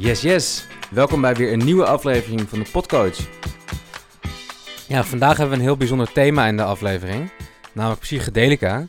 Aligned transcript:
Yes, 0.00 0.22
yes. 0.22 0.66
Welkom 0.90 1.20
bij 1.20 1.34
weer 1.34 1.52
een 1.52 1.64
nieuwe 1.64 1.84
aflevering 1.84 2.48
van 2.48 2.58
de 2.58 2.70
Podcoach. 2.72 3.16
Ja, 4.88 5.04
vandaag 5.04 5.36
hebben 5.36 5.48
we 5.48 5.56
een 5.56 5.68
heel 5.68 5.76
bijzonder 5.76 6.12
thema 6.12 6.46
in 6.46 6.56
de 6.56 6.62
aflevering, 6.62 7.32
namelijk 7.72 8.00
psychedelica. 8.00 8.86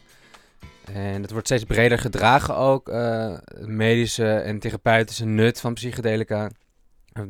En 0.93 1.21
het 1.21 1.31
wordt 1.31 1.47
steeds 1.47 1.63
breder 1.63 1.99
gedragen 1.99 2.55
ook, 2.55 2.89
uh, 2.89 3.37
medische 3.59 4.33
en 4.33 4.59
therapeutische 4.59 5.25
nut 5.25 5.59
van 5.59 5.73
psychedelica. 5.73 6.49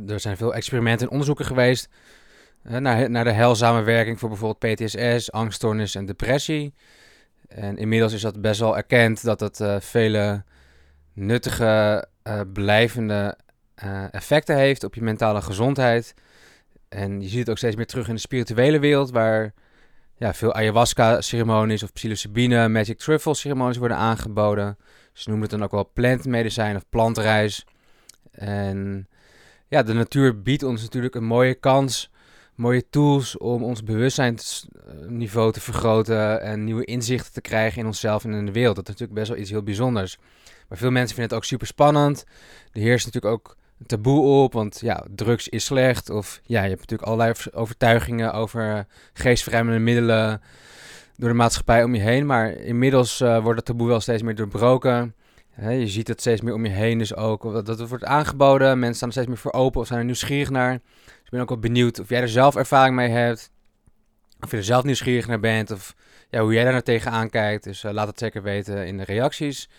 Er 0.07 0.19
zijn 0.19 0.37
veel 0.37 0.53
experimenten 0.53 1.05
en 1.05 1.11
onderzoeken 1.11 1.45
geweest 1.45 1.89
uh, 2.63 2.77
naar, 2.77 3.09
naar 3.09 3.23
de 3.23 3.31
heilzame 3.31 3.81
werking 3.81 4.19
voor 4.19 4.29
bijvoorbeeld 4.29 4.75
PTSS, 4.75 5.31
angststoornis 5.31 5.95
en 5.95 6.05
depressie. 6.05 6.73
En 7.47 7.77
inmiddels 7.77 8.13
is 8.13 8.21
dat 8.21 8.41
best 8.41 8.59
wel 8.59 8.77
erkend 8.77 9.23
dat 9.23 9.39
het 9.39 9.59
uh, 9.59 9.75
vele 9.79 10.43
nuttige, 11.13 12.05
blijvende 12.53 13.37
effecten 14.11 14.55
heeft 14.55 14.83
op 14.83 14.95
je 14.95 15.01
mentale 15.01 15.41
gezondheid. 15.41 16.13
En 16.89 17.21
je 17.21 17.27
ziet 17.27 17.39
het 17.39 17.49
ook 17.49 17.57
steeds 17.57 17.75
meer 17.75 17.85
terug 17.85 18.07
in 18.07 18.13
de 18.13 18.19
spirituele 18.19 18.79
wereld, 18.79 19.11
waar 19.11 19.53
ja, 20.15 20.33
veel 20.33 20.53
ayahuasca-ceremonies 20.53 21.83
of 21.83 21.93
psilocybine, 21.93 22.69
magic 22.69 22.97
truffle-ceremonies 22.97 23.77
worden 23.77 23.97
aangeboden. 23.97 24.77
Ze 25.13 25.29
noemen 25.29 25.49
het 25.49 25.57
dan 25.57 25.65
ook 25.65 25.71
wel 25.71 25.89
plantmedicijn 25.93 26.75
of 26.75 26.83
plantreis. 26.89 27.65
En 28.31 29.07
ja, 29.67 29.83
de 29.83 29.93
natuur 29.93 30.41
biedt 30.41 30.63
ons 30.63 30.81
natuurlijk 30.81 31.15
een 31.15 31.23
mooie 31.23 31.53
kans, 31.53 32.11
mooie 32.55 32.89
tools 32.89 33.37
om 33.37 33.63
ons 33.63 33.83
bewustzijnsniveau 33.83 35.51
te 35.51 35.61
vergroten 35.61 36.41
en 36.41 36.63
nieuwe 36.63 36.85
inzichten 36.85 37.33
te 37.33 37.41
krijgen 37.41 37.79
in 37.79 37.85
onszelf 37.85 38.23
en 38.23 38.33
in 38.33 38.45
de 38.45 38.51
wereld. 38.51 38.75
Dat 38.75 38.83
is 38.83 38.91
natuurlijk 38.91 39.19
best 39.19 39.31
wel 39.31 39.41
iets 39.41 39.49
heel 39.49 39.63
bijzonders. 39.63 40.17
Maar 40.67 40.77
veel 40.77 40.91
mensen 40.91 41.15
vinden 41.15 41.33
het 41.33 41.43
ook 41.43 41.49
super 41.49 41.67
spannend. 41.67 42.23
Er 42.71 42.81
heerst 42.81 43.05
natuurlijk 43.05 43.33
ook 43.33 43.55
taboe 43.85 44.43
op, 44.43 44.53
want 44.53 44.79
ja, 44.79 45.05
drugs 45.15 45.47
is 45.47 45.65
slecht. 45.65 46.09
Of 46.09 46.41
ja, 46.43 46.63
je 46.63 46.69
hebt 46.69 46.79
natuurlijk 46.79 47.09
allerlei 47.09 47.33
overtuigingen 47.53 48.33
over 48.33 48.85
geestverruimende 49.13 49.79
middelen 49.79 50.41
door 51.15 51.29
de 51.29 51.35
maatschappij 51.35 51.83
om 51.83 51.95
je 51.95 52.01
heen. 52.01 52.25
Maar 52.25 52.51
inmiddels 52.51 53.21
uh, 53.21 53.41
wordt 53.41 53.57
het 53.57 53.65
taboe 53.65 53.87
wel 53.87 53.99
steeds 53.99 54.21
meer 54.21 54.35
doorbroken. 54.35 55.15
je 55.57 55.87
ziet 55.87 56.07
het 56.07 56.19
steeds 56.19 56.41
meer 56.41 56.53
om 56.53 56.65
je 56.65 56.71
heen, 56.71 56.97
dus 56.97 57.15
ook 57.15 57.43
dat, 57.43 57.65
dat 57.65 57.89
wordt 57.89 58.03
aangeboden. 58.03 58.79
Mensen 58.79 58.95
staan 58.95 59.11
steeds 59.11 59.27
meer 59.27 59.37
voor 59.37 59.53
open 59.53 59.81
of 59.81 59.87
zijn 59.87 59.99
er 59.99 60.05
nieuwsgierig 60.05 60.49
naar. 60.49 60.71
Dus 60.71 61.23
ik 61.23 61.29
ben 61.29 61.41
ook 61.41 61.49
wel 61.49 61.59
benieuwd 61.59 61.99
of 61.99 62.09
jij 62.09 62.21
er 62.21 62.29
zelf 62.29 62.55
ervaring 62.55 62.95
mee 62.95 63.09
hebt. 63.09 63.51
Of 64.39 64.51
je 64.51 64.57
er 64.57 64.63
zelf 64.63 64.83
nieuwsgierig 64.83 65.27
naar 65.27 65.39
bent. 65.39 65.71
Of 65.71 65.95
ja, 66.29 66.41
hoe 66.41 66.53
jij 66.53 66.63
daar 66.63 66.71
naar 66.71 66.83
tegenaan 66.83 67.29
kijkt. 67.29 67.63
Dus 67.63 67.83
uh, 67.83 67.91
laat 67.91 68.07
het 68.07 68.19
zeker 68.19 68.43
weten 68.43 68.87
in 68.87 68.97
de 68.97 69.03
reacties. 69.03 69.69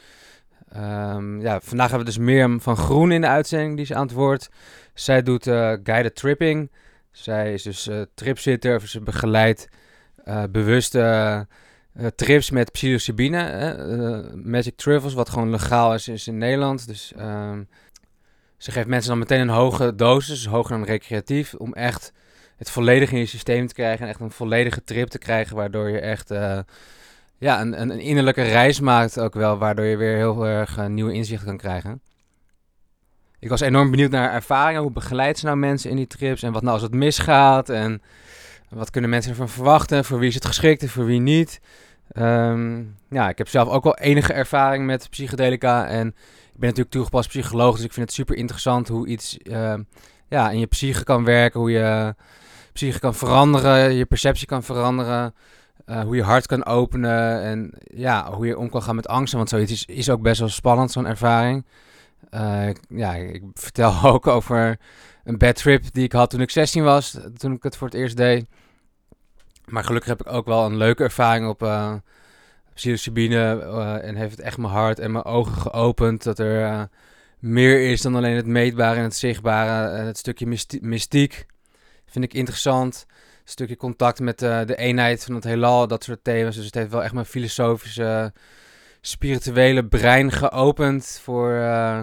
Um, 0.77 1.41
ja, 1.41 1.61
vandaag 1.61 1.91
hebben 1.91 2.07
we 2.07 2.13
dus 2.15 2.25
Mirjam 2.25 2.61
van 2.61 2.77
Groen 2.77 3.13
in 3.13 3.21
de 3.21 3.27
uitzending, 3.27 3.77
die 3.77 3.85
is 3.85 3.93
aan 3.93 4.07
het 4.07 4.13
woord. 4.13 4.49
Zij 4.95 5.23
doet 5.23 5.47
uh, 5.47 5.73
guided 5.83 6.15
tripping. 6.15 6.71
Zij 7.11 7.53
is 7.53 7.63
dus 7.63 7.89
uh, 7.89 8.03
tripzitter, 8.15 8.77
of 8.77 8.87
ze 8.87 9.01
begeleidt 9.01 9.69
uh, 10.25 10.43
bewuste 10.51 11.47
trips 12.15 12.51
met 12.51 12.73
psilocybine. 12.73 14.33
magic 14.45 14.77
truffles, 14.77 15.15
wat 15.15 15.29
gewoon 15.29 15.51
legaal 15.51 15.95
is, 15.95 16.27
in 16.27 16.39
Nederland. 16.39 16.87
Dus 16.87 17.13
um, 17.19 17.69
ze 18.57 18.71
geeft 18.71 18.87
mensen 18.87 19.11
dan 19.11 19.19
meteen 19.19 19.41
een 19.41 19.49
hoge 19.49 19.95
dosis, 19.95 20.47
hoger 20.47 20.77
dan 20.77 20.85
recreatief, 20.85 21.55
om 21.55 21.73
echt 21.73 22.13
het 22.57 22.71
volledig 22.71 23.13
in 23.13 23.19
je 23.19 23.27
systeem 23.27 23.67
te 23.67 23.75
krijgen. 23.75 24.05
En 24.05 24.11
echt 24.11 24.21
een 24.21 24.31
volledige 24.31 24.85
trip 24.85 25.09
te 25.09 25.19
krijgen, 25.19 25.57
waardoor 25.57 25.89
je 25.89 26.01
echt 26.01 26.31
ja, 27.43 27.61
een, 27.61 27.81
een, 27.81 28.01
innerlijke 28.01 28.43
reis 28.43 28.81
maakt 28.81 29.21
ook 29.21 29.35
wel, 29.35 29.59
waardoor 29.59 29.85
je 29.85 29.97
weer 29.97 30.17
heel 30.17 30.47
erg 30.47 30.79
uh, 30.79 30.87
nieuwe 30.87 31.13
inzichten 31.13 31.47
kan 31.47 31.57
krijgen. 31.57 32.01
Ik 33.39 33.49
was 33.49 33.61
enorm 33.61 33.91
benieuwd 33.91 34.11
naar 34.11 34.33
ervaringen. 34.33 34.83
Hoe 34.83 34.91
begeleidt 34.91 35.39
ze 35.39 35.45
nou 35.45 35.57
mensen 35.57 35.91
in 35.91 35.97
die 35.97 36.07
trips? 36.07 36.43
En 36.43 36.53
wat 36.53 36.63
nou 36.63 36.75
als 36.75 36.83
het 36.83 36.95
misgaat? 36.95 37.69
En 37.69 38.03
wat 38.69 38.91
kunnen 38.91 39.11
mensen 39.11 39.31
ervan 39.31 39.49
verwachten? 39.49 40.05
Voor 40.05 40.19
wie 40.19 40.29
is 40.29 40.35
het 40.35 40.45
geschikt 40.45 40.83
en 40.83 40.89
voor 40.89 41.05
wie 41.05 41.21
niet? 41.21 41.61
Um, 42.17 42.97
ja, 43.09 43.29
ik 43.29 43.39
heb 43.39 43.49
zelf 43.49 43.69
ook 43.69 43.85
wel 43.85 43.97
enige 43.97 44.33
ervaring 44.33 44.87
met 44.87 45.11
psychedelica. 45.11 45.87
En 45.87 46.07
ik 46.07 46.59
ben 46.59 46.69
natuurlijk 46.69 46.91
toegepast 46.91 47.29
psycholoog, 47.29 47.77
dus 47.77 47.85
ik 47.85 47.93
vind 47.93 48.07
het 48.07 48.15
super 48.15 48.37
interessant 48.37 48.89
hoe 48.89 49.07
iets 49.07 49.39
uh, 49.43 49.75
ja, 50.29 50.51
in 50.51 50.59
je 50.59 50.67
psyche 50.67 51.05
kan 51.05 51.25
werken. 51.25 51.61
Hoe 51.61 51.71
je 51.71 52.15
psyche 52.73 52.99
kan 52.99 53.15
veranderen, 53.15 53.93
je 53.93 54.07
perceptie 54.07 54.47
kan 54.47 54.63
veranderen. 54.63 55.35
Uh, 55.93 56.03
hoe 56.03 56.17
je 56.17 56.23
hart 56.23 56.47
kan 56.47 56.65
openen 56.65 57.43
en 57.43 57.73
ja, 57.95 58.33
hoe 58.33 58.47
je 58.47 58.59
om 58.59 58.71
kan 58.71 58.83
gaan 58.83 58.95
met 58.97 59.09
angsten. 59.09 59.39
Want 59.39 59.51
zoiets 59.51 59.73
is, 59.73 59.85
is 59.85 60.11
ook 60.11 60.23
best 60.23 60.41
wel 60.41 60.49
spannend, 60.49 60.93
zo'n 60.93 61.07
ervaring. 61.07 61.65
Uh, 62.31 62.69
ja, 62.89 63.15
ik 63.15 63.43
vertel 63.55 64.03
ook 64.13 64.27
over 64.27 64.79
een 65.25 65.39
bad 65.39 65.57
trip 65.57 65.85
die 65.93 66.05
ik 66.05 66.13
had 66.13 66.31
toen 66.31 66.41
ik 66.41 66.51
16 66.51 66.85
was, 66.85 67.19
toen 67.37 67.53
ik 67.53 67.63
het 67.63 67.77
voor 67.77 67.87
het 67.87 67.97
eerst 67.97 68.17
deed. 68.17 68.47
Maar 69.65 69.85
gelukkig 69.85 70.09
heb 70.09 70.21
ik 70.21 70.33
ook 70.33 70.47
wel 70.47 70.65
een 70.65 70.77
leuke 70.77 71.03
ervaring 71.03 71.49
op 71.49 71.63
uh, 71.63 71.95
psilocybine 72.75 73.59
en 74.03 74.15
heeft 74.15 74.31
het 74.31 74.41
echt 74.41 74.59
mijn 74.59 74.73
hart 74.73 74.99
en 74.99 75.13
mijn 75.13 75.25
ogen 75.25 75.57
geopend. 75.57 76.23
Dat 76.23 76.39
er 76.39 76.89
meer 77.39 77.91
is 77.91 78.01
dan 78.01 78.15
alleen 78.15 78.37
het 78.37 78.47
meetbare 78.47 78.97
en 78.97 79.03
het 79.03 79.17
zichtbare. 79.17 79.97
Het 79.97 80.19
stukje 80.19 80.59
mystiek 80.81 81.47
vind 82.07 82.25
ik 82.25 82.35
interessant 82.35 83.07
stukje 83.45 83.77
contact 83.77 84.21
met 84.21 84.43
uh, 84.43 84.65
de 84.65 84.77
eenheid 84.77 85.25
van 85.25 85.35
het 85.35 85.45
heelal, 85.45 85.87
dat 85.87 86.05
soort 86.05 86.25
thema's. 86.25 86.57
Dus 86.57 86.65
het 86.65 86.75
heeft 86.75 86.91
wel 86.91 87.03
echt 87.03 87.13
mijn 87.13 87.27
filosofische, 87.27 88.33
spirituele 89.01 89.85
brein 89.85 90.33
geopend 90.33 91.21
voor, 91.23 91.51
uh, 91.51 92.03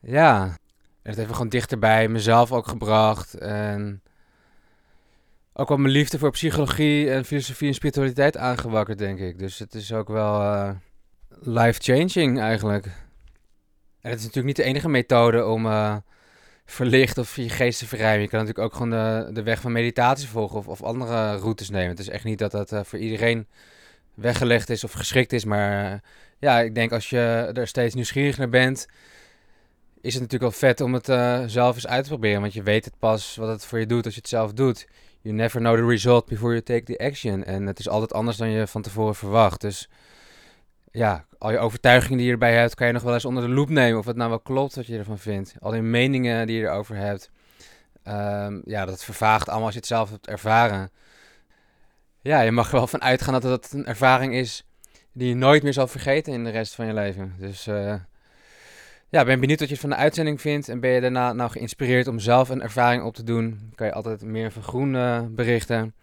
ja, 0.00 0.56
het 1.02 1.16
heeft 1.16 1.28
me 1.28 1.34
gewoon 1.34 1.48
dichterbij 1.48 2.08
mezelf 2.08 2.52
ook 2.52 2.68
gebracht. 2.68 3.34
En 3.34 4.02
ook 5.52 5.68
wel 5.68 5.78
mijn 5.78 5.92
liefde 5.92 6.18
voor 6.18 6.30
psychologie 6.30 7.10
en 7.10 7.24
filosofie 7.24 7.68
en 7.68 7.74
spiritualiteit 7.74 8.36
aangewakkerd, 8.36 8.98
denk 8.98 9.18
ik. 9.18 9.38
Dus 9.38 9.58
het 9.58 9.74
is 9.74 9.92
ook 9.92 10.08
wel 10.08 10.40
uh, 10.40 10.70
life-changing 11.28 12.40
eigenlijk. 12.40 12.84
En 14.00 14.10
het 14.10 14.18
is 14.18 14.24
natuurlijk 14.24 14.46
niet 14.46 14.56
de 14.56 14.62
enige 14.62 14.88
methode 14.88 15.46
om 15.46 15.66
verlicht 16.64 17.18
of 17.18 17.36
je 17.36 17.48
geest 17.48 17.78
te 17.78 17.86
verruimen. 17.86 18.22
Je 18.22 18.28
kan 18.28 18.38
natuurlijk 18.38 18.66
ook 18.66 18.74
gewoon 18.80 18.90
de, 18.90 19.32
de 19.32 19.42
weg 19.42 19.60
van 19.60 19.72
meditatie 19.72 20.28
volgen 20.28 20.58
of, 20.58 20.68
of 20.68 20.82
andere 20.82 21.36
routes 21.36 21.70
nemen. 21.70 21.88
Het 21.88 21.98
is 21.98 22.08
echt 22.08 22.24
niet 22.24 22.38
dat 22.38 22.50
dat 22.50 22.72
uh, 22.72 22.80
voor 22.84 22.98
iedereen 22.98 23.46
weggelegd 24.14 24.70
is 24.70 24.84
of 24.84 24.92
geschikt 24.92 25.32
is. 25.32 25.44
Maar 25.44 25.92
uh, 25.92 25.98
ja, 26.38 26.60
ik 26.60 26.74
denk 26.74 26.92
als 26.92 27.10
je 27.10 27.50
er 27.54 27.66
steeds 27.66 27.94
nieuwsgierig 27.94 28.38
naar 28.38 28.48
bent, 28.48 28.86
is 30.00 30.14
het 30.14 30.22
natuurlijk 30.22 30.50
wel 30.50 30.70
vet 30.70 30.80
om 30.80 30.94
het 30.94 31.08
uh, 31.08 31.42
zelf 31.46 31.74
eens 31.74 31.86
uit 31.86 32.02
te 32.02 32.10
proberen. 32.10 32.40
Want 32.40 32.52
je 32.52 32.62
weet 32.62 32.84
het 32.84 32.98
pas 32.98 33.36
wat 33.36 33.48
het 33.48 33.64
voor 33.64 33.78
je 33.78 33.86
doet 33.86 34.04
als 34.04 34.14
je 34.14 34.20
het 34.20 34.28
zelf 34.28 34.52
doet. 34.52 34.86
You 35.20 35.34
never 35.36 35.60
know 35.60 35.76
the 35.76 35.86
result 35.86 36.26
before 36.26 36.52
you 36.52 36.62
take 36.62 36.82
the 36.82 37.04
action. 37.04 37.44
En 37.44 37.66
het 37.66 37.78
is 37.78 37.88
altijd 37.88 38.12
anders 38.12 38.36
dan 38.36 38.50
je 38.50 38.66
van 38.66 38.82
tevoren 38.82 39.14
verwacht. 39.14 39.60
Dus 39.60 39.88
ja, 40.94 41.26
al 41.38 41.50
je 41.50 41.58
overtuigingen 41.58 42.16
die 42.16 42.26
je 42.26 42.32
erbij 42.32 42.54
hebt, 42.54 42.74
kan 42.74 42.86
je 42.86 42.92
nog 42.92 43.02
wel 43.02 43.14
eens 43.14 43.24
onder 43.24 43.42
de 43.42 43.48
loep 43.48 43.68
nemen 43.68 43.98
of 43.98 44.06
het 44.06 44.16
nou 44.16 44.30
wel 44.30 44.40
klopt 44.40 44.74
wat 44.74 44.86
je 44.86 44.98
ervan 44.98 45.18
vindt. 45.18 45.54
Al 45.60 45.70
die 45.70 45.82
meningen 45.82 46.46
die 46.46 46.56
je 46.56 46.62
erover 46.62 46.96
hebt. 46.96 47.30
Um, 48.08 48.62
ja, 48.64 48.84
dat 48.84 49.04
vervaagt 49.04 49.48
allemaal 49.48 49.64
als 49.64 49.74
je 49.74 49.80
het 49.80 49.88
zelf 49.88 50.10
hebt 50.10 50.26
ervaren. 50.26 50.90
Ja, 52.20 52.40
je 52.40 52.50
mag 52.50 52.66
er 52.66 52.74
wel 52.74 52.86
van 52.86 53.02
uitgaan 53.02 53.32
dat 53.32 53.42
het 53.42 53.72
een 53.72 53.86
ervaring 53.86 54.34
is 54.34 54.66
die 55.12 55.28
je 55.28 55.34
nooit 55.34 55.62
meer 55.62 55.72
zal 55.72 55.86
vergeten 55.86 56.32
in 56.32 56.44
de 56.44 56.50
rest 56.50 56.74
van 56.74 56.86
je 56.86 56.92
leven. 56.92 57.34
Dus 57.38 57.66
uh, 57.66 57.94
ja, 59.08 59.24
ben 59.24 59.40
benieuwd 59.40 59.60
wat 59.60 59.68
je 59.68 59.76
van 59.76 59.90
de 59.90 59.96
uitzending 59.96 60.40
vindt. 60.40 60.68
En 60.68 60.80
ben 60.80 60.90
je 60.90 61.00
daarna 61.00 61.32
nou 61.32 61.50
geïnspireerd 61.50 62.06
om 62.06 62.18
zelf 62.18 62.48
een 62.48 62.62
ervaring 62.62 63.02
op 63.02 63.14
te 63.14 63.24
doen? 63.24 63.72
Kan 63.74 63.86
je 63.86 63.92
altijd 63.92 64.22
meer 64.22 64.52
van 64.52 64.62
groen 64.62 64.94
uh, 64.94 65.20
berichten. 65.30 65.94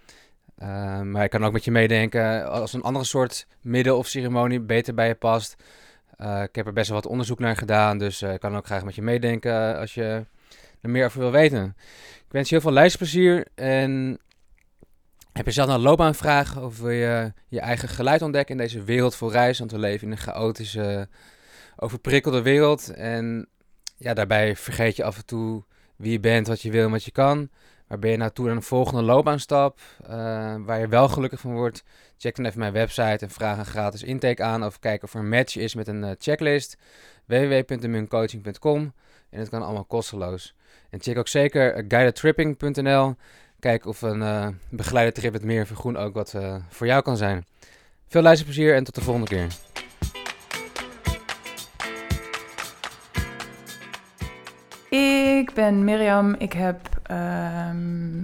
Uh, 0.62 1.02
maar 1.02 1.24
ik 1.24 1.30
kan 1.30 1.46
ook 1.46 1.52
met 1.52 1.64
je 1.64 1.72
meedenken 1.72 2.50
als 2.50 2.74
een 2.74 2.82
andere 2.82 3.06
soort 3.06 3.48
middel 3.62 3.98
of 3.98 4.08
ceremonie 4.08 4.60
beter 4.60 4.94
bij 4.94 5.08
je 5.08 5.16
past. 5.16 5.56
Uh, 6.20 6.42
ik 6.44 6.56
heb 6.56 6.66
er 6.66 6.74
best 6.74 6.90
wel 6.90 7.02
wat 7.02 7.12
onderzoek 7.12 7.40
naar 7.40 7.56
gedaan, 7.56 7.98
dus 7.98 8.22
uh, 8.22 8.34
ik 8.34 8.40
kan 8.40 8.56
ook 8.56 8.66
graag 8.66 8.84
met 8.84 8.96
je 8.96 9.02
meedenken 9.02 9.78
als 9.78 9.94
je 9.94 10.26
er 10.82 10.90
meer 10.90 11.06
over 11.06 11.20
wil 11.20 11.32
weten. 11.32 11.76
Ik 12.26 12.32
wens 12.32 12.50
je 12.50 12.56
heel 12.56 12.64
veel 12.64 12.74
luisterplezier 12.74 13.48
en 13.56 14.20
heb 15.32 15.46
je 15.46 15.52
zelf 15.52 15.70
een 15.70 15.80
loopbaanvraag 15.80 16.60
of 16.60 16.80
wil 16.80 16.90
je 16.90 17.34
je 17.48 17.60
eigen 17.60 17.90
geluid 17.90 18.22
ontdekken 18.22 18.56
in 18.56 18.62
deze 18.62 18.84
wereld 18.84 19.16
vol 19.16 19.32
reis? 19.32 19.60
Want 19.60 19.72
we 19.72 19.80
leven 19.80 20.06
in 20.06 20.12
een 20.12 20.18
chaotische, 20.18 21.08
overprikkelde 21.76 22.42
wereld 22.42 22.94
en 22.94 23.48
ja, 23.98 24.14
daarbij 24.14 24.56
vergeet 24.56 24.96
je 24.96 25.04
af 25.04 25.18
en 25.18 25.26
toe 25.26 25.64
wie 25.96 26.12
je 26.12 26.20
bent, 26.20 26.48
wat 26.48 26.62
je 26.62 26.72
wil 26.72 26.86
en 26.86 26.92
wat 26.92 27.04
je 27.04 27.12
kan. 27.12 27.50
Waar 27.92 28.00
ben 28.00 28.12
je 28.12 28.18
naartoe 28.18 28.50
aan 28.50 28.56
een 28.56 28.62
volgende 28.62 29.02
loopbaanstap? 29.02 29.80
Uh, 30.04 30.10
waar 30.66 30.80
je 30.80 30.88
wel 30.88 31.08
gelukkig 31.08 31.40
van 31.40 31.54
wordt? 31.54 31.84
Check 32.18 32.36
dan 32.36 32.46
even 32.46 32.60
mijn 32.60 32.74
website 32.74 33.26
en 33.26 33.30
vraag 33.30 33.58
een 33.58 33.66
gratis 33.66 34.04
intake 34.04 34.44
aan. 34.44 34.66
Of 34.66 34.80
kijk 34.80 35.04
of 35.04 35.14
er 35.14 35.20
een 35.20 35.30
match 35.30 35.56
is 35.56 35.76
met 35.76 35.88
een 35.88 36.04
uh, 36.04 36.12
checklist. 36.18 36.78
www.immuncoaching.com 37.26 38.94
En 39.30 39.40
het 39.40 39.50
kan 39.50 39.62
allemaal 39.62 39.86
kosteloos. 39.86 40.56
En 40.90 41.02
check 41.02 41.18
ook 41.18 41.28
zeker 41.28 41.86
guidedtripping.nl. 41.88 43.16
Kijk 43.60 43.86
of 43.86 44.02
een 44.02 44.60
begeleide 44.70 45.12
trip 45.12 45.32
met 45.32 45.44
meer 45.44 45.68
vergroen 45.68 45.98
ook 45.98 46.14
wat 46.14 46.36
voor 46.70 46.88
jou 46.88 47.02
kan 47.02 47.18
zijn. 47.18 47.46
Veel 48.08 48.22
luisterplezier 48.22 48.76
en 48.76 48.84
tot 48.84 48.96
de 48.96 49.02
volgende 49.02 49.28
keer. 49.28 49.48
Ik 54.98 55.54
ben 55.54 55.84
Mirjam. 55.84 56.36
Ik 56.38 56.54
heb 56.54 56.80
ehm, 57.04 58.18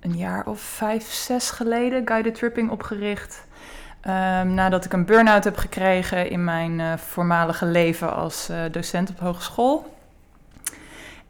een 0.00 0.16
jaar 0.16 0.46
of 0.46 0.60
vijf, 0.60 1.12
zes 1.12 1.50
geleden 1.50 2.06
Guided 2.06 2.34
Tripping 2.34 2.70
opgericht. 2.70 3.46
Ehm, 4.00 4.54
nadat 4.54 4.84
ik 4.84 4.92
een 4.92 5.04
burn-out 5.04 5.44
heb 5.44 5.56
gekregen 5.56 6.30
in 6.30 6.44
mijn 6.44 6.78
uh, 6.78 6.96
voormalige 6.96 7.66
leven 7.66 8.14
als 8.14 8.50
uh, 8.50 8.60
docent 8.70 9.10
op 9.10 9.18
hogeschool. 9.18 9.96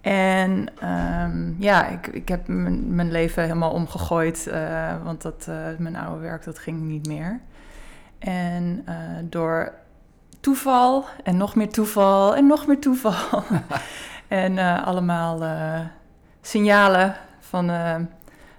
En 0.00 0.69
um, 0.85 1.56
ja, 1.58 1.87
ik, 1.87 2.06
ik 2.06 2.29
heb 2.29 2.46
mijn 2.46 3.11
leven 3.11 3.43
helemaal 3.43 3.73
omgegooid, 3.73 4.46
uh, 4.49 5.05
want 5.05 5.23
dat, 5.23 5.49
mijn 5.79 5.96
oude 5.96 6.20
werk 6.20 6.44
dat 6.44 6.58
ging 6.58 6.81
niet 6.81 7.06
meer. 7.06 7.40
En 8.19 8.85
door 9.23 9.73
toeval 10.40 11.05
en 11.25 11.37
nog 11.37 11.55
meer 11.55 11.70
toeval 11.70 12.37
en 12.37 12.46
nog 12.46 12.67
meer 12.67 12.79
toeval. 12.79 13.43
en 14.28 14.58
allemaal 14.84 15.42
signalen 16.40 17.14
van 17.40 17.70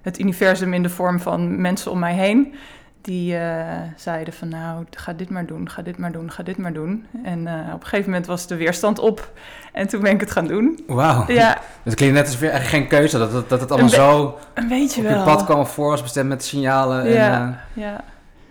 het 0.01 0.19
universum 0.19 0.73
in 0.73 0.83
de 0.83 0.89
vorm 0.89 1.19
van 1.19 1.61
mensen 1.61 1.91
om 1.91 1.99
mij 1.99 2.13
heen 2.13 2.53
die 3.01 3.33
uh, 3.33 3.65
zeiden 3.95 4.33
van 4.33 4.47
nou, 4.47 4.85
ga 4.89 5.13
dit 5.13 5.29
maar 5.29 5.45
doen, 5.45 5.69
ga 5.69 5.81
dit 5.81 5.97
maar 5.97 6.11
doen, 6.11 6.31
ga 6.31 6.43
dit 6.43 6.57
maar 6.57 6.73
doen. 6.73 7.05
En 7.23 7.39
uh, 7.39 7.53
op 7.73 7.81
een 7.81 7.87
gegeven 7.87 8.09
moment 8.09 8.27
was 8.27 8.47
de 8.47 8.55
weerstand 8.55 8.99
op 8.99 9.31
en 9.73 9.87
toen 9.87 10.01
ben 10.01 10.11
ik 10.11 10.19
het 10.19 10.31
gaan 10.31 10.47
doen. 10.47 10.83
Wauw. 10.87 11.23
Ja. 11.27 11.57
Het 11.83 11.93
klinkt 11.93 12.15
net 12.15 12.25
alsof 12.25 12.41
je 12.41 12.49
eigenlijk 12.49 12.83
geen 12.83 12.99
keuze 12.99 13.17
had, 13.17 13.31
dat, 13.31 13.49
dat 13.49 13.61
het 13.61 13.71
allemaal 13.71 13.89
zo 13.89 14.37
een 14.53 14.67
beetje 14.67 15.01
op 15.01 15.07
wel. 15.07 15.17
je 15.17 15.23
pad 15.23 15.45
kwam 15.45 15.65
voor 15.65 15.89
was 15.89 16.01
bestemd 16.01 16.29
met 16.29 16.43
signalen. 16.43 17.09
Ja, 17.09 17.33
en, 17.33 17.49
uh, 17.49 17.83
ja. 17.83 18.01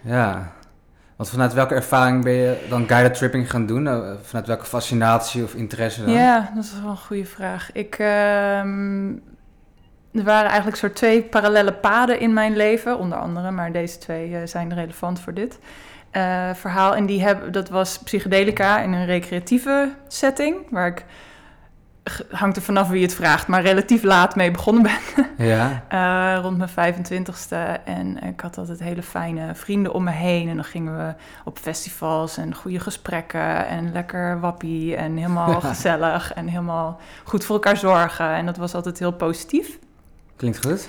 Ja. 0.02 0.52
Want 1.18 1.30
vanuit 1.30 1.52
welke 1.52 1.74
ervaring 1.74 2.24
ben 2.24 2.32
je 2.32 2.66
dan 2.68 2.88
guided 2.88 3.14
tripping 3.14 3.50
gaan 3.50 3.66
doen? 3.66 3.84
vanuit 4.22 4.46
welke 4.46 4.64
fascinatie 4.64 5.42
of 5.42 5.54
interesse 5.54 6.04
dan? 6.04 6.14
Ja, 6.14 6.50
dat 6.54 6.64
is 6.64 6.80
wel 6.80 6.90
een 6.90 6.96
goede 6.96 7.24
vraag. 7.24 7.70
Ik... 7.72 7.98
Ehm, 7.98 9.08
er 10.12 10.24
waren 10.24 10.48
eigenlijk 10.48 10.76
soort 10.76 10.94
twee 10.94 11.22
parallele 11.22 11.72
paden 11.72 12.20
in 12.20 12.32
mijn 12.32 12.56
leven, 12.56 12.98
onder 12.98 13.18
andere, 13.18 13.50
maar 13.50 13.72
deze 13.72 13.98
twee 13.98 14.30
uh, 14.30 14.38
zijn 14.44 14.74
relevant 14.74 15.20
voor 15.20 15.34
dit 15.34 15.58
uh, 16.12 16.54
verhaal. 16.54 16.94
En 16.94 17.06
die 17.06 17.22
heb, 17.22 17.52
dat 17.52 17.68
was 17.68 17.98
psychedelica 17.98 18.80
in 18.80 18.92
een 18.92 19.06
recreatieve 19.06 19.94
setting, 20.08 20.56
waar 20.70 20.86
ik 20.86 21.04
hangt 22.30 22.56
er 22.56 22.62
vanaf 22.62 22.88
wie 22.88 23.02
het 23.02 23.14
vraagt, 23.14 23.46
maar 23.46 23.62
relatief 23.62 24.02
laat 24.02 24.36
mee 24.36 24.50
begonnen 24.50 24.82
ben. 24.82 25.26
Ja. 25.46 25.82
uh, 25.92 26.42
rond 26.42 26.58
mijn 26.58 26.94
25ste. 26.94 27.84
En 27.84 28.22
ik 28.22 28.40
had 28.40 28.58
altijd 28.58 28.80
hele 28.80 29.02
fijne 29.02 29.54
vrienden 29.54 29.92
om 29.92 30.04
me 30.04 30.10
heen. 30.10 30.48
En 30.48 30.54
dan 30.54 30.64
gingen 30.64 30.96
we 30.96 31.14
op 31.44 31.58
festivals 31.58 32.36
en 32.36 32.54
goede 32.54 32.80
gesprekken. 32.80 33.66
En 33.66 33.92
lekker 33.92 34.40
wappie. 34.40 34.96
En 34.96 35.16
helemaal 35.16 35.60
gezellig. 35.74 36.32
En 36.34 36.46
helemaal 36.46 37.00
goed 37.24 37.44
voor 37.44 37.54
elkaar 37.54 37.76
zorgen. 37.76 38.30
En 38.30 38.46
dat 38.46 38.56
was 38.56 38.74
altijd 38.74 38.98
heel 38.98 39.12
positief. 39.12 39.78
Klinkt 40.36 40.66
goed. 40.66 40.88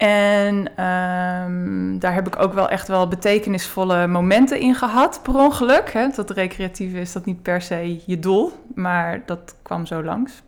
En 0.00 0.84
um, 0.84 1.98
daar 1.98 2.14
heb 2.14 2.26
ik 2.26 2.38
ook 2.38 2.52
wel 2.52 2.68
echt 2.68 2.88
wel 2.88 3.08
betekenisvolle 3.08 4.06
momenten 4.06 4.60
in 4.60 4.74
gehad, 4.74 5.20
per 5.22 5.34
ongeluk. 5.34 5.92
Hè? 5.92 6.08
Dat 6.14 6.30
recreatieve 6.30 7.00
is 7.00 7.12
dat 7.12 7.24
niet 7.24 7.42
per 7.42 7.62
se 7.62 8.00
je 8.06 8.18
doel, 8.18 8.52
maar 8.74 9.22
dat 9.26 9.54
kwam 9.62 9.86
zo 9.86 10.02
langs. 10.02 10.42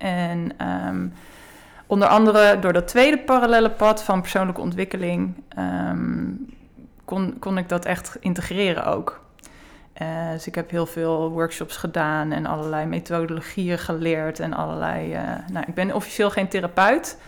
En 0.00 0.52
um, 0.88 1.12
onder 1.86 2.08
andere 2.08 2.58
door 2.58 2.72
dat 2.72 2.88
tweede 2.88 3.18
parallele 3.18 3.70
pad 3.70 4.02
van 4.02 4.20
persoonlijke 4.20 4.60
ontwikkeling 4.60 5.34
um, 5.58 6.54
kon, 7.04 7.36
kon 7.38 7.58
ik 7.58 7.68
dat 7.68 7.84
echt 7.84 8.16
integreren 8.20 8.84
ook. 8.84 9.20
Uh, 10.02 10.30
dus 10.30 10.46
ik 10.46 10.54
heb 10.54 10.70
heel 10.70 10.86
veel 10.86 11.30
workshops 11.30 11.76
gedaan 11.76 12.32
en 12.32 12.46
allerlei 12.46 12.86
methodologieën 12.86 13.78
geleerd 13.78 14.40
en 14.40 14.52
allerlei. 14.52 15.14
Uh, 15.14 15.22
nou, 15.52 15.64
ik 15.68 15.74
ben 15.74 15.94
officieel 15.94 16.30
geen 16.30 16.48
therapeut. 16.48 17.18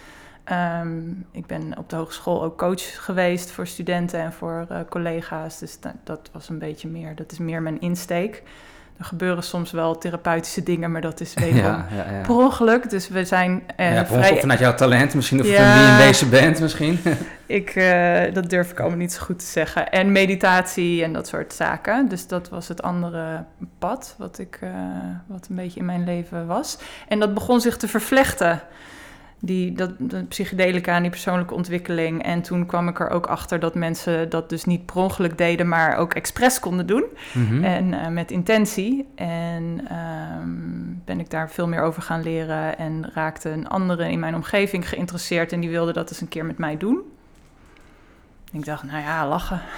Um, 0.80 1.26
ik 1.30 1.46
ben 1.46 1.78
op 1.78 1.90
de 1.90 1.96
hogeschool 1.96 2.42
ook 2.42 2.58
coach 2.58 3.04
geweest 3.04 3.50
voor 3.50 3.66
studenten 3.66 4.20
en 4.20 4.32
voor 4.32 4.66
uh, 4.70 4.78
collega's. 4.88 5.58
Dus 5.58 5.80
dat, 5.80 5.94
dat, 6.04 6.30
was 6.32 6.48
een 6.48 6.58
beetje 6.58 6.88
meer, 6.88 7.14
dat 7.14 7.32
is 7.32 7.38
meer 7.38 7.62
mijn 7.62 7.80
insteek. 7.80 8.42
Er 8.98 9.04
gebeuren 9.04 9.42
soms 9.42 9.70
wel 9.70 9.98
therapeutische 9.98 10.62
dingen, 10.62 10.92
maar 10.92 11.00
dat 11.00 11.20
is 11.20 11.34
wederom 11.44 11.64
ja, 11.64 11.86
ja, 11.90 12.12
ja. 12.12 12.20
per 12.20 12.34
ongeluk. 12.34 12.90
Dus 12.90 13.08
we 13.08 13.24
zijn 13.24 13.62
uh, 13.76 13.94
ja, 13.94 14.06
vrij... 14.06 14.40
vanuit 14.40 14.58
jouw 14.58 14.74
talent 14.74 15.14
misschien, 15.14 15.40
of 15.40 15.46
ja, 15.46 15.74
wie 15.74 15.92
in 15.92 16.06
deze 16.06 16.26
band 16.26 16.60
misschien. 16.60 16.98
ik, 17.46 17.74
uh, 17.74 18.20
dat 18.32 18.50
durf 18.50 18.70
ik 18.70 18.80
allemaal 18.80 18.98
niet 18.98 19.12
zo 19.12 19.22
goed 19.22 19.38
te 19.38 19.44
zeggen. 19.44 19.90
En 19.90 20.12
meditatie 20.12 21.04
en 21.04 21.12
dat 21.12 21.26
soort 21.28 21.52
zaken. 21.52 22.08
Dus 22.08 22.26
dat 22.26 22.48
was 22.48 22.68
het 22.68 22.82
andere 22.82 23.44
pad 23.78 24.14
wat, 24.18 24.38
ik, 24.38 24.58
uh, 24.64 24.70
wat 25.26 25.46
een 25.50 25.56
beetje 25.56 25.80
in 25.80 25.86
mijn 25.86 26.04
leven 26.04 26.46
was. 26.46 26.78
En 27.08 27.18
dat 27.18 27.34
begon 27.34 27.60
zich 27.60 27.76
te 27.76 27.88
vervlechten 27.88 28.62
die, 29.44 29.72
dat, 29.72 29.90
de 29.98 30.24
psychedelica 30.24 30.94
en 30.94 31.02
die 31.02 31.10
persoonlijke 31.10 31.54
ontwikkeling. 31.54 32.22
En 32.22 32.42
toen 32.42 32.66
kwam 32.66 32.88
ik 32.88 33.00
er 33.00 33.10
ook 33.10 33.26
achter 33.26 33.60
dat 33.60 33.74
mensen 33.74 34.28
dat 34.28 34.48
dus 34.48 34.64
niet 34.64 34.86
per 34.86 34.96
ongeluk 34.96 35.38
deden, 35.38 35.68
maar 35.68 35.96
ook 35.96 36.14
expres 36.14 36.60
konden 36.60 36.86
doen. 36.86 37.04
Mhm. 37.32 37.64
En 37.64 37.92
uh, 37.92 38.08
met 38.08 38.30
intentie. 38.30 39.08
En 39.14 39.88
um, 40.40 41.02
ben 41.04 41.20
ik 41.20 41.30
daar 41.30 41.50
veel 41.50 41.68
meer 41.68 41.82
over 41.82 42.02
gaan 42.02 42.22
leren 42.22 42.78
en 42.78 43.10
raakte 43.14 43.50
een 43.50 43.68
andere 43.68 44.10
in 44.10 44.18
mijn 44.18 44.34
omgeving 44.34 44.88
geïnteresseerd 44.88 45.52
en 45.52 45.60
die 45.60 45.70
wilde 45.70 45.92
dat 45.92 46.10
eens 46.10 46.20
een 46.20 46.28
keer 46.28 46.44
met 46.44 46.58
mij 46.58 46.76
doen. 46.76 47.00
Ik 48.52 48.64
dacht, 48.64 48.82
nou 48.82 49.02
ja, 49.02 49.28
lachen. 49.28 49.60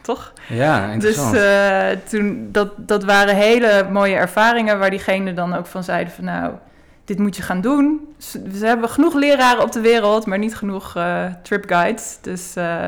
Toch? 0.00 0.32
Ja, 0.48 0.90
interessant. 0.90 1.32
Dus 1.32 1.42
uh, 1.42 1.88
toen, 2.08 2.48
dat, 2.52 2.72
dat 2.76 3.04
waren 3.04 3.36
hele 3.36 3.86
mooie 3.90 4.14
ervaringen 4.14 4.78
waar 4.78 4.90
diegene 4.90 5.34
dan 5.34 5.54
ook 5.54 5.66
van 5.66 5.84
zeiden 5.84 6.12
van 6.12 6.24
nou, 6.24 6.54
dit 7.08 7.18
moet 7.18 7.36
je 7.36 7.42
gaan 7.42 7.60
doen. 7.60 8.14
Ze 8.18 8.66
hebben 8.66 8.88
genoeg 8.88 9.14
leraren 9.14 9.62
op 9.62 9.72
de 9.72 9.80
wereld, 9.80 10.26
maar 10.26 10.38
niet 10.38 10.56
genoeg 10.56 10.96
uh, 10.96 11.24
trip 11.42 11.64
guides. 11.68 12.18
Dus, 12.20 12.56
uh, 12.56 12.86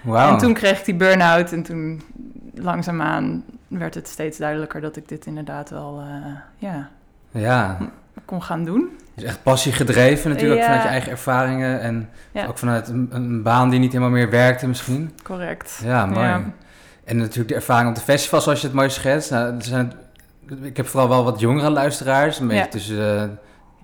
wow. 0.00 0.16
En 0.16 0.38
toen 0.38 0.54
kreeg 0.54 0.78
ik 0.78 0.84
die 0.84 0.94
burn-out 0.94 1.52
en 1.52 1.62
toen 1.62 2.02
langzaamaan 2.54 3.44
werd 3.68 3.94
het 3.94 4.08
steeds 4.08 4.38
duidelijker 4.38 4.80
dat 4.80 4.96
ik 4.96 5.08
dit 5.08 5.26
inderdaad 5.26 5.70
wel 5.70 6.02
uh, 6.02 6.26
ja, 6.56 6.88
ja. 7.30 7.78
kon 8.24 8.42
gaan 8.42 8.64
doen. 8.64 8.96
Dus 9.14 9.24
echt 9.24 9.42
passie 9.42 9.72
gedreven 9.72 10.30
natuurlijk, 10.30 10.60
Ja. 10.60 10.66
vanuit 10.66 10.82
je 10.82 10.88
eigen 10.88 11.10
ervaringen 11.10 11.80
en 11.80 12.08
Ja. 12.32 12.46
ook 12.46 12.58
vanuit 12.58 12.88
een, 12.88 13.08
een 13.10 13.42
baan 13.42 13.70
die 13.70 13.80
niet 13.80 13.92
helemaal 13.92 14.12
meer 14.12 14.30
werkte 14.30 14.68
misschien. 14.68 15.12
Correct. 15.22 15.80
Ja, 15.84 16.06
mooi. 16.06 16.26
Ja. 16.26 16.42
En 17.04 17.16
natuurlijk 17.16 17.48
de 17.48 17.54
ervaring 17.54 17.88
op 17.88 17.94
de 17.94 18.00
festivals, 18.00 18.44
zoals 18.44 18.60
je 18.60 18.66
het 18.66 18.76
mooi 18.76 18.90
schetst. 18.90 19.30
Nou, 19.30 19.54
er 19.54 19.62
zijn, 19.62 19.92
ik 20.62 20.76
heb 20.76 20.86
vooral 20.86 21.08
wel 21.08 21.24
wat 21.24 21.40
jongere 21.40 21.70
luisteraars. 21.70 22.38
Een 22.38 22.48
beetje 22.48 22.68
tussen, 22.68 23.22
eh, 23.22 23.28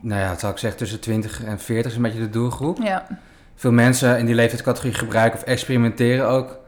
nou 0.05 0.21
ja, 0.21 0.29
wat 0.29 0.41
zou 0.41 0.53
ik 0.53 0.59
zeggen, 0.59 0.79
tussen 0.79 1.01
20 1.01 1.45
en 1.45 1.59
40 1.59 1.91
is 1.91 1.97
een 1.97 2.03
beetje 2.03 2.21
de 2.21 2.31
doelgroep. 2.31 2.79
Ja. 2.83 3.07
Veel 3.55 3.73
mensen 3.73 4.19
in 4.19 4.27
die 4.27 4.35
leeftijdscategorie 4.35 4.95
gebruiken 4.95 5.39
of 5.41 5.47
experimenteren 5.47 6.29
ook 6.29 6.59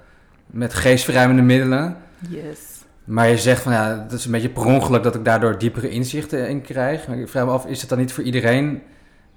met 0.46 0.74
geestverruimende 0.74 1.42
middelen. 1.42 1.96
Yes. 2.28 2.58
Maar 3.04 3.28
je 3.28 3.38
zegt 3.38 3.62
van 3.62 3.72
ja, 3.72 3.94
dat 4.08 4.18
is 4.18 4.24
een 4.24 4.30
beetje 4.30 4.48
per 4.48 4.64
ongeluk 4.64 5.02
dat 5.02 5.14
ik 5.14 5.24
daardoor 5.24 5.58
diepere 5.58 5.88
inzichten 5.88 6.48
in 6.48 6.62
krijg. 6.62 7.08
Maar 7.08 7.18
ik 7.18 7.28
vraag 7.28 7.44
me 7.44 7.50
af, 7.50 7.66
is 7.66 7.80
het 7.80 7.88
dan 7.88 7.98
niet 7.98 8.12
voor 8.12 8.24
iedereen 8.24 8.82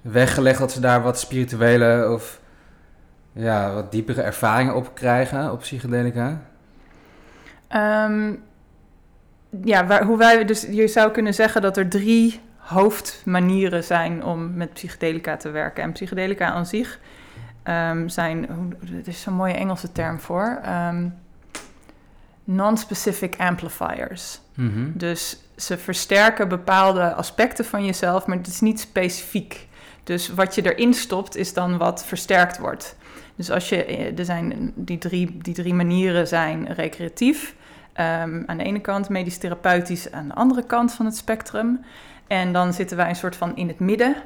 weggelegd 0.00 0.58
dat 0.58 0.72
ze 0.72 0.80
daar 0.80 1.02
wat 1.02 1.18
spirituele 1.18 2.10
of 2.12 2.40
ja, 3.32 3.72
wat 3.72 3.92
diepere 3.92 4.22
ervaringen 4.22 4.74
op 4.74 4.94
krijgen 4.94 5.52
op 5.52 5.58
psychedelica? 5.58 6.42
Ehm, 7.68 8.32
ja, 9.64 9.86
waar, 9.86 10.04
hoe 10.04 10.18
wij 10.18 10.44
dus 10.44 10.66
je 10.70 10.88
zou 10.88 11.10
kunnen 11.10 11.34
zeggen 11.34 11.62
dat 11.62 11.76
er 11.76 11.88
drie 11.88 12.40
hoofdmanieren 12.60 13.84
zijn 13.84 14.24
om 14.24 14.54
met 14.54 14.72
psychedelica 14.72 15.36
te 15.36 15.50
werken. 15.50 15.82
En 15.82 15.92
psychedelica 15.92 16.50
aan 16.50 16.66
zich 16.66 16.98
ehm, 17.62 18.08
zijn, 18.08 18.48
er 19.04 19.08
is 19.08 19.22
zo'n 19.22 19.34
mooie 19.34 19.54
Engelse 19.54 19.92
term 19.92 20.20
voor, 20.20 20.58
ehm, 20.62 21.08
non-specific 22.44 23.34
amplifiers. 23.38 24.40
Mhm. 24.54 24.90
Dus 24.92 25.38
ze 25.56 25.78
versterken 25.78 26.48
bepaalde 26.48 27.14
aspecten 27.14 27.64
van 27.64 27.84
jezelf, 27.84 28.26
maar 28.26 28.36
het 28.36 28.46
is 28.46 28.60
niet 28.60 28.80
specifiek. 28.80 29.68
Dus 30.04 30.28
wat 30.28 30.54
je 30.54 30.74
erin 30.74 30.94
stopt, 30.94 31.36
is 31.36 31.52
dan 31.54 31.78
wat 31.78 32.04
versterkt 32.04 32.58
wordt. 32.58 32.96
Dus 33.36 33.50
als 33.50 33.68
je, 33.68 33.84
eh, 33.84 34.18
er 34.18 34.24
zijn 34.24 34.72
die 34.74 34.98
drie, 34.98 35.38
die 35.38 35.54
drie 35.54 35.74
manieren 35.74 36.28
zijn 36.28 36.72
recreatief. 36.72 37.54
ehm, 37.92 38.42
aan 38.46 38.56
de 38.56 38.64
ene 38.64 38.80
kant 38.80 39.08
medisch 39.08 39.38
therapeutisch, 39.38 40.12
aan 40.12 40.28
de 40.28 40.34
andere 40.34 40.62
kant 40.62 40.92
van 40.92 41.06
het 41.06 41.16
spectrum. 41.16 41.84
En 42.30 42.52
dan 42.52 42.72
zitten 42.72 42.96
wij 42.96 43.08
een 43.08 43.16
soort 43.16 43.36
van 43.36 43.56
in 43.56 43.68
het 43.68 43.78
midden. 43.80 44.16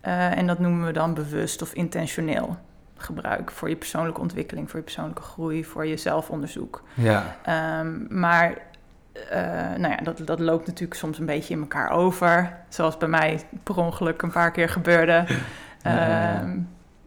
eh, 0.00 0.38
en 0.38 0.46
dat 0.46 0.58
noemen 0.58 0.86
we 0.86 0.92
dan 0.92 1.14
bewust 1.14 1.62
of 1.62 1.72
intentioneel 1.72 2.56
gebruik 2.96 3.50
voor 3.50 3.68
je 3.68 3.76
persoonlijke 3.76 4.20
ontwikkeling, 4.20 4.68
voor 4.70 4.78
je 4.78 4.84
persoonlijke 4.84 5.22
groei, 5.22 5.64
voor 5.64 5.86
je 5.86 5.96
zelfonderzoek. 5.96 6.82
Ja, 6.94 7.36
Ehm, 7.42 8.18
maar 8.20 8.58
eh, 9.30 9.40
nou 9.76 9.88
ja, 9.88 9.96
dat, 10.02 10.20
dat 10.24 10.40
loopt 10.40 10.66
natuurlijk 10.66 11.00
soms 11.00 11.18
een 11.18 11.26
beetje 11.26 11.54
in 11.54 11.60
elkaar 11.60 11.90
over. 11.90 12.52
Zoals 12.68 12.96
bij 12.96 13.08
mij 13.08 13.40
per 13.62 13.76
ongeluk 13.76 14.22
een 14.22 14.30
paar 14.32 14.50
keer 14.50 14.68
gebeurde. 14.68 15.24
Ja. 15.82 16.38
Ehm, 16.40 16.58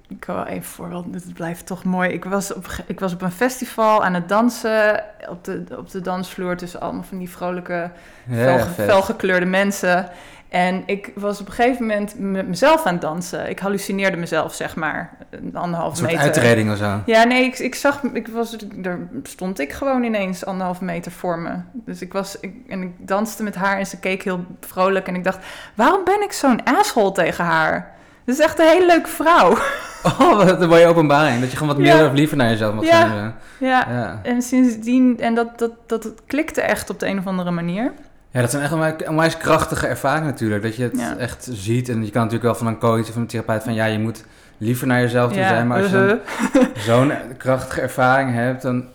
ik 0.07 0.25
wil 0.25 0.43
even 0.43 0.63
voorbeeld, 0.63 1.13
dit 1.13 1.33
blijft 1.33 1.65
toch 1.65 1.83
mooi. 1.83 2.09
Ik 2.09 2.25
was, 2.25 2.53
op, 2.53 2.65
ik 2.85 2.99
was 2.99 3.13
op 3.13 3.21
een 3.21 3.31
festival 3.31 4.03
aan 4.03 4.13
het 4.13 4.29
dansen 4.29 5.03
op 5.29 5.43
de, 5.43 5.63
op 5.77 5.89
de 5.91 6.01
dansvloer 6.01 6.57
tussen 6.57 6.81
allemaal 6.81 7.03
van 7.03 7.17
die 7.17 7.29
vrolijke, 7.29 7.91
ja 8.27 8.59
felgekleurde 8.65 9.45
mensen. 9.45 10.09
En 10.51 10.83
ik 10.85 11.11
was 11.15 11.39
op 11.41 11.47
een 11.47 11.53
gegeven 11.53 11.85
moment 11.85 12.13
met 12.19 12.47
mezelf 12.47 12.85
aan 12.85 12.93
het 12.93 13.01
dansen. 13.01 13.49
Ik 13.49 13.59
hallucineerde 13.59 14.17
mezelf, 14.17 14.53
zeg 14.53 14.75
maar, 14.75 15.17
een 15.29 15.51
soort 15.53 16.01
meter. 16.01 16.19
uitreding 16.19 16.71
of 16.71 16.77
zo. 16.77 17.01
Ja, 17.05 17.23
nee, 17.23 17.43
ik, 17.43 17.59
ik 17.59 17.75
zag, 17.75 18.03
ik 18.13 18.27
was, 18.27 18.57
daar 18.75 18.99
stond 19.23 19.59
ik 19.59 19.71
gewoon 19.71 20.03
ineens 20.03 20.45
anderhalve 20.45 20.83
meter 20.83 21.11
voor 21.11 21.39
me. 21.39 21.51
Dus 21.73 22.01
ik 22.01 22.13
was, 22.13 22.39
ik, 22.39 22.53
en 22.67 22.81
ik 22.81 22.91
danste 22.97 23.43
met 23.43 23.55
haar 23.55 23.77
en 23.77 23.85
ze 23.85 23.99
keek 23.99 24.23
heel 24.23 24.45
vrolijk. 24.59 25.07
En 25.07 25.15
ik 25.15 25.23
dacht, 25.23 25.39
waarom 25.75 26.03
ben 26.03 26.21
ik 26.23 26.31
zo'n 26.31 26.63
asshole 26.63 27.11
tegen 27.11 27.45
haar? 27.45 27.91
Ze 28.25 28.31
is 28.31 28.39
echt 28.39 28.59
een 28.59 28.67
hele 28.67 28.85
leuke 28.85 29.09
vrouw. 29.09 29.57
Oh, 30.03 30.35
wat 30.35 30.61
een 30.61 30.69
mooie 30.69 30.87
openbaring. 30.87 31.39
Dat 31.41 31.51
je 31.51 31.57
gewoon 31.57 31.75
wat 31.77 31.85
Ja. 31.85 31.95
meer 31.95 32.05
of 32.07 32.13
liever 32.13 32.37
naar 32.37 32.49
jezelf 32.49 32.73
mag 32.73 32.83
Ja. 32.85 33.07
zijn. 33.09 33.33
Ja, 33.59 33.85
Ja. 33.89 34.19
en 34.23 34.41
sindsdien, 34.41 35.19
en 35.19 35.35
dat, 35.35 35.59
dat, 35.59 35.71
dat 35.87 36.03
het 36.03 36.21
klikte 36.27 36.61
echt 36.61 36.89
op 36.89 36.99
de 36.99 37.07
een 37.07 37.17
of 37.17 37.27
andere 37.27 37.51
manier. 37.51 37.91
Ja, 38.31 38.41
dat 38.41 38.49
zijn 38.51 38.63
echt 38.63 38.71
onwijs, 38.73 38.93
onwijs 39.07 39.37
krachtige 39.37 39.87
ervaringen 39.87 40.27
natuurlijk. 40.27 40.63
Dat 40.63 40.75
je 40.75 40.83
het 40.83 40.97
Ja. 40.99 41.15
echt 41.17 41.47
ziet. 41.51 41.89
En 41.89 41.95
je 42.05 42.11
kan 42.11 42.21
natuurlijk 42.23 42.43
wel 42.43 42.55
van 42.55 42.67
een 42.67 42.79
coach 42.79 43.09
of 43.09 43.15
een 43.15 43.27
therapeut 43.27 43.63
van... 43.63 43.73
ja, 43.73 43.85
je 43.85 43.99
moet 43.99 44.23
liever 44.57 44.87
naar 44.87 45.01
jezelf 45.01 45.31
toe 45.31 45.41
ja, 45.41 45.47
zijn. 45.47 45.67
Maar 45.67 45.81
als 45.81 45.91
je 45.91 46.19
uh-huh. 46.53 46.75
zo'n 46.87 47.11
krachtige 47.37 47.81
ervaring 47.81 48.33
hebt... 48.33 48.61
dan, 48.61 48.85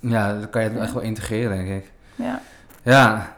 ja, 0.00 0.32
dan 0.38 0.50
kan 0.50 0.62
je 0.62 0.68
het 0.68 0.78
echt 0.78 0.92
wel 0.92 1.02
integreren, 1.02 1.56
denk 1.56 1.68
ik. 1.68 1.90
ja. 2.14 2.40
Ja. 2.82 3.34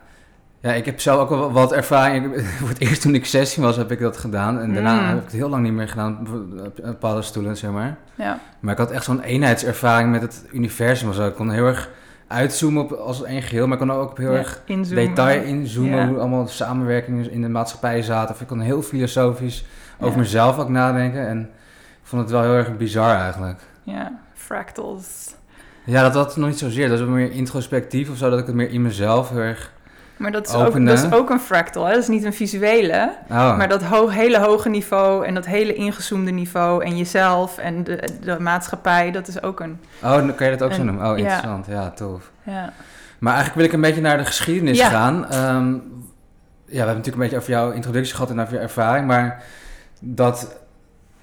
Ja, 0.61 0.73
ik 0.73 0.85
heb 0.85 1.01
zelf 1.01 1.21
ook 1.21 1.29
wel 1.29 1.53
wat 1.53 1.73
ervaring. 1.73 2.43
Voor 2.59 2.69
het 2.69 2.81
eerst 2.81 3.01
toen 3.03 3.15
ik 3.15 3.27
16 3.27 3.63
was, 3.63 3.77
heb 3.77 3.91
ik 3.91 4.01
dat 4.01 4.17
gedaan. 4.17 4.61
En 4.61 4.75
daarna 4.75 5.01
Mm. 5.01 5.07
heb 5.09 5.17
ik 5.19 5.25
het 5.25 5.33
heel 5.33 5.49
lang 5.49 5.63
niet 5.63 5.73
meer 5.73 5.89
gedaan. 5.89 6.19
op- 6.65 6.87
op 6.89 7.01
Paddenstoelen, 7.01 7.57
zeg 7.57 7.71
maar. 7.71 7.97
ja. 8.15 8.39
Maar 8.61 8.73
ik 8.73 8.79
had 8.79 8.91
echt 8.91 9.05
zo'n 9.05 9.21
eenheidservaring 9.23 10.11
met 10.11 10.23
het 10.23 10.45
universum. 10.53 11.13
zo. 11.13 11.27
Ik 11.27 11.35
kon 11.35 11.51
heel 11.51 11.67
erg 11.67 11.91
uitzoomen 12.29 12.83
op, 12.83 12.93
als 12.93 13.23
één 13.25 13.43
geheel. 13.43 13.67
Maar 13.67 13.81
ik 13.81 13.87
kon 13.89 13.97
ook 13.97 14.11
op 14.11 14.17
heel 14.17 14.33
Ja, 14.33 14.39
erg 14.39 14.63
inzoomen. 14.65 15.07
detail 15.07 15.43
inzoomen. 15.43 15.99
Ja. 15.99 16.09
Hoe 16.09 16.19
allemaal 16.19 16.47
samenwerkingen 16.47 17.31
in 17.31 17.43
de 17.43 17.49
maatschappij 17.49 18.03
zaten. 18.03 18.35
Of 18.35 18.41
ik 18.41 18.47
kon 18.47 18.61
heel 18.61 18.83
filosofisch 18.83 19.65
over 20.01 20.19
mezelf 20.19 20.59
ook 20.59 20.69
nadenken. 20.69 21.29
En 21.29 21.41
ik 21.41 22.05
vond 22.15 22.23
het 22.23 22.31
wel 22.31 22.43
heel 22.43 22.55
erg 22.55 22.77
bizar 22.77 23.17
eigenlijk. 23.17 23.61
Ja, 23.83 24.19
fractals. 24.35 25.35
Ja, 25.85 26.03
dat 26.03 26.15
was 26.15 26.37
nog 26.37 26.49
niet 26.49 26.59
zozeer. 26.59 26.89
Dat 26.89 26.99
was 27.01 27.09
meer 27.09 27.33
introspectief 27.33 28.11
of 28.11 28.17
zo. 28.17 28.31
Dat 28.31 28.39
ik 28.39 28.47
het 28.47 28.55
meer 28.55 28.71
in 28.71 28.83
mezelf 28.83 29.29
heel 29.29 29.39
erg... 29.39 29.73
Maar 30.19 30.33
dat 30.33 30.47
is, 30.49 30.55
ook, 30.55 30.87
dat 30.87 30.99
is 31.05 31.13
ook 31.13 31.31
een 31.31 31.41
fractal, 31.41 31.85
hè? 31.85 31.93
dat 31.93 32.03
is 32.03 32.09
niet 32.09 32.25
een 32.25 32.33
visuele. 32.33 33.13
Oh. 33.31 33.57
Maar 33.57 33.69
dat 33.69 33.83
ho- 33.83 34.09
hele 34.09 34.39
hoge 34.39 34.69
niveau 34.69 35.27
en 35.27 35.35
dat 35.35 35.47
hele 35.47 35.75
ingezoomde 35.75 36.31
niveau 36.31 36.85
en 36.85 36.97
jezelf 36.97 37.59
en 37.59 37.85
de, 37.85 38.09
de 38.25 38.37
maatschappij, 38.41 39.11
dat 39.11 39.29
is 39.29 39.43
ook 39.43 39.61
een... 39.61 39.81
Oh, 40.03 40.11
dan 40.15 40.35
kan 40.35 40.51
je 40.51 40.57
dat 40.57 40.63
ook 40.69 40.73
zo 40.75 40.81
En- 40.81 40.87
noemen. 40.87 41.11
Oh, 41.11 41.19
interessant. 41.19 41.67
Ja, 41.67 41.91
tof. 41.91 42.31
Ja, 42.43 42.73
Maar 43.19 43.35
eigenlijk 43.35 43.55
wil 43.55 43.65
ik 43.65 43.73
een 43.73 43.81
beetje 43.89 44.01
naar 44.01 44.19
de 44.19 44.25
geschiedenis 44.25 44.79
Ja. 44.79 44.89
gaan. 44.89 45.29
Ehm, 45.31 45.73
ja, 45.73 45.79
we 46.65 46.77
hebben 46.77 46.97
natuurlijk 46.97 47.07
een 47.15 47.21
beetje 47.21 47.37
over 47.37 47.51
jouw 47.51 47.71
introductie 47.71 48.15
gehad 48.15 48.31
en 48.31 48.41
over 48.41 48.55
je 48.55 48.61
ervaring. 48.61 49.07
Maar 49.07 49.43
dat, 50.01 50.57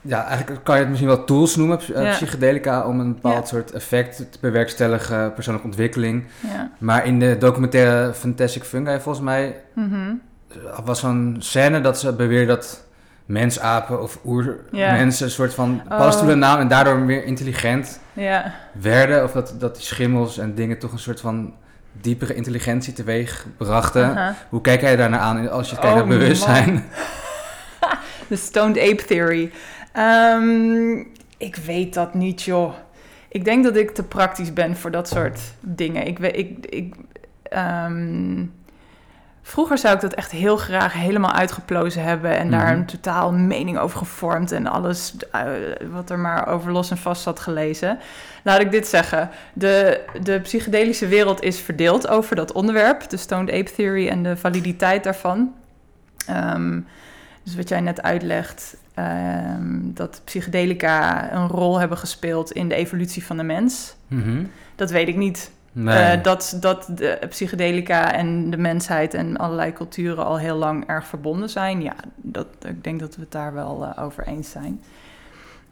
ja, 0.06 0.26
eigenlijk 0.28 0.64
kan 0.64 0.76
je 0.76 0.80
het 0.82 0.90
misschien 0.90 1.10
wel 1.10 1.24
tools 1.24 1.56
noemen, 1.56 1.80
eh, 1.94 2.04
Ja. 2.04 2.10
psychedelica, 2.12 2.86
om 2.88 3.00
een 3.00 3.14
bepaald 3.14 3.36
Ja. 3.36 3.46
soort 3.46 3.72
effect 3.72 4.18
te 4.18 4.38
bewerkstelligen, 4.42 5.34
persoonlijke 5.34 5.68
ontwikkeling. 5.70 6.24
ja. 6.54 6.72
Maar 6.78 7.06
in 7.06 7.20
de 7.20 7.38
documentaire 7.38 8.14
Fantastic 8.14 8.64
Fungi, 8.64 9.00
volgens 9.00 9.26
mij, 9.26 9.56
Mhm. 9.74 10.14
was 10.86 11.00
zo'n 11.00 11.36
scène 11.40 11.82
dat 11.82 12.00
ze 12.00 12.14
beweerden 12.14 12.48
dat 12.56 12.84
mensapen 13.26 14.02
of 14.02 14.20
oermensen 14.26 15.26
een 15.26 15.32
soort 15.32 15.54
van 15.54 15.82
Oh. 15.84 15.90
paddenstoelen 15.98 16.40
namen 16.40 16.62
en 16.62 16.68
daardoor 16.68 16.98
meer 16.98 17.24
intelligent 17.26 18.00
ja. 18.14 18.54
werden. 18.72 19.24
Of 19.24 19.32
dat, 19.32 19.56
dat 19.60 19.76
die 19.76 19.84
schimmels 19.86 20.38
en 20.38 20.56
dingen 20.56 20.80
toch 20.80 20.92
een 20.92 21.00
soort 21.00 21.20
van 21.20 21.54
diepere 22.02 22.34
intelligentie 22.34 22.94
teweeg 22.94 23.46
brachten. 23.58 24.36
Hoe 24.50 24.62
kijk 24.62 24.82
jij 24.82 24.96
daarnaar 24.96 25.20
aan 25.20 25.50
als 25.50 25.70
je 25.70 25.76
kijkt 25.76 25.90
Oh, 25.90 25.96
naar 26.08 26.18
bewustzijn? 26.18 26.84
De 28.28 28.36
stoned 28.36 28.78
ape 28.80 29.06
theory. 29.06 29.52
Ehm, 29.96 30.98
ik 31.38 31.56
weet 31.56 31.94
dat 31.94 32.14
niet, 32.14 32.42
joh. 32.42 32.74
Ik 33.30 33.46
denk 33.46 33.64
dat 33.64 33.76
ik 33.76 33.92
te 33.92 34.04
praktisch 34.04 34.54
ben 34.54 34.76
voor 34.76 34.92
dat 34.92 35.08
soort 35.10 35.40
dingen. 35.60 36.08
Ik, 36.08 36.20
weet, 36.20 36.38
ik, 36.38 36.66
ik, 36.66 36.96
ehm, 37.44 38.46
vroeger 39.42 39.78
zou 39.78 39.96
ik 39.96 40.02
dat 40.02 40.14
echt 40.14 40.32
heel 40.32 40.58
graag 40.58 40.94
helemaal 40.94 41.32
uitgeplozen 41.32 42.04
hebben 42.04 42.38
en 42.38 42.52
daar 42.52 42.66
Mhm. 42.72 42.74
een 42.80 42.86
totaal 42.86 43.32
mening 43.34 43.78
over 43.78 43.98
gevormd 43.98 44.52
en 44.52 44.68
alles 44.68 45.16
eh, 45.32 45.42
wat 45.92 46.10
er 46.10 46.20
maar 46.20 46.48
over 46.48 46.72
los 46.72 46.92
en 46.92 46.98
vast 46.98 47.22
zat 47.22 47.40
gelezen. 47.40 48.00
Laat 48.44 48.60
ik 48.60 48.72
dit 48.72 48.88
zeggen. 48.88 49.30
De, 49.54 50.02
de 50.22 50.40
psychedelische 50.40 51.08
wereld 51.08 51.42
is 51.42 51.60
verdeeld 51.60 52.08
over 52.08 52.36
dat 52.36 52.52
onderwerp, 52.52 53.10
de 53.10 53.18
stoned 53.18 53.52
ape 53.52 53.72
theory 53.76 54.08
en 54.08 54.24
de 54.24 54.38
validiteit 54.38 55.04
daarvan. 55.04 55.54
Ehm, 56.28 56.80
dus 57.44 57.56
wat 57.56 57.70
jij 57.70 57.80
net 57.82 58.02
uitlegt, 58.02 58.78
ehm, 58.96 59.80
dat 59.94 60.22
psychedelica 60.24 61.34
een 61.34 61.48
rol 61.48 61.80
hebben 61.80 61.98
gespeeld 61.98 62.52
in 62.52 62.70
de 62.70 62.76
evolutie 62.76 63.26
van 63.26 63.38
de 63.38 63.44
mens. 63.44 63.96
Mhm. 64.08 64.44
Dat 64.76 64.92
weet 64.92 65.08
ik 65.08 65.16
niet. 65.16 65.52
Nee. 65.72 65.98
Eh, 65.98 66.24
dat, 66.24 66.58
dat 66.60 66.88
de 66.96 67.20
psychedelica 67.30 68.14
en 68.14 68.50
de 68.50 68.58
mensheid 68.58 69.14
en 69.14 69.38
allerlei 69.38 69.74
culturen 69.74 70.26
al 70.26 70.38
heel 70.38 70.56
lang 70.56 70.88
erg 70.88 71.08
verbonden 71.08 71.50
zijn. 71.50 71.82
Ja, 71.82 71.96
dat, 72.16 72.48
ik 72.68 72.84
denk 72.84 73.00
dat 73.00 73.16
we 73.16 73.22
het 73.22 73.32
daar 73.32 73.54
wel 73.54 73.86
eh, 73.86 74.04
over 74.04 74.28
eens 74.28 74.50
zijn. 74.50 74.82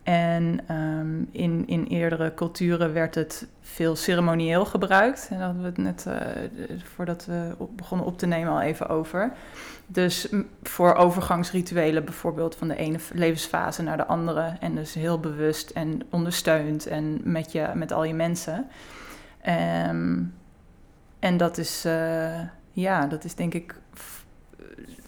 En 0.03 0.59
ehm, 0.67 1.23
in, 1.31 1.63
in 1.67 1.85
eerdere 1.85 2.33
culturen 2.33 2.93
werd 2.93 3.15
het 3.15 3.47
veel 3.61 3.95
ceremonieel 3.95 4.65
gebruikt. 4.65 5.27
En 5.29 5.37
daar 5.37 5.45
hadden 5.45 5.61
we 5.61 5.67
het 5.67 5.77
net, 5.77 6.05
eh, 6.05 6.79
voordat 6.95 7.25
we 7.25 7.55
begonnen 7.75 8.07
op 8.07 8.17
te 8.17 8.25
nemen, 8.25 8.53
al 8.53 8.61
even 8.61 8.89
over. 8.89 9.31
Dus 9.87 10.29
voor 10.63 10.93
overgangsrituelen 10.93 12.05
bijvoorbeeld 12.05 12.55
van 12.55 12.67
de 12.67 12.75
ene 12.75 12.97
levensfase 13.13 13.83
naar 13.83 13.97
de 13.97 14.05
andere. 14.05 14.55
En 14.59 14.75
dus 14.75 14.93
heel 14.93 15.19
bewust 15.19 15.69
en 15.69 16.01
ondersteund 16.09 16.87
en 16.87 17.21
met, 17.23 17.51
je, 17.51 17.69
met 17.73 17.91
al 17.91 18.03
je 18.03 18.13
mensen. 18.13 18.67
Ehm, 19.41 20.21
en 21.19 21.37
dat 21.37 21.57
is, 21.57 21.85
eh, 21.85 22.39
ja, 22.71 23.07
dat 23.07 23.23
is 23.23 23.35
denk 23.35 23.53
ik 23.53 23.75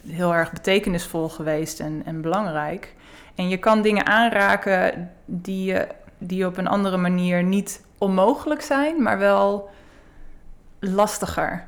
heel 0.06 0.34
erg 0.34 0.52
betekenisvol 0.52 1.28
geweest 1.28 1.80
en, 1.80 2.02
en 2.04 2.20
belangrijk. 2.20 2.94
En 3.36 3.48
je 3.48 3.56
kan 3.56 3.82
dingen 3.82 4.06
aanraken 4.06 5.10
die, 5.24 5.64
je- 5.72 5.88
die 6.18 6.46
op 6.46 6.56
een 6.56 6.66
andere 6.66 6.96
manier 6.96 7.42
niet 7.42 7.84
onmogelijk 7.98 8.60
zijn, 8.62 9.02
maar 9.02 9.18
wel 9.18 9.70
lastiger 10.80 11.64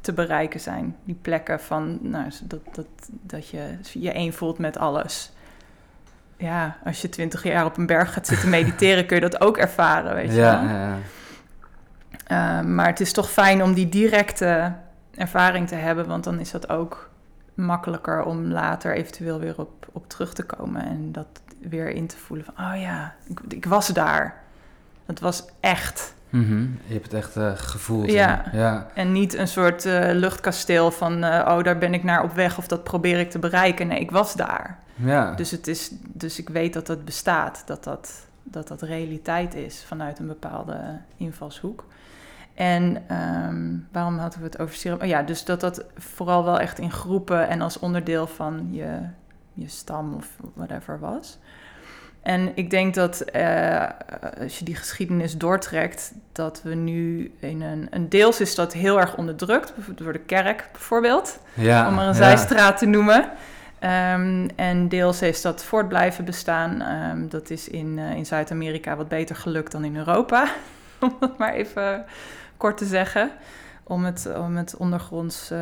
te 0.00 0.12
bereiken 0.12 0.60
zijn. 0.60 0.96
Die 1.04 1.18
plekken 1.22 1.60
van 1.60 1.98
nou, 2.00 2.30
dat, 2.42 2.60
dat, 2.72 2.86
dat 3.08 3.48
je 3.48 3.78
je 3.92 4.12
één 4.12 4.32
voelt 4.32 4.58
met 4.58 4.78
alles. 4.78 5.32
Ja, 6.36 6.76
als 6.84 7.02
je 7.02 7.08
twintig 7.08 7.42
jaar 7.42 7.64
op 7.64 7.76
een 7.76 7.86
berg 7.86 8.12
gaat 8.12 8.26
zitten 8.26 8.50
mediteren, 8.58 9.06
kun 9.06 9.16
je 9.16 9.22
dat 9.22 9.40
ook 9.40 9.56
ervaren, 9.58 10.14
weet 10.14 10.30
je 10.30 10.36
ja, 10.36 10.60
wel. 10.60 10.70
ja, 10.70 10.80
ja. 10.86 10.96
Uh, 12.60 12.66
maar 12.66 12.86
het 12.86 13.00
is 13.00 13.12
toch 13.12 13.30
fijn 13.30 13.62
om 13.62 13.74
die 13.74 13.88
directe 13.88 14.72
ervaring 15.14 15.68
te 15.68 15.74
hebben, 15.74 16.06
want 16.06 16.24
dan 16.24 16.40
is 16.40 16.50
dat 16.50 16.68
ook 16.68 17.10
makkelijker 17.54 18.22
om 18.22 18.44
later 18.44 18.94
eventueel 18.94 19.38
weer 19.38 19.58
op, 19.58 19.88
op 19.92 20.08
terug 20.08 20.34
te 20.34 20.42
komen 20.42 20.84
en 20.84 21.12
dat 21.12 21.26
weer 21.68 21.88
in 21.88 22.06
te 22.06 22.16
voelen 22.16 22.46
van, 22.46 22.64
oh 22.64 22.80
ja, 22.80 23.14
ik, 23.26 23.40
ik 23.48 23.64
was 23.64 23.88
daar. 23.88 24.42
Het 25.06 25.20
was 25.20 25.44
echt. 25.60 26.14
Mhm. 26.30 26.60
Je 26.60 26.92
hebt 26.92 27.04
het 27.04 27.14
echt 27.14 27.36
eh, 27.36 27.52
gevoeld. 27.54 28.10
Ja. 28.10 28.44
ja. 28.52 28.86
En 28.94 29.12
niet 29.12 29.34
een 29.34 29.48
soort 29.48 29.84
uh, 29.84 30.08
luchtkasteel 30.12 30.90
van, 30.90 31.24
uh, 31.24 31.46
oh 31.48 31.62
daar 31.62 31.78
ben 31.78 31.94
ik 31.94 32.02
naar 32.02 32.22
op 32.22 32.32
weg 32.32 32.58
of 32.58 32.66
dat 32.66 32.84
probeer 32.84 33.18
ik 33.18 33.30
te 33.30 33.38
bereiken. 33.38 33.86
Nee, 33.86 34.00
ik 34.00 34.10
was 34.10 34.34
daar. 34.34 34.78
Ja. 34.94 35.34
Dus, 35.34 35.50
het 35.50 35.66
is, 35.66 35.90
dus 36.02 36.38
ik 36.38 36.48
weet 36.48 36.72
dat 36.72 36.86
dat 36.86 37.04
bestaat, 37.04 37.62
dat 37.66 37.84
dat, 37.84 38.26
dat 38.42 38.68
dat 38.68 38.82
realiteit 38.82 39.54
is 39.54 39.84
vanuit 39.86 40.18
een 40.18 40.26
bepaalde 40.26 40.98
invalshoek. 41.16 41.84
En 42.54 43.04
um, 43.46 43.88
waarom 43.92 44.18
hadden 44.18 44.38
we 44.38 44.44
het 44.44 44.58
over 44.58 44.74
serum? 44.74 45.00
Oh 45.00 45.06
ja, 45.06 45.22
dus 45.22 45.44
dat 45.44 45.60
dat 45.60 45.84
vooral 45.96 46.44
wel 46.44 46.60
echt 46.60 46.78
in 46.78 46.90
groepen 46.90 47.48
en 47.48 47.60
als 47.60 47.78
onderdeel 47.78 48.26
van 48.26 48.68
je, 48.70 48.98
je 49.52 49.68
stam 49.68 50.14
of 50.14 50.28
whatever 50.54 50.98
was. 50.98 51.38
En 52.22 52.52
ik 52.54 52.70
denk 52.70 52.94
dat 52.94 53.24
uh, 53.36 53.84
als 54.40 54.58
je 54.58 54.64
die 54.64 54.74
geschiedenis 54.74 55.36
doortrekt, 55.36 56.12
dat 56.32 56.60
we 56.62 56.74
nu 56.74 57.32
in 57.38 57.62
een, 57.62 57.86
een 57.90 58.08
deels 58.08 58.40
is 58.40 58.54
dat 58.54 58.72
heel 58.72 59.00
erg 59.00 59.16
onderdrukt, 59.16 59.72
door 59.94 60.12
de 60.12 60.18
kerk 60.18 60.68
bijvoorbeeld, 60.72 61.38
ja, 61.54 61.88
om 61.88 61.94
maar 61.94 62.06
een 62.06 62.14
ja. 62.14 62.18
zijstraat 62.18 62.78
te 62.78 62.86
noemen. 62.86 63.30
Um, 63.80 64.48
en 64.56 64.88
deels 64.88 65.22
is 65.22 65.42
dat 65.42 65.64
voort 65.64 65.88
blijven 65.88 66.24
bestaan. 66.24 66.82
Um, 67.10 67.28
dat 67.28 67.50
is 67.50 67.68
in, 67.68 67.98
uh, 67.98 68.16
in 68.16 68.26
Zuid-Amerika 68.26 68.96
wat 68.96 69.08
beter 69.08 69.36
gelukt 69.36 69.72
dan 69.72 69.84
in 69.84 69.96
Europa, 69.96 70.48
om 71.00 71.16
dat 71.20 71.38
maar 71.38 71.52
even 71.52 72.04
kort 72.56 72.76
te 72.76 72.84
zeggen. 72.84 73.30
Om 73.86 74.04
het, 74.04 74.28
om 74.36 74.56
het 74.56 74.76
ondergronds 74.76 75.50
uh, 75.52 75.58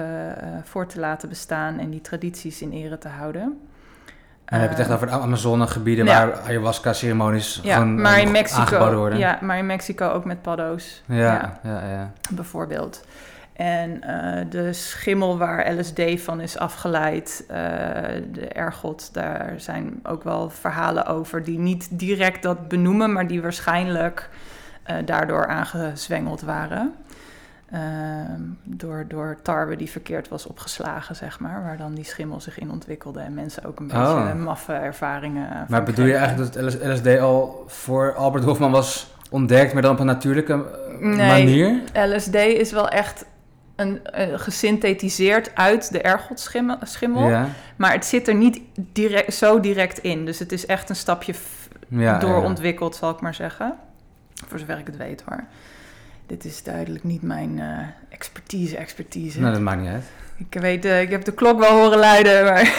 voor 0.63 0.87
te 0.87 1.01
laten 1.01 1.29
bestaan 1.29 1.79
en 1.79 1.91
die 1.91 2.01
tradities 2.01 2.63
in 2.63 2.73
ere 2.73 2.99
te 2.99 3.09
houden. 3.09 3.43
En 3.43 4.59
dan 4.59 4.61
heb 4.61 4.71
je 4.71 4.77
het 4.77 4.87
echt 4.87 4.95
over 4.95 5.07
de 5.07 5.23
Amazonegebieden 5.23 6.05
ja. 6.05 6.27
waar 6.27 6.41
ayahuasca-ceremonies 6.41 7.61
ja, 7.63 7.75
gewoon 7.75 8.01
maar 8.01 8.21
in 8.21 8.31
Mexico, 8.31 8.95
worden. 8.95 9.19
Ja, 9.19 9.39
maar 9.41 9.59
in 9.59 9.67
Mexico 9.67 10.09
ook 10.09 10.25
met 10.25 10.43
paddo's. 10.43 11.03
Ja, 11.07 11.17
ja, 11.17 11.59
ja. 11.63 11.89
ja. 11.91 12.13
Bijvoorbeeld. 12.31 13.05
En 13.53 14.03
eh, 14.03 14.45
de 14.51 14.73
schimmel 14.73 15.39
waar 15.39 15.73
LSD 15.73 16.01
van 16.17 16.41
is 16.41 16.59
afgeleid, 16.59 17.45
eh, 17.49 17.57
de 18.33 18.49
ergot, 18.49 19.09
daar 19.13 19.55
zijn 19.57 20.01
ook 20.03 20.23
wel 20.23 20.51
verhalen 20.51 21.07
over 21.07 21.45
die 21.45 21.59
niet 21.59 21.89
direct 21.91 22.43
dat 22.43 22.69
benoemen, 22.69 23.13
maar 23.13 23.27
die 23.27 23.43
waarschijnlijk 23.43 24.29
eh, 24.83 24.97
daardoor 25.05 25.47
aangezwengeld 25.47 26.41
waren. 26.41 26.95
Ehm, 27.71 28.41
door, 28.65 29.05
door 29.09 29.37
tarwe 29.43 29.77
die 29.77 29.91
verkeerd 29.91 30.29
was 30.29 30.47
opgeslagen, 30.47 31.17
zeg 31.17 31.41
maar. 31.41 31.63
Waar 31.63 31.77
dan 31.77 31.95
die 31.95 32.05
schimmel 32.05 32.41
zich 32.41 32.59
in 32.59 32.71
ontwikkelde 32.71 33.21
en 33.21 33.35
mensen 33.35 33.65
ook 33.65 33.81
een 33.81 33.87
beetje 33.87 34.03
Oh. 34.03 34.35
maffe 34.35 34.73
ervaringen. 34.73 35.49
van 35.49 35.65
Maar 35.69 35.83
bedoel 35.83 36.07
je 36.07 36.15
eigenlijk 36.15 36.55
dat 36.55 36.73
het 36.73 36.83
LSD 36.85 37.19
al 37.21 37.65
voor 37.67 38.15
Albert 38.15 38.45
Hofman 38.45 38.71
was 38.71 39.15
ontdekt, 39.31 39.73
maar 39.73 39.83
dan 39.83 39.93
op 39.93 40.01
een 40.01 40.07
natuurlijke 40.07 40.53
eh, 40.53 40.99
Nee. 41.01 41.17
manier? 41.45 41.81
LSD 41.93 42.35
is 42.35 42.73
wel 42.73 42.89
echt 42.89 43.25
een, 43.77 44.05
eh, 44.07 44.39
gesynthetiseerd 44.39 45.55
uit 45.55 45.93
de 45.93 46.01
ergotschimmel, 46.01 46.77
schimmel, 46.83 47.29
Ja, 47.29 47.47
maar 47.77 47.93
het 47.93 48.05
zit 48.05 48.29
er 48.29 48.35
niet 48.35 48.61
direct, 48.75 49.35
zo 49.35 49.61
direct 49.61 49.99
in. 49.99 50.25
Dus 50.25 50.39
het 50.39 50.53
is 50.53 50.67
echt 50.67 50.89
een 50.89 50.97
stapje 50.97 51.35
ja, 51.89 52.19
doorontwikkeld, 52.19 52.95
zal 52.97 53.11
ik 53.11 53.21
maar 53.21 53.35
zeggen. 53.35 53.75
Voor 54.47 54.59
zover 54.59 54.79
ik 54.79 54.87
het 54.87 54.97
weet 54.97 55.23
hoor. 55.29 55.45
Dit 56.27 56.45
is 56.45 56.63
duidelijk 56.63 57.05
niet 57.05 57.23
mijn 57.23 57.59
eh, 57.61 57.67
expertise, 58.09 58.77
expertise. 58.77 59.37
ja. 59.37 59.43
Nou, 59.43 59.53
dat 59.55 59.63
maakt 59.63 59.81
niet 59.81 59.91
uit. 59.91 60.05
Ik 60.37 60.61
weet, 60.61 60.85
eh, 60.85 61.01
ik 61.01 61.11
heb 61.11 61.25
de 61.25 61.33
klok 61.33 61.59
wel 61.59 61.71
horen 61.81 61.99
luiden, 61.99 62.45
maar 62.49 62.75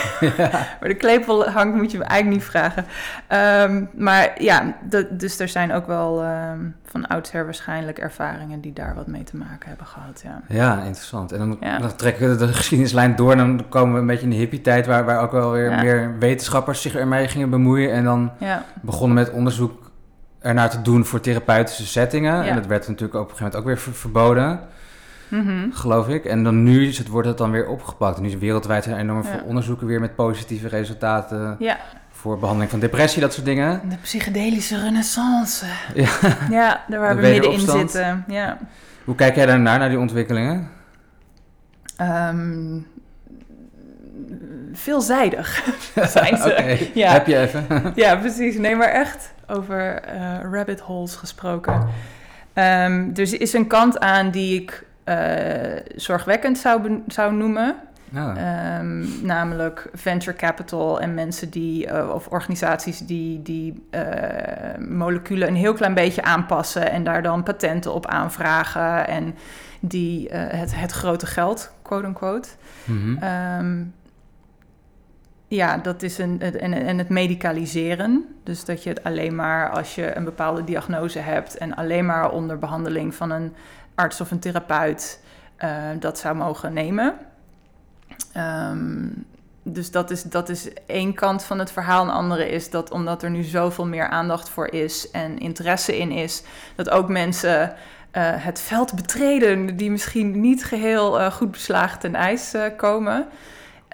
waar 0.79 0.89
de 0.89 0.95
klepel 0.95 1.49
hangt 1.49 1.75
moet 1.75 1.91
je 1.91 1.97
me 1.97 2.03
eigenlijk 2.03 2.41
niet 2.41 2.49
vragen. 2.51 2.85
Ehm, 3.27 3.83
maar 4.03 4.41
ja, 4.43 4.75
dus 5.09 5.39
er 5.39 5.47
zijn 5.47 5.71
ook 5.73 5.87
wel 5.87 6.21
ehm, 6.23 6.59
van 6.85 7.07
oudsher 7.07 7.43
waarschijnlijk 7.45 7.97
ervaringen 7.99 8.61
die 8.61 8.73
daar 8.73 8.95
wat 8.95 9.07
mee 9.07 9.23
te 9.23 9.37
maken 9.37 9.67
hebben 9.69 9.85
gehad. 9.87 10.21
Ja, 10.23 10.41
Ja, 10.47 10.77
interessant. 10.83 11.31
En 11.31 11.37
dan, 11.39 11.57
Ja. 11.59 11.77
dan 11.79 11.95
trekken 11.95 12.29
we 12.29 12.35
de 12.45 12.53
geschiedenislijn 12.53 13.15
door 13.15 13.31
en 13.31 13.37
dan 13.37 13.65
komen 13.69 13.93
we 13.93 13.99
een 13.99 14.07
beetje 14.07 14.23
in 14.23 14.29
de 14.29 14.35
hippie-tijd, 14.35 14.85
waar, 14.85 15.05
waar 15.05 15.21
ook 15.21 15.31
wel 15.31 15.51
weer 15.51 15.69
Ja. 15.69 15.81
meer 15.81 16.15
wetenschappers 16.19 16.81
zich 16.81 16.95
ermee 16.95 17.27
gingen 17.27 17.49
bemoeien. 17.49 17.91
En 17.91 18.03
dan 18.03 18.31
ja, 18.39 18.65
begonnen 18.81 19.15
met 19.17 19.31
onderzoek 19.31 19.91
ernaar 20.43 20.69
te 20.69 20.81
doen 20.81 21.05
voor 21.05 21.19
therapeutische 21.19 21.85
settingen. 21.87 22.35
Ja. 22.43 22.49
En 22.49 22.55
dat 22.55 22.65
werd 22.65 22.87
natuurlijk 22.87 23.13
op 23.19 23.29
een 23.29 23.35
gegeven 23.35 23.43
moment 23.45 23.61
ook 23.61 23.65
weer 23.65 23.77
ver- 23.77 23.93
verboden, 23.93 24.59
Mhm. 25.27 25.71
geloof 25.71 26.07
ik. 26.07 26.25
En 26.25 26.43
dan 26.43 26.63
nu 26.63 26.87
is 26.87 26.97
het, 26.97 27.07
wordt 27.07 27.27
het 27.27 27.37
dan 27.37 27.51
weer 27.51 27.67
opgepakt. 27.67 28.15
En 28.15 28.21
nu 28.21 28.27
is 28.27 28.37
wereldwijd 28.37 28.83
zijn 28.83 28.95
er 28.95 29.01
enorm 29.01 29.23
Ja. 29.23 29.29
veel 29.29 29.41
onderzoeken 29.45 29.87
weer 29.87 29.99
met 29.99 30.15
positieve 30.15 30.67
resultaten 30.67 31.55
ja. 31.59 31.77
voor 32.11 32.35
behandeling 32.39 32.71
van 32.71 32.79
depressie, 32.79 33.21
dat 33.21 33.33
soort 33.33 33.45
dingen. 33.45 33.81
De 33.89 33.95
psychedelische 34.01 34.79
renaissance. 34.79 35.65
Ja. 35.93 36.09
Ja, 36.49 36.83
daar 36.87 36.99
waar 36.99 37.15
we 37.15 37.21
middenin 37.21 37.59
zitten. 37.59 38.23
Ja. 38.27 38.57
Hoe 39.03 39.15
kijk 39.15 39.35
jij 39.35 39.45
daarnaar, 39.45 39.79
naar 39.79 39.89
die 39.89 39.99
ontwikkelingen? 39.99 40.69
Ehm, 41.97 42.77
veelzijdig 44.73 45.63
zijn 46.15 46.37
ze. 46.37 46.77
Ja. 46.93 47.11
heb 47.11 47.27
je 47.27 47.37
even. 47.37 47.65
Ja, 47.95 48.15
precies. 48.15 48.57
Nee, 48.57 48.75
maar 48.75 48.87
echt 48.89 49.32
over 49.47 50.01
eh, 50.01 50.39
rabbit 50.51 50.79
holes 50.79 51.15
gesproken. 51.15 51.87
Ehm, 52.53 53.09
er 53.13 53.41
is 53.41 53.53
een 53.53 53.67
kant 53.67 53.99
aan 53.99 54.31
die 54.31 54.61
ik 54.61 54.85
eh, 55.03 55.15
zorgwekkend 55.95 56.57
zou, 56.57 57.01
zou 57.07 57.33
noemen. 57.33 57.75
Nou, 58.09 58.37
Ehm, 58.37 59.25
namelijk 59.25 59.89
venture 59.93 60.35
capital 60.35 61.01
en 61.01 61.13
mensen 61.13 61.49
die, 61.49 61.87
eh, 61.87 62.09
of 62.09 62.27
organisaties 62.27 62.99
die, 62.99 63.41
die 63.41 63.83
moleculen 64.89 65.47
een 65.47 65.55
heel 65.55 65.73
klein 65.73 65.93
beetje 65.93 66.23
aanpassen 66.23 66.91
en 66.91 67.03
daar 67.03 67.23
dan 67.23 67.43
patenten 67.43 67.93
op 67.93 68.05
aanvragen 68.07 69.07
en 69.07 69.35
die 69.79 70.29
het, 70.33 70.75
het 70.75 70.91
grote 70.91 71.25
geld, 71.25 71.73
quote 71.81 72.07
unquote. 72.07 72.49
mhm. 72.85 73.23
Ehm, 73.23 73.81
ja, 75.55 75.77
dat 75.77 76.03
is 76.03 76.17
een. 76.17 76.41
En, 76.41 76.97
het 76.97 77.09
medicaliseren. 77.09 78.35
Dus 78.43 78.65
dat 78.65 78.83
je 78.83 78.89
het 78.89 79.03
alleen 79.03 79.35
maar 79.35 79.69
als 79.69 79.95
je 79.95 80.15
een 80.15 80.23
bepaalde 80.23 80.63
diagnose 80.63 81.19
hebt 81.19 81.57
en 81.57 81.75
alleen 81.75 82.05
maar 82.05 82.31
onder 82.31 82.59
behandeling 82.59 83.15
van 83.15 83.31
een 83.31 83.53
arts 83.95 84.21
of 84.21 84.31
een 84.31 84.39
therapeut 84.39 85.19
eh, 85.55 85.71
dat 85.99 86.17
zou 86.17 86.35
mogen 86.35 86.73
nemen. 86.73 87.15
Ehm, 88.33 89.07
dus 89.63 89.91
dat 89.91 90.11
is, 90.11 90.23
dat 90.23 90.49
is 90.49 90.73
één 90.85 91.13
kant 91.13 91.43
van 91.43 91.59
het 91.59 91.71
verhaal. 91.71 92.03
Een 92.03 92.09
andere 92.09 92.49
is 92.49 92.69
dat 92.69 92.91
omdat 92.91 93.23
er 93.23 93.29
nu 93.29 93.43
zoveel 93.43 93.85
meer 93.85 94.07
aandacht 94.07 94.49
voor 94.49 94.67
is 94.67 95.11
en 95.11 95.37
interesse 95.39 95.97
in 95.97 96.11
is, 96.11 96.43
dat 96.75 96.89
ook 96.89 97.09
mensen 97.09 97.75
eh, 98.11 98.23
het 98.25 98.59
veld 98.59 98.95
betreden 98.95 99.77
die 99.77 99.91
misschien 99.91 100.39
niet 100.39 100.65
geheel 100.65 101.19
eh, 101.19 101.31
goed 101.31 101.51
beslagen 101.51 101.99
ten 101.99 102.15
ijs 102.15 102.55
komen. 102.77 103.27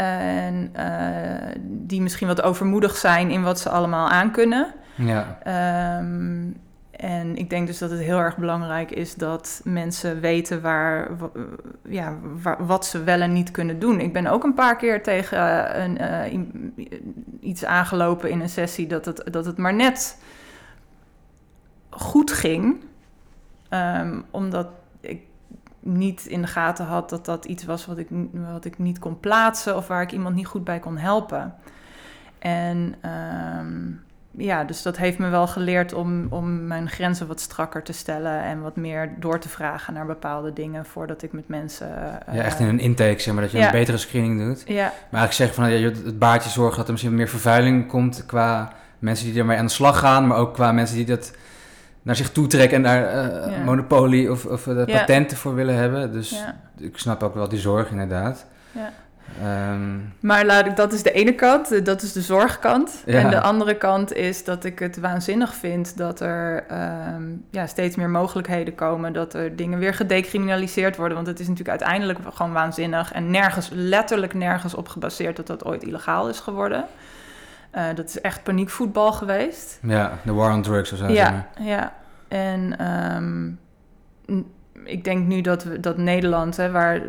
En 0.05 0.69
eh, 0.73 1.55
die 1.63 2.01
misschien 2.01 2.27
wat 2.27 2.41
overmoedig 2.41 2.95
zijn 2.97 3.31
in 3.31 3.43
wat 3.43 3.59
ze 3.59 3.69
allemaal 3.69 4.09
aankunnen. 4.09 4.73
ja. 4.95 5.37
Ehm, 5.43 6.47
en 6.91 7.35
ik 7.35 7.49
denk 7.49 7.67
dus 7.67 7.77
dat 7.77 7.89
het 7.89 7.99
heel 7.99 8.19
erg 8.19 8.37
belangrijk 8.37 8.91
is 8.91 9.15
dat 9.15 9.61
mensen 9.63 10.19
weten 10.19 10.61
waar, 10.61 11.17
wa- 11.17 11.29
ja, 11.87 12.15
waar- 12.43 12.65
wat 12.65 12.85
ze 12.85 13.03
wel 13.03 13.21
en 13.21 13.33
niet 13.33 13.51
kunnen 13.51 13.79
doen. 13.79 13.99
Ik 13.99 14.13
ben 14.13 14.27
ook 14.27 14.43
een 14.43 14.53
paar 14.53 14.75
keer 14.75 15.03
tegen 15.03 15.39
een, 15.81 15.97
eh, 15.97 16.39
iets 17.39 17.65
aangelopen 17.65 18.29
in 18.29 18.39
een 18.41 18.49
sessie 18.49 18.87
dat 18.87 19.05
het, 19.05 19.23
dat 19.31 19.45
het 19.45 19.57
maar 19.57 19.73
net 19.73 20.17
goed 21.89 22.31
ging. 22.31 22.83
Ehm, 23.69 24.19
omdat 24.31 24.67
ik 25.01 25.21
niet 25.79 26.25
in 26.25 26.41
de 26.41 26.47
gaten 26.47 26.85
had 26.85 27.09
dat 27.09 27.25
dat 27.25 27.45
iets 27.45 27.65
was 27.65 27.85
wat 27.85 27.97
ik, 27.97 28.07
wat 28.53 28.65
ik 28.65 28.77
niet 28.77 28.99
kon 28.99 29.19
plaatsen 29.19 29.75
of 29.75 29.87
waar 29.87 30.01
ik 30.01 30.11
iemand 30.11 30.35
niet 30.35 30.47
goed 30.47 30.63
bij 30.63 30.79
kon 30.79 30.97
helpen. 30.97 31.53
En 32.39 32.95
ehm, 33.01 33.77
ja, 34.31 34.63
dus 34.63 34.81
dat 34.81 34.97
heeft 34.97 35.17
me 35.17 35.29
wel 35.29 35.47
geleerd 35.47 35.93
om, 35.93 36.27
om 36.29 36.67
mijn 36.67 36.89
grenzen 36.89 37.27
wat 37.27 37.39
strakker 37.39 37.83
te 37.83 37.93
stellen 37.93 38.43
en 38.43 38.61
wat 38.61 38.75
meer 38.75 39.11
door 39.19 39.39
te 39.39 39.49
vragen 39.49 39.93
naar 39.93 40.05
bepaalde 40.05 40.53
dingen 40.53 40.85
voordat 40.85 41.21
ik 41.23 41.31
met 41.33 41.47
mensen. 41.47 42.17
eh, 42.27 42.35
ja, 42.35 42.41
echt 42.41 42.59
in 42.59 42.67
een 42.67 42.79
intake, 42.79 43.19
zeg 43.19 43.33
maar, 43.33 43.43
dat 43.43 43.51
je 43.51 43.57
ja. 43.57 43.65
een 43.65 43.71
betere 43.71 43.97
screening 43.97 44.39
doet. 44.43 44.63
Ja, 44.67 44.83
Maar 45.09 45.21
eigenlijk 45.21 45.33
zeg 45.33 45.53
van, 45.53 45.69
ja, 45.69 45.77
je- 45.77 46.01
het 46.05 46.19
baartje 46.19 46.49
zorgen 46.49 46.77
dat 46.77 46.85
er 46.85 46.91
misschien 46.91 47.15
meer 47.15 47.27
vervuiling 47.29 47.87
komt 47.87 48.23
qua 48.25 48.71
mensen 48.99 49.25
die 49.31 49.39
ermee 49.39 49.57
aan 49.57 49.65
de 49.65 49.71
slag 49.71 49.99
gaan, 49.99 50.27
maar 50.27 50.37
ook 50.37 50.53
qua 50.53 50.71
mensen 50.71 50.95
die 50.95 51.05
dat 51.05 51.33
naar 52.01 52.15
zich 52.15 52.31
toe 52.31 52.47
trekken 52.47 52.77
en 52.77 52.83
daar 52.83 53.05
eh, 53.07 53.51
Ja. 53.57 53.63
monopolie 53.63 54.31
of, 54.31 54.45
of 54.45 54.67
eh, 54.67 54.85
patenten 54.85 55.37
voor 55.37 55.55
willen 55.55 55.75
hebben. 55.75 56.11
Dus 56.11 56.43
ik 56.77 56.97
snap 56.97 57.23
ook 57.23 57.33
wel 57.35 57.49
die 57.49 57.59
zorg 57.59 57.91
inderdaad. 57.91 58.45
ja. 58.71 58.91
Ehm, 59.41 59.97
Maar 60.19 60.45
laat 60.45 60.65
ik, 60.65 60.75
dat 60.75 60.93
is 60.93 61.03
de 61.03 61.11
ene 61.11 61.33
kant, 61.35 61.71
eh, 61.71 61.83
dat 61.83 62.01
is 62.01 62.13
de 62.13 62.21
zorgkant. 62.21 63.03
Ja. 63.05 63.19
En 63.19 63.29
de 63.29 63.39
andere 63.41 63.75
kant 63.77 64.13
is 64.13 64.43
dat 64.43 64.63
ik 64.63 64.79
het 64.79 64.99
waanzinnig 64.99 65.53
vind 65.53 65.97
dat 65.97 66.19
er 66.19 66.63
ehm, 66.67 67.23
ja, 67.49 67.67
steeds 67.67 67.95
meer 67.95 68.09
mogelijkheden 68.09 68.75
komen. 68.75 69.13
Dat 69.13 69.33
er 69.33 69.55
dingen 69.55 69.79
weer 69.79 69.93
gedecriminaliseerd 69.93 70.95
worden. 70.97 71.15
Want 71.15 71.27
het 71.29 71.39
is 71.39 71.47
natuurlijk 71.47 71.79
uiteindelijk 71.79 72.19
gewoon 72.33 72.51
waanzinnig. 72.53 73.11
En 73.11 73.31
nergens, 73.31 73.69
letterlijk 73.73 74.33
nergens 74.33 74.73
op 74.75 74.87
gebaseerd 74.87 75.35
dat 75.35 75.47
dat 75.47 75.65
ooit 75.65 75.83
illegaal 75.83 76.29
is 76.29 76.39
geworden. 76.39 76.85
Eh, 77.71 77.95
dat 77.95 78.07
is 78.07 78.21
echt 78.21 78.43
paniekvoetbal 78.43 79.13
geweest. 79.13 79.79
ja, 79.81 80.17
de 80.23 80.33
war 80.33 80.53
on 80.53 80.61
drugs 80.61 80.91
of 80.91 80.97
zo. 80.97 81.07
Ja, 81.07 81.47
ja. 81.59 81.93
En 82.27 82.77
ehm, 82.77 83.51
ik 84.83 85.03
denk 85.03 85.27
nu 85.27 85.41
dat, 85.41 85.63
we, 85.63 85.79
dat 85.79 85.97
Nederland, 85.97 86.57
hè, 86.57 86.71
waar 86.71 87.01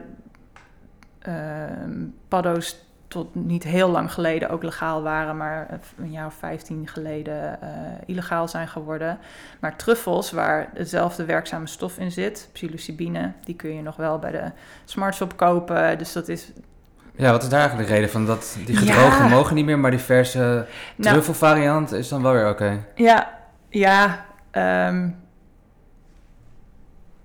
ehm, 1.18 2.06
paddo's 2.28 2.88
tot 3.08 3.34
niet 3.34 3.64
heel 3.64 3.90
lang 3.90 4.12
geleden 4.12 4.50
ook 4.50 4.62
legaal 4.62 5.02
waren, 5.02 5.36
maar 5.36 5.80
een 5.98 6.10
jaar 6.10 6.26
of 6.26 6.34
15 6.34 6.88
geleden 6.88 7.62
eh, 7.62 7.68
illegaal 8.06 8.48
zijn 8.48 8.68
geworden. 8.68 9.18
Maar 9.60 9.76
truffels, 9.76 10.30
waar 10.30 10.70
dezelfde 10.74 11.24
werkzame 11.24 11.66
stof 11.66 11.98
in 11.98 12.12
zit, 12.12 12.48
psilocybine, 12.52 13.32
die 13.44 13.54
kun 13.54 13.74
je 13.74 13.82
nog 13.82 13.96
wel 13.96 14.18
bij 14.18 14.30
de 14.30 14.50
smartshop 14.84 15.36
kopen. 15.36 15.98
Dus 15.98 16.12
dat 16.12 16.28
is 16.28 16.52
Ja, 17.20 17.30
wat 17.30 17.42
is 17.42 17.48
daar 17.48 17.58
eigenlijk 17.60 17.88
de 17.88 17.94
reden 17.94 18.10
van? 18.10 18.26
Dat 18.26 18.56
die 18.66 18.76
gedroogde 18.76 19.22
Ja. 19.22 19.28
mogen 19.28 19.54
niet 19.54 19.64
meer, 19.64 19.78
maar 19.78 19.90
die 19.90 20.00
verse 20.00 20.38
Nou, 20.96 21.12
truffelvariant 21.12 21.92
is 21.92 22.08
dan 22.08 22.22
wel 22.22 22.32
weer 22.32 22.48
oké. 22.48 22.84
ja, 22.94 23.38
ja. 23.68 24.24
ehm, 24.50 25.08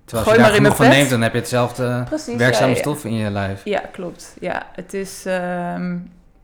Terwijl 0.06 0.26
Gooi 0.28 0.38
als 0.44 0.56
je 0.56 0.62
maar 0.62 0.62
daar 0.62 0.72
genoeg 0.72 0.76
van 0.76 0.88
neemt, 0.88 1.10
dan 1.10 1.22
heb 1.22 1.32
je 1.34 1.38
hetzelfde 1.40 2.04
Precies, 2.10 2.36
werkzame 2.36 2.68
ja, 2.70 2.74
ja. 2.76 2.80
stof 2.82 3.06
in 3.06 3.14
je 3.14 3.30
lijf. 3.30 3.62
Ja, 3.64 3.82
klopt. 3.92 4.36
Ja, 4.40 4.66
het 4.72 4.94
is 4.94 5.26
ehm, 5.26 5.98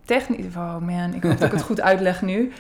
technisch... 0.06 0.46
Oh 0.56 0.78
man, 0.78 1.14
ik 1.14 1.24
hoop 1.24 1.38
dat 1.38 1.48
ik 1.48 1.52
het 1.52 1.62
goed 1.62 1.82
uitleg 1.82 2.22
nu. 2.22 2.52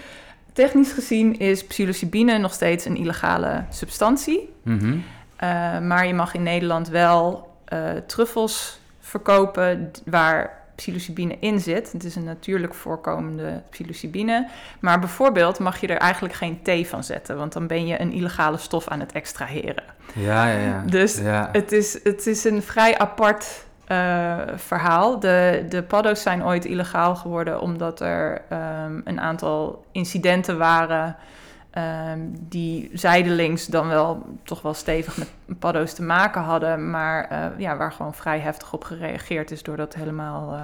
Technisch 0.54 0.92
gezien 0.92 1.40
is 1.40 1.66
psilocybine 1.66 2.38
nog 2.38 2.54
steeds 2.54 2.86
een 2.86 2.96
illegale 2.98 3.64
substantie. 3.70 4.54
Mhm. 4.64 4.96
Eh, 5.36 5.80
maar 5.80 6.08
je 6.08 6.14
mag 6.14 6.34
in 6.34 6.44
Nederland 6.44 6.88
wel 6.90 7.50
eh, 7.66 7.80
truffels 8.08 8.80
verkopen 9.00 9.92
waar 10.06 10.60
psilocybine 10.76 11.38
in 11.40 11.60
zit. 11.60 11.92
Het 11.92 12.04
is 12.04 12.16
een 12.16 12.24
natuurlijk 12.24 12.74
voorkomende 12.74 13.62
psilocybine. 13.70 14.48
Maar 14.80 15.00
bijvoorbeeld 15.00 15.60
mag 15.60 15.82
je 15.82 15.88
er 15.88 15.98
eigenlijk 15.98 16.34
geen 16.34 16.62
thee 16.62 16.88
van 16.88 17.04
zetten, 17.04 17.38
want 17.38 17.54
dan 17.54 17.68
ben 17.68 17.88
je 17.88 18.02
een 18.02 18.12
illegale 18.12 18.58
stof 18.58 18.88
aan 18.88 19.00
het 19.00 19.12
extraheren. 19.12 19.84
Ja, 20.14 20.48
ja, 20.48 20.60
ja. 20.60 20.84
Dus 20.86 21.18
ja. 21.18 21.50
het, 21.52 21.72
is, 21.72 22.00
het 22.04 22.28
is 22.28 22.44
een 22.44 22.62
vrij 22.62 22.98
apart 22.98 23.66
uh, 23.92 24.38
verhaal. 24.56 25.20
De, 25.20 25.66
de 25.70 25.84
paddo's 25.84 26.22
zijn 26.22 26.46
ooit 26.46 26.66
illegaal 26.66 27.16
geworden 27.16 27.62
omdat 27.62 28.00
er 28.00 28.42
um, 28.52 29.02
een 29.06 29.20
aantal 29.20 29.86
incidenten 29.92 30.58
waren 30.58 31.16
um, 31.78 32.36
die 32.40 32.90
zijdelings 32.94 33.66
dan 33.66 33.88
wel 33.88 34.26
toch 34.44 34.62
wel 34.62 34.74
stevig 34.74 35.18
met 35.18 35.32
paddo's 35.60 35.94
te 35.94 36.04
maken 36.04 36.42
hadden, 36.42 36.90
maar 36.90 37.32
uh, 37.32 37.60
ja, 37.60 37.78
waar 37.78 37.92
gewoon 37.92 38.14
vrij 38.14 38.40
heftig 38.40 38.74
op 38.74 38.84
gereageerd 38.84 39.52
is 39.52 39.64
door 39.64 39.78
dat 39.78 39.94
helemaal 39.94 40.54
uh, 40.54 40.62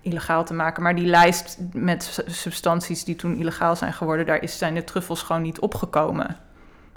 illegaal 0.00 0.44
te 0.44 0.54
maken. 0.54 0.82
Maar 0.82 0.94
die 0.94 1.06
lijst 1.06 1.58
met 1.72 2.24
substanties 2.26 3.04
die 3.04 3.16
toen 3.16 3.36
illegaal 3.36 3.76
zijn 3.76 3.92
geworden, 3.92 4.26
daar 4.26 4.42
is, 4.42 4.58
zijn 4.58 4.74
de 4.74 4.84
truffels 4.84 5.22
gewoon 5.22 5.42
niet 5.42 5.60
opgekomen 5.60 6.36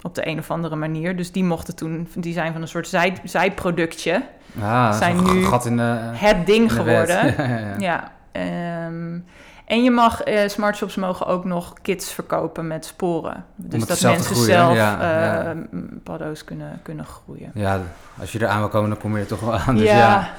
op 0.02 0.14
de 0.14 0.26
een 0.26 0.38
of 0.38 0.50
andere 0.50 0.76
manier. 0.76 1.16
Dus 1.16 1.32
die 1.32 1.44
mochten 1.44 1.76
toen, 1.76 2.08
die 2.14 2.32
zijn 2.32 2.52
van 2.52 2.62
een 2.62 2.68
soort 2.68 2.88
zij, 2.88 3.16
zijproductje. 3.24 4.22
Ah, 4.60 4.92
zijn 4.92 5.22
nu 5.22 5.44
gat 5.44 5.66
in 5.66 5.76
de, 5.76 5.98
het 6.12 6.46
ding 6.46 6.72
geworden. 6.72 7.26
ja, 7.36 7.74
ja, 7.78 8.12
ja 8.32 8.86
um, 8.86 9.24
en 9.68 9.82
je 9.82 9.90
mag, 9.90 10.26
uh, 10.26 10.48
smart 10.48 10.76
shops 10.76 10.94
mogen 10.94 11.26
ook 11.26 11.44
nog 11.44 11.74
kits 11.82 12.12
verkopen 12.12 12.66
met 12.66 12.84
sporen. 12.84 13.44
Dus 13.56 13.86
dat 13.86 14.00
mensen 14.00 14.36
zelf 14.36 14.74
ja, 14.74 14.94
uh, 14.94 15.44
ja. 15.44 15.54
paddo's 16.02 16.44
kunnen, 16.44 16.80
kunnen 16.82 17.04
groeien. 17.04 17.50
Ja, 17.54 17.80
als 18.20 18.32
je 18.32 18.38
er 18.38 18.46
aan 18.46 18.58
wil 18.58 18.68
komen, 18.68 18.90
dan 18.90 18.98
kom 18.98 19.14
je 19.14 19.20
er 19.20 19.26
toch 19.26 19.40
wel 19.40 19.58
aan. 19.58 19.74
Dus 19.76 19.86
ja. 19.86 19.96
ja. 19.96 20.30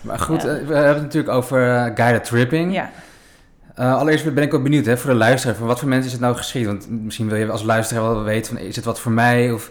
Maar 0.00 0.18
goed, 0.18 0.42
ja. 0.42 0.48
we 0.48 0.74
hebben 0.74 0.94
het 0.94 1.02
natuurlijk 1.02 1.34
over 1.34 1.66
uh, 1.66 1.90
guided 1.94 2.24
tripping. 2.24 2.74
Ja. 2.74 2.90
Uh, 3.78 3.96
allereerst 3.96 4.34
ben 4.34 4.44
ik 4.44 4.54
ook 4.54 4.62
benieuwd 4.62 4.86
hè, 4.86 4.96
voor 4.96 5.10
de 5.10 5.16
luisteraar, 5.16 5.56
voor 5.56 5.66
wat 5.66 5.78
voor 5.78 5.88
mensen 5.88 6.06
is 6.06 6.12
het 6.12 6.20
nou 6.20 6.36
geschikt? 6.36 6.66
Want 6.66 6.90
misschien 6.90 7.28
wil 7.28 7.38
je 7.38 7.50
als 7.50 7.62
luisteraar 7.62 8.02
wel 8.02 8.22
weten, 8.22 8.56
van, 8.56 8.64
is 8.64 8.76
het 8.76 8.84
wat 8.84 9.00
voor 9.00 9.12
mij? 9.12 9.52
Of 9.52 9.70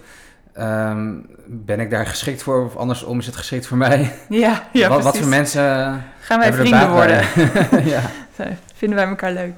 um, 0.60 1.25
ben 1.47 1.80
ik 1.80 1.89
daar 1.89 2.06
geschikt 2.06 2.43
voor? 2.43 2.65
Of 2.65 2.75
andersom, 2.75 3.19
is 3.19 3.25
het 3.25 3.36
geschikt 3.36 3.67
voor 3.67 3.78
mij? 3.78 4.12
Ja, 4.30 4.63
ja 4.71 4.89
wat, 4.89 5.04
wat 5.04 5.17
voor 5.17 5.28
mensen 5.28 5.63
Gaan 6.19 6.39
wij 6.39 6.54
vrienden 6.54 6.91
worden? 6.91 7.23
ja. 7.93 8.01
Vinden 8.76 8.98
wij 8.98 9.08
elkaar 9.08 9.32
leuk? 9.32 9.54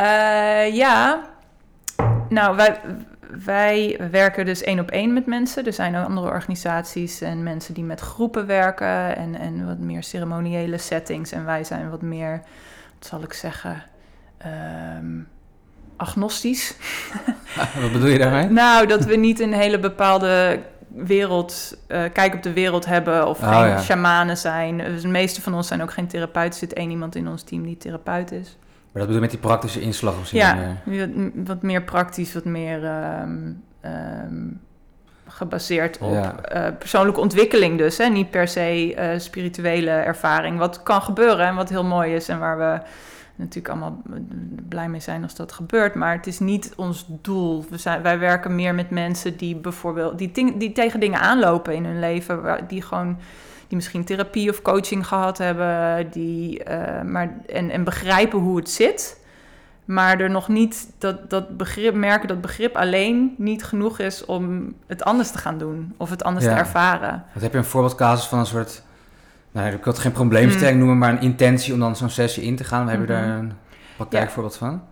Uh, 0.00 0.74
ja, 0.74 1.26
nou, 2.28 2.56
wij, 2.56 2.80
wij 3.44 4.00
werken 4.10 4.44
dus 4.44 4.62
één 4.62 4.80
op 4.80 4.90
één 4.90 5.12
met 5.12 5.26
mensen. 5.26 5.66
Er 5.66 5.72
zijn 5.72 5.96
ook 5.96 6.06
andere 6.06 6.28
organisaties 6.28 7.20
en 7.20 7.42
mensen 7.42 7.74
die 7.74 7.84
met 7.84 8.00
groepen 8.00 8.46
werken 8.46 9.16
en, 9.16 9.38
en 9.38 9.66
wat 9.66 9.78
meer 9.78 10.02
ceremoniële 10.02 10.78
settings. 10.78 11.32
En 11.32 11.44
wij 11.44 11.64
zijn 11.64 11.90
wat 11.90 12.02
meer, 12.02 12.42
wat 12.98 13.08
zal 13.08 13.22
ik 13.22 13.32
zeggen, 13.32 13.82
um, 14.98 15.28
agnostisch. 15.96 16.76
wat 17.82 17.92
bedoel 17.92 18.08
je 18.08 18.18
daarmee? 18.18 18.48
nou, 18.48 18.86
dat 18.86 19.04
we 19.04 19.16
niet 19.16 19.40
een 19.40 19.54
hele 19.54 19.78
bepaalde 19.78 20.60
wereld, 20.96 21.76
uh, 21.88 22.02
kijk 22.12 22.34
op 22.34 22.42
de 22.42 22.52
wereld 22.52 22.86
hebben 22.86 23.28
of 23.28 23.40
oh, 23.40 23.48
geen 23.48 23.68
ja. 23.68 23.80
shamanen 23.80 24.36
zijn. 24.36 24.78
Dus 24.78 25.02
de 25.02 25.08
meeste 25.08 25.42
van 25.42 25.54
ons 25.54 25.66
zijn 25.66 25.82
ook 25.82 25.92
geen 25.92 26.06
therapeuten. 26.06 26.52
Er 26.52 26.58
zit 26.58 26.72
één 26.72 26.90
iemand 26.90 27.14
in 27.14 27.28
ons 27.28 27.42
team 27.42 27.62
die 27.62 27.76
therapeut 27.76 28.32
is. 28.32 28.56
Maar 28.92 29.04
dat 29.04 29.14
bedoel 29.14 29.14
je 29.14 29.20
met 29.20 29.30
die 29.30 29.38
praktische 29.38 29.80
inslag 29.80 30.26
zo? 30.26 30.36
Ja, 30.36 30.78
meer? 30.84 31.10
Wat, 31.14 31.30
wat, 31.46 31.62
meer 31.62 31.82
praktisch, 31.82 32.34
wat 32.34 32.44
meer 32.44 32.84
um, 32.84 33.62
um, 33.84 34.60
gebaseerd 35.26 35.98
op 35.98 36.12
ja. 36.12 36.34
uh, 36.54 36.76
persoonlijke 36.78 37.20
ontwikkeling 37.20 37.78
dus. 37.78 37.98
Hè? 37.98 38.06
Niet 38.06 38.30
per 38.30 38.48
se 38.48 38.94
uh, 38.94 39.18
spirituele 39.18 39.90
ervaring. 39.90 40.58
Wat 40.58 40.82
kan 40.82 41.02
gebeuren 41.02 41.46
en 41.46 41.54
wat 41.54 41.68
heel 41.68 41.84
mooi 41.84 42.14
is 42.14 42.28
en 42.28 42.38
waar 42.38 42.58
we 42.58 42.80
natuurlijk 43.36 43.68
allemaal 43.68 44.02
blij 44.68 44.88
mee 44.88 45.00
zijn 45.00 45.22
als 45.22 45.34
dat 45.34 45.52
gebeurt. 45.52 45.94
Maar 45.94 46.12
het 46.16 46.26
is 46.26 46.38
niet 46.38 46.72
ons 46.76 47.06
doel. 47.08 47.64
We 47.70 47.78
zijn, 47.78 48.02
wij 48.02 48.18
werken 48.18 48.54
meer 48.54 48.74
met 48.74 48.90
mensen 48.90 49.36
die 49.36 49.56
bijvoorbeeld 49.56 50.18
die, 50.18 50.32
ting, 50.32 50.56
die 50.56 50.72
tegen 50.72 51.00
dingen 51.00 51.20
aanlopen 51.20 51.74
in 51.74 51.84
hun 51.84 52.00
leven. 52.00 52.64
Die 52.68 52.82
gewoon 52.82 53.18
die 53.68 53.76
misschien 53.76 54.04
therapie 54.04 54.50
of 54.50 54.62
coaching 54.62 55.06
gehad 55.06 55.38
hebben. 55.38 56.06
Die, 56.10 56.64
uh, 56.68 57.02
maar, 57.02 57.36
en, 57.46 57.70
en 57.70 57.84
begrijpen 57.84 58.38
hoe 58.38 58.56
het 58.56 58.70
zit. 58.70 59.24
Maar 59.84 60.20
er 60.20 60.30
nog 60.30 60.48
niet 60.48 60.90
dat, 60.98 61.30
dat 61.30 61.56
begrip 61.56 61.94
merken 61.94 62.28
dat 62.28 62.40
begrip 62.40 62.76
alleen 62.76 63.34
niet 63.38 63.64
genoeg 63.64 63.98
is 63.98 64.24
om 64.24 64.74
het 64.86 65.04
anders 65.04 65.30
te 65.30 65.38
gaan 65.38 65.58
doen 65.58 65.94
of 65.96 66.10
het 66.10 66.24
anders 66.24 66.44
ja. 66.44 66.52
te 66.52 66.58
ervaren. 66.58 67.24
Wat 67.32 67.42
heb 67.42 67.52
je 67.52 67.58
een 67.58 67.64
voorbeeldcasus 67.64 68.26
van 68.26 68.38
een 68.38 68.46
soort 68.46 68.82
nou, 69.56 69.74
ik 69.74 69.84
wil 69.84 69.92
het 69.92 70.02
geen 70.02 70.12
probleemstelling 70.12 70.72
mm. 70.72 70.78
noemen, 70.78 70.98
maar 70.98 71.10
een 71.10 71.20
intentie 71.20 71.72
om 71.72 71.80
dan 71.80 71.96
zo'n 71.96 72.10
sessie 72.10 72.42
in 72.42 72.56
te 72.56 72.64
gaan. 72.64 72.84
We 72.84 72.90
hebben 72.90 73.08
mm 73.08 73.22
-hmm. 73.22 73.30
daar 73.30 73.38
een 73.38 73.52
praktijkvoorbeeld 73.96 74.54
ja. 74.54 74.66
van? 74.66 74.82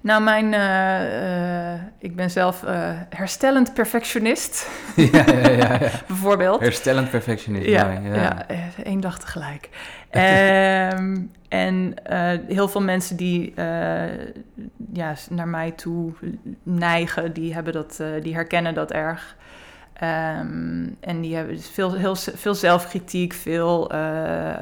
Nou, 0.00 0.22
mijn, 0.22 0.52
uh, 0.52 1.74
uh, 1.74 1.82
ik 1.98 2.16
ben 2.16 2.30
zelf 2.30 2.62
uh, 2.62 2.70
herstellend 3.08 3.74
perfectionist. 3.74 4.68
ja, 4.96 5.24
ja, 5.26 5.38
ja, 5.38 5.50
ja. 5.50 5.78
Bijvoorbeeld. 6.06 6.60
Herstellend 6.60 7.10
perfectionist. 7.10 7.66
Ja, 7.66 7.90
ja. 7.90 8.14
ja 8.14 8.46
één 8.84 9.00
dag 9.00 9.18
tegelijk. 9.18 9.68
um, 10.10 11.30
en 11.48 11.94
heel 12.48 12.68
veel 12.68 12.82
mensen 12.82 13.16
die 13.16 13.52
ja, 14.92 15.14
naar 15.30 15.48
mij 15.48 15.70
toe 15.70 16.12
neigen, 16.62 17.32
die, 17.32 17.54
hebben 17.54 17.72
dat, 17.72 18.02
die 18.22 18.34
herkennen 18.34 18.74
dat 18.74 18.90
erg. 18.90 19.36
Um, 20.02 20.96
en 21.00 21.20
die 21.20 21.36
hebben 21.36 21.56
dus 21.56 21.68
veel, 21.68 21.94
heel, 21.94 22.16
veel 22.16 22.54
zelfkritiek, 22.54 23.32
veel 23.32 23.94
uh, 23.94 24.54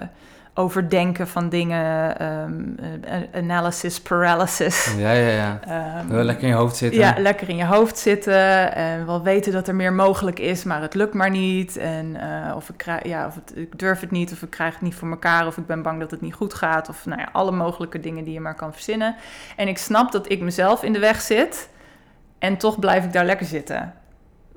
overdenken 0.55 1.29
van 1.29 1.49
dingen, 1.49 2.23
um, 2.27 2.77
analysis 3.35 4.01
paralysis. 4.01 4.95
Ja, 4.97 5.12
ja, 5.12 5.29
ja. 5.29 5.61
Um, 6.01 6.09
wel 6.09 6.25
lekker 6.25 6.42
in 6.45 6.49
je 6.49 6.55
hoofd 6.55 6.77
zitten. 6.77 7.01
Ja, 7.01 7.14
lekker 7.18 7.49
in 7.49 7.57
je 7.57 7.64
hoofd 7.64 7.99
zitten. 7.99 8.75
En 8.75 9.07
wel 9.07 9.23
weten 9.23 9.53
dat 9.53 9.68
er 9.68 9.75
meer 9.75 9.92
mogelijk 9.92 10.38
is, 10.38 10.64
maar 10.64 10.81
het 10.81 10.95
lukt 10.95 11.14
maar 11.14 11.31
niet. 11.31 11.77
En 11.77 12.07
uh, 12.07 12.57
of, 12.57 12.68
ik, 12.68 12.77
krijg, 12.77 13.07
ja, 13.07 13.27
of 13.27 13.35
het, 13.35 13.53
ik 13.57 13.79
durf 13.79 14.01
het 14.01 14.11
niet, 14.11 14.33
of 14.33 14.42
ik 14.42 14.51
krijg 14.51 14.73
het 14.73 14.83
niet 14.83 14.95
voor 14.95 15.11
elkaar, 15.11 15.47
of 15.47 15.57
ik 15.57 15.66
ben 15.66 15.83
bang 15.83 16.01
dat 16.01 16.11
het 16.11 16.21
niet 16.21 16.35
goed 16.35 16.55
gaat. 16.55 16.88
Of 16.88 17.07
nou 17.07 17.21
ja, 17.21 17.29
alle 17.33 17.53
mogelijke 17.53 18.01
dingen 18.01 18.25
die 18.25 18.35
je 18.35 18.40
maar 18.40 18.55
kan 18.55 18.73
verzinnen. 18.73 19.14
En 19.57 19.68
ik 19.68 19.79
snap 19.79 20.12
dat 20.12 20.31
ik 20.31 20.40
mezelf 20.40 20.83
in 20.83 20.92
de 20.92 20.99
weg 20.99 21.21
zit. 21.21 21.68
En 22.38 22.57
toch 22.57 22.79
blijf 22.79 23.05
ik 23.05 23.12
daar 23.12 23.25
lekker 23.25 23.47
zitten. 23.47 23.95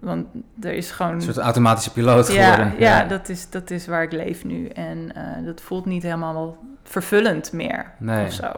Want 0.06 0.28
er 0.62 0.74
is 0.74 0.92
gewoon... 0.92 1.14
Een 1.14 1.22
soort 1.22 1.38
automatische 1.38 1.92
piloot 1.92 2.32
ja, 2.32 2.54
geworden. 2.54 2.80
Ja, 2.80 3.00
ja, 3.00 3.08
Dat, 3.08 3.30
is, 3.30 3.50
dat 3.50 3.72
is 3.72 3.88
waar 3.88 4.04
ik 4.04 4.12
leef 4.12 4.44
nu. 4.44 4.68
En 4.68 5.12
uh, 5.18 5.46
dat 5.46 5.62
voelt 5.62 5.86
niet 5.86 6.04
helemaal 6.04 6.58
vervullend 6.84 7.52
meer 7.52 7.92
nee. 7.98 8.26
of 8.26 8.34
zo. 8.34 8.52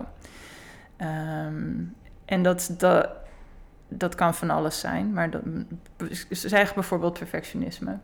Um, 0.98 1.96
en 2.26 2.44
dat, 2.44 2.74
dat, 2.78 3.10
dat 3.88 4.16
kan 4.16 4.36
van 4.36 4.50
alles 4.50 4.80
zijn. 4.80 5.14
Maar 5.14 5.30
dat, 5.30 5.42
zeg 6.30 6.74
bijvoorbeeld 6.74 7.20
perfectionisme. 7.20 7.98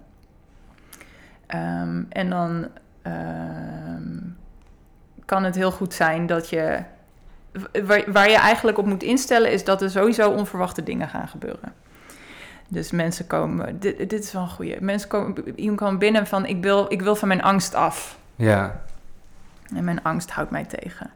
Um, 1.47 2.05
en 2.09 2.29
dan 2.29 2.67
um, 3.07 4.37
kan 5.25 5.43
het 5.43 5.55
heel 5.55 5.71
goed 5.71 5.93
zijn 5.93 6.25
dat 6.25 6.49
je... 6.49 6.83
Waar, 7.85 8.11
waar 8.11 8.29
je 8.29 8.37
eigenlijk 8.37 8.77
op 8.77 8.85
moet 8.85 9.03
instellen 9.03 9.51
is 9.51 9.63
dat 9.63 9.81
er 9.81 9.89
sowieso 9.89 10.29
onverwachte 10.29 10.83
dingen 10.83 11.09
gaan 11.09 11.27
gebeuren. 11.27 11.73
Dus 12.67 12.91
mensen 12.91 13.27
komen, 13.27 13.79
dit, 13.79 14.09
dit 14.09 14.23
is 14.23 14.31
wel 14.31 14.41
een 14.41 14.49
goeie. 14.49 14.81
Mensen 14.81 15.09
komen, 15.09 15.59
iemand 15.59 15.79
komt 15.79 15.99
binnen 15.99 16.27
van, 16.27 16.45
ik 16.45 16.63
wil, 16.63 16.85
ik 16.89 17.01
wil 17.01 17.15
van 17.15 17.27
mijn 17.27 17.43
angst 17.43 17.75
af. 17.75 18.17
Ja. 18.35 18.81
En 19.75 19.83
mijn 19.83 20.03
angst 20.03 20.31
houdt 20.31 20.51
mij 20.51 20.65
tegen. 20.65 21.11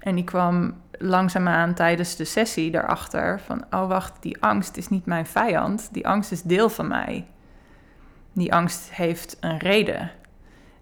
En 0.00 0.14
die 0.14 0.24
kwam 0.24 0.74
langzaamaan 0.98 1.74
tijdens 1.74 2.16
de 2.16 2.24
sessie 2.24 2.70
daarachter 2.70 3.40
van, 3.40 3.64
oh 3.70 3.88
wacht, 3.88 4.12
die 4.20 4.36
angst 4.42 4.76
is 4.76 4.88
niet 4.88 5.06
mijn 5.06 5.26
vijand. 5.26 5.88
Die 5.92 6.08
angst 6.08 6.32
is 6.32 6.42
deel 6.42 6.68
van 6.68 6.88
mij. 6.88 7.26
Die 8.32 8.54
angst 8.54 8.88
heeft 8.90 9.36
een 9.40 9.58
reden. 9.58 10.10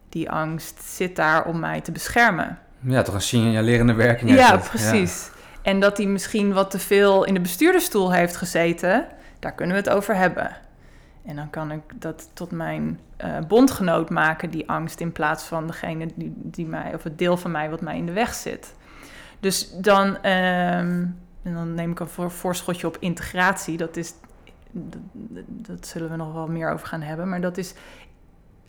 Die 0.09 0.31
angst 0.31 0.83
zit 0.85 1.17
daar 1.17 1.45
om 1.45 1.59
mij 1.59 1.81
te 1.81 1.93
beschermen. 1.93 2.59
Ja, 2.81 3.03
toch 3.03 3.15
een 3.15 3.21
signalerende 3.21 3.93
werking. 3.93 4.31
Ja, 4.31 4.57
precies. 4.57 5.31
Ja. 5.35 5.41
En 5.63 5.81
dat 5.81 5.97
hij 5.97 6.07
misschien 6.07 6.53
wat 6.53 6.71
te 6.71 6.79
veel 6.79 7.25
in 7.25 7.35
de 7.35 7.41
bestuurdersstoel 7.41 8.13
heeft 8.13 8.37
gezeten 8.37 9.07
daar 9.43 9.53
kunnen 9.53 9.77
we 9.77 9.83
het 9.83 9.97
over 9.97 10.17
hebben. 10.17 10.57
En 11.25 11.37
dan 11.37 11.51
kan 11.51 11.73
ik 11.73 11.81
dat 11.95 12.31
tot 12.33 12.51
mijn 12.51 13.01
uh, 13.25 13.39
bondgenoot 13.49 14.11
maken, 14.11 14.51
die 14.51 14.69
angst, 14.69 15.01
in 15.01 15.13
plaats 15.13 15.45
van 15.45 15.67
degene 15.67 16.07
die, 16.15 16.33
die 16.37 16.67
mij, 16.67 16.95
of 16.95 17.03
het 17.03 17.19
deel 17.19 17.37
van 17.37 17.51
mij 17.51 17.71
wat 17.71 17.81
mij 17.81 17.97
in 17.97 18.07
de 18.07 18.13
weg 18.13 18.35
zit. 18.35 18.75
Dus 19.41 19.71
dan, 19.81 20.07
um, 20.07 21.19
en 21.43 21.55
dan 21.55 21.75
neem 21.75 21.91
ik 21.91 22.01
een 22.01 22.09
voor, 22.09 22.31
voorschotje 22.31 22.87
op 22.87 22.97
integratie. 23.01 23.77
Dat 23.77 23.97
is, 23.97 24.15
dat, 24.71 25.01
dat 25.47 25.87
zullen 25.87 26.11
we 26.11 26.17
nog 26.17 26.33
wel 26.33 26.49
meer 26.49 26.71
over 26.71 26.87
gaan 26.87 27.03
hebben. 27.03 27.29
Maar 27.29 27.41
dat 27.41 27.57
is, 27.57 27.75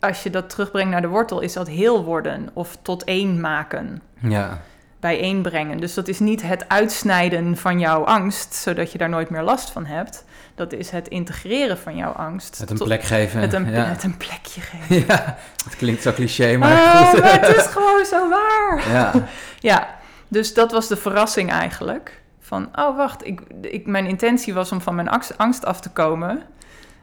als 0.00 0.22
je 0.22 0.30
dat 0.30 0.50
terugbrengt 0.50 0.90
naar 0.90 1.02
de 1.02 1.08
wortel, 1.08 1.40
is 1.40 1.52
dat 1.52 1.68
heel 1.68 2.04
worden 2.04 2.48
of 2.52 2.78
tot 2.82 3.04
één 3.04 3.40
maken. 3.40 4.02
Ja. 4.20 4.60
bijeenbrengen. 5.00 5.78
Dus 5.78 5.94
dat 5.94 6.08
is 6.08 6.18
niet 6.18 6.42
het 6.42 6.68
uitsnijden 6.68 7.56
van 7.56 7.78
jouw 7.78 8.04
angst, 8.04 8.54
zodat 8.54 8.92
je 8.92 8.98
daar 8.98 9.08
nooit 9.08 9.30
meer 9.30 9.42
last 9.42 9.70
van 9.70 9.86
hebt. 9.86 10.24
Dat 10.54 10.72
is 10.72 10.90
het 10.90 11.08
integreren 11.08 11.78
van 11.78 11.96
jouw 11.96 12.12
angst. 12.12 12.58
Het 12.58 12.70
een 12.70 12.78
plek 12.78 13.02
geven. 13.02 13.40
Het 13.40 13.52
een, 13.52 13.70
ja. 13.70 13.84
het 13.84 14.04
een 14.04 14.16
plekje 14.16 14.60
geven. 14.60 14.96
ja, 15.08 15.36
het 15.64 15.76
klinkt 15.76 16.02
zo 16.02 16.12
cliché, 16.12 16.56
maar 16.56 16.76
goed. 16.76 17.20
maar 17.22 17.40
het 17.40 17.56
is 17.56 17.66
gewoon 17.66 18.04
zo 18.04 18.28
waar. 18.28 18.82
ja. 18.92 19.12
Ja, 19.58 19.94
dus 20.28 20.54
dat 20.54 20.72
was 20.72 20.88
de 20.88 20.96
verrassing 20.96 21.50
eigenlijk. 21.50 22.22
Van, 22.40 22.68
oh 22.74 22.96
wacht, 22.96 23.26
ik, 23.26 23.40
ik, 23.60 23.86
mijn 23.86 24.06
intentie 24.06 24.54
was 24.54 24.72
om 24.72 24.80
van 24.80 24.94
mijn 24.94 25.08
angst, 25.36 25.64
af 25.64 25.80
te 25.80 25.90
komen. 25.90 26.42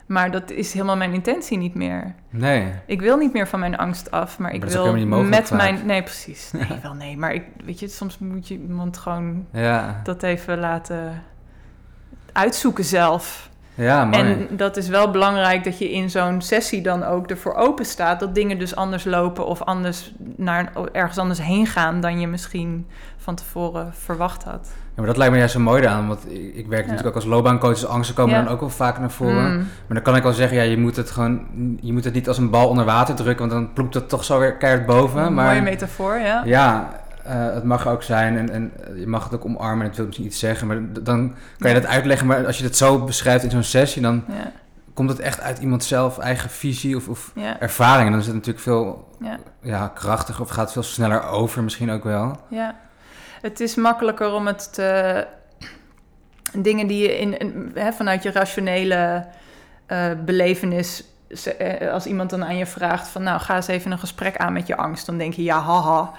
Maar 0.05 0.31
dat 0.31 0.51
is 0.51 0.73
helemaal 0.73 0.97
mijn 0.97 1.13
intentie 1.13 1.57
niet 1.57 1.75
meer. 1.75 2.15
Nee. 2.29 2.73
Ik 2.85 3.01
wil 3.01 3.17
niet 3.17 3.33
meer 3.33 3.47
van 3.47 3.59
mijn 3.59 3.77
angst 3.77 4.11
af, 4.11 4.39
maar 4.39 4.53
ik 4.53 4.59
Maar 4.59 4.69
wil 4.69 4.77
helemaal 4.77 4.99
niet 4.99 5.09
mogelijk 5.09 5.35
met 5.35 5.47
vaak. 5.47 5.57
mijn... 5.57 5.85
Nee, 5.85 6.03
precies. 6.03 6.51
Nee, 6.51 6.79
wel 6.83 6.93
nee. 6.93 7.17
Maar 7.17 7.33
ik, 7.33 7.43
weet 7.65 7.79
je, 7.79 7.87
soms 7.87 8.17
moet 8.17 8.47
je 8.47 8.53
iemand 8.53 8.97
gewoon 8.97 9.47
Ja. 9.51 10.01
dat 10.03 10.23
even 10.23 10.59
laten 10.59 11.23
uitzoeken 12.33 12.83
zelf. 12.83 13.49
Ja, 13.75 14.05
mooi. 14.05 14.23
En 14.23 14.47
dat 14.49 14.77
is 14.77 14.87
wel 14.87 15.11
belangrijk 15.11 15.63
dat 15.63 15.77
je 15.77 15.91
in 15.91 16.09
zo'n 16.09 16.41
sessie 16.41 16.81
dan 16.81 17.03
ook 17.03 17.27
ervoor 17.27 17.53
open 17.53 17.85
staat 17.85 18.19
dat 18.19 18.35
dingen 18.35 18.59
dus 18.59 18.75
anders 18.75 19.03
lopen 19.03 19.45
of 19.45 19.61
anders 19.61 20.11
naar 20.35 20.71
ergens 20.91 21.17
anders 21.17 21.41
heen 21.41 21.67
gaan 21.67 22.01
dan 22.01 22.19
je 22.19 22.27
misschien 22.27 22.87
van 23.17 23.35
tevoren 23.35 23.93
verwacht 23.93 24.43
had. 24.43 24.67
Ja, 24.71 24.97
maar 24.97 25.05
dat 25.05 25.17
lijkt 25.17 25.31
me 25.31 25.37
juist 25.39 25.53
zo 25.53 25.59
mooi 25.59 25.85
aan, 25.85 26.07
want 26.07 26.25
ik, 26.31 26.55
ik 26.55 26.67
werk 26.67 26.81
natuurlijk 26.81 27.07
ook 27.07 27.15
als 27.15 27.25
loopbaancoach, 27.25 27.73
dus 27.73 27.85
angsten 27.85 28.15
komen 28.15 28.35
Ja. 28.35 28.43
dan 28.43 28.53
ook 28.53 28.59
wel 28.59 28.69
vaak 28.69 28.99
naar 28.99 29.11
voren. 29.11 29.51
Mm. 29.51 29.57
Maar 29.57 29.67
dan 29.87 30.01
kan 30.01 30.15
ik 30.15 30.23
wel 30.23 30.33
zeggen, 30.33 30.57
ja, 30.57 30.63
je 30.63 30.77
moet 30.77 30.95
het 30.95 31.11
gewoon, 31.11 31.45
je 31.81 31.93
moet 31.93 32.03
het 32.03 32.13
niet 32.13 32.27
als 32.27 32.37
een 32.37 32.49
bal 32.49 32.67
onder 32.67 32.85
water 32.85 33.15
drukken, 33.15 33.49
want 33.49 33.61
dan 33.61 33.73
ploept 33.73 33.93
het 33.93 34.09
toch 34.09 34.23
zo 34.23 34.39
weer 34.39 34.55
keihard 34.55 34.85
boven. 34.85 35.21
Een 35.21 35.33
maar 35.33 35.45
mooie 35.45 35.61
metafoor, 35.61 36.17
ja. 36.17 36.41
ja, 36.45 36.89
eh, 37.23 37.53
het 37.53 37.63
mag 37.63 37.87
ook 37.87 38.03
zijn 38.03 38.37
en, 38.37 38.49
en 38.49 38.71
je 38.95 39.07
mag 39.07 39.23
het 39.23 39.33
ook 39.33 39.45
omarmen 39.45 39.81
en 39.81 39.87
het 39.87 39.95
wil 39.97 40.05
misschien 40.05 40.27
iets 40.27 40.39
zeggen, 40.39 40.67
maar 40.67 40.77
dan 41.03 41.35
kan 41.57 41.69
je 41.73 41.79
dat 41.81 41.89
uitleggen. 41.89 42.27
Maar 42.27 42.45
als 42.45 42.57
je 42.57 42.63
het 42.63 42.77
zo 42.77 43.03
beschrijft 43.03 43.43
in 43.43 43.49
zo'n 43.51 43.63
sessie, 43.63 44.01
dan 44.01 44.23
Ja, 44.27 44.51
komt 44.93 45.09
het 45.09 45.19
echt 45.19 45.41
uit 45.41 45.57
iemand 45.59 45.83
zelf 45.83 46.17
eigen 46.17 46.49
visie 46.49 46.95
of, 46.95 47.07
of 47.07 47.31
ja, 47.35 47.59
ervaring. 47.59 48.05
En 48.05 48.11
dan 48.11 48.19
is 48.19 48.25
het 48.25 48.35
natuurlijk 48.35 48.63
veel 48.63 49.07
ja, 49.19 49.37
ja, 49.61 49.87
krachtiger 49.87 50.41
of 50.41 50.49
gaat 50.49 50.63
het 50.63 50.71
veel 50.73 50.83
sneller 50.83 51.23
over 51.27 51.63
misschien 51.63 51.91
ook 51.91 52.03
wel. 52.03 52.39
ja. 52.47 52.75
Het 53.41 53.59
is 53.59 53.75
makkelijker 53.75 54.31
om 54.33 54.47
het 54.47 54.73
te... 54.73 55.25
Dingen 56.57 56.87
die 56.87 57.01
je 57.01 57.17
in, 57.19 57.37
in- 57.37 57.71
hè, 57.73 57.91
vanuit 57.91 58.23
je 58.23 58.31
rationele 58.31 59.25
eh, 59.85 60.05
belevenis... 60.25 61.03
eh, 61.57 61.91
Als 61.91 62.05
iemand 62.05 62.29
dan 62.29 62.43
aan 62.45 62.57
je 62.57 62.65
vraagt 62.65 63.07
van... 63.07 63.23
Nou, 63.23 63.39
ga 63.39 63.55
eens 63.55 63.67
even 63.67 63.91
een 63.91 63.99
gesprek 63.99 64.37
aan 64.37 64.53
met 64.53 64.67
je 64.67 64.77
angst. 64.77 65.05
Dan 65.05 65.17
denk 65.17 65.33
je, 65.33 65.43
ja, 65.43 65.59
haha, 65.61 66.11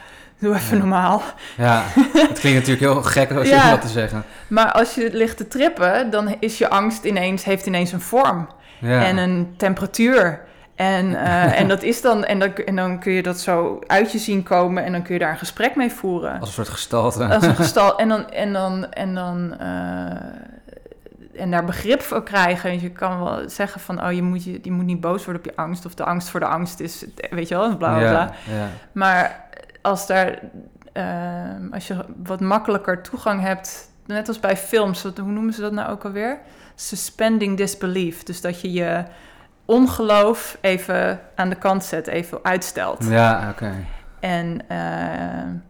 doe 0.43 0.55
even 0.55 0.77
Ja. 0.77 0.83
normaal. 0.83 1.23
Ja, 1.57 1.83
het 2.13 2.39
klinkt 2.39 2.59
natuurlijk 2.69 2.81
heel 2.81 3.03
gek 3.03 3.31
als 3.33 3.49
je 3.49 3.55
Ja. 3.55 3.71
dat 3.71 3.81
te 3.81 3.89
zeggen. 3.89 4.25
Maar 4.49 4.73
als 4.73 4.95
je 4.95 5.09
ligt 5.13 5.37
te 5.37 5.49
trippen, 5.49 6.11
dan 6.11 6.37
is 6.41 6.59
je 6.59 6.69
angst 6.69 7.05
ineens, 7.05 7.45
heeft 7.45 7.67
ineens 7.67 7.93
een 7.93 8.01
vorm 8.01 8.49
Ja. 8.79 9.05
en 9.05 9.17
een 9.17 9.55
temperatuur. 9.57 10.41
En, 10.75 11.25
eh, 11.25 11.59
en, 11.61 11.69
dat 11.69 11.83
is 11.83 12.01
dan, 12.01 12.25
en, 12.25 12.39
dan, 12.39 12.55
en 12.55 12.77
dan 12.77 12.99
kun 12.99 13.13
je 13.13 13.23
dat 13.23 13.41
zo 13.41 13.79
uit 13.87 14.13
je 14.13 14.19
zien 14.19 14.43
komen 14.43 14.85
en 14.85 14.93
dan 14.93 15.03
kun 15.03 15.15
je 15.15 15.21
daar 15.21 15.31
een 15.31 15.39
gesprek 15.39 15.77
mee 15.77 15.91
voeren. 15.91 16.39
Als 16.41 16.49
een 16.49 16.55
soort 16.55 16.69
gestalte. 16.69 17.25
Als 17.25 17.45
een 17.47 17.55
gestal. 17.65 17.99
En 17.99 18.09
dan, 18.09 18.31
en 18.31 18.53
dan, 18.53 18.91
en 18.93 19.15
dan 19.15 19.55
eh, 19.59 21.41
en 21.43 21.51
daar 21.51 21.65
begrip 21.65 22.03
voor 22.03 22.23
krijgen. 22.23 22.71
En 22.71 22.81
je 22.81 22.91
kan 22.91 23.25
wel 23.25 23.39
zeggen 23.47 23.81
van, 23.81 24.05
oh, 24.05 24.13
je 24.13 24.23
moet, 24.23 24.45
je, 24.45 24.59
je 24.63 24.71
moet 24.73 24.85
niet 24.85 25.01
boos 25.01 25.25
worden 25.25 25.43
op 25.45 25.51
je 25.51 25.57
angst. 25.63 25.87
Of 25.87 25.95
de 25.95 26.05
angst 26.05 26.29
voor 26.29 26.41
de 26.41 26.47
angst 26.47 26.81
is, 26.81 27.05
weet 27.31 27.49
je 27.49 27.55
wel, 27.57 27.77
bla 27.77 27.99
bla 27.99 28.09
bla. 28.11 28.33
ja, 28.51 28.57
ja. 28.57 28.69
Maar 28.93 29.45
als 29.83 30.07
daar, 30.07 30.39
ehm, 30.93 31.73
als 31.73 31.87
je 31.87 32.05
wat 32.25 32.41
makkelijker 32.41 33.03
toegang 33.03 33.41
hebt, 33.41 33.89
net 34.07 34.29
als 34.29 34.41
bij 34.41 34.57
films, 34.57 35.03
wat, 35.03 35.19
hoe 35.19 35.33
noemen 35.33 35.53
ze 35.53 35.61
dat 35.61 35.73
nou 35.73 35.91
ook 35.91 36.05
alweer? 36.05 36.39
Suspending 36.75 37.57
disbelief. 37.57 38.23
Dus 38.23 38.41
dat 38.41 38.61
je 38.61 38.73
je 38.73 39.05
ongeloof 39.65 40.59
even 40.61 41.21
aan 41.35 41.49
de 41.49 41.55
kant 41.57 41.85
zet, 41.85 42.07
even 42.07 42.39
uitstelt. 42.43 43.05
Ja, 43.09 43.49
oké. 43.51 43.73
En, 44.21 44.61
eh, 44.69 44.77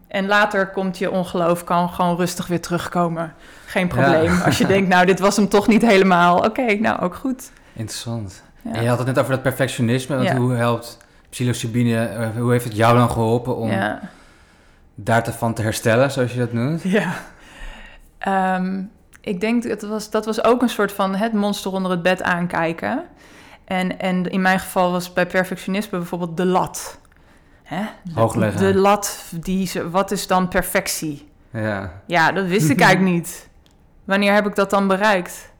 en 0.07 0.27
later 0.27 0.67
komt 0.67 0.97
je 0.97 1.11
ongeloof, 1.11 1.63
kan 1.63 1.89
gewoon 1.89 2.15
rustig 2.17 2.47
weer 2.47 2.61
terugkomen. 2.61 3.33
Geen 3.65 3.87
probleem. 3.87 4.41
Als 4.45 4.57
je 4.57 4.65
denkt, 4.65 4.89
nou, 4.89 5.05
dit 5.05 5.19
was 5.19 5.35
hem 5.35 5.47
toch 5.47 5.67
niet 5.67 5.81
helemaal. 5.81 6.37
Oké, 6.45 6.73
nou, 6.73 7.01
ook 7.01 7.15
goed. 7.15 7.51
Interessant. 7.73 8.43
Ja. 8.61 8.71
En 8.71 8.83
je 8.83 8.89
had 8.89 8.97
het 8.97 9.07
net 9.07 9.19
over 9.19 9.31
dat 9.31 9.41
perfectionisme. 9.41 10.15
Want 10.15 10.27
Ja. 10.27 10.35
hoe 10.35 10.53
helpt 10.53 10.97
psilocybine, 11.33 12.05
eh, 12.05 12.29
hoe 12.37 12.51
heeft 12.51 12.63
het 12.63 12.75
jou 12.75 12.97
dan 12.97 13.09
geholpen 13.09 13.55
om 13.55 13.71
ja. 13.71 13.99
daar 14.95 15.23
te 15.23 15.33
van 15.33 15.53
te 15.53 15.61
herstellen, 15.61 16.11
zoals 16.11 16.33
je 16.33 16.39
dat 16.39 16.53
noemt? 16.53 16.81
Ja. 16.99 17.13
Ehm, 18.17 18.81
ik 19.21 19.41
denk 19.41 19.67
dat 19.67 19.81
was, 19.81 20.09
dat 20.09 20.25
was 20.25 20.43
ook 20.43 20.61
een 20.61 20.69
soort 20.69 20.91
van 20.91 21.15
het 21.15 21.33
monster 21.33 21.71
onder 21.71 21.91
het 21.91 22.01
bed 22.01 22.21
aankijken. 22.21 23.03
En, 23.65 23.99
en 23.99 24.29
in 24.29 24.41
mijn 24.41 24.59
geval 24.59 24.91
was 24.91 25.13
bij 25.13 25.27
perfectionisme 25.27 25.97
bijvoorbeeld 25.97 26.37
de 26.37 26.45
lat. 26.45 26.99
Hè? 27.63 27.83
De-. 28.03 28.53
De 28.57 28.75
lat, 28.75 29.23
die, 29.31 29.71
wat 29.91 30.11
is 30.11 30.27
dan 30.27 30.47
perfectie? 30.47 31.29
Ja. 31.49 32.01
Ja, 32.07 32.31
dat 32.31 32.45
wist 32.45 32.69
ik 32.69 32.81
eigenlijk 32.87 33.15
niet. 33.15 33.49
Wanneer 34.03 34.33
heb 34.33 34.47
ik 34.47 34.55
dat 34.55 34.69
dan 34.69 34.87
bereikt? 34.87 35.52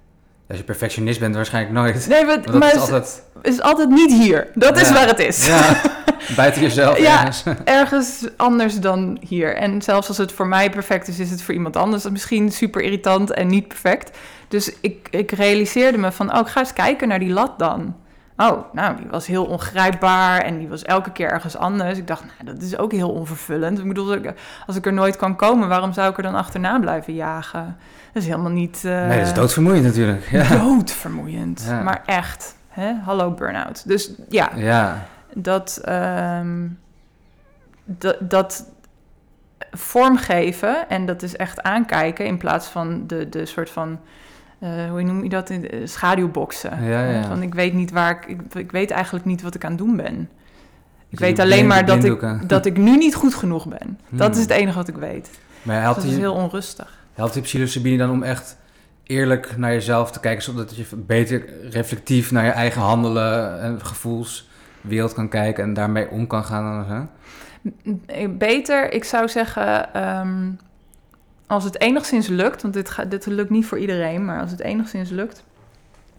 Als 0.53 0.61
je 0.61 0.67
perfectionist 0.67 1.19
bent, 1.19 1.35
waarschijnlijk 1.35 1.73
nooit. 1.73 2.07
Nee, 2.07 2.25
maar, 2.25 2.33
Want 2.35 2.45
dat 2.45 2.55
maar 2.59 2.67
is 2.67 2.73
het 2.73 2.81
altijd 2.91 3.23
is 3.41 3.61
altijd 3.61 3.89
niet 3.89 4.11
hier. 4.13 4.47
Dat 4.53 4.77
is 4.81 4.91
waar 4.91 5.07
het 5.07 5.19
is. 5.19 5.45
ja, 5.47 5.81
buiten 6.35 6.61
jezelf 6.61 6.97
Ja. 6.97 7.19
ergens. 7.19 7.43
Ergens 7.63 8.27
anders 8.37 8.79
dan 8.79 9.17
hier. 9.27 9.55
En 9.55 9.81
zelfs 9.81 10.07
als 10.07 10.17
het 10.17 10.31
voor 10.31 10.47
mij 10.47 10.69
perfect 10.69 11.07
is, 11.07 11.19
is 11.19 11.29
het 11.29 11.41
voor 11.41 11.53
iemand 11.53 11.75
anders 11.75 12.09
misschien 12.09 12.51
super 12.51 12.81
irritant 12.81 13.31
en 13.31 13.47
niet 13.47 13.67
perfect. 13.67 14.17
Dus 14.47 14.71
ik, 14.81 15.07
ik 15.11 15.31
realiseerde 15.31 15.97
me 15.97 16.11
van, 16.11 16.33
oh, 16.33 16.39
ik 16.39 16.47
ga 16.47 16.59
eens 16.59 16.73
kijken 16.73 17.07
naar 17.07 17.19
die 17.19 17.33
lat 17.33 17.59
dan. 17.59 17.95
Oh, 18.37 18.73
nou, 18.73 18.95
die 18.97 19.07
was 19.09 19.27
heel 19.27 19.45
ongrijpbaar 19.45 20.41
en 20.41 20.57
die 20.57 20.67
was 20.67 20.83
elke 20.83 21.11
keer 21.11 21.29
ergens 21.29 21.55
anders. 21.57 21.97
Ik 21.97 22.07
dacht, 22.07 22.23
nou, 22.23 22.53
dat 22.55 22.61
is 22.63 22.77
ook 22.77 22.91
heel 22.91 23.11
onvervullend. 23.11 23.79
Ik 23.79 23.87
bedoel, 23.87 24.17
als 24.65 24.75
ik 24.75 24.85
er 24.85 24.93
nooit 24.93 25.15
kan 25.15 25.35
komen, 25.35 25.67
waarom 25.67 25.93
zou 25.93 26.09
ik 26.09 26.17
er 26.17 26.23
dan 26.23 26.35
achterna 26.35 26.79
blijven 26.79 27.13
jagen? 27.13 27.77
Dat 28.13 28.21
is 28.23 28.29
helemaal 28.29 28.51
niet... 28.51 28.81
eh, 28.85 29.07
Nee, 29.07 29.17
dat 29.17 29.27
is 29.27 29.33
doodvermoeiend 29.33 29.85
natuurlijk. 29.85 30.29
Ja. 30.31 30.47
doodvermoeiend. 30.57 31.63
Ja. 31.67 31.81
Maar 31.81 32.01
echt, 32.05 32.55
hè? 32.69 32.93
hallo 32.93 33.31
burn-out. 33.31 33.87
Dus 33.87 34.11
ja, 34.29 34.49
ja. 34.55 35.05
dat, 35.33 35.79
ehm, 35.83 36.67
dat, 37.85 38.15
dat 38.19 38.65
vormgeven 39.71 40.89
en 40.89 41.05
dat 41.05 41.21
is 41.21 41.35
echt 41.35 41.61
aankijken 41.61 42.25
in 42.25 42.37
plaats 42.37 42.67
van 42.67 43.07
de, 43.07 43.29
de 43.29 43.45
soort 43.45 43.69
van, 43.69 43.99
eh, 44.63 44.89
hoe 44.89 45.01
noem 45.03 45.23
je 45.23 45.29
dat, 45.29 45.49
in 45.49 45.61
de 45.61 45.87
schaduwboksen. 45.87 46.83
Ja, 46.83 47.05
ja. 47.09 47.23
Van 47.23 47.41
ik 47.41 47.53
weet 47.53 47.73
niet 47.73 47.91
waar 47.91 48.11
ik, 48.11 48.25
ik, 48.27 48.53
ik 48.55 48.71
weet 48.71 48.91
eigenlijk 48.91 49.25
niet 49.25 49.41
wat 49.41 49.55
ik 49.55 49.63
aan 49.65 49.71
het 49.71 49.79
doen 49.79 49.95
ben. 49.95 50.29
Ik 51.09 51.19
weet 51.19 51.39
alleen 51.39 51.67
maar 51.67 51.85
dat 51.85 52.03
ik, 52.03 52.21
dat 52.47 52.65
ik 52.65 52.77
nu 52.77 52.97
niet 52.97 53.15
goed 53.15 53.35
genoeg 53.35 53.67
ben. 53.67 53.99
Dat 54.09 54.27
Hmm. 54.27 54.35
is 54.37 54.41
het 54.41 54.49
enige 54.49 54.77
wat 54.77 54.87
ik 54.87 54.95
weet. 54.97 55.29
Maar 55.61 55.75
Dus 55.75 55.83
helpt 55.83 56.01
dat 56.01 56.11
is 56.11 56.17
heel 56.17 56.33
onrustig. 56.33 56.97
helpt 57.13 57.33
die 57.33 57.41
psilocybine 57.41 57.97
dan 57.97 58.09
om 58.11 58.23
echt 58.23 58.57
eerlijk 59.03 59.57
naar 59.57 59.71
jezelf 59.73 60.11
te 60.11 60.19
kijken, 60.19 60.43
zodat 60.43 60.75
je 60.75 60.85
beter 60.95 61.43
reflectief 61.69 62.31
naar 62.31 62.45
je 62.45 62.51
eigen 62.51 62.81
handelen 62.81 63.61
en 63.61 63.85
gevoelswereld 63.85 65.13
kan 65.13 65.29
kijken 65.29 65.63
en 65.63 65.73
daarmee 65.73 66.09
om 66.09 66.27
kan 66.27 66.43
gaan? 66.43 66.85
Zo? 66.89 67.07
Beter, 68.29 68.91
ik 68.93 69.03
zou 69.03 69.27
zeggen, 69.29 69.93
ehm, 69.93 70.49
als 71.47 71.63
het 71.63 71.79
enigszins 71.79 72.27
lukt, 72.27 72.61
want 72.61 72.73
dit, 72.73 72.89
gaat, 72.89 73.11
dit 73.11 73.25
lukt 73.25 73.49
niet 73.49 73.65
voor 73.65 73.79
iedereen, 73.79 74.25
maar 74.25 74.39
als 74.39 74.51
het 74.51 74.59
enigszins 74.59 75.09
lukt, 75.09 75.43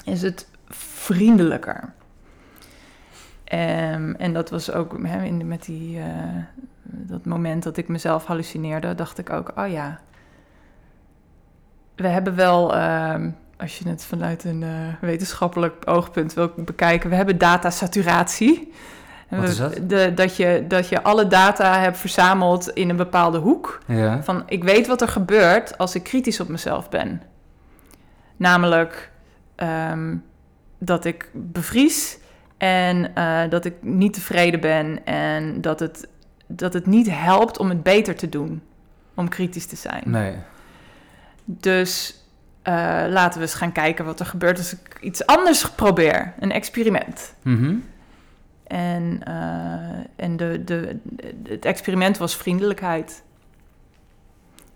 is 0.04 0.22
het 0.22 0.48
vriendelijker. 0.68 1.92
Ehm, 3.44 4.14
en 4.18 4.32
dat 4.32 4.50
was 4.50 4.72
ook 4.72 4.98
in, 4.98 5.46
met 5.46 5.64
die, 5.64 5.98
eh, 5.98 6.06
dat 6.82 7.24
moment 7.24 7.62
dat 7.62 7.76
ik 7.76 7.88
mezelf 7.88 8.24
hallucineerde, 8.24 8.94
dacht 8.94 9.18
ik 9.18 9.30
ook, 9.30 9.52
oh 9.56 9.68
ja, 9.68 10.00
we 11.94 12.08
hebben 12.08 12.34
wel, 12.34 12.74
ehm, 12.74 13.30
als 13.56 13.78
je 13.78 13.88
het 13.88 14.04
vanuit 14.04 14.44
een 14.44 14.62
eh, 14.62 14.70
wetenschappelijk 15.00 15.82
oogpunt 15.84 16.34
wil 16.34 16.52
bekijken, 16.56 17.10
we 17.10 17.16
hebben 17.16 17.38
datasaturatie. 17.38 18.72
Wat 19.36 19.48
is 19.48 19.56
dat? 19.56 19.78
De, 19.82 20.12
dat, 20.14 20.36
je, 20.36 20.64
dat 20.68 20.88
je 20.88 21.02
alle 21.02 21.26
data 21.26 21.78
hebt 21.80 21.98
verzameld 21.98 22.68
in 22.68 22.88
een 22.88 22.96
bepaalde 22.96 23.38
hoek. 23.38 23.78
Ja. 23.86 24.22
Van 24.22 24.42
ik 24.46 24.64
weet 24.64 24.86
wat 24.86 25.00
er 25.00 25.08
gebeurt 25.08 25.78
als 25.78 25.94
ik 25.94 26.02
kritisch 26.02 26.40
op 26.40 26.48
mezelf 26.48 26.88
ben. 26.88 27.22
Namelijk 28.36 29.10
ehm, 29.54 30.16
dat 30.78 31.04
ik 31.04 31.30
bevries 31.32 32.18
en 32.56 33.14
eh, 33.14 33.40
dat 33.48 33.64
ik 33.64 33.74
niet 33.80 34.12
tevreden 34.12 34.60
ben 34.60 35.04
en 35.04 35.60
dat 35.60 35.80
het, 35.80 36.08
dat 36.46 36.72
het 36.72 36.86
niet 36.86 37.10
helpt 37.10 37.58
om 37.58 37.68
het 37.68 37.82
beter 37.82 38.16
te 38.16 38.28
doen. 38.28 38.62
Om 39.14 39.28
kritisch 39.28 39.66
te 39.66 39.76
zijn. 39.76 40.02
Nee. 40.04 40.34
Dus 41.44 42.22
eh, 42.62 43.04
laten 43.08 43.38
we 43.38 43.46
eens 43.46 43.54
gaan 43.54 43.72
kijken 43.72 44.04
wat 44.04 44.20
er 44.20 44.26
gebeurt 44.26 44.58
als 44.58 44.72
ik 44.72 44.98
iets 45.00 45.26
anders 45.26 45.70
probeer. 45.70 46.32
Een 46.38 46.52
experiment. 46.52 47.34
Mhm. 47.42 47.74
En, 48.66 49.20
eh, 49.24 50.24
en 50.24 50.36
de, 50.36 50.64
de, 50.64 50.98
het 51.42 51.64
experiment 51.64 52.18
was 52.18 52.36
vriendelijkheid. 52.36 53.22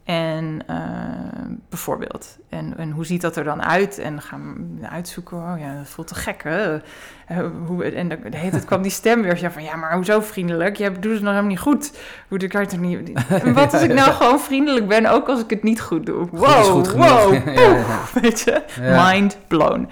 En 0.08 0.60
uh, 0.70 0.76
bijvoorbeeld, 1.68 2.38
en, 2.48 2.74
en 2.78 2.90
hoe 2.90 3.06
ziet 3.06 3.20
dat 3.20 3.36
er 3.36 3.44
dan 3.44 3.62
uit? 3.62 3.98
En 3.98 4.22
gaan 4.22 4.76
we 4.80 4.88
uitzoeken, 4.88 5.36
oh 5.36 5.54
ja, 5.58 5.76
dat 5.76 5.88
voelt 5.88 6.06
te 6.08 6.14
gek, 6.14 6.42
hè? 6.42 6.74
Uh, 6.74 6.80
hoe, 7.66 7.84
en 7.84 8.08
de, 8.08 8.18
heet 8.30 8.52
het 8.52 8.64
kwam 8.64 8.82
die 8.82 8.90
stem 8.90 9.22
weer 9.22 9.40
ja, 9.40 9.50
van, 9.50 9.62
ja, 9.62 9.76
maar 9.76 9.94
hoezo 9.94 10.20
vriendelijk? 10.20 10.76
Je 10.76 10.92
doet 10.92 11.12
het 11.12 11.20
nog 11.20 11.20
helemaal 11.20 11.42
niet 11.42 11.58
goed. 11.58 11.98
Hoe 12.28 12.46
kan 12.46 12.60
het 12.60 12.80
niet... 12.80 13.12
En 13.28 13.54
wat 13.54 13.72
als 13.74 13.82
ik 13.82 13.92
nou 13.92 14.12
gewoon 14.12 14.40
vriendelijk 14.40 14.88
ben, 14.88 15.06
ook 15.06 15.28
als 15.28 15.40
ik 15.40 15.50
het 15.50 15.62
niet 15.62 15.80
goed 15.80 16.06
doe? 16.06 16.28
Wow, 16.30 16.62
goed 16.62 16.92
wow, 16.92 17.34
ja, 17.46 17.50
ja, 17.52 18.00
weet 18.20 18.40
je? 18.40 18.62
Mind 18.80 19.38
blown. 19.46 19.88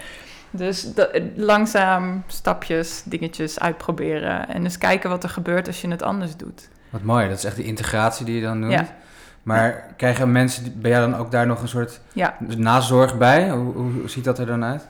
Dus 0.57 0.88
langzaam 1.37 2.23
stapjes, 2.27 3.03
dingetjes 3.05 3.61
uitproberen. 3.61 4.49
En 4.49 4.62
eens 4.62 4.79
kijken 4.79 5.11
wat 5.11 5.23
er 5.23 5.29
gebeurt 5.29 5.66
als 5.66 5.81
je 5.81 5.88
het 5.88 6.03
anders 6.03 6.37
doet. 6.37 6.69
Wat 6.90 7.03
mooi, 7.03 7.29
dat 7.29 7.38
is 7.38 7.45
echt 7.45 7.57
de 7.57 7.64
integratie 7.64 8.27
die 8.27 8.35
je 8.35 8.42
dan 8.42 8.61
doet. 8.61 8.71
Ja. 8.71 8.87
Maar 9.42 9.87
krijgen 9.97 10.33
mensen 10.33 10.81
bij 10.81 10.90
jou 10.90 11.11
dan 11.11 11.21
ook 11.21 11.31
daar 11.31 11.47
nog 11.47 11.62
een 11.62 11.69
soort 11.69 12.01
ja. 12.12 12.37
nazorg 12.57 13.19
bij? 13.19 13.51
Hoe, 13.51 13.75
hoe, 13.75 14.09
ziet 14.09 14.25
dat 14.25 14.38
er 14.38 14.47
dan 14.47 14.64
uit? 14.64 14.88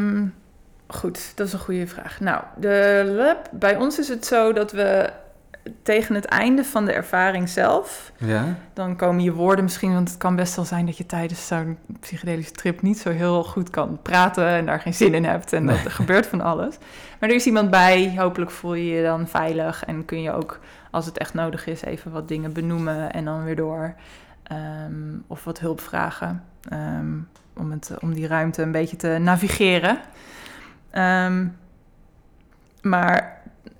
Um, 0.00 0.34
goed, 0.86 1.32
dat 1.34 1.46
is 1.46 1.52
een 1.52 1.58
goede 1.58 1.86
vraag. 1.86 2.20
Nou, 2.20 2.42
de 2.56 3.04
lab, 3.16 3.48
bij 3.50 3.76
ons 3.76 3.98
is 3.98 4.08
het 4.08 4.26
zo 4.26 4.52
dat 4.52 4.72
we 4.72 5.12
tegen 5.82 6.14
het 6.14 6.24
einde 6.24 6.64
van 6.64 6.84
de 6.84 6.92
ervaring 6.92 7.48
zelf, 7.48 8.12
ja. 8.16 8.56
dan 8.72 8.96
komen 8.96 9.22
je 9.22 9.32
woorden 9.32 9.64
misschien, 9.64 9.92
want 9.92 10.08
het 10.08 10.18
kan 10.18 10.36
best 10.36 10.56
wel 10.56 10.64
zijn 10.64 10.86
dat 10.86 10.96
je 10.96 11.06
tijdens 11.06 11.46
zo'n 11.46 11.78
psychedelische 12.00 12.52
trip 12.52 12.82
niet 12.82 12.98
zo 12.98 13.10
heel 13.10 13.44
goed 13.44 13.70
kan 13.70 13.98
praten 14.02 14.46
en 14.46 14.66
daar 14.66 14.80
geen 14.80 14.94
zin 14.94 15.14
in 15.14 15.24
hebt 15.24 15.52
en 15.52 15.66
dat 15.66 15.84
er 15.84 15.90
gebeurt 15.90 16.26
van 16.26 16.40
alles. 16.40 16.78
Maar 17.20 17.28
er 17.28 17.34
is 17.34 17.46
iemand 17.46 17.70
bij, 17.70 18.14
hopelijk 18.16 18.50
voel 18.50 18.74
je 18.74 18.84
je 18.84 19.02
dan 19.02 19.28
veilig 19.28 19.84
en 19.84 20.04
kun 20.04 20.22
je 20.22 20.32
ook, 20.32 20.60
als 20.90 21.06
het 21.06 21.18
echt 21.18 21.34
nodig 21.34 21.66
is, 21.66 21.82
even 21.82 22.10
wat 22.10 22.28
dingen 22.28 22.52
benoemen 22.52 23.12
en 23.12 23.24
dan 23.24 23.44
weer 23.44 23.56
door. 23.56 23.94
Um, 24.52 25.24
of 25.26 25.44
wat 25.44 25.60
hulp 25.60 25.80
vragen 25.80 26.44
um, 26.72 27.28
om, 27.56 27.70
het, 27.70 27.90
om 28.00 28.14
die 28.14 28.26
ruimte 28.26 28.62
een 28.62 28.72
beetje 28.72 28.96
te 28.96 29.18
navigeren. 29.20 29.98
Um, 30.92 31.56
maar 32.82 33.33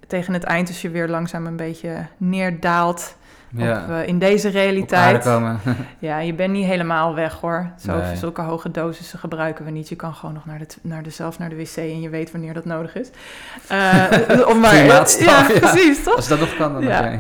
tegen 0.07 0.33
het 0.33 0.45
eind, 0.45 0.69
als 0.69 0.83
je 0.83 0.91
weer 0.91 1.09
langzaam 1.09 1.47
een 1.47 1.57
beetje 1.57 2.07
neerdaalt 2.17 3.17
ja. 3.57 3.83
op, 3.83 3.89
uh, 3.91 4.07
in 4.07 4.19
deze 4.19 4.49
realiteit. 4.49 5.25
ja, 5.99 6.19
je 6.19 6.35
bent 6.35 6.53
niet 6.53 6.67
helemaal 6.67 7.15
weg 7.15 7.41
hoor. 7.41 7.71
Zo, 7.79 7.97
nee. 7.97 8.17
Zulke 8.17 8.41
hoge 8.41 8.71
dosissen 8.71 9.19
gebruiken 9.19 9.65
we 9.65 9.71
niet. 9.71 9.89
Je 9.89 9.97
kan 9.97 10.15
gewoon 10.15 10.35
nog 10.35 10.47
naar 10.47 10.59
de, 10.59 10.67
naar 10.83 11.03
de, 11.03 11.11
zelf 11.11 11.39
naar 11.39 11.49
de 11.49 11.57
wc 11.57 11.77
en 11.77 12.01
je 12.01 12.09
weet 12.09 12.31
wanneer 12.31 12.55
dat 12.55 12.65
nodig 12.65 12.95
is. 12.95 13.11
Uh, 13.73 14.49
om 14.51 14.61
maar, 14.61 14.77
ja, 14.77 15.05
ja, 15.19 15.47
precies, 15.47 16.03
toch? 16.03 16.17
Als 16.17 16.29
dat 16.29 16.41
nog 16.41 16.57
kan, 16.57 16.73
dan 16.73 16.83
ja, 16.83 17.19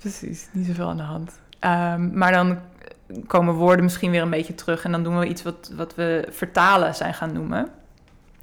Precies, 0.00 0.48
niet 0.52 0.66
zoveel 0.66 0.88
aan 0.88 0.96
de 0.96 1.02
hand. 1.02 1.32
Um, 1.60 2.18
maar 2.18 2.32
dan 2.32 2.58
komen 3.26 3.54
woorden 3.54 3.84
misschien 3.84 4.10
weer 4.10 4.22
een 4.22 4.30
beetje 4.30 4.54
terug 4.54 4.84
en 4.84 4.92
dan 4.92 5.02
doen 5.02 5.18
we 5.18 5.26
iets 5.26 5.42
wat, 5.42 5.70
wat 5.76 5.94
we 5.94 6.28
vertalen 6.30 6.94
zijn 6.94 7.14
gaan 7.14 7.32
noemen. 7.32 7.68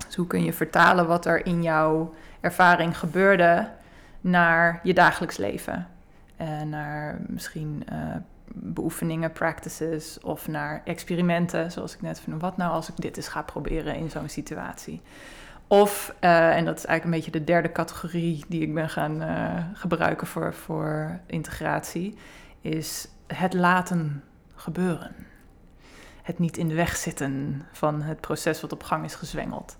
Dus 0.05 0.15
hoe 0.15 0.27
kun 0.27 0.43
je 0.43 0.53
vertalen 0.53 1.07
wat 1.07 1.25
er 1.25 1.45
in 1.45 1.63
jouw 1.63 2.13
ervaring 2.41 2.97
gebeurde 2.97 3.67
naar 4.23 4.79
je 4.83 4.93
dagelijks 4.93 5.37
leven. 5.37 5.87
En 6.35 6.69
naar 6.69 7.21
misschien 7.27 7.83
uh, 7.91 8.15
beoefeningen, 8.53 9.31
practices 9.31 10.19
of 10.19 10.47
naar 10.47 10.81
experimenten, 10.85 11.71
zoals 11.71 11.93
ik 11.93 12.01
net 12.01 12.19
van 12.19 12.39
wat 12.39 12.57
nou 12.57 12.71
als 12.71 12.89
ik 12.89 12.95
dit 12.95 13.17
eens 13.17 13.27
ga 13.27 13.41
proberen 13.41 13.95
in 13.95 14.09
zo'n 14.09 14.29
situatie. 14.29 15.01
Of, 15.67 16.15
uh, 16.21 16.55
en 16.55 16.65
dat 16.65 16.77
is 16.77 16.85
eigenlijk 16.85 17.03
een 17.03 17.23
beetje 17.23 17.39
de 17.39 17.51
derde 17.51 17.71
categorie 17.71 18.45
die 18.47 18.61
ik 18.61 18.73
ben 18.73 18.89
gaan 18.89 19.21
gebruiken 19.73 20.27
voor, 20.27 20.53
voor 20.53 21.19
integratie, 21.25 22.17
is 22.61 23.07
het 23.27 23.53
laten 23.53 24.23
gebeuren. 24.55 25.15
Het 26.21 26.39
niet 26.39 26.57
in 26.57 26.67
de 26.67 26.75
weg 26.75 26.95
zitten 26.95 27.63
van 27.71 28.01
het 28.01 28.21
proces 28.21 28.61
wat 28.61 28.71
op 28.71 28.83
gang 28.83 29.05
is 29.05 29.15
gezwengeld. 29.15 29.77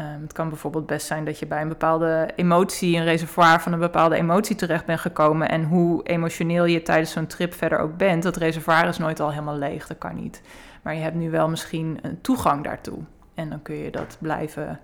Um, 0.00 0.22
het 0.22 0.32
kan 0.32 0.48
bijvoorbeeld 0.48 0.86
best 0.86 1.06
zijn 1.06 1.24
dat 1.24 1.38
je 1.38 1.46
bij 1.46 1.62
een 1.62 1.68
bepaalde 1.68 2.30
emotie, 2.36 2.96
een 2.96 3.04
reservoir 3.04 3.60
van 3.60 3.72
een 3.72 3.78
bepaalde 3.78 4.16
emotie 4.16 4.56
terecht 4.56 4.84
bent 4.86 5.00
gekomen. 5.00 5.48
En 5.48 5.64
hoe 5.64 6.02
emotioneel 6.02 6.64
je 6.64 6.82
tijdens 6.82 7.10
zo'n 7.10 7.26
trip 7.26 7.54
verder 7.54 7.78
ook 7.78 7.96
bent, 7.96 8.22
dat 8.22 8.36
reservoir 8.36 8.84
is 8.84 8.98
nooit 8.98 9.20
al 9.20 9.30
helemaal 9.30 9.58
leeg. 9.58 9.86
Dat 9.86 9.98
kan 9.98 10.14
niet. 10.14 10.42
Maar 10.82 10.94
je 10.94 11.00
hebt 11.00 11.14
nu 11.14 11.30
wel 11.30 11.48
misschien 11.48 11.98
een 12.02 12.20
toegang 12.20 12.64
daartoe. 12.64 12.98
En 13.34 13.50
dan 13.50 13.62
kun 13.62 13.74
je 13.74 13.90
dat 13.90 14.16
blijven, 14.20 14.80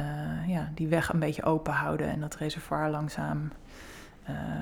uh, 0.00 0.48
ja, 0.48 0.70
die 0.74 0.88
weg 0.88 1.12
een 1.12 1.18
beetje 1.18 1.42
open 1.42 1.72
houden 1.72 2.08
en 2.08 2.20
dat 2.20 2.34
reservoir 2.34 2.90
langzaam, 2.90 3.52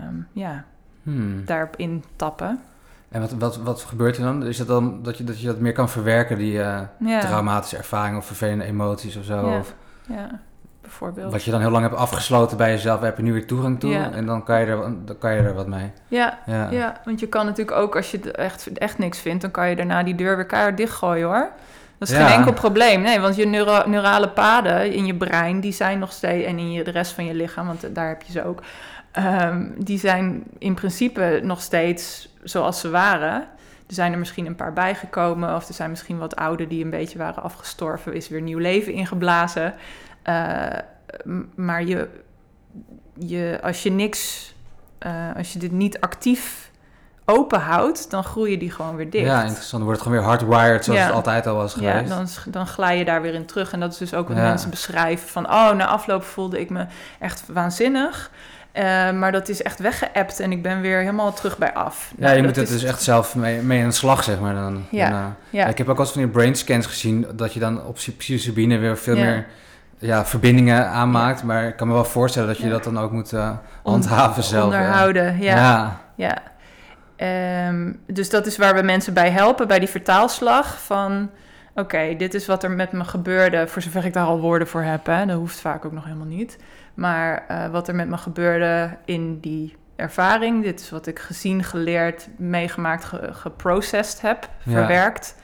um, 0.07 0.29
ja, 0.33 0.64
hmm. 1.03 1.44
daarop 1.44 1.77
intappen. 1.77 2.61
En 3.10 3.20
wat, 3.20 3.32
wat, 3.32 3.56
wat 3.56 3.82
gebeurt 3.82 4.16
er 4.16 4.22
dan? 4.22 4.46
Is 4.46 4.58
het 4.58 4.68
dan 4.68 5.02
dat 5.02 5.18
je 5.18 5.24
dat, 5.24 5.40
je 5.40 5.46
dat 5.46 5.58
meer 5.58 5.72
kan 5.72 5.88
verwerken, 5.88 6.38
die 6.38 6.52
uh, 6.52 6.80
traumatische 7.20 7.76
ervaringen 7.76 8.18
of 8.18 8.26
vervelende 8.26 8.64
emoties 8.64 9.16
of 9.16 9.24
zo? 9.24 9.50
Ja. 9.50 9.58
Of, 9.58 9.74
ja, 10.08 10.40
bijvoorbeeld. 10.80 11.32
Wat 11.32 11.44
je 11.44 11.50
dan 11.50 11.60
heel 11.60 11.70
lang 11.70 11.82
hebt 11.82 11.96
afgesloten 11.96 12.56
bij 12.56 12.70
jezelf, 12.70 13.00
heb 13.00 13.16
je 13.16 13.22
nu 13.22 13.32
weer 13.32 13.46
toegang 13.46 13.80
toe 13.80 13.94
en 13.94 14.26
dan 14.26 14.44
kan, 14.44 14.60
je 14.60 14.66
er, 14.66 14.76
dan 15.04 15.18
kan 15.18 15.34
je 15.34 15.40
er 15.40 15.54
wat 15.54 15.66
mee. 15.66 15.92
Ja, 16.08 16.38
ja. 16.46 16.70
ja, 16.70 17.00
want 17.04 17.20
je 17.20 17.26
kan 17.26 17.46
natuurlijk 17.46 17.76
ook, 17.76 17.96
als 17.96 18.10
je 18.10 18.32
echt, 18.32 18.72
echt 18.72 18.98
niks 18.98 19.18
vindt, 19.18 19.42
dan 19.42 19.50
kan 19.50 19.68
je 19.68 19.76
daarna 19.76 20.02
die 20.02 20.14
deur 20.14 20.36
weer 20.36 20.46
keihard 20.46 20.76
dichtgooien 20.76 21.26
hoor. 21.26 21.50
Dat 21.98 22.08
is 22.08 22.16
geen 22.16 22.26
enkel 22.26 22.52
probleem. 22.52 23.00
Nee, 23.00 23.20
want 23.20 23.36
je 23.36 23.46
neurale 23.86 24.28
paden 24.28 24.92
in 24.92 25.06
je 25.06 25.14
brein, 25.14 25.60
die 25.60 25.72
zijn 25.72 25.98
nog 25.98 26.12
steeds, 26.12 26.46
en 26.46 26.58
in 26.58 26.72
je, 26.72 26.84
de 26.84 26.90
rest 26.90 27.12
van 27.12 27.24
je 27.24 27.34
lichaam, 27.34 27.66
want 27.66 27.94
daar 27.94 28.08
heb 28.08 28.22
je 28.22 28.32
ze 28.32 28.44
ook, 28.44 28.62
um, 29.16 29.74
die 29.78 29.98
zijn 29.98 30.42
in 30.58 30.74
principe 30.74 31.40
nog 31.42 31.60
steeds 31.60 32.28
zoals 32.42 32.80
ze 32.80 32.90
waren. 32.90 33.48
Er 33.86 33.94
zijn 33.94 34.12
er 34.12 34.18
misschien 34.18 34.46
een 34.46 34.56
paar 34.56 34.72
bijgekomen, 34.72 35.54
of 35.54 35.68
er 35.68 35.74
zijn 35.74 35.90
misschien 35.90 36.18
wat 36.18 36.36
oude 36.36 36.66
die 36.66 36.84
een 36.84 36.90
beetje 36.90 37.18
waren 37.18 37.42
afgestorven, 37.42 38.14
is 38.14 38.28
weer 38.28 38.40
nieuw 38.40 38.58
leven 38.58 38.92
ingeblazen. 38.92 39.74
Uh, 40.28 40.66
maar 41.54 41.84
je, 41.84 42.08
je, 43.18 43.58
als 43.62 43.82
je 43.82 43.90
niks, 43.90 44.54
uh, 45.06 45.36
als 45.36 45.52
je 45.52 45.58
dit 45.58 45.72
niet 45.72 46.00
actief 46.00 46.70
open 47.24 47.60
houdt, 47.60 48.10
dan 48.10 48.24
groeien 48.24 48.58
die 48.58 48.70
gewoon 48.70 48.96
weer 48.96 49.10
dicht. 49.10 49.26
Ja, 49.26 49.42
interessant. 49.42 49.70
Dan 49.70 49.82
wordt 49.82 50.00
het 50.00 50.08
gewoon 50.08 50.18
weer 50.18 50.28
hardwired 50.28 50.84
zoals 50.84 51.00
het 51.00 51.12
altijd 51.12 51.46
al 51.46 51.54
was 51.54 51.74
geweest. 51.74 52.08
Ja, 52.08 52.16
dan, 52.16 52.26
dan 52.46 52.66
glij 52.66 52.98
je 52.98 53.04
daar 53.04 53.22
weer 53.22 53.34
in 53.34 53.46
terug. 53.46 53.72
En 53.72 53.80
dat 53.80 53.92
is 53.92 53.98
dus 53.98 54.14
ook 54.14 54.28
wat 54.28 54.36
mensen 54.36 54.70
beschrijven 54.70 55.28
van... 55.28 55.46
oh, 55.46 55.72
na 55.72 55.86
afloop 55.86 56.22
voelde 56.22 56.60
ik 56.60 56.70
me 56.70 56.86
echt 57.18 57.44
waanzinnig. 57.46 58.30
Uh, 58.78 59.10
maar 59.10 59.32
dat 59.32 59.48
is 59.48 59.62
echt 59.62 59.78
weggeëpt 59.78 60.40
en 60.40 60.52
ik 60.52 60.62
ben 60.62 60.80
weer 60.80 60.98
helemaal 60.98 61.32
terug 61.32 61.58
bij 61.58 61.72
af. 61.72 62.12
Ja, 62.16 62.24
nou, 62.24 62.36
je 62.36 62.42
moet 62.42 62.56
het 62.56 62.68
dus 62.68 62.84
echt 62.84 63.02
zelf 63.02 63.34
mee, 63.34 63.60
mee 63.62 63.82
aan 63.82 63.88
de 63.88 63.94
slag, 63.94 64.24
zeg 64.24 64.40
maar. 64.40 64.54
Dan, 64.54 64.84
ja, 64.90 65.36
ja. 65.50 65.66
Ik 65.66 65.78
heb 65.78 65.88
ook 65.88 65.98
eens 65.98 66.12
van 66.12 66.22
die 66.22 66.30
brain 66.30 66.54
scans 66.54 66.86
gezien... 66.86 67.26
dat 67.34 67.52
je 67.52 67.60
dan 67.60 67.84
op 67.84 67.98
psilocybine 68.16 68.78
weer 68.78 68.98
veel 68.98 69.16
meer 69.16 69.46
ja, 69.98 70.24
verbindingen 70.24 70.88
aanmaakt. 70.88 71.42
Maar 71.42 71.66
ik 71.66 71.76
kan 71.76 71.86
me 71.86 71.92
wel 71.94 72.04
voorstellen 72.04 72.48
dat 72.48 72.58
je 72.58 72.68
dat 72.68 72.84
dan 72.84 72.98
ook 72.98 73.12
moet 73.12 73.32
uh, 73.32 73.50
handhaven 73.82 74.42
zelf. 74.42 74.64
Onderhouden, 74.64 75.40
ja. 75.40 75.98
ja. 76.14 76.42
Um, 77.68 78.00
dus 78.06 78.30
dat 78.30 78.46
is 78.46 78.56
waar 78.56 78.74
we 78.74 78.82
mensen 78.82 79.14
bij 79.14 79.30
helpen, 79.30 79.68
bij 79.68 79.78
die 79.78 79.88
vertaalslag 79.88 80.82
van... 80.82 81.30
Oké, 81.78 82.14
dit 82.16 82.34
is 82.34 82.46
wat 82.46 82.62
er 82.62 82.70
met 82.70 82.92
me 82.92 83.04
gebeurde, 83.04 83.68
voor 83.68 83.82
zover 83.82 84.04
ik 84.04 84.12
daar 84.12 84.26
al 84.26 84.40
woorden 84.40 84.68
voor 84.68 84.82
heb. 84.82 85.06
Hè. 85.06 85.26
Dat 85.26 85.36
hoeft 85.36 85.60
vaak 85.60 85.84
ook 85.84 85.92
nog 85.92 86.04
helemaal 86.04 86.26
niet. 86.26 86.58
Maar 86.94 87.44
uh, 87.50 87.66
wat 87.66 87.88
er 87.88 87.94
met 87.94 88.08
me 88.08 88.16
gebeurde 88.16 88.96
in 89.04 89.40
die 89.40 89.76
ervaring, 89.96 90.62
dit 90.62 90.80
is 90.80 90.90
wat 90.90 91.06
ik 91.06 91.18
gezien, 91.18 91.64
geleerd, 91.64 92.28
meegemaakt, 92.36 93.04
ge 93.04 93.28
geprocessed 93.32 94.20
heb, 94.20 94.48
verwerkt. 94.58 95.36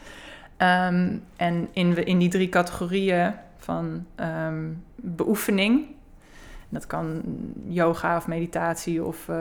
Um, 0.58 1.24
en 1.36 1.68
in, 1.72 2.06
in 2.06 2.18
die 2.18 2.28
drie 2.28 2.48
categorieën 2.48 3.32
van 3.56 4.06
um, 4.20 4.84
beoefening, 4.96 5.86
dat 6.68 6.86
kan 6.86 7.22
yoga 7.66 8.16
of 8.16 8.26
meditatie 8.26 9.04
of 9.04 9.28
uh, 9.28 9.36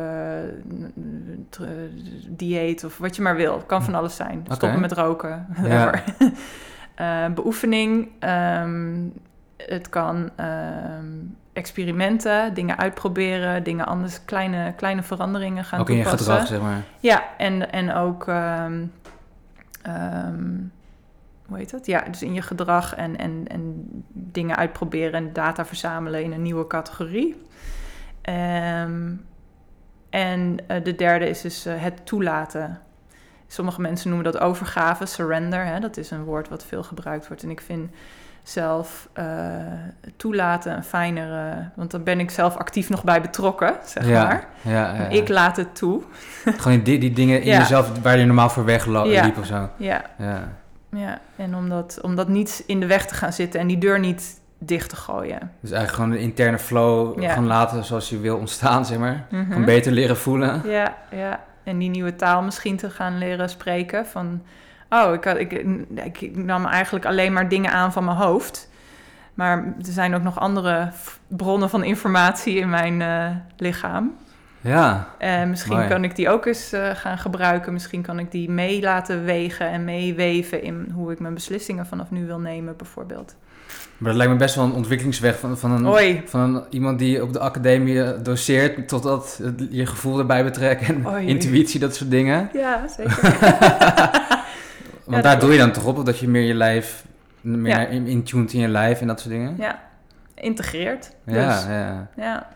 dieet 2.28 2.84
of 2.84 2.98
wat 2.98 3.16
je 3.16 3.22
maar 3.22 3.36
wil. 3.36 3.54
Het 3.54 3.66
kan 3.66 3.84
van 3.84 3.96
alles 3.96 4.16
zijn. 4.16 4.40
Okay. 4.40 4.56
Stoppen 4.56 4.82
met 4.82 4.92
roken. 4.92 5.48
Ja. 5.64 6.04
Uh, 7.02 7.28
beoefening. 7.28 8.10
Um, 8.64 9.14
het 9.58 9.90
kan 9.90 10.30
um, 10.40 11.38
experimenten, 11.54 12.54
dingen 12.54 12.78
uitproberen, 12.78 13.64
dingen 13.64 13.86
anders, 13.86 14.26
kleine, 14.26 14.74
kleine 14.76 15.04
veranderingen 15.04 15.64
gaan 15.64 15.80
ook 15.80 15.88
toepassen. 15.88 16.14
Ook 16.14 16.20
in 16.20 16.26
je 16.26 16.42
gedrag, 16.42 16.48
zeg 16.48 16.62
maar. 16.62 16.84
Ja, 17.00 17.24
en, 17.38 17.72
en 17.72 17.94
ook, 17.94 18.28
um, 18.28 18.92
um, 19.88 20.72
hoe 21.46 21.58
heet 21.58 21.72
dat? 21.72 21.86
Ja, 21.86 22.02
dus 22.02 22.24
in 22.24 22.34
je 22.34 22.42
gedrag 22.42 22.96
en, 22.96 23.18
en, 23.18 23.46
en 23.48 23.88
dingen 24.14 24.56
uitproberen 24.56 25.14
en 25.14 25.34
data 25.34 25.66
verzamelen 25.66 26.24
in 26.24 26.32
een 26.32 26.42
nieuwe 26.42 26.68
categorie. 26.68 27.42
En 30.10 30.58
uh, 30.68 30.84
de 30.84 30.96
derde 30.96 31.30
is 31.30 31.42
dus 31.42 31.68
uh, 31.68 31.74
het 31.78 32.06
toelaten. 32.06 32.80
Sommige 33.54 33.82
mensen 33.82 34.10
noemen 34.10 34.32
dat 34.32 34.42
overgave, 34.42 35.06
surrender. 35.06 35.66
Hè? 35.66 35.80
Dat 35.80 35.98
is 35.98 36.12
een 36.12 36.24
woord 36.24 36.50
wat 36.50 36.66
veel 36.66 36.84
gebruikt 36.84 37.28
wordt. 37.28 37.44
En 37.44 37.50
ik 37.50 37.62
vind 37.62 37.92
zelf 38.44 39.10
eh, 39.14 39.26
toelaten, 40.18 40.76
een 40.76 40.84
fijnere... 40.84 41.70
Want 41.76 41.92
dan 41.92 42.04
ben 42.04 42.20
ik 42.20 42.32
zelf 42.32 42.56
actief 42.56 42.90
nog 42.90 43.04
bij 43.04 43.22
betrokken, 43.22 43.76
zeg 43.86 44.08
ja, 44.08 44.24
maar. 44.24 44.48
Ja. 44.62 45.08
Ik 45.10 45.28
laat 45.30 45.58
het 45.58 45.76
toe. 45.76 46.02
Gewoon 46.58 46.84
die, 46.84 47.00
die 47.00 47.14
dingen 47.14 47.42
in 47.42 47.58
jezelf 47.58 48.02
waar 48.02 48.18
je 48.18 48.26
normaal 48.26 48.50
voor 48.50 48.66
wegliep 48.66 49.06
Ja. 49.06 49.24
liep 49.26 49.38
of 49.38 49.46
zo. 49.46 49.70
Ja, 49.78 50.02
Ja. 50.18 50.48
ja. 50.90 51.20
en 51.36 51.56
om 51.56 51.70
dat, 51.70 52.00
om 52.02 52.16
dat 52.16 52.28
niet 52.28 52.64
in 52.68 52.80
de 52.80 52.86
weg 52.86 53.06
te 53.06 53.16
gaan 53.16 53.34
zitten 53.34 53.60
en 53.60 53.68
die 53.68 53.78
deur 53.78 54.00
niet 54.00 54.42
dicht 54.60 54.90
te 54.90 54.96
gooien. 54.96 55.52
Dus 55.60 55.72
eigenlijk 55.72 55.94
gewoon 55.94 56.10
de 56.10 56.20
interne 56.20 56.60
flow 56.60 57.24
gewoon 57.24 57.48
laten 57.48 57.84
zoals 57.84 58.10
je 58.10 58.20
wil 58.20 58.38
ontstaan, 58.38 58.86
zeg 58.86 58.98
maar. 58.98 59.26
Mhm. 59.30 59.46
Gewoon 59.46 59.66
beter 59.66 59.92
leren 59.92 60.18
voelen. 60.18 60.62
Ja, 60.66 60.96
ja. 61.12 61.40
En 61.64 61.78
die 61.78 61.90
nieuwe 61.90 62.16
taal 62.16 62.42
misschien 62.42 62.78
te 62.78 62.90
gaan 62.90 63.18
leren 63.18 63.50
spreken. 63.50 64.06
Van, 64.06 64.42
oh, 64.90 65.14
ik, 65.14 65.24
had, 65.24 65.38
ik, 65.38 65.52
ik 66.20 66.36
nam 66.36 66.66
eigenlijk 66.66 67.06
alleen 67.06 67.34
maar 67.34 67.50
dingen 67.50 67.72
aan 67.72 67.94
van 67.94 68.06
mijn 68.06 68.18
hoofd. 68.18 68.72
Maar 69.34 69.58
er 69.58 69.74
zijn 69.92 70.16
ook 70.16 70.22
nog 70.22 70.40
andere 70.40 70.92
bronnen 71.28 71.70
van 71.70 71.84
informatie 71.84 72.56
in 72.56 72.70
mijn 72.70 73.02
eh, 73.02 73.30
lichaam. 73.58 74.16
Ja, 74.62 75.08
En 75.18 75.50
misschien 75.50 75.76
Mooi. 75.76 75.88
kan 75.88 76.04
ik 76.04 76.16
die 76.16 76.30
ook 76.30 76.46
eens 76.46 76.72
eh, 76.72 76.90
gaan 76.90 77.18
gebruiken. 77.18 77.74
Misschien 77.74 78.02
kan 78.02 78.20
ik 78.20 78.32
die 78.32 78.50
mee 78.50 78.82
laten 78.82 79.24
wegen 79.24 79.70
en 79.70 79.84
meeweven 79.84 80.64
in 80.64 80.92
hoe 80.94 81.12
ik 81.12 81.20
mijn 81.20 81.34
beslissingen 81.34 81.86
vanaf 81.86 82.12
nu 82.12 82.26
wil 82.26 82.40
nemen, 82.40 82.78
bijvoorbeeld. 82.78 83.36
Maar 83.98 84.10
dat 84.10 84.16
lijkt 84.16 84.32
me 84.34 84.38
best 84.40 84.56
wel 84.56 84.66
een 84.66 84.74
ontwikkelingsweg 84.74 85.40
van, 85.40 85.58
van, 85.58 85.72
een, 85.72 85.88
Oei. 85.88 86.22
van 86.26 86.40
een, 86.56 86.64
iemand 86.70 87.00
die 87.00 87.22
op 87.24 87.34
de 87.34 87.40
academie 87.40 88.04
eh, 88.04 88.24
doseert, 88.24 88.88
totdat 88.88 89.42
je 89.70 89.86
gevoel 89.86 90.20
erbij 90.20 90.44
betrekken 90.44 90.88
en 90.88 91.08
Oei. 91.08 91.28
intuïtie, 91.28 91.80
dat 91.80 91.96
soort 91.96 92.10
dingen. 92.10 92.50
Ja, 92.54 92.88
zeker. 92.98 93.20
Want 95.06 95.24
daar 95.24 95.40
doe 95.40 95.52
je 95.52 95.58
dan 95.58 95.72
toch 95.72 95.86
op, 95.86 96.06
dat 96.06 96.20
je 96.20 96.28
meer 96.28 96.42
je 96.42 96.54
lijf, 96.54 97.04
meer 97.42 97.68
Ja. 97.80 97.86
in, 97.88 98.08
intuned 98.08 98.54
in 98.54 98.60
je 98.60 98.68
lijf 98.68 99.02
en 99.02 99.08
dat 99.08 99.20
soort 99.20 99.34
dingen. 99.34 99.56
ja, 99.58 99.80
integreert. 100.36 101.12
ja, 101.26 101.56
Dus, 101.56 101.64
ja. 101.66 102.08
ja. 102.16 102.48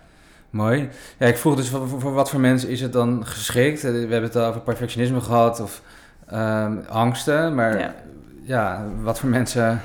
Mooi. 0.49 0.89
Ja, 1.17 1.27
ik 1.27 1.37
vroeg 1.37 1.55
dus 1.55 1.69
voor, 1.69 2.13
wat 2.13 2.29
voor 2.29 2.39
mensen 2.39 2.69
is 2.69 2.81
het 2.81 2.93
dan 2.93 3.25
geschikt? 3.25 3.83
Eh, 3.83 3.91
We 3.91 3.97
hebben 3.97 4.23
het 4.23 4.35
al 4.35 4.45
over 4.45 4.61
perfectionisme 4.61 5.21
gehad 5.21 5.59
of 5.59 5.81
ehm, 6.29 6.73
angsten, 6.89 7.55
maar 7.55 7.79
ja. 7.79 7.93
Ja. 8.43 8.85
wat 9.01 9.19
voor 9.19 9.29
mensen 9.29 9.81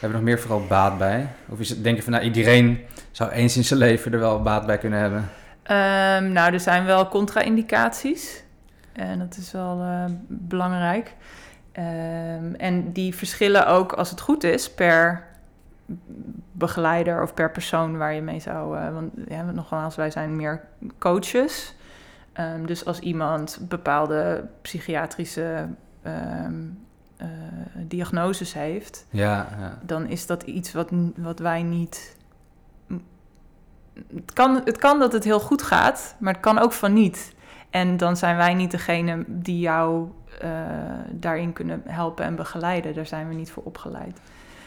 hebben 0.00 0.18
nog 0.18 0.28
meer 0.28 0.40
vooral 0.40 0.66
baat 0.66 0.98
bij? 0.98 1.28
Of 1.48 1.60
is 1.60 1.68
het, 1.68 1.84
denk 1.84 1.96
je 1.96 2.02
van, 2.02 2.12
nou, 2.12 2.24
iedereen 2.24 2.80
zou 3.10 3.30
eens 3.30 3.56
in 3.56 3.64
zijn 3.64 3.78
leven 3.78 4.12
er 4.12 4.18
wel 4.18 4.42
baat 4.42 4.66
bij 4.66 4.78
kunnen 4.78 4.98
hebben? 4.98 5.28
Ehm, 5.62 6.32
nou, 6.32 6.52
er 6.52 6.60
zijn 6.60 6.84
wel 6.84 7.08
contra-indicaties. 7.08 8.44
En 8.92 9.18
dat 9.18 9.36
is 9.36 9.52
wel 9.52 9.80
eh, 9.80 10.04
belangrijk. 10.28 11.14
Ehm, 11.72 12.54
en 12.54 12.92
die 12.92 13.14
verschillen 13.14 13.66
ook, 13.66 13.92
als 13.92 14.10
het 14.10 14.20
goed 14.20 14.44
is, 14.44 14.70
per 14.70 15.24
begeleider 16.52 17.22
of 17.22 17.34
per 17.34 17.50
persoon 17.50 17.96
waar 17.96 18.14
je 18.14 18.20
mee 18.20 18.40
zou... 18.40 18.78
eh, 18.78 18.92
want 18.92 19.12
ja, 19.28 19.42
nogmaals, 19.42 19.96
wij 19.96 20.10
zijn 20.10 20.36
meer 20.36 20.60
coaches. 20.98 21.74
Ehm, 22.32 22.66
dus 22.66 22.84
als 22.84 22.98
iemand 22.98 23.58
bepaalde 23.60 24.48
psychiatrische 24.62 25.68
eh, 27.16 27.28
diagnoses 27.74 28.54
heeft 28.54 29.06
Ja, 29.10 29.48
ja. 29.58 29.78
dan 29.82 30.06
is 30.06 30.26
dat 30.26 30.42
iets 30.42 30.72
wat, 30.72 30.90
wat 31.16 31.38
wij 31.38 31.62
niet. 31.62 32.16
Het 34.14 34.32
kan, 34.32 34.60
het 34.64 34.78
kan 34.78 34.98
dat 34.98 35.12
het 35.12 35.24
heel 35.24 35.40
goed 35.40 35.62
gaat, 35.62 36.16
maar 36.18 36.32
het 36.32 36.42
kan 36.42 36.58
ook 36.58 36.72
van 36.72 36.92
niet. 36.92 37.34
En 37.70 37.96
dan 37.96 38.16
zijn 38.16 38.36
wij 38.36 38.54
niet 38.54 38.70
degene 38.70 39.24
die 39.26 39.58
jou 39.58 40.08
eh, 40.40 40.50
daarin 41.10 41.52
kunnen 41.52 41.82
helpen 41.86 42.24
en 42.24 42.36
begeleiden. 42.36 42.94
Daar 42.94 43.06
zijn 43.06 43.28
we 43.28 43.34
niet 43.34 43.50
voor 43.50 43.62
opgeleid. 43.62 44.20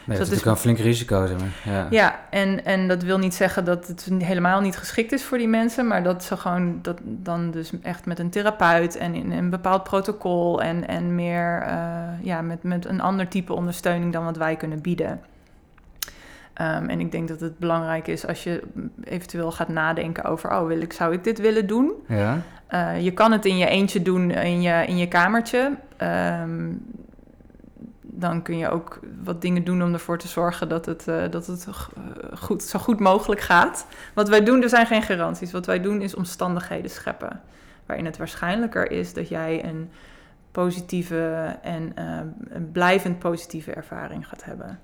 Nee, 0.05 0.17
dat 0.17 0.27
dat 0.27 0.37
is 0.37 0.43
natuurlijk 0.43 0.45
een 0.45 0.75
flink 0.75 0.77
risico, 0.77 1.25
zeg 1.25 1.37
maar. 1.37 1.73
Ja. 1.73 1.87
Ja, 1.89 2.19
en, 2.29 2.65
en 2.65 2.87
dat 2.87 3.03
wil 3.03 3.17
niet 3.17 3.33
zeggen 3.33 3.65
dat 3.65 3.87
het 3.87 4.09
helemaal 4.17 4.61
niet 4.61 4.77
geschikt 4.77 5.11
is 5.11 5.23
voor 5.23 5.37
die 5.37 5.47
mensen, 5.47 5.87
maar 5.87 6.03
dat 6.03 6.23
ze 6.23 6.37
gewoon 6.37 6.79
dat 6.81 6.99
dan 7.03 7.51
dus 7.51 7.71
echt 7.81 8.05
met 8.05 8.19
een 8.19 8.29
therapeut 8.29 8.97
en 8.97 9.13
in 9.13 9.31
een 9.31 9.49
bepaald 9.49 9.83
protocol 9.83 10.61
en, 10.61 10.87
en 10.87 11.15
meer 11.15 11.61
eh, 11.61 11.77
ja, 12.21 12.41
met, 12.41 12.63
met 12.63 12.85
een 12.85 13.01
ander 13.01 13.27
type 13.27 13.53
ondersteuning 13.53 14.13
dan 14.13 14.23
wat 14.23 14.37
wij 14.37 14.55
kunnen 14.55 14.81
bieden. 14.81 15.21
Ehm, 16.53 16.89
en 16.89 16.99
ik 16.99 17.11
denk 17.11 17.27
dat 17.27 17.39
het 17.39 17.57
belangrijk 17.57 18.07
is 18.07 18.27
als 18.27 18.43
je 18.43 18.61
eventueel 19.03 19.51
gaat 19.51 19.67
nadenken 19.67 20.23
over, 20.23 20.51
oh, 20.51 20.67
wil 20.67 20.81
ik, 20.81 20.93
zou 20.93 21.13
ik 21.13 21.23
dit 21.23 21.39
willen 21.39 21.67
doen? 21.67 21.91
Ja? 22.07 22.41
Eh, 22.67 23.01
je 23.01 23.11
kan 23.11 23.31
het 23.31 23.45
in 23.45 23.57
je 23.57 23.65
eentje 23.65 24.01
doen 24.01 24.31
in 24.31 24.61
je, 24.61 24.85
in 24.87 24.97
je 24.97 25.07
kamertje. 25.07 25.71
Ehm, 25.97 26.71
dan 28.19 28.41
kun 28.41 28.57
je 28.57 28.69
ook 28.69 28.99
wat 29.23 29.41
dingen 29.41 29.63
doen 29.63 29.83
om 29.83 29.93
ervoor 29.93 30.17
te 30.17 30.27
zorgen 30.27 30.69
dat 30.69 30.85
het, 30.85 31.07
eh, 31.07 31.23
dat 31.29 31.47
het 31.47 31.67
eh, 31.67 31.73
goed, 32.37 32.63
zo 32.63 32.79
goed 32.79 32.99
mogelijk 32.99 33.41
gaat. 33.41 33.85
Wat 34.13 34.29
wij 34.29 34.43
doen, 34.43 34.61
er 34.61 34.69
zijn 34.69 34.85
geen 34.85 35.01
garanties. 35.01 35.51
Wat 35.51 35.65
wij 35.65 35.81
doen 35.81 36.01
is 36.01 36.15
omstandigheden 36.15 36.91
scheppen. 36.91 37.41
Waarin 37.85 38.05
het 38.05 38.17
waarschijnlijker 38.17 38.91
is 38.91 39.13
dat 39.13 39.29
jij 39.29 39.65
een 39.65 39.89
positieve 40.51 41.57
en 41.61 41.91
eh, 41.95 42.19
een 42.49 42.71
blijvend 42.71 43.19
positieve 43.19 43.71
ervaring 43.71 44.27
gaat 44.27 44.43
hebben. 44.43 44.79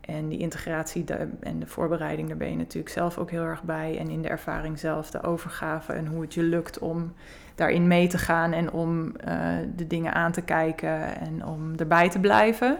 En 0.00 0.28
die 0.28 0.38
integratie 0.38 1.04
en 1.40 1.58
de 1.58 1.66
voorbereiding, 1.66 2.28
daar 2.28 2.36
ben 2.36 2.50
je 2.50 2.56
natuurlijk 2.56 2.94
zelf 2.94 3.18
ook 3.18 3.30
heel 3.30 3.42
erg 3.42 3.62
bij. 3.62 3.98
En 3.98 4.08
in 4.08 4.22
de 4.22 4.28
ervaring 4.28 4.78
zelf, 4.78 5.10
de 5.10 5.22
overgave 5.22 5.92
en 5.92 6.06
hoe 6.06 6.20
het 6.20 6.34
je 6.34 6.42
lukt 6.42 6.78
om 6.78 7.12
daarin 7.60 7.86
mee 7.86 8.06
te 8.08 8.18
gaan 8.18 8.52
en 8.52 8.72
om 8.72 9.16
eh, 9.16 9.34
de 9.76 9.86
dingen 9.86 10.14
aan 10.14 10.32
te 10.32 10.42
kijken 10.42 11.20
en 11.20 11.46
om 11.46 11.72
erbij 11.76 12.08
te 12.10 12.18
blijven. 12.18 12.78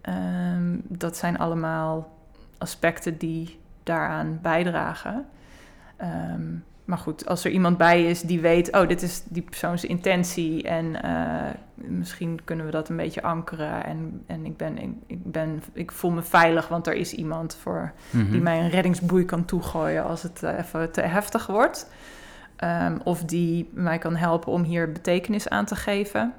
Ehm, 0.00 0.76
dat 0.82 1.16
zijn 1.16 1.38
allemaal 1.38 2.12
aspecten 2.58 3.18
die 3.18 3.58
daaraan 3.82 4.38
bijdragen. 4.42 5.26
Ehm, 5.96 6.42
maar 6.84 6.98
goed, 6.98 7.26
als 7.26 7.44
er 7.44 7.50
iemand 7.50 7.76
bij 7.76 8.04
is 8.04 8.20
die 8.20 8.40
weet, 8.40 8.72
oh, 8.72 8.88
dit 8.88 9.02
is 9.02 9.22
die 9.24 9.42
persoons 9.42 9.84
intentie 9.84 10.62
en 10.62 11.02
eh, 11.02 11.50
misschien 11.74 12.40
kunnen 12.44 12.66
we 12.66 12.72
dat 12.72 12.88
een 12.88 12.96
beetje 12.96 13.22
ankeren 13.22 13.84
en, 13.84 14.22
en 14.26 14.44
ik, 14.46 14.56
ben, 14.56 14.78
ik, 14.78 14.90
ik 15.06 15.32
ben, 15.32 15.62
ik 15.72 15.92
voel 15.92 16.10
me 16.10 16.22
veilig, 16.22 16.68
want 16.68 16.86
er 16.86 16.94
is 16.94 17.12
iemand 17.12 17.54
voor 17.62 17.92
Mhm. 18.10 18.30
die 18.30 18.40
mij 18.40 18.58
een 18.60 18.70
reddingsboei 18.70 19.24
kan 19.24 19.44
toegooien 19.44 20.04
als 20.04 20.22
het 20.22 20.42
eh, 20.42 20.58
even 20.58 20.90
te 20.92 21.00
heftig 21.00 21.46
wordt. 21.46 21.90
Ehm, 22.56 22.96
of 23.04 23.24
die 23.24 23.70
mij 23.74 23.98
kan 23.98 24.16
helpen 24.16 24.52
om 24.52 24.62
hier 24.62 24.92
betekenis 24.92 25.48
aan 25.48 25.64
te 25.64 25.76
geven. 25.76 26.32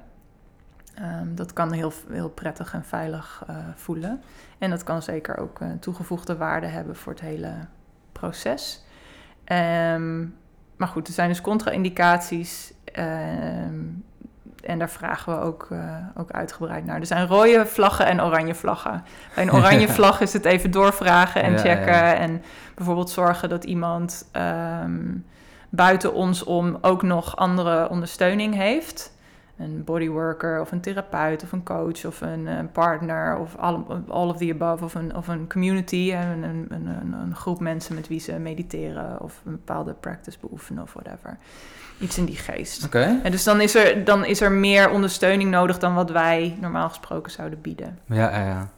Ehm, 0.94 1.34
dat 1.34 1.52
kan 1.52 1.72
heel, 1.72 1.92
heel 2.10 2.28
prettig 2.28 2.74
en 2.74 2.84
veilig 2.84 3.42
eh, 3.46 3.56
voelen. 3.74 4.22
En 4.58 4.70
dat 4.70 4.82
kan 4.84 5.02
zeker 5.02 5.38
ook 5.38 5.60
een 5.60 5.78
toegevoegde 5.78 6.36
waarde 6.36 6.66
hebben 6.66 6.96
voor 6.96 7.12
het 7.12 7.22
hele 7.22 7.52
proces. 8.12 8.84
Ehm, 9.44 10.20
maar 10.76 10.88
goed, 10.88 11.06
er 11.08 11.12
zijn 11.14 11.28
dus 11.28 11.40
contra-indicaties. 11.40 12.72
en 14.64 14.78
daar 14.78 14.90
vragen 14.90 15.32
we 15.34 15.40
ook, 15.40 15.68
eh, 15.70 15.96
ook 16.16 16.30
uitgebreid 16.30 16.84
naar. 16.84 17.00
Er 17.00 17.06
zijn 17.06 17.26
rode 17.26 17.66
vlaggen 17.66 18.06
en 18.06 18.22
oranje 18.22 18.54
vlaggen. 18.54 19.04
Bij 19.34 19.44
een 19.44 19.52
oranje 19.52 19.88
vlag 19.98 20.20
is 20.20 20.32
het 20.32 20.44
even 20.44 20.70
doorvragen 20.70 21.42
en 21.42 21.52
Ja, 21.52 21.58
checken. 21.58 21.92
ja. 21.94 22.14
En 22.14 22.42
bijvoorbeeld 22.74 23.10
zorgen 23.10 23.48
dat 23.48 23.64
iemand 23.64 24.28
buiten 25.68 26.12
ons 26.14 26.44
om 26.44 26.78
ook 26.80 27.02
nog 27.02 27.36
andere 27.36 27.88
ondersteuning 27.88 28.54
heeft. 28.54 29.16
Een 29.58 29.84
bodyworker 29.84 30.60
of 30.60 30.72
een 30.72 30.80
therapeut 30.80 31.42
of 31.42 31.52
een 31.52 31.62
coach 31.64 32.04
of 32.06 32.20
een, 32.20 32.48
eh, 32.48 32.58
partner 32.72 33.36
of 33.38 33.56
all, 33.56 33.76
all 34.08 34.28
of 34.28 34.36
the 34.36 34.56
above. 34.58 34.84
Of 34.84 34.94
een, 34.94 35.16
of 35.16 35.28
een 35.28 35.48
community, 35.48 36.12
een, 36.14 36.42
een, 36.42 36.66
een, 36.68 36.86
een- 36.86 37.12
een 37.12 37.34
groep 37.34 37.60
mensen 37.60 37.94
met 37.94 38.08
wie 38.08 38.20
ze 38.20 38.32
mediteren 38.32 39.20
of 39.20 39.40
een 39.44 39.52
bepaalde 39.52 39.92
practice 40.00 40.38
beoefenen 40.40 40.82
of 40.82 40.92
whatever. 40.92 41.38
Iets 42.00 42.18
in 42.18 42.24
die 42.24 42.36
geest. 42.36 42.84
Oké. 42.84 43.20
En 43.22 43.30
dus 43.30 43.44
dan 43.44 43.60
is, 43.60 43.74
er, 43.74 44.04
dan 44.04 44.24
is 44.24 44.40
er 44.40 44.52
meer 44.52 44.90
ondersteuning 44.90 45.50
nodig 45.50 45.78
dan 45.78 45.94
wat 45.94 46.10
wij 46.10 46.56
normaal 46.60 46.88
gesproken 46.88 47.32
zouden 47.32 47.60
bieden. 47.60 47.98
Ja, 48.06 48.30
ja, 48.30 48.46
ja. 48.46 48.68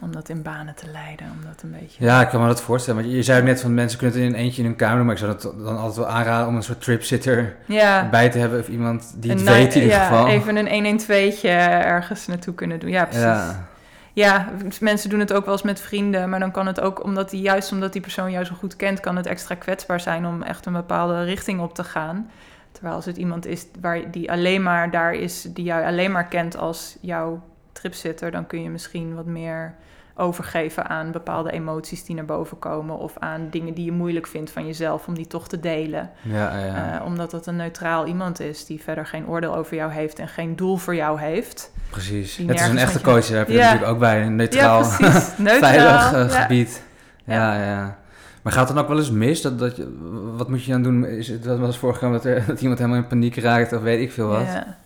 Om 0.00 0.12
dat 0.12 0.28
in 0.28 0.42
banen 0.42 0.74
te 0.74 0.86
leiden, 0.92 1.26
om 1.26 1.44
dat 1.46 1.62
een 1.62 1.70
beetje... 1.80 2.04
Ja, 2.04 2.20
ik 2.20 2.28
kan 2.28 2.40
me 2.40 2.46
dat 2.46 2.62
voorstellen. 2.62 3.02
Maar 3.02 3.10
je 3.10 3.22
zei 3.22 3.42
net 3.42 3.60
van 3.60 3.74
mensen 3.74 3.98
kunnen 3.98 4.16
het 4.16 4.26
in 4.26 4.34
een 4.34 4.40
eentje 4.40 4.62
in 4.62 4.68
hun 4.68 4.76
kamer 4.76 4.96
doen. 4.96 5.06
Maar 5.06 5.14
ik 5.14 5.20
zou 5.20 5.32
het 5.32 5.42
dan 5.42 5.76
altijd 5.76 5.96
wel 5.96 6.06
aanraden 6.06 6.46
om 6.46 6.56
een 6.56 6.62
soort 6.62 6.80
tripsitter 6.82 7.56
Ja, 7.66 8.08
bij 8.10 8.30
te 8.30 8.38
hebben. 8.38 8.60
Of 8.60 8.68
iemand 8.68 9.14
die 9.16 9.30
het 9.30 9.40
een 9.40 9.46
weet 9.46 9.74
in 9.74 9.82
ieder 9.82 9.96
ja, 9.96 10.06
geval. 10.06 10.28
even 10.28 10.56
een 10.56 11.00
112'tje 11.00 11.48
ergens 11.84 12.26
naartoe 12.26 12.54
kunnen 12.54 12.78
doen. 12.80 12.90
Ja, 12.90 13.04
precies. 13.04 13.22
Ja. 13.22 13.68
Ja. 14.12 14.48
mensen 14.80 15.10
doen 15.10 15.20
het 15.20 15.32
ook 15.32 15.44
wel 15.44 15.54
eens 15.54 15.62
met 15.62 15.80
vrienden, 15.80 16.30
maar 16.30 16.40
dan 16.40 16.50
kan 16.50 16.66
het 16.66 16.80
ook, 16.80 17.04
omdat 17.04 17.30
die, 17.30 17.40
juist 17.40 17.72
omdat 17.72 17.92
die 17.92 18.02
persoon 18.02 18.30
jou 18.30 18.44
zo 18.44 18.54
goed 18.54 18.76
kent, 18.76 19.00
kan 19.00 19.16
het 19.16 19.26
extra 19.26 19.54
kwetsbaar 19.54 20.00
zijn 20.00 20.26
om 20.26 20.42
echt 20.42 20.66
een 20.66 20.72
bepaalde 20.72 21.24
richting 21.24 21.60
op 21.60 21.74
te 21.74 21.84
gaan. 21.84 22.30
Terwijl 22.72 22.94
als 22.94 23.04
het 23.04 23.16
iemand 23.16 23.46
is 23.46 23.66
waar, 23.80 24.10
die 24.10 24.30
alleen 24.30 24.62
maar 24.62 24.90
daar 24.90 25.14
is, 25.14 25.42
die 25.42 25.64
jou 25.64 25.84
alleen 25.84 26.12
maar 26.12 26.28
kent 26.28 26.56
als 26.56 26.96
jouw 27.00 27.42
tripsitter, 27.84 28.30
dan 28.30 28.46
kun 28.46 28.62
je 28.62 28.70
misschien 28.70 29.14
wat 29.14 29.26
meer 29.26 29.74
overgeven 30.16 30.88
aan 30.88 31.12
bepaalde 31.12 31.52
emoties 31.52 32.04
die 32.04 32.14
naar 32.14 32.24
boven 32.24 32.58
komen. 32.58 32.98
Of 32.98 33.18
aan 33.18 33.48
dingen 33.50 33.74
die 33.74 33.84
je 33.84 33.92
moeilijk 33.92 34.26
vindt 34.26 34.50
van 34.50 34.66
jezelf 34.66 35.06
om 35.06 35.14
die 35.14 35.26
toch 35.26 35.48
te 35.48 35.60
delen. 35.60 36.10
Ja, 36.22 36.58
ja. 36.58 37.00
Uh, 37.00 37.06
omdat 37.06 37.32
het 37.32 37.46
een 37.46 37.56
neutraal 37.56 38.06
iemand 38.06 38.40
is 38.40 38.66
die 38.66 38.82
verder 38.82 39.06
geen 39.06 39.26
oordeel 39.26 39.56
over 39.56 39.76
jou 39.76 39.92
heeft 39.92 40.18
en 40.18 40.28
geen 40.28 40.56
doel 40.56 40.76
voor 40.76 40.94
jou 40.94 41.20
heeft. 41.20 41.72
Precies. 41.90 42.36
Het 42.36 42.60
is 42.60 42.66
een 42.66 42.78
echte 42.78 43.00
coach, 43.00 43.26
daar 43.26 43.38
heb 43.38 43.48
je 43.48 43.54
ja. 43.54 43.64
natuurlijk 43.64 43.92
ook 43.92 43.98
bij. 43.98 44.22
Een 44.22 44.36
neutraal, 44.36 44.82
ja, 44.82 45.22
neutraal 45.36 45.70
veilig 45.70 46.14
uh, 46.14 46.40
gebied. 46.40 46.82
Ja, 47.24 47.64
ja. 47.64 47.98
Maar 48.42 48.52
gaat 48.52 48.66
het 48.66 48.76
dan 48.76 48.84
ook 48.84 48.90
wel 48.90 48.98
eens 48.98 49.10
mis? 49.10 49.42
Dat, 49.42 49.58
dat 49.58 49.76
je, 49.76 49.96
wat 50.36 50.48
moet 50.48 50.64
je 50.64 50.72
dan 50.72 50.82
doen? 50.82 51.06
Is 51.06 51.28
het 51.28 51.44
wel 51.44 51.66
eens 51.66 51.78
voorgekomen 51.78 52.16
dat, 52.16 52.24
er, 52.24 52.44
dat 52.46 52.60
iemand 52.60 52.78
helemaal 52.78 53.00
in 53.00 53.06
paniek 53.06 53.36
raakt 53.36 53.72
of 53.72 53.82
weet 53.82 54.00
ik 54.00 54.12
veel 54.12 54.28
wat? 54.28 54.46
Ja. 54.46 54.76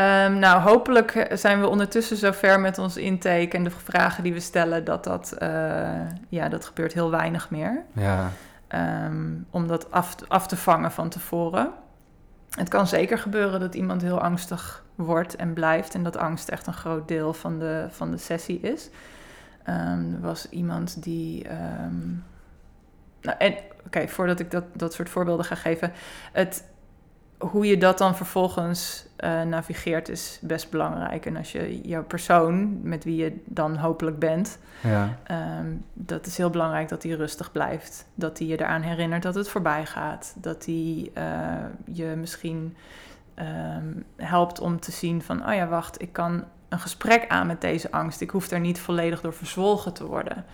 Um, 0.00 0.38
nou, 0.38 0.60
hopelijk 0.60 1.26
zijn 1.32 1.60
we 1.60 1.68
ondertussen 1.68 2.16
zover 2.16 2.60
met 2.60 2.78
ons 2.78 2.96
intake 2.96 3.56
en 3.56 3.64
de 3.64 3.70
vragen 3.70 4.22
die 4.22 4.32
we 4.32 4.40
stellen 4.40 4.84
dat 4.84 5.04
dat, 5.04 5.36
uh, 5.42 5.48
ja, 6.28 6.48
dat 6.48 6.64
gebeurt 6.64 6.92
heel 6.92 7.10
weinig 7.10 7.50
meer. 7.50 7.84
Ja. 7.92 8.30
Um, 9.04 9.46
om 9.50 9.66
dat 9.66 9.90
af, 9.90 10.14
af 10.28 10.46
te 10.46 10.56
vangen 10.56 10.92
van 10.92 11.08
tevoren. 11.08 11.72
Het 12.50 12.68
kan 12.68 12.86
zeker 12.86 13.18
gebeuren 13.18 13.60
dat 13.60 13.74
iemand 13.74 14.02
heel 14.02 14.20
angstig 14.20 14.84
wordt 14.94 15.36
en 15.36 15.52
blijft 15.52 15.94
en 15.94 16.02
dat 16.02 16.16
angst 16.16 16.48
echt 16.48 16.66
een 16.66 16.72
groot 16.72 17.08
deel 17.08 17.34
van 17.34 17.58
de, 17.58 17.86
van 17.90 18.10
de 18.10 18.18
sessie 18.18 18.60
is. 18.60 18.90
Um, 19.68 20.12
er 20.14 20.20
was 20.20 20.48
iemand 20.48 21.02
die. 21.02 21.46
nou, 23.20 23.38
en 23.38 23.54
oké, 23.86 24.08
voordat 24.08 24.40
ik 24.40 24.50
dat, 24.50 24.64
dat 24.72 24.92
soort 24.92 25.10
voorbeelden 25.10 25.44
ga 25.44 25.54
geven. 25.54 25.92
Het, 26.32 26.64
hoe 27.38 27.66
je 27.66 27.78
dat 27.78 27.98
dan 27.98 28.16
vervolgens 28.16 29.05
uh, 29.24 29.42
navigeert 29.42 30.08
is 30.08 30.38
best 30.42 30.70
belangrijk. 30.70 31.26
En 31.26 31.36
als 31.36 31.52
je 31.52 31.80
jouw 31.80 32.04
persoon, 32.04 32.80
met 32.82 33.04
wie 33.04 33.16
je 33.16 33.42
dan 33.44 33.76
hopelijk 33.76 34.18
bent, 34.18 34.58
ja. 34.82 35.18
um, 35.58 35.84
dat 35.92 36.26
is 36.26 36.36
heel 36.36 36.50
belangrijk 36.50 36.88
dat 36.88 37.02
die 37.02 37.16
rustig 37.16 37.52
blijft. 37.52 38.06
Dat 38.14 38.38
hij 38.38 38.46
je 38.46 38.60
eraan 38.60 38.82
herinnert 38.82 39.22
dat 39.22 39.34
het 39.34 39.48
voorbij 39.48 39.86
gaat. 39.86 40.34
Dat 40.36 40.64
hij 40.64 41.10
uh, 41.18 41.24
je 41.84 42.04
misschien 42.04 42.76
um, 43.38 44.04
helpt 44.16 44.60
om 44.60 44.80
te 44.80 44.90
zien 44.92 45.22
van, 45.22 45.48
oh 45.48 45.54
ja, 45.54 45.66
wacht, 45.66 46.02
ik 46.02 46.12
kan 46.12 46.44
een 46.68 46.78
gesprek 46.78 47.28
aan 47.28 47.46
met 47.46 47.60
deze 47.60 47.90
angst. 47.90 48.20
Ik 48.20 48.30
hoef 48.30 48.50
er 48.50 48.60
niet 48.60 48.80
volledig 48.80 49.20
door 49.20 49.34
verzwolgen 49.34 49.92
te 49.92 50.06
worden. 50.06 50.44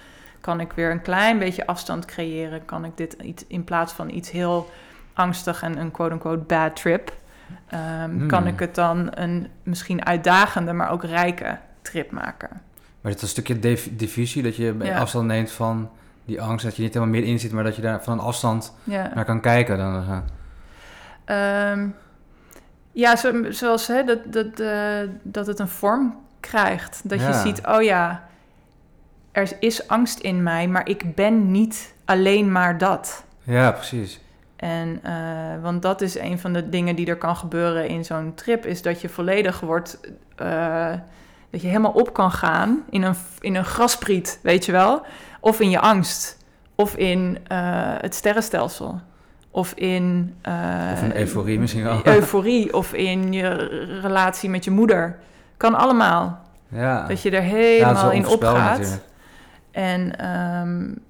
Kan 0.41 0.61
ik 0.61 0.73
weer 0.73 0.91
een 0.91 1.03
klein 1.03 1.39
beetje 1.39 1.67
afstand 1.67 2.05
creëren? 2.05 2.65
Kan 2.65 2.85
ik 2.85 2.97
dit 2.97 3.13
iets, 3.13 3.45
in 3.47 3.65
plaats 3.65 3.93
van 3.93 4.11
iets 4.11 4.31
heel 4.31 4.71
angstig 5.13 5.63
en 5.63 5.79
een 5.79 5.91
quote-unquote 5.91 6.45
bad 6.45 6.77
trip, 6.77 7.13
um, 8.03 8.27
kan 8.29 8.47
ik 8.47 8.59
het 8.59 8.75
dan 8.75 9.11
een 9.15 9.49
misschien 9.63 10.05
uitdagende, 10.05 10.73
maar 10.73 10.91
ook 10.91 11.05
rijke 11.05 11.59
trip 11.83 12.11
maken. 12.11 12.51
Maar 13.01 13.13
het 13.13 13.15
is 13.15 13.23
een 13.23 13.29
stukje 13.29 13.79
diffusie, 13.97 14.43
dat 14.43 14.57
je 14.57 14.77
ja. 14.81 14.99
afstand 14.99 15.27
neemt 15.27 15.51
van 15.51 15.91
die 16.25 16.41
angst, 16.41 16.65
dat 16.65 16.77
je 16.77 16.83
niet 16.83 16.95
helemaal 16.95 17.15
meer 17.15 17.29
in 17.29 17.39
zit, 17.39 17.53
maar 17.53 17.65
dat 17.65 17.77
je 17.77 17.83
daar 17.83 18.03
van 18.03 18.13
een 18.13 18.25
afstand 18.25 18.75
ja. 18.85 19.11
naar 19.15 19.25
kan 19.25 19.41
kijken. 19.41 19.79
Dan, 19.79 20.25
uh. 21.27 21.71
um, 21.71 21.95
ja, 22.93 23.17
zo, 23.17 23.51
zoals 23.51 23.87
hè, 23.87 24.05
dat, 24.05 24.33
dat, 24.33 24.61
uh, 24.61 25.11
dat 25.23 25.47
het 25.47 25.59
een 25.59 25.69
vorm 25.69 26.17
krijgt. 26.41 27.01
Dat 27.05 27.21
ja. 27.21 27.29
je 27.29 27.35
ziet, 27.35 27.67
oh 27.67 27.83
ja, 27.83 28.29
er 29.33 29.57
is 29.59 29.89
angst 29.89 30.19
in 30.19 30.43
mij, 30.43 30.69
maar 30.69 30.89
ik 30.89 31.15
ben 31.15 31.51
niet 31.51 31.95
alleen 32.05 32.53
maar 32.53 32.79
dat. 32.79 33.25
Ja, 33.43 33.71
precies. 33.71 34.21
En, 34.63 35.01
uh, 35.07 35.13
want 35.63 35.83
dat 35.83 36.01
is 36.01 36.19
een 36.19 36.39
van 36.39 36.53
de 36.53 36.69
dingen 36.69 36.97
die 36.97 37.07
er 37.07 37.17
kan 37.17 37.37
gebeuren 37.37 37.89
in 37.89 38.05
zo'n 38.05 38.35
trip, 38.35 38.67
is 38.67 38.83
dat 38.83 39.01
je 39.01 39.09
volledig 39.09 39.61
wordt, 39.61 40.01
uh, 40.43 40.91
dat 41.51 41.63
je 41.63 41.67
helemaal 41.67 41.93
op 41.93 42.13
kan 42.13 42.31
gaan 42.31 42.83
in 42.91 43.03
een, 43.03 43.15
in 43.41 43.55
een 43.55 43.65
graspriet, 43.65 44.39
weet 44.43 44.65
je 44.65 44.73
wel? 44.73 45.03
Of 45.41 45.61
in 45.61 45.71
je 45.71 45.81
angst, 45.81 46.39
of 46.75 46.97
in 46.97 47.39
uh, 47.53 47.59
het 47.99 48.15
sterrenstelsel, 48.15 49.01
of 49.51 49.73
in... 49.73 50.35
of 50.93 51.03
in 51.03 51.17
euforie 51.17 51.59
misschien 51.59 51.83
wel. 51.83 52.01
Euforie, 52.05 52.75
of 52.75 52.93
in 52.93 53.33
je 53.33 53.49
relatie 54.03 54.51
met 54.51 54.65
je 54.65 54.71
moeder. 54.71 55.19
Kan 55.57 55.75
allemaal. 55.75 56.41
Ja. 56.69 57.07
Dat 57.07 57.23
je 57.23 57.31
er 57.31 57.43
helemaal 57.43 58.11
ja, 58.11 58.17
in 58.17 58.27
opgaat. 58.27 58.79
Natuurlijk. 58.79 59.03
En 59.71 60.27
um, 60.67 61.03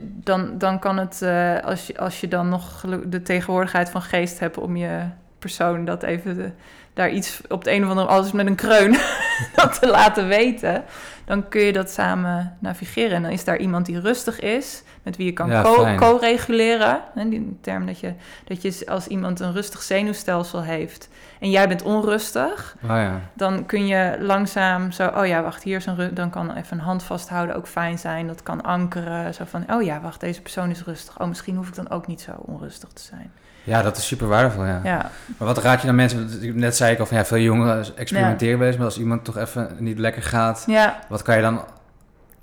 dan, 0.00 0.58
dan 0.58 0.78
kan 0.78 0.98
het, 0.98 1.20
uh, 1.22 1.60
als, 1.60 1.86
je, 1.86 1.98
als 1.98 2.20
je 2.20 2.28
dan 2.28 2.48
nog 2.48 2.84
de 3.06 3.22
tegenwoordigheid 3.22 3.90
van 3.90 4.02
geest 4.02 4.38
hebt 4.38 4.58
om 4.58 4.76
je 4.76 5.02
persoon 5.38 5.84
dat 5.84 6.02
even 6.02 6.36
de, 6.36 6.50
daar 6.96 7.10
iets 7.10 7.40
op 7.48 7.64
de 7.64 7.72
een 7.72 7.84
of 7.84 7.90
andere, 7.90 8.08
alles 8.08 8.32
met 8.32 8.46
een 8.46 8.54
kreun, 8.54 8.96
dat 9.56 9.80
te 9.80 9.86
laten 9.86 10.28
weten, 10.28 10.84
dan 11.24 11.48
kun 11.48 11.60
je 11.60 11.72
dat 11.72 11.90
samen 11.90 12.56
navigeren. 12.60 13.16
En 13.16 13.22
dan 13.22 13.30
is 13.30 13.44
daar 13.44 13.58
iemand 13.58 13.86
die 13.86 14.00
rustig 14.00 14.40
is, 14.40 14.82
met 15.02 15.16
wie 15.16 15.26
je 15.26 15.32
kan 15.32 15.50
ja, 15.50 15.62
co-reguleren. 15.96 17.00
Co 17.14 17.28
die 17.28 17.58
term 17.60 17.86
dat 17.86 18.00
je, 18.00 18.14
dat 18.44 18.62
je 18.62 18.86
als 18.86 19.06
iemand 19.06 19.40
een 19.40 19.52
rustig 19.52 19.82
zenuwstelsel 19.82 20.62
heeft 20.62 21.08
en 21.40 21.50
jij 21.50 21.68
bent 21.68 21.82
onrustig, 21.82 22.76
oh 22.82 22.88
ja. 22.88 23.20
dan 23.32 23.66
kun 23.66 23.86
je 23.86 24.16
langzaam 24.20 24.90
zo, 24.92 25.06
oh 25.06 25.26
ja, 25.26 25.42
wacht, 25.42 25.62
hier 25.62 25.76
is 25.76 25.86
een 25.86 26.14
dan 26.14 26.30
kan 26.30 26.54
even 26.54 26.78
een 26.78 26.84
hand 26.84 27.02
vasthouden 27.02 27.56
ook 27.56 27.66
fijn 27.66 27.98
zijn. 27.98 28.26
Dat 28.26 28.42
kan 28.42 28.62
ankeren, 28.62 29.34
zo 29.34 29.44
van, 29.46 29.72
oh 29.72 29.82
ja, 29.82 30.00
wacht, 30.00 30.20
deze 30.20 30.42
persoon 30.42 30.70
is 30.70 30.84
rustig. 30.84 31.20
Oh, 31.20 31.28
misschien 31.28 31.56
hoef 31.56 31.68
ik 31.68 31.74
dan 31.74 31.90
ook 31.90 32.06
niet 32.06 32.20
zo 32.20 32.32
onrustig 32.36 32.88
te 32.88 33.02
zijn. 33.02 33.32
Ja, 33.66 33.82
dat 33.82 33.96
is 33.96 34.06
super 34.06 34.28
waardevol, 34.28 34.64
ja. 34.64 34.80
ja. 34.84 35.10
Maar 35.38 35.48
wat 35.48 35.58
raad 35.58 35.80
je 35.80 35.86
dan 35.86 35.96
mensen, 35.96 36.28
net 36.54 36.76
zei 36.76 36.92
ik 36.92 36.98
al 36.98 37.06
van 37.06 37.16
ja, 37.16 37.24
veel 37.24 37.38
jongeren 37.38 37.96
experimenteren 37.96 38.66
ja. 38.66 38.76
maar 38.76 38.84
als 38.84 38.98
iemand 38.98 39.24
toch 39.24 39.36
even 39.36 39.76
niet 39.78 39.98
lekker 39.98 40.22
gaat, 40.22 40.64
ja. 40.66 40.98
wat 41.08 41.22
kan 41.22 41.36
je 41.36 41.42
dan 41.42 41.64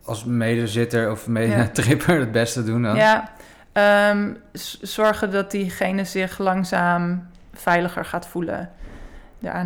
als 0.05 0.25
medezitter 0.25 1.11
of 1.11 1.27
medetripper 1.27 2.19
het 2.19 2.31
beste 2.31 2.63
doen 2.63 2.81
dan? 2.81 2.95
Ja, 2.95 3.29
um, 4.11 4.37
zorgen 4.81 5.31
dat 5.31 5.51
diegene 5.51 6.05
zich 6.05 6.37
langzaam 6.37 7.27
veiliger 7.53 8.05
gaat 8.05 8.27
voelen. 8.27 8.69
Ja, 9.39 9.65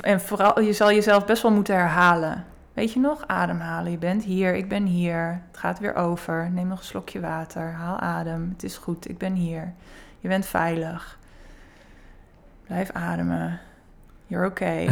en 0.00 0.20
vooral, 0.20 0.60
je 0.60 0.72
zal 0.72 0.92
jezelf 0.92 1.24
best 1.24 1.42
wel 1.42 1.52
moeten 1.52 1.74
herhalen. 1.74 2.44
Weet 2.72 2.92
je 2.92 3.00
nog? 3.00 3.26
Ademhalen. 3.26 3.90
Je 3.90 3.98
bent 3.98 4.24
hier, 4.24 4.54
ik 4.54 4.68
ben 4.68 4.84
hier. 4.84 5.40
Het 5.50 5.60
gaat 5.60 5.78
weer 5.78 5.94
over. 5.94 6.50
Neem 6.50 6.68
nog 6.68 6.78
een 6.78 6.84
slokje 6.84 7.20
water. 7.20 7.72
Haal 7.72 7.98
adem. 7.98 8.50
Het 8.52 8.62
is 8.62 8.76
goed, 8.76 9.08
ik 9.08 9.18
ben 9.18 9.32
hier. 9.32 9.72
Je 10.24 10.30
bent 10.30 10.46
veilig. 10.46 11.18
Blijf 12.66 12.90
ademen. 12.92 13.60
You're 14.26 14.46
okay. 14.46 14.84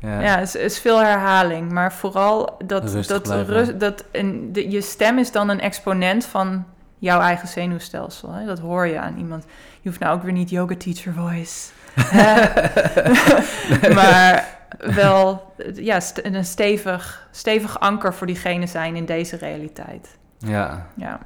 ja, 0.00 0.20
ja 0.20 0.38
het, 0.38 0.46
is, 0.46 0.52
het, 0.52 0.62
is, 0.62 0.78
veel 0.78 0.98
herhaling. 0.98 1.72
Maar 1.72 1.92
vooral 1.92 2.56
dat, 2.64 3.06
dat, 3.06 3.48
rust, 3.48 3.80
dat 3.80 4.04
en 4.10 4.52
de, 4.52 4.70
je 4.70 4.80
stem 4.80 5.18
is 5.18 5.32
dan 5.32 5.48
een 5.48 5.60
exponent 5.60 6.24
van 6.24 6.64
jouw 6.98 7.20
eigen 7.20 7.48
zenuwstelsel. 7.48 8.32
Hè? 8.32 8.46
Dat 8.46 8.58
hoor 8.58 8.86
je 8.86 8.98
aan 8.98 9.16
iemand. 9.16 9.44
Je 9.80 9.88
hoeft 9.88 10.00
nou 10.00 10.16
ook 10.16 10.22
weer 10.22 10.32
niet 10.32 10.50
yoga 10.50 10.76
teacher 10.76 11.12
voice. 11.12 11.70
maar 13.98 14.58
wel 14.78 15.54
ja, 15.74 16.00
een 16.22 16.44
stevig, 16.44 17.28
stevig 17.30 17.80
anker 17.80 18.14
voor 18.14 18.26
diegene 18.26 18.66
zijn 18.66 18.96
in 18.96 19.04
deze 19.04 19.36
realiteit. 19.36 20.18
Ja. 20.38 20.86
ja. 20.94 21.18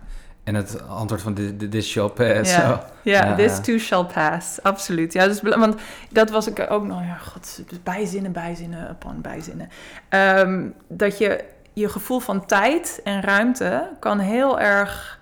En 0.46 0.54
het 0.54 0.88
antwoord 0.88 1.22
van 1.22 1.34
dit, 1.34 1.70
this 1.70 1.88
shall 1.88 2.08
pass. 2.08 2.56
Ja, 3.02 3.34
this 3.34 3.60
too 3.60 3.78
shall 3.78 4.04
pass. 4.04 4.62
Absoluut. 4.62 5.12
Ja, 5.12 5.26
dus, 5.26 5.40
want 5.40 5.74
dat 6.10 6.30
was 6.30 6.46
ik 6.46 6.66
ook 6.68 6.84
nog. 6.84 7.00
Ja, 7.00 7.14
god, 7.14 7.62
bijzinnen, 7.82 8.32
bijzinnen, 8.32 8.90
upon 8.90 9.20
bijzinnen. 9.20 9.68
Um, 10.08 10.74
dat 10.88 11.18
je 11.18 11.44
je 11.72 11.88
gevoel 11.88 12.20
van 12.20 12.46
tijd 12.46 13.00
en 13.04 13.22
ruimte 13.22 13.88
kan 14.00 14.18
heel 14.18 14.60
erg 14.60 15.20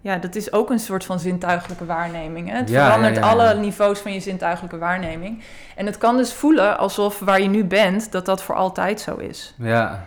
ja, 0.00 0.16
dat 0.16 0.34
is 0.34 0.52
ook 0.52 0.70
een 0.70 0.78
soort 0.78 1.04
van 1.04 1.20
zintuigelijke 1.20 1.84
waarneming. 1.84 2.50
Hè? 2.50 2.56
Het 2.56 2.68
ja, 2.68 2.84
verandert 2.84 3.14
ja, 3.16 3.20
ja, 3.20 3.28
alle 3.28 3.54
niveaus 3.54 3.98
van 3.98 4.12
je 4.12 4.20
zintuigelijke 4.20 4.78
waarneming. 4.78 5.42
En 5.76 5.86
het 5.86 5.98
kan 5.98 6.16
dus 6.16 6.32
voelen 6.32 6.78
alsof 6.78 7.18
waar 7.18 7.40
je 7.40 7.48
nu 7.48 7.64
bent, 7.64 8.12
dat 8.12 8.26
dat 8.26 8.42
voor 8.42 8.54
altijd 8.54 9.00
zo 9.00 9.16
is. 9.16 9.54
Ja. 9.58 10.06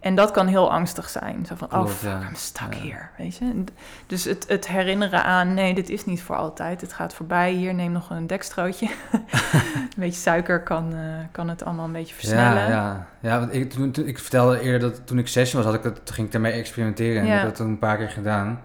En 0.00 0.14
dat 0.14 0.30
kan 0.30 0.46
heel 0.46 0.72
angstig 0.72 1.08
zijn. 1.08 1.46
Zo 1.46 1.54
van, 1.54 1.72
oh 1.72 1.86
fuck, 1.86 2.10
I'm 2.10 2.34
stuck 2.34 2.74
here, 2.74 3.08
weet 3.16 3.36
je. 3.36 3.64
Dus 4.06 4.24
het, 4.24 4.44
het 4.48 4.68
herinneren 4.68 5.24
aan, 5.24 5.54
nee, 5.54 5.74
dit 5.74 5.88
is 5.88 6.04
niet 6.04 6.22
voor 6.22 6.36
altijd. 6.36 6.80
Het 6.80 6.92
gaat 6.92 7.14
voorbij. 7.14 7.52
Hier, 7.52 7.74
neem 7.74 7.92
nog 7.92 8.10
een 8.10 8.26
dekstrootje. 8.26 8.86
een 9.12 9.88
beetje 9.96 10.20
suiker 10.20 10.62
kan, 10.62 10.92
uh, 10.94 11.00
kan 11.32 11.48
het 11.48 11.64
allemaal 11.64 11.84
een 11.84 11.92
beetje 11.92 12.14
versnellen. 12.14 12.62
Ja, 12.62 12.68
ja. 12.68 13.06
ja 13.20 13.38
want 13.38 13.54
ik, 13.54 13.70
toen, 13.70 13.90
toen, 13.90 14.06
ik 14.06 14.18
vertelde 14.18 14.60
eerder 14.60 14.80
dat 14.80 15.06
toen 15.06 15.18
ik 15.18 15.28
sessie 15.28 15.56
was, 15.58 15.66
had 15.66 15.74
ik 15.74 15.82
het, 15.82 16.10
ging 16.10 16.26
ik 16.26 16.32
daarmee 16.32 16.52
experimenteren. 16.52 17.22
En 17.22 17.26
ik 17.26 17.32
heb 17.32 17.42
dat 17.42 17.54
toen 17.54 17.68
een 17.68 17.78
paar 17.78 17.96
keer 17.96 18.10
gedaan. 18.10 18.60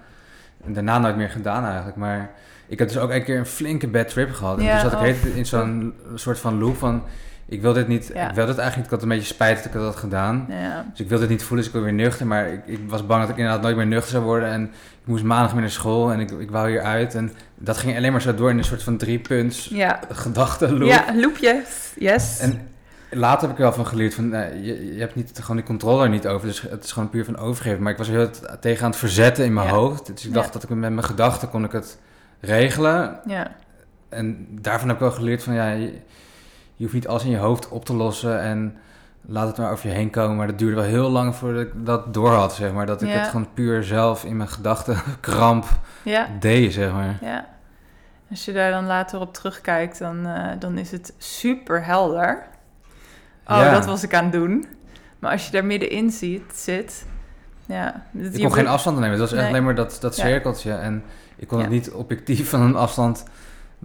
En 0.66 0.74
daarna 0.74 0.98
nooit 0.98 1.16
meer 1.16 1.30
gedaan 1.30 1.66
eigenlijk. 1.66 1.96
Maar 1.96 2.32
ik 2.68 2.80
heb 2.80 2.88
dus 2.88 2.98
ook 2.98 3.12
een 3.12 3.24
keer 3.24 3.38
een 3.38 3.46
flinke 3.46 3.88
bad 3.88 4.10
trip 4.10 4.34
gehad. 4.34 4.58
En 4.58 4.64
ja, 4.64 4.82
toen 4.82 4.90
zat 4.90 5.04
ik 5.04 5.16
oh. 5.26 5.36
in 5.36 5.46
zo'n 5.46 5.94
soort 6.16 6.40
van 6.40 6.60
loop 6.60 6.78
van... 6.78 7.04
Ik 7.48 7.62
wil 7.62 7.74
dit 7.74 7.88
niet, 7.88 8.12
ja. 8.14 8.30
ik 8.30 8.36
wil 8.36 8.46
dit 8.46 8.58
eigenlijk 8.58 8.76
niet. 8.76 8.86
Ik 8.86 8.92
had 8.92 9.02
een 9.02 9.08
beetje 9.08 9.34
spijt 9.34 9.58
dat 9.58 9.66
ik 9.66 9.74
dat 9.74 9.84
had 9.84 9.96
gedaan. 9.96 10.46
Ja. 10.50 10.86
Dus 10.90 11.00
ik 11.00 11.08
wilde 11.08 11.24
het 11.24 11.32
niet 11.32 11.44
voelen, 11.44 11.58
dus 11.58 11.68
ik 11.68 11.74
wil 11.74 11.84
weer 11.84 11.94
nuchter. 11.94 12.28
Maar 12.28 12.48
ik, 12.48 12.62
ik, 12.66 12.80
was 12.88 13.06
bang 13.06 13.22
dat 13.22 13.30
ik 13.30 13.38
inderdaad 13.38 13.62
nooit 13.62 13.76
meer 13.76 13.88
nuchter 13.88 14.12
zou 14.12 14.24
worden. 14.24 14.50
En 14.50 14.64
ik 15.02 15.08
moest 15.12 15.24
maandag 15.24 15.52
meer 15.52 15.62
naar 15.62 15.72
school 15.72 16.12
en 16.12 16.20
ik, 16.20 16.32
ik 16.32 16.52
wou 16.52 16.70
hier 16.70 16.82
uit. 16.82 17.16
En 17.16 17.32
dat 17.56 17.78
ging 17.78 17.98
alleen 17.98 18.12
maar 18.12 18.22
zo 18.22 18.36
door 18.36 18.50
in 18.50 18.58
een 18.58 18.64
soort 18.64 18.84
van 18.84 18.98
drie 18.98 19.20
punts 19.20 19.68
ja. 19.72 20.00
gedachtenloop. 20.12 20.90
Ja, 20.90 21.06
loopje, 21.16 21.64
yes. 21.96 22.40
En 22.40 22.68
later 23.12 23.42
heb 23.42 23.52
ik 23.52 23.58
wel 23.58 23.74
van 23.74 23.88
geleerd 23.88 24.14
van, 24.14 24.34
eh, 24.34 24.66
je, 24.66 24.94
je 24.94 25.00
hebt 25.00 25.16
niet, 25.16 25.32
gewoon 25.40 25.56
die 25.56 25.66
controle 25.66 26.04
er 26.04 26.10
niet 26.10 26.28
over. 26.28 26.48
Dus 26.48 26.62
het 26.62 26.84
is 26.84 26.92
gewoon 26.92 27.10
puur 27.10 27.26
van 27.26 27.38
overgeven. 27.38 27.84
Maar 27.84 27.92
ik 27.92 27.98
was 27.98 28.08
er 28.08 28.14
heel 28.14 28.30
tegen 28.60 28.84
aan 28.84 28.90
het 28.90 29.00
verzetten 29.00 29.46
in 29.46 29.54
mijn 29.54 29.68
Ja. 29.68 29.74
hoofd. 29.74 30.06
Dus 30.06 30.26
ik 30.26 30.34
dacht 30.34 30.54
dat 30.54 30.64
ik 30.64 30.70
met 30.70 30.80
mijn 30.80 31.04
gedachten 31.04 31.50
kon 31.50 31.64
ik 31.64 31.72
het 31.72 31.98
regelen. 32.40 33.20
Ja, 33.26 33.52
En 34.10 34.48
daarvan 34.62 34.88
heb 34.88 34.98
ik 34.98 35.04
wel 35.04 35.12
geleerd 35.12 35.44
van, 35.44 35.54
ja, 35.54 35.72
je, 35.72 35.94
je 36.76 36.84
hoeft 36.84 36.94
niet 36.94 37.08
alles 37.08 37.24
in 37.24 37.30
je 37.30 37.38
hoofd 37.38 37.70
op 37.70 37.86
te 37.86 37.94
lossen 37.94 38.42
en 38.42 38.78
laat 39.28 39.48
het 39.48 39.58
maar 39.58 39.72
over 39.72 39.90
je 39.90 39.96
heen 39.96 40.10
komen. 40.10 40.36
Maar 40.36 40.48
dat 40.48 40.60
duurde 40.60 40.76
wel 40.76 40.84
heel 40.86 41.10
lang 41.10 41.36
voordat 41.36 41.62
ik 41.62 41.72
dat 41.86 42.14
door 42.14 42.30
had, 42.32 42.54
zeg 42.56 42.72
maar. 42.74 42.86
Dat 42.86 43.02
ik 43.02 43.08
Ja. 43.08 43.14
het 43.14 43.28
gewoon 43.28 43.54
puur 43.54 43.84
zelf 43.84 44.24
in 44.24 44.38
mijn 44.38 44.50
gedachten 44.50 44.98
kramp 45.20 45.66
ja, 46.04 46.28
deed, 46.40 46.74
zeg 46.74 46.92
maar. 46.92 47.18
ja. 47.22 47.46
Als 48.30 48.46
je 48.46 48.54
daar 48.54 48.72
dan 48.72 48.86
later 48.86 49.20
op 49.20 49.34
terugkijkt, 49.34 50.00
dan, 50.00 50.26
eh, 50.26 50.52
dan 50.60 50.78
is 50.78 50.92
het 50.92 51.14
super 51.18 51.86
helder. 51.86 52.44
Oh, 53.48 53.58
Ja. 53.58 53.72
dat 53.72 53.86
was 53.86 54.04
ik 54.04 54.14
aan 54.14 54.24
het 54.24 54.34
doen. 54.34 54.66
Maar 55.20 55.32
als 55.32 55.46
je 55.46 55.52
daar 55.52 55.66
middenin 55.66 56.12
ziet, 56.12 56.54
zit... 56.54 57.06
Ja, 57.66 58.04
dat- 58.12 58.34
Ik 58.36 58.42
kon 58.42 58.54
geen 58.54 58.68
afstand 58.68 58.96
nemen. 59.00 59.12
Het 59.12 59.20
was 59.30 59.34
echt 59.40 59.48
alleen 59.48 59.64
maar 59.64 59.76
dat, 59.76 59.98
dat 60.02 60.16
cirkeltje. 60.16 60.74
En 60.74 61.04
ik 61.36 61.48
kon 61.48 61.60
het 61.60 61.70
niet 61.70 61.92
objectief 61.92 62.50
van 62.50 62.62
een 62.62 62.76
afstand 62.76 63.24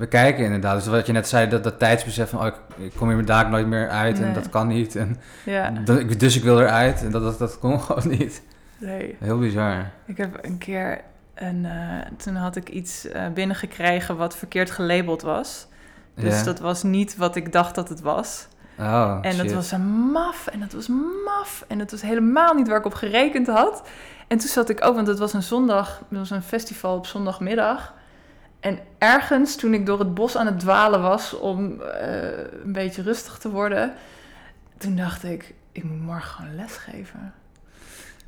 bekijken, 0.00 0.44
inderdaad. 0.44 0.74
Dus 0.76 0.86
wat 0.86 1.06
je 1.06 1.12
net 1.12 1.28
zei, 1.28 1.48
dat, 1.48 1.64
dat 1.64 1.78
tijdsbesef 1.78 2.30
van... 2.30 2.40
Oh, 2.40 2.46
ik, 2.46 2.54
ik 2.76 2.92
kom 2.96 3.06
hier 3.06 3.16
mijn 3.16 3.26
daak 3.28 3.48
nooit 3.48 3.66
meer 3.66 3.88
uit 3.88 4.20
en 4.20 4.32
dat 4.34 4.48
kan 4.48 4.66
niet. 4.66 4.96
En 4.96 5.16
Ja, 5.44 5.70
dat, 5.70 6.20
dus 6.20 6.36
ik 6.36 6.42
wil 6.42 6.60
eruit. 6.60 7.02
En 7.02 7.10
dat, 7.10 7.22
dat, 7.22 7.38
dat 7.38 7.58
kon 7.58 7.80
gewoon 7.82 8.08
niet. 8.08 8.42
nee. 8.78 9.16
Heel 9.20 9.38
bizar. 9.38 9.90
Ik 10.06 10.16
heb 10.16 10.38
een 10.42 10.58
keer... 10.58 11.00
Een, 11.34 11.64
eh, 11.64 11.72
toen 12.16 12.34
had 12.34 12.56
ik 12.56 12.68
iets 12.68 13.08
eh, 13.08 13.22
binnengekregen 13.34 14.16
wat 14.16 14.36
verkeerd 14.36 14.70
gelabeld 14.70 15.22
was. 15.22 15.66
Dus 16.14 16.38
Ja. 16.38 16.44
dat 16.44 16.58
was 16.58 16.82
niet 16.82 17.16
wat 17.16 17.36
ik 17.36 17.52
dacht 17.52 17.74
dat 17.74 17.88
het 17.88 18.00
was. 18.00 18.46
Oh, 18.78 19.18
En 19.22 19.36
dat 19.36 19.52
was 19.52 19.70
een 19.72 19.86
maf 20.12 20.46
en 20.46 20.60
dat 20.60 20.72
was 20.72 20.88
maf 21.24 21.64
en 21.68 21.78
het 21.78 21.90
was 21.90 22.02
helemaal 22.02 22.54
niet 22.54 22.68
waar 22.68 22.78
ik 22.78 22.84
op 22.84 22.94
gerekend 22.94 23.46
had. 23.46 23.82
En 24.28 24.38
toen 24.38 24.48
zat 24.48 24.68
ik 24.68 24.84
ook, 24.84 24.94
want 24.94 25.06
het 25.06 25.18
was 25.18 25.32
een 25.32 25.42
zondag, 25.42 26.02
het 26.08 26.18
was 26.18 26.30
een 26.30 26.42
festival 26.42 26.96
op 26.96 27.06
zondagmiddag. 27.06 27.94
En 28.60 28.78
ergens 28.98 29.56
toen 29.56 29.74
ik 29.74 29.86
door 29.86 29.98
het 29.98 30.14
bos 30.14 30.36
aan 30.36 30.46
het 30.46 30.58
dwalen 30.60 31.02
was 31.02 31.38
om 31.38 31.80
eh, 31.80 32.38
een 32.64 32.72
beetje 32.72 33.02
rustig 33.02 33.38
te 33.38 33.50
worden, 33.50 33.92
toen 34.78 34.96
dacht 34.96 35.24
ik, 35.24 35.54
ik 35.72 35.84
moet 35.84 36.00
morgen 36.00 36.30
gewoon 36.30 36.54
lesgeven. 36.54 37.34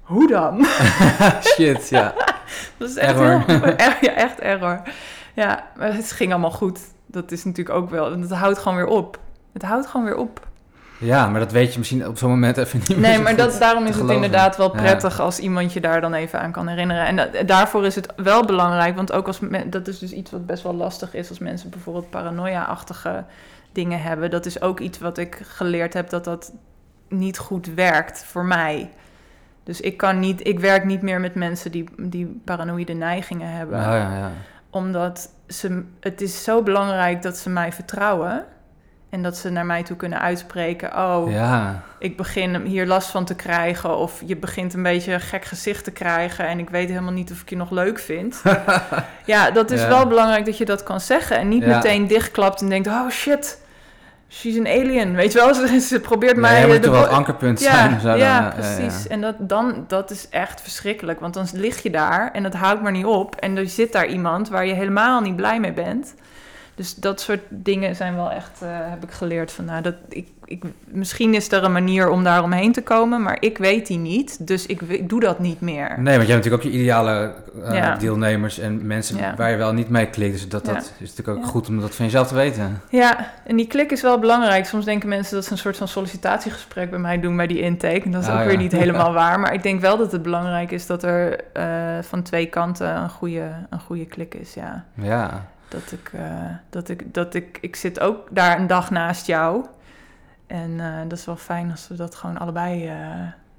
Hoe 0.01 0.29
dan? 0.29 0.65
Shit, 1.55 1.89
ja. 1.89 2.15
Dat 2.79 2.89
is 2.89 2.97
echt 2.97 3.13
Error. 3.19 3.43
heel... 3.47 3.63
er- 3.63 3.99
ja, 4.01 4.13
echt 4.15 4.39
error. 4.41 4.83
Ja, 5.35 5.67
maar 5.77 5.95
het 5.95 6.13
ging 6.13 6.31
allemaal 6.33 6.51
goed. 6.51 6.81
Dat 7.07 7.33
is 7.33 7.45
natuurlijk 7.45 7.77
ook 7.77 7.91
wel... 7.91 8.19
Het 8.21 8.31
houdt 8.31 8.59
gewoon 8.59 8.77
weer 8.79 8.87
op. 8.87 9.19
Het 9.53 9.63
houdt 9.63 9.87
gewoon 9.87 10.07
weer 10.07 10.17
op. 10.17 10.49
Ja, 11.03 11.29
maar 11.29 11.41
dat 11.41 11.53
weet 11.53 11.73
je 11.73 11.79
misschien 11.79 12.09
op 12.09 12.19
zo'n 12.19 12.31
moment 12.31 12.57
even 12.57 12.79
niet 12.79 12.89
meer 12.89 12.99
Nee, 12.99 13.19
maar 13.19 13.37
dat, 13.37 13.59
daarom 13.59 13.87
is 13.87 13.97
het 13.97 14.11
inderdaad 14.11 14.57
wel 14.57 14.77
Ja. 14.77 14.83
prettig 14.83 15.21
als 15.21 15.39
iemand 15.39 15.73
je 15.73 15.81
daar 15.81 16.01
dan 16.01 16.15
even 16.15 16.41
aan 16.41 16.53
kan 16.53 16.69
herinneren. 16.69 17.07
En 17.07 17.17
da- 17.17 17.43
daarvoor 17.47 17.87
is 17.87 17.95
het 17.95 18.13
wel 18.17 18.45
belangrijk, 18.45 18.97
want 18.97 19.13
ook 19.13 19.27
als 19.27 19.39
dat 19.67 19.89
is 19.89 19.99
dus 19.99 20.13
iets 20.13 20.31
wat 20.31 20.47
best 20.47 20.63
wel 20.63 20.75
lastig 20.75 21.15
is 21.15 21.29
als 21.29 21.39
mensen 21.39 21.71
bijvoorbeeld 21.71 22.11
paranoia-achtige 22.11 23.25
dingen 23.73 24.03
hebben. 24.03 24.31
Dat 24.31 24.47
is 24.47 24.61
ook 24.61 24.81
iets 24.81 24.99
wat 24.99 25.19
ik 25.19 25.41
geleerd 25.49 25.95
heb 25.95 26.11
dat 26.11 26.25
dat 26.25 26.53
niet 27.09 27.39
goed 27.39 27.75
werkt 27.75 28.25
voor 28.25 28.45
mij. 28.45 28.91
Dus 29.65 29.81
ik 29.81 29.97
kan 29.97 30.19
niet, 30.19 30.47
ik 30.47 30.61
werk 30.61 30.85
niet 30.85 31.03
meer 31.03 31.21
met 31.21 31.35
mensen 31.35 31.71
die, 31.71 31.85
die 31.99 32.41
paranoïde 32.45 32.93
neigingen 32.93 33.49
hebben 33.51 33.79
Oh, 33.79 33.85
ja, 33.85 34.17
ja. 34.17 34.31
omdat 34.71 35.31
ze, 35.49 35.83
het 36.01 36.21
is 36.21 36.45
zo 36.45 36.63
belangrijk 36.63 37.23
dat 37.23 37.37
ze 37.37 37.51
mij 37.51 37.73
vertrouwen. 37.73 38.45
En 39.13 39.23
dat 39.23 39.37
ze 39.37 39.51
naar 39.51 39.67
mij 39.67 39.83
toe 39.83 39.97
kunnen 39.97 40.21
uitspreken: 40.21 40.97
Oh, 40.97 41.33
Ja, 41.33 41.83
ik 41.99 42.17
begin 42.17 42.61
hier 42.65 42.87
last 42.87 43.11
van 43.11 43.25
te 43.25 43.35
krijgen. 43.35 43.97
Of 43.99 44.23
je 44.27 44.37
begint 44.37 44.75
een 44.75 44.83
beetje 44.83 45.13
een 45.13 45.21
gek 45.21 45.45
gezicht 45.45 45.85
te 45.85 45.91
krijgen. 45.91 46.47
En 46.47 46.59
ik 46.59 46.71
weet 46.71 46.89
helemaal 46.89 47.13
niet 47.13 47.31
of 47.31 47.41
ik 47.41 47.51
je 47.51 47.57
nog 47.57 47.71
leuk 47.71 47.99
vind. 47.99 48.43
ja, 49.25 49.51
dat 49.51 49.71
is 49.71 49.81
Ja. 49.81 49.89
wel 49.89 50.07
belangrijk 50.07 50.45
dat 50.45 50.59
je 50.59 50.65
dat 50.65 50.83
kan 50.83 51.01
zeggen. 51.01 51.37
En 51.37 51.49
niet 51.49 51.63
Ja. 51.65 51.77
meteen 51.77 52.07
dichtklapt 52.07 52.61
en 52.61 52.69
denkt: 52.69 52.89
Oh 52.89 53.09
shit, 53.11 53.61
she's 54.29 54.59
an 54.59 54.67
alien. 54.67 55.15
Weet 55.15 55.33
je 55.33 55.39
wel, 55.39 55.55
ze, 55.55 55.81
ze 55.81 56.01
probeert 56.01 56.33
nee, 56.37 56.41
mij. 56.43 56.63
eh, 56.63 56.69
moet 56.69 56.83
toch 56.83 56.93
wel 56.93 57.07
ankerpunt 57.07 57.61
ja, 57.61 57.71
zijn. 57.73 58.01
zo 58.01 58.09
ja, 58.09 58.15
ja, 58.17 58.53
precies. 58.55 59.03
ja. 59.03 59.11
En 59.11 59.21
dat, 59.21 59.35
dan, 59.39 59.85
dat 59.89 60.11
is 60.11 60.29
echt 60.29 60.61
verschrikkelijk. 60.61 61.21
Want 61.21 61.35
dan 61.35 61.47
lig 61.53 61.83
je 61.83 61.91
daar 61.91 62.31
en 62.33 62.45
het 62.45 62.55
houdt 62.55 62.83
maar 62.83 62.93
niet 62.93 63.05
op. 63.07 63.37
En 63.37 63.57
er 63.57 63.69
zit 63.69 63.93
daar 63.93 64.07
iemand 64.07 64.49
waar 64.49 64.67
je 64.67 64.75
helemaal 64.75 65.21
niet 65.21 65.37
blij 65.37 65.61
mee 65.61 65.73
bent. 65.73 66.15
Dus 66.75 66.95
dat 66.95 67.21
soort 67.21 67.41
dingen 67.49 67.97
zijn 67.97 68.15
wel 68.15 68.31
echt, 68.31 68.63
eh, 68.63 68.69
heb 68.71 69.03
ik 69.03 69.11
geleerd 69.11 69.53
van, 69.53 69.65
nou, 69.65 69.83
dat, 69.83 69.95
ik, 70.09 70.29
ik, 70.45 70.63
misschien 70.85 71.35
is 71.35 71.53
er 71.53 71.65
een 71.65 71.73
manier 71.73 72.09
om 72.11 72.25
daar 72.25 72.43
omheen 72.43 72.73
te 72.73 72.83
komen, 72.83 73.23
maar 73.23 73.37
ik 73.41 73.59
weet 73.59 73.87
die 73.87 73.99
niet. 73.99 74.47
Dus 74.47 74.67
ik, 74.67 75.09
doe 75.09 75.21
dat 75.21 75.39
niet 75.39 75.61
meer. 75.61 75.89
Nee, 76.01 76.17
want 76.17 76.27
je 76.27 76.33
hebt 76.33 76.45
natuurlijk 76.45 76.65
ook 76.65 76.71
je 76.73 76.79
ideale 76.79 77.35
eh, 77.65 77.75
Ja. 77.75 77.95
deelnemers 77.97 78.59
en 78.59 78.87
mensen 78.87 79.17
Ja. 79.17 79.35
waar 79.37 79.51
je 79.51 79.57
wel 79.57 79.73
niet 79.73 79.89
mee 79.89 80.07
klikt. 80.07 80.33
Dus 80.33 80.49
dat, 80.49 80.67
Ja. 80.67 80.73
dat 80.73 80.83
is 80.99 81.09
natuurlijk 81.09 81.39
ook 81.39 81.45
Ja. 81.45 81.51
goed 81.51 81.69
om 81.69 81.81
dat 81.81 81.95
van 81.95 82.05
jezelf 82.05 82.29
te 82.29 82.35
weten. 82.35 82.81
Ja, 82.91 83.31
en 83.47 83.57
die 83.57 83.67
klik 83.67 83.91
is 83.91 84.03
wel 84.03 84.19
belangrijk. 84.19 84.65
Soms 84.67 84.85
denken 84.85 85.09
mensen 85.09 85.35
dat 85.35 85.45
ze 85.45 85.53
een 85.53 85.59
soort 85.59 85.77
van 85.77 85.89
sollicitatiegesprek 85.89 86.91
bij 86.91 86.99
mij 86.99 87.21
doen 87.21 87.37
bij 87.37 87.47
die 87.47 87.61
intake. 87.61 88.03
En 88.05 88.11
dat 88.11 88.23
is 88.23 88.29
Ah, 88.29 88.35
ook 88.35 88.41
ja. 88.41 88.47
weer 88.47 88.57
niet 88.57 88.73
helemaal 88.73 89.13
waar. 89.13 89.41
Maar 89.41 89.55
ik 89.55 89.63
denk 89.63 89.81
wel 89.81 89.97
dat 89.97 90.13
het 90.13 90.23
belangrijk 90.23 90.71
is 90.71 90.87
dat 90.87 91.03
er 91.03 91.41
eh, 91.53 91.65
van 92.03 92.23
twee 92.23 92.47
kanten 92.47 92.97
een 92.97 93.11
goede, 93.11 93.49
een 93.71 93.81
goede 93.81 94.07
klik 94.07 94.35
is. 94.35 94.55
Ja, 94.55 94.85
Ja, 94.95 95.47
dat 95.73 95.93
ik, 95.93 96.11
eh, 96.13 96.45
dat 96.71 96.89
ik, 96.89 97.15
dat 97.15 97.35
ik, 97.35 97.59
ik 97.61 97.77
zit 97.77 98.01
ook 98.01 98.29
daar 98.31 98.59
een 98.59 98.67
dag 98.67 98.91
naast 98.91 99.27
jou. 99.27 99.67
En 100.47 100.81
eh, 100.81 100.93
dat 101.09 101.19
is 101.19 101.25
wel 101.25 101.37
fijn 101.37 101.71
als 101.71 101.89
we 101.89 101.95
dat 101.95 102.15
gewoon 102.15 102.39
allebei, 102.39 102.87
eh, 102.89 102.95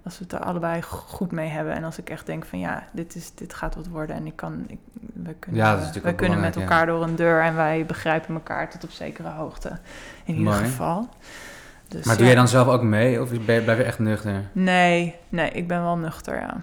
als 0.04 0.18
we 0.18 0.24
het 0.24 0.34
er 0.34 0.40
allebei 0.40 0.82
go- 0.82 0.98
goed 1.08 1.32
mee 1.32 1.50
hebben. 1.50 1.74
En 1.74 1.84
als 1.84 1.98
ik 1.98 2.10
echt 2.10 2.26
denk 2.26 2.46
van 2.46 2.60
ja, 2.60 2.84
dit, 2.92 3.16
is, 3.16 3.36
dit 3.36 3.54
gaat 3.54 3.76
wat 3.76 3.88
worden. 3.88 4.16
En 4.16 4.26
ik 4.26 4.36
kan, 4.36 4.64
ik, 4.68 4.80
we 5.14 5.34
kunnen, 5.40 5.62
Ja, 5.62 5.70
dat 5.72 5.80
is 5.80 5.86
natuurlijk 5.86 6.20
we 6.20 6.26
kunnen 6.26 6.40
met 6.44 6.56
elkaar 6.56 6.86
door 6.86 7.04
een 7.04 7.16
deur. 7.16 7.42
En 7.42 7.56
wij 7.56 7.86
begrijpen 7.86 8.34
elkaar 8.34 8.70
tot 8.70 8.84
op 8.84 8.90
zekere 8.92 9.30
hoogte. 9.30 9.70
In 10.24 10.36
ieder 10.36 10.54
Mooi. 10.54 10.66
geval. 10.66 11.10
Dus, 11.88 12.06
maar 12.06 12.16
doe 12.16 12.24
ja. 12.26 12.32
jij 12.32 12.40
dan 12.40 12.48
zelf 12.48 12.68
ook 12.68 12.82
mee 12.82 13.22
of 13.22 13.30
blijf 13.46 13.66
je 13.78 13.84
echt 13.84 14.00
nuchter? 14.00 14.42
Nee, 14.52 15.16
nee, 15.30 15.50
ik 15.52 15.68
ben 15.68 15.82
wel 15.82 15.98
nuchter, 15.98 16.40
ja. 16.40 16.56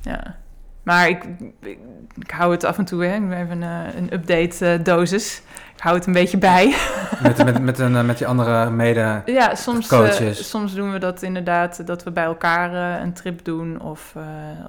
ja. 0.00 0.36
Maar 0.84 1.08
ik, 1.08 1.24
ik, 1.60 1.78
ik 2.20 2.30
hou 2.30 2.52
het 2.52 2.64
af 2.64 2.78
en 2.78 2.84
toe, 2.84 3.04
hè. 3.04 3.14
Even 3.14 3.62
een, 3.62 3.96
een 3.96 4.12
update-dosis. 4.12 5.42
ik 5.76 5.80
hou 5.82 5.96
het 5.96 6.06
een 6.06 6.12
beetje 6.12 6.38
bij. 6.38 6.74
Met, 7.22 7.44
met, 7.44 7.62
met, 7.62 7.78
een, 7.78 7.96
eh, 7.96 8.02
met 8.04 8.18
die 8.18 8.26
andere 8.26 8.70
mede... 8.70 9.22
Ja, 9.26 9.54
soms, 9.54 9.88
eh, 9.90 9.98
Coaches. 9.98 10.48
soms 10.50 10.74
doen 10.74 10.92
we 10.92 10.98
dat 10.98 11.22
inderdaad, 11.22 11.86
dat 11.86 12.02
we 12.02 12.10
bij 12.10 12.24
elkaar 12.24 12.96
eh, 12.96 13.02
een 13.02 13.12
trip 13.12 13.44
doen. 13.44 13.80
Of, 13.80 14.12
eh, 14.16 14.22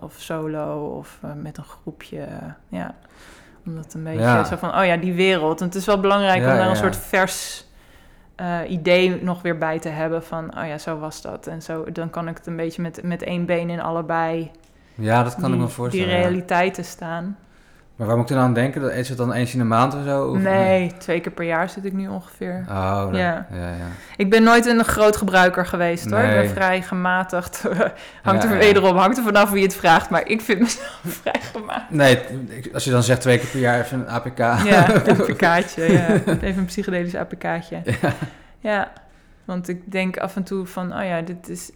of 0.03 0.13
solo, 0.18 0.86
of 0.97 1.18
eh, 1.22 1.30
met 1.41 1.57
een 1.57 1.63
groepje. 1.63 2.28
ja, 2.70 2.95
omdat 3.66 3.93
een 3.93 4.03
beetje 4.03 4.20
Ja. 4.22 4.43
zo 4.43 4.55
van, 4.55 4.78
oh 4.78 4.86
ja, 4.86 4.97
die 4.97 5.13
wereld. 5.13 5.59
En 5.59 5.66
het 5.66 5.76
is 5.76 5.86
wel 5.86 5.99
belangrijk 5.99 6.41
Ja, 6.41 6.49
om 6.51 6.55
daar 6.55 6.63
ja, 6.63 6.70
een 6.70 6.76
soort 6.76 6.97
vers 6.97 7.66
eh, 8.36 8.57
idee 8.68 9.24
nog 9.24 9.41
weer 9.41 9.57
bij 9.57 9.80
te 9.80 9.89
hebben. 9.89 10.24
Van, 10.24 10.57
oh 10.57 10.68
ja, 10.68 10.78
zo 10.78 10.97
was 10.99 11.22
dat. 11.22 11.47
En 11.47 11.61
zo, 11.61 11.91
dan 11.91 12.09
kan 12.09 12.28
ik 12.28 12.38
het 12.38 12.47
een 12.47 12.55
beetje 12.55 12.82
met, 12.82 13.03
met 13.03 13.24
één 13.24 13.45
been 13.45 13.70
in 13.70 13.82
allebei 13.82 14.51
Ja, 14.96 15.24
dat 15.24 15.34
kan 15.36 15.43
die, 15.43 15.54
ik 15.54 15.60
me 15.60 15.68
voorstellen. 15.68 16.08
die 16.08 16.16
ja. 16.18 16.22
realiteiten 16.24 16.86
staan. 16.86 17.38
Maar 17.96 18.08
waar 18.08 18.18
moet 18.18 18.30
ik 18.30 18.36
dan 18.36 18.46
aan 18.46 18.54
denken? 18.54 18.82
Dat- 18.82 18.91
Is 18.91 19.10
het 19.10 19.18
dan 19.18 19.34
eens 19.34 19.54
in 19.54 19.60
de 19.60 19.66
maand 19.66 19.96
of 19.96 20.04
zo? 20.06 20.26
Of- 20.28 20.38
Nee, 20.38 20.93
twee 20.98 21.20
keer 21.20 21.32
per 21.32 21.46
jaar 21.46 21.70
zit 21.70 21.86
ik 21.86 21.93
nu 21.93 22.08
ongeveer. 22.08 22.66
Oh. 22.70 23.08
Ja. 23.12 23.48
ja. 23.52 23.68
ja, 23.70 23.76
Ik 24.18 24.30
ben 24.30 24.43
nooit 24.43 24.66
een 24.66 24.84
groot 24.84 25.16
gebruiker 25.18 25.66
geweest 25.66 26.10
hoor. 26.12 26.20
Ik 26.20 26.34
ben 26.41 26.50
vrij 26.50 26.82
gematigd. 26.82 27.62
hangt 28.24 28.43
Ja, 28.43 28.50
er 28.52 28.58
wederom, 28.58 28.98
hangt 28.98 29.18
er 29.18 29.24
vanaf 29.24 29.52
wie 29.52 29.64
het 29.64 29.76
vraagt. 29.76 30.10
Maar 30.10 30.28
ik 30.28 30.41
vind 30.41 30.60
mezelf 30.60 31.02
vrij 31.22 31.41
gematigd. 31.54 31.89
Nee, 31.89 32.20
als 32.74 32.84
je 32.84 32.91
dan 32.91 33.04
zegt 33.04 33.22
twee 33.22 33.38
keer 33.38 33.48
per 33.50 33.60
jaar 33.60 33.80
even 33.80 34.00
een 34.00 34.08
APK. 34.10 34.38
Ja, 34.38 34.89
een 35.08 35.10
APK'tje. 35.22 35.91
Ja. 35.91 36.08
Even 36.41 36.58
een 36.58 36.66
psychedelisch 36.66 37.16
APK'tje. 37.16 37.82
Ja. 38.02 38.12
Ja, 38.60 38.91
want 39.46 39.68
ik 39.68 39.91
denk 39.91 40.18
af 40.18 40.36
en 40.36 40.43
toe 40.43 40.66
van, 40.66 40.93
oh 40.98 41.04
ja, 41.06 41.22
dit 41.22 41.50
is... 41.50 41.72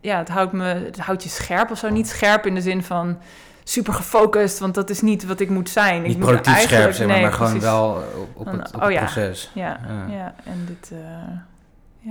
Ja, 0.00 0.18
het 0.18 0.28
houdt, 0.28 0.52
me, 0.52 0.64
het 0.64 0.98
houdt 0.98 1.22
je 1.22 1.28
scherp 1.28 1.70
of 1.70 1.78
zo. 1.78 1.88
Niet 1.88 2.08
scherp 2.08 2.46
in 2.46 2.54
de 2.54 2.60
zin 2.60 2.82
van 2.82 3.18
super 3.64 3.92
gefocust, 3.94 4.58
want 4.58 4.74
dat 4.74 4.90
is 4.90 5.00
niet 5.00 5.26
wat 5.26 5.40
ik 5.40 5.48
moet 5.50 5.68
zijn. 5.68 6.00
ik 6.02 6.06
Niet 6.08 6.16
moet 6.16 6.26
productief 6.26 6.52
scherp, 6.54 6.68
eigenlijk- 6.70 6.96
zeg 6.96 7.06
maar, 7.06 7.16
nee, 7.16 7.24
maar 7.24 7.32
gewoon 7.32 7.60
wel 7.60 8.02
op, 8.34 8.46
het, 8.46 8.74
op 8.74 8.80
oh 8.80 8.82
het 8.82 8.92
ja. 8.92 8.98
proces. 9.00 9.50
Ja, 9.54 9.80
Ja. 9.88 10.14
ja. 10.14 10.34
en 10.44 10.64
dit 10.66 10.90
eh, 10.92 10.98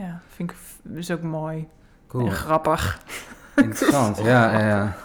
ja, 0.01 0.19
vind 0.35 0.51
ik 0.51 0.57
is 0.95 1.11
ook 1.11 1.21
mooi 1.21 1.67
Cool. 2.07 2.25
en 2.25 2.31
grappig. 2.31 2.99
Interessant, 3.55 4.17
ja, 4.23 4.51
ja, 4.59 4.67
ja. 4.67 4.95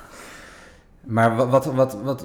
Maar 1.01 1.37
wat, 1.37 1.49
wat, 1.51 1.65
wat, 1.65 1.97
wat 2.03 2.25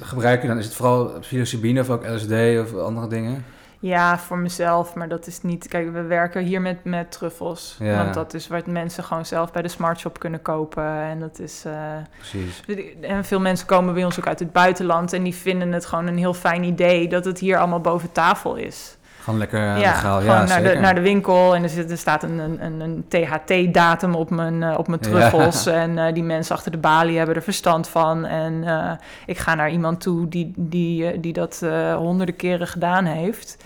gebruik 0.00 0.42
je 0.42 0.48
dan? 0.48 0.58
Is 0.58 0.64
het 0.64 0.74
vooral 0.74 1.18
psilocybine 1.20 1.80
of 1.80 1.90
ook 1.90 2.06
LSD 2.06 2.32
of 2.60 2.74
andere 2.78 3.06
dingen? 3.08 3.44
Ja, 3.80 4.18
voor 4.18 4.38
mezelf, 4.38 4.94
maar 4.94 5.08
dat 5.08 5.26
is 5.26 5.42
niet... 5.42 5.68
Kijk, 5.68 5.92
we 5.92 6.02
werken 6.02 6.42
hier 6.44 6.60
met, 6.60 6.84
met 6.84 7.10
truffels. 7.12 7.76
Ja. 7.78 8.02
Want 8.02 8.14
dat 8.14 8.34
is 8.34 8.48
wat 8.48 8.66
mensen 8.66 9.04
gewoon 9.04 9.26
zelf 9.26 9.52
bij 9.52 9.62
de 9.62 9.68
smartshop 9.68 10.18
kunnen 10.18 10.42
kopen. 10.42 10.84
En 10.84 11.20
dat 11.20 11.38
is... 11.38 11.64
eh, 11.64 11.72
Precies. 12.16 12.62
En 13.00 13.24
veel 13.24 13.40
mensen 13.40 13.66
komen 13.66 13.94
bij 13.94 14.04
ons 14.04 14.18
ook 14.18 14.26
uit 14.26 14.38
het 14.38 14.52
buitenland 14.52 15.12
en 15.12 15.22
die 15.22 15.34
vinden 15.34 15.72
het 15.72 15.86
gewoon 15.86 16.06
een 16.06 16.18
heel 16.18 16.34
fijn 16.34 16.62
idee 16.64 17.08
dat 17.08 17.24
het 17.24 17.38
hier 17.38 17.58
allemaal 17.58 17.80
boven 17.80 18.12
tafel 18.12 18.54
is. 18.56 18.96
Gewoon 19.28 19.38
lekker 19.38 19.60
uh, 19.60 19.80
ja, 19.80 19.90
legaal. 19.92 20.22
Ja, 20.22 20.44
naar, 20.44 20.62
de, 20.62 20.74
naar 20.74 20.94
de 20.94 21.00
winkel 21.00 21.54
en 21.54 21.62
er, 21.62 21.68
zit, 21.68 21.90
er 21.90 21.98
staat 21.98 22.22
een, 22.22 22.38
een, 22.38 22.80
een, 22.80 23.04
THT-datum 23.08 24.14
op 24.14 24.30
mijn, 24.30 24.62
eh, 24.62 24.78
op 24.78 24.88
mijn 24.88 25.00
Ja. 25.02 25.08
truffels. 25.08 25.66
En 25.82 25.98
eh, 25.98 26.14
die 26.14 26.22
mensen 26.22 26.54
achter 26.54 26.70
de 26.70 26.78
balie 26.78 27.16
hebben 27.16 27.34
er 27.34 27.42
verstand 27.42 27.88
van. 27.88 28.24
En 28.24 28.64
eh, 28.64 28.92
ik 29.26 29.38
ga 29.38 29.54
naar 29.54 29.70
iemand 29.70 30.00
toe 30.00 30.28
die, 30.28 30.52
die, 30.56 31.10
eh, 31.10 31.18
die 31.20 31.32
dat 31.32 31.60
eh, 31.62 31.94
honderden 31.94 32.36
keren 32.36 32.66
gedaan 32.66 33.04
heeft. 33.04 33.56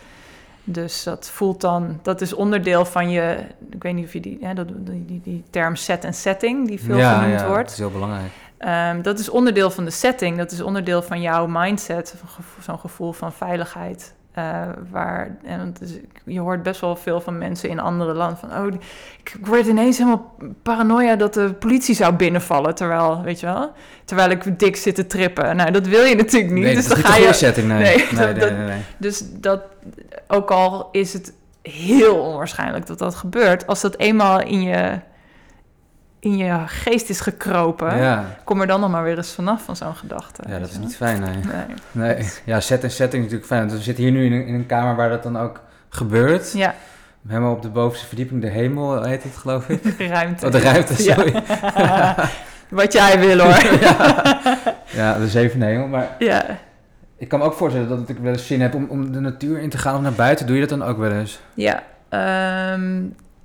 Dus 0.64 1.02
dat 1.02 1.30
voelt 1.30 1.60
dan, 1.60 1.98
dat 2.02 2.20
is 2.20 2.32
onderdeel 2.34 2.84
van 2.84 3.10
je, 3.10 3.36
ik 3.70 3.82
weet 3.82 3.94
niet 3.94 4.04
of 4.04 4.12
je 4.12 4.20
die, 4.20 4.38
hè, 4.40 4.54
dat, 4.54 4.68
die, 4.68 5.04
die, 5.04 5.20
die 5.24 5.44
term 5.50 5.76
set 5.76 6.04
en 6.04 6.14
setting, 6.14 6.68
die 6.68 6.80
veel 6.80 6.96
ja, 6.96 7.18
genoemd 7.18 7.40
ja, 7.40 7.46
wordt. 7.46 7.62
dat 7.62 7.72
is 7.72 7.78
heel 7.78 7.90
belangrijk. 7.90 8.30
Ehm, 8.58 9.02
dat 9.02 9.18
is 9.18 9.28
onderdeel 9.28 9.70
van 9.70 9.84
de 9.84 9.90
setting. 9.90 10.38
Dat 10.38 10.50
is 10.52 10.60
onderdeel 10.60 11.02
van 11.02 11.20
jouw 11.20 11.46
mindset. 11.46 12.14
Zo'n 12.60 12.78
gevoel 12.78 13.12
van 13.12 13.32
veiligheid. 13.32 14.14
Eh, 14.32 14.62
waar, 14.90 15.36
en 15.44 15.60
het 15.60 15.80
is- 15.80 15.98
je 16.24 16.40
hoort 16.40 16.62
best 16.62 16.80
wel 16.80 16.96
veel 16.96 17.20
van 17.20 17.38
mensen 17.38 17.68
in 17.68 17.80
andere 17.80 18.12
landen 18.14 18.36
van... 18.38 18.50
oh, 18.50 18.66
ik 19.22 19.36
word 19.40 19.66
ineens 19.66 19.98
helemaal 19.98 20.34
paranoia 20.62 21.16
dat 21.16 21.34
de 21.34 21.52
politie 21.52 21.94
zou 21.94 22.14
binnenvallen. 22.14 22.74
Terwijl, 22.74 23.22
weet 23.22 23.40
je 23.40 23.46
wel, 23.46 23.72
terwijl 24.04 24.30
ik 24.30 24.58
dik 24.58 24.76
zit 24.76 24.94
te 24.94 25.06
trippen. 25.06 25.56
Nou, 25.56 25.70
dat 25.70 25.86
wil 25.86 26.04
je 26.04 26.14
natuurlijk 26.14 26.52
niet. 26.52 26.64
Nee, 26.64 26.74
dus 26.74 26.88
dan 26.88 26.96
ga 26.96 27.16
je... 27.16 27.32
setting, 27.32 27.68
nee. 27.68 27.78
Nee, 27.82 27.96
Nee, 27.96 28.06
dat- 28.08 28.18
nee, 28.26 28.34
dat- 28.34 28.50
nee, 28.58 28.66
nee. 28.66 28.80
Dus 28.96 29.22
dat, 29.32 29.60
ook 30.28 30.50
al 30.50 30.88
is 30.92 31.12
het 31.12 31.32
heel 31.62 32.16
onwaarschijnlijk 32.16 32.86
dat 32.86 32.98
dat 32.98 33.14
gebeurt... 33.14 33.66
als 33.66 33.80
dat 33.80 33.96
eenmaal 33.96 34.40
in 34.42 34.62
je, 34.62 34.98
in 36.22 36.36
je 36.36 36.62
geest 36.66 37.08
is 37.08 37.20
gekropen... 37.20 37.96
Ja. 37.96 38.24
kom 38.44 38.60
er 38.60 38.66
dan 38.66 38.80
nog 38.80 38.90
maar 38.90 39.02
weer 39.02 39.16
eens 39.16 39.32
vanaf 39.32 39.62
van 39.62 39.76
zo'n 39.76 39.94
gedachte. 39.94 40.42
ja, 40.48 40.58
dat 40.58 40.68
is 40.70 40.78
niet 40.78 40.96
fijn, 40.96 41.20
nee. 41.20 41.34
Nee. 41.92 42.14
Nee, 42.14 42.28
ja, 42.44 42.60
set 42.60 42.82
en 42.82 42.90
setting 42.90 43.24
is 43.24 43.30
natuurlijk 43.30 43.46
fijn. 43.46 43.60
Want 43.60 43.72
we 43.72 43.78
zitten 43.82 44.04
hier 44.04 44.12
nu 44.12 44.24
in 44.24 44.32
een, 44.32 44.46
in 44.46 44.54
een 44.54 44.66
kamer 44.66 44.96
waar 44.96 45.08
dat 45.08 45.22
dan 45.22 45.38
ook 45.38 45.60
gebeurt. 45.88 46.52
Ja, 46.52 46.74
Helemaal 47.28 47.52
op 47.52 47.62
de 47.62 47.68
bovenste 47.68 48.06
verdieping, 48.06 48.40
de 48.40 48.48
hemel 48.48 49.02
heet 49.02 49.22
het, 49.22 49.36
geloof 49.36 49.68
ik. 49.68 49.82
ruimte. 50.08 50.46
Oh, 50.46 50.52
de 50.52 50.58
ruimte, 50.60 51.04
Ja. 51.04 51.14
sorry. 51.14 51.42
Wat 52.80 52.92
jij 52.92 53.18
wil 53.20 53.38
hoor. 53.38 53.62
Ja, 54.94 55.18
de 55.18 55.28
zevende 55.28 55.66
hemel. 55.66 55.86
Maar 55.86 56.08
ja. 56.18 56.44
ik 57.18 57.28
kan 57.28 57.38
me 57.38 57.44
ook 57.44 57.52
voorstellen 57.54 57.88
dat 57.88 58.08
ik 58.08 58.18
wel 58.18 58.32
eens 58.32 58.46
zin 58.46 58.60
heb 58.60 58.74
om, 58.74 58.86
om 58.88 59.12
de 59.12 59.20
natuur 59.20 59.58
in 59.60 59.70
te 59.70 59.78
gaan 59.78 59.94
of 59.96 60.00
naar 60.02 60.12
buiten. 60.12 60.46
Doe 60.46 60.54
je 60.54 60.66
dat 60.66 60.78
dan 60.78 60.88
ook 60.88 60.98
wel 60.98 61.10
eens? 61.12 61.40
Ja, 61.54 61.82
ehm, 62.08 63.02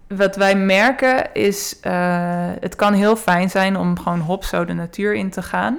wat 0.07 0.35
wij 0.35 0.55
merken 0.55 1.33
is, 1.33 1.77
eh, 1.81 2.45
het 2.59 2.75
kan 2.75 2.93
heel 2.93 3.15
fijn 3.15 3.49
zijn 3.49 3.77
om 3.77 3.99
gewoon 3.99 4.19
hop 4.19 4.43
zo 4.43 4.65
de 4.65 4.73
natuur 4.73 5.13
in 5.15 5.29
te 5.29 5.41
gaan. 5.41 5.77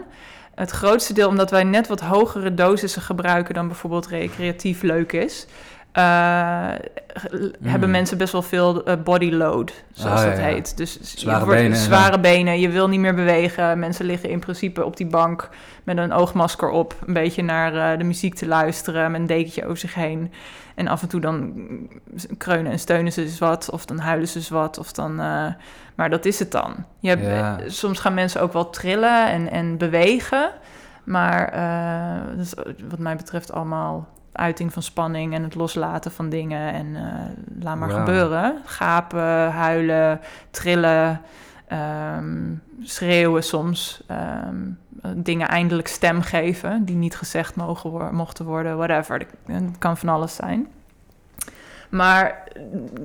Het 0.54 0.70
grootste 0.70 1.12
deel, 1.12 1.28
omdat 1.28 1.50
wij 1.50 1.64
net 1.64 1.88
wat 1.88 2.00
hogere 2.00 2.54
dosissen 2.54 3.02
gebruiken 3.02 3.54
dan 3.54 3.66
bijvoorbeeld 3.66 4.06
recreatief 4.06 4.82
leuk 4.82 5.12
is, 5.12 5.46
eh, 5.92 6.68
ge- 7.14 7.54
hebben 7.62 7.90
mensen 7.90 8.18
best 8.18 8.32
wel 8.32 8.42
veel 8.42 8.84
eh, 8.84 8.94
body 9.04 9.30
load, 9.30 9.72
zoals 9.92 10.20
Ah, 10.20 10.26
dat 10.26 10.36
ja. 10.36 10.42
heet. 10.44 10.76
Dus 10.76 10.92
je 11.00 11.18
Zware 11.18 11.44
wordt- 11.44 11.60
benen 11.60 11.76
zware 11.78 12.20
benen, 12.20 12.60
je 12.60 12.68
wil 12.68 12.88
niet 12.88 13.00
meer 13.00 13.14
bewegen. 13.14 13.78
Mensen 13.78 14.04
liggen 14.04 14.28
in 14.30 14.38
principe 14.40 14.84
op 14.84 14.96
die 14.96 15.06
bank 15.06 15.48
met 15.84 15.96
een 15.98 16.12
oogmasker 16.12 16.68
op, 16.70 16.94
een 17.06 17.12
beetje 17.12 17.42
naar 17.42 17.98
de 17.98 18.04
muziek 18.04 18.34
te 18.34 18.46
luisteren, 18.46 19.10
met 19.10 19.20
een 19.20 19.26
dekentje 19.26 19.64
over 19.64 19.76
zich 19.78 19.94
heen. 19.94 20.32
En 20.78 20.88
af 20.88 21.02
en 21.02 21.08
toe 21.08 21.20
dan 21.20 21.52
kreunen 22.38 22.72
en 22.72 22.78
steunen 22.78 23.12
ze 23.12 23.22
eens 23.22 23.38
wat, 23.38 23.70
of 23.70 23.84
dan 23.86 23.98
huilen 23.98 24.28
ze 24.28 24.36
eens 24.38 24.48
wat, 24.48 24.78
of 24.78 24.92
dan... 24.92 25.20
eh, 25.20 25.46
maar 25.94 26.10
dat 26.10 26.24
is 26.24 26.38
het 26.38 26.50
dan. 26.52 26.74
Je 26.98 27.08
hebt, 27.08 27.22
Ja. 27.22 27.58
eh, 27.60 27.68
Soms 27.68 27.98
gaan 28.00 28.14
mensen 28.14 28.40
ook 28.40 28.52
wel 28.52 28.70
trillen 28.70 29.28
en, 29.28 29.50
en 29.50 29.76
bewegen. 29.78 30.50
Maar 31.04 31.48
eh, 31.48 32.36
dat 32.36 32.44
is 32.46 32.54
wat 32.88 32.98
mij 32.98 33.16
betreft 33.16 33.52
allemaal 33.52 34.08
uiting 34.32 34.72
van 34.72 34.82
spanning 34.82 35.34
en 35.34 35.42
het 35.42 35.54
loslaten 35.54 36.12
van 36.12 36.28
dingen. 36.28 36.72
En 36.72 36.96
eh, 36.96 37.62
laat 37.64 37.76
maar 37.76 37.90
gebeuren. 37.90 38.56
Gapen, 38.64 39.50
huilen, 39.52 40.20
trillen, 40.50 41.20
ehm, 41.68 42.54
schreeuwen 42.82 43.42
soms. 43.44 44.02
ehm, 44.06 44.56
dingen 45.16 45.48
eindelijk 45.48 45.88
stem 45.88 46.22
geven 46.22 46.84
die 46.84 46.96
niet 46.96 47.16
gezegd 47.16 47.54
mogen 47.56 47.90
wo- 47.90 48.12
mochten 48.12 48.44
worden, 48.44 48.76
whatever. 48.76 49.26
Het 49.46 49.78
kan 49.78 49.96
van 49.96 50.08
alles 50.08 50.34
zijn. 50.34 50.66
Maar 51.88 52.42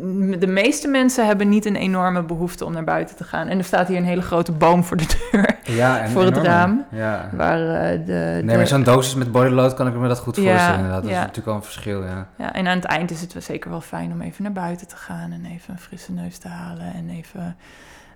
mm, 0.01 0.39
de 0.39 0.47
meeste 0.47 0.88
mensen 0.88 1.26
hebben 1.26 1.49
niet 1.49 1.66
een 1.66 1.76
enorme 1.76 2.24
behoefte 2.24 2.66
om 2.66 2.74
naar 2.74 2.84
buiten 2.84 3.16
te 3.16 3.24
gaan. 3.24 3.47
En 3.47 3.57
er 3.57 3.64
staat 3.64 3.88
hier 3.88 3.97
een 3.97 4.05
hele 4.05 4.22
grote 4.22 4.51
boom 4.51 4.84
voor 4.84 4.97
de 4.97 5.18
deur. 5.32 5.57
Ja, 5.64 5.99
en 6.01 6.09
Voor 6.09 6.24
het 6.24 6.38
raam. 6.38 6.86
Ja. 6.91 7.30
Waar 7.34 7.59
eh, 7.91 8.05
de, 8.05 8.41
Nee, 8.43 8.57
maar 8.57 8.68
zo'n 8.68 8.84
dosis 8.84 9.16
met 9.16 9.32
bodyload 9.32 9.74
kan 9.74 9.88
ik 9.88 9.93
me 9.93 10.07
dat 10.07 10.20
goed 10.20 10.36
Ja, 10.36 10.41
voorstellen 10.43 10.76
inderdaad. 10.76 11.01
Dat 11.01 11.11
is 11.11 11.18
natuurlijk 11.18 11.45
wel 11.45 11.55
een 11.55 11.64
verschil, 11.64 12.03
ja. 12.03 12.28
Ja, 12.36 12.53
en 12.53 12.68
aan 12.68 12.76
het 12.76 12.86
eind 12.86 13.11
is 13.11 13.22
het 13.22 13.34
wel 13.34 13.41
zeker 13.41 13.70
wel 13.70 13.82
fijn 13.82 14.11
om 14.11 14.22
even 14.22 14.43
naar 14.43 14.51
buiten 14.51 14.88
te 14.88 14.95
gaan 14.95 15.32
en 15.32 15.45
even 15.45 15.74
een 15.74 15.80
frisse 15.80 16.11
neus 16.11 16.38
te 16.38 16.47
halen 16.47 16.93
en 16.93 17.09
even 17.09 17.55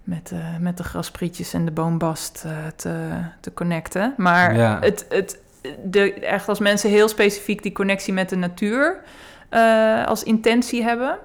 met, 0.08 0.32
eh, 0.32 0.40
met 0.60 0.78
de 0.78 0.84
grasprietjes 0.84 1.54
en 1.54 1.66
de 1.66 1.72
boombast 1.72 2.44
eh, 2.46 2.52
te, 2.76 3.08
te 3.40 3.54
connecten. 3.54 4.14
Maar 4.18 4.56
Ja. 4.56 4.78
het, 4.80 5.06
het, 5.10 5.40
de, 5.84 6.14
echt 6.14 6.50
als 6.50 6.60
mensen 6.60 6.90
heel 6.90 7.08
specifiek 7.08 7.64
die 7.64 7.72
connectie 7.72 8.14
met 8.14 8.30
de 8.30 8.36
natuur 8.36 8.98
eh, 9.50 10.06
als 10.06 10.24
intentie 10.24 10.84
hebben, 10.84 11.18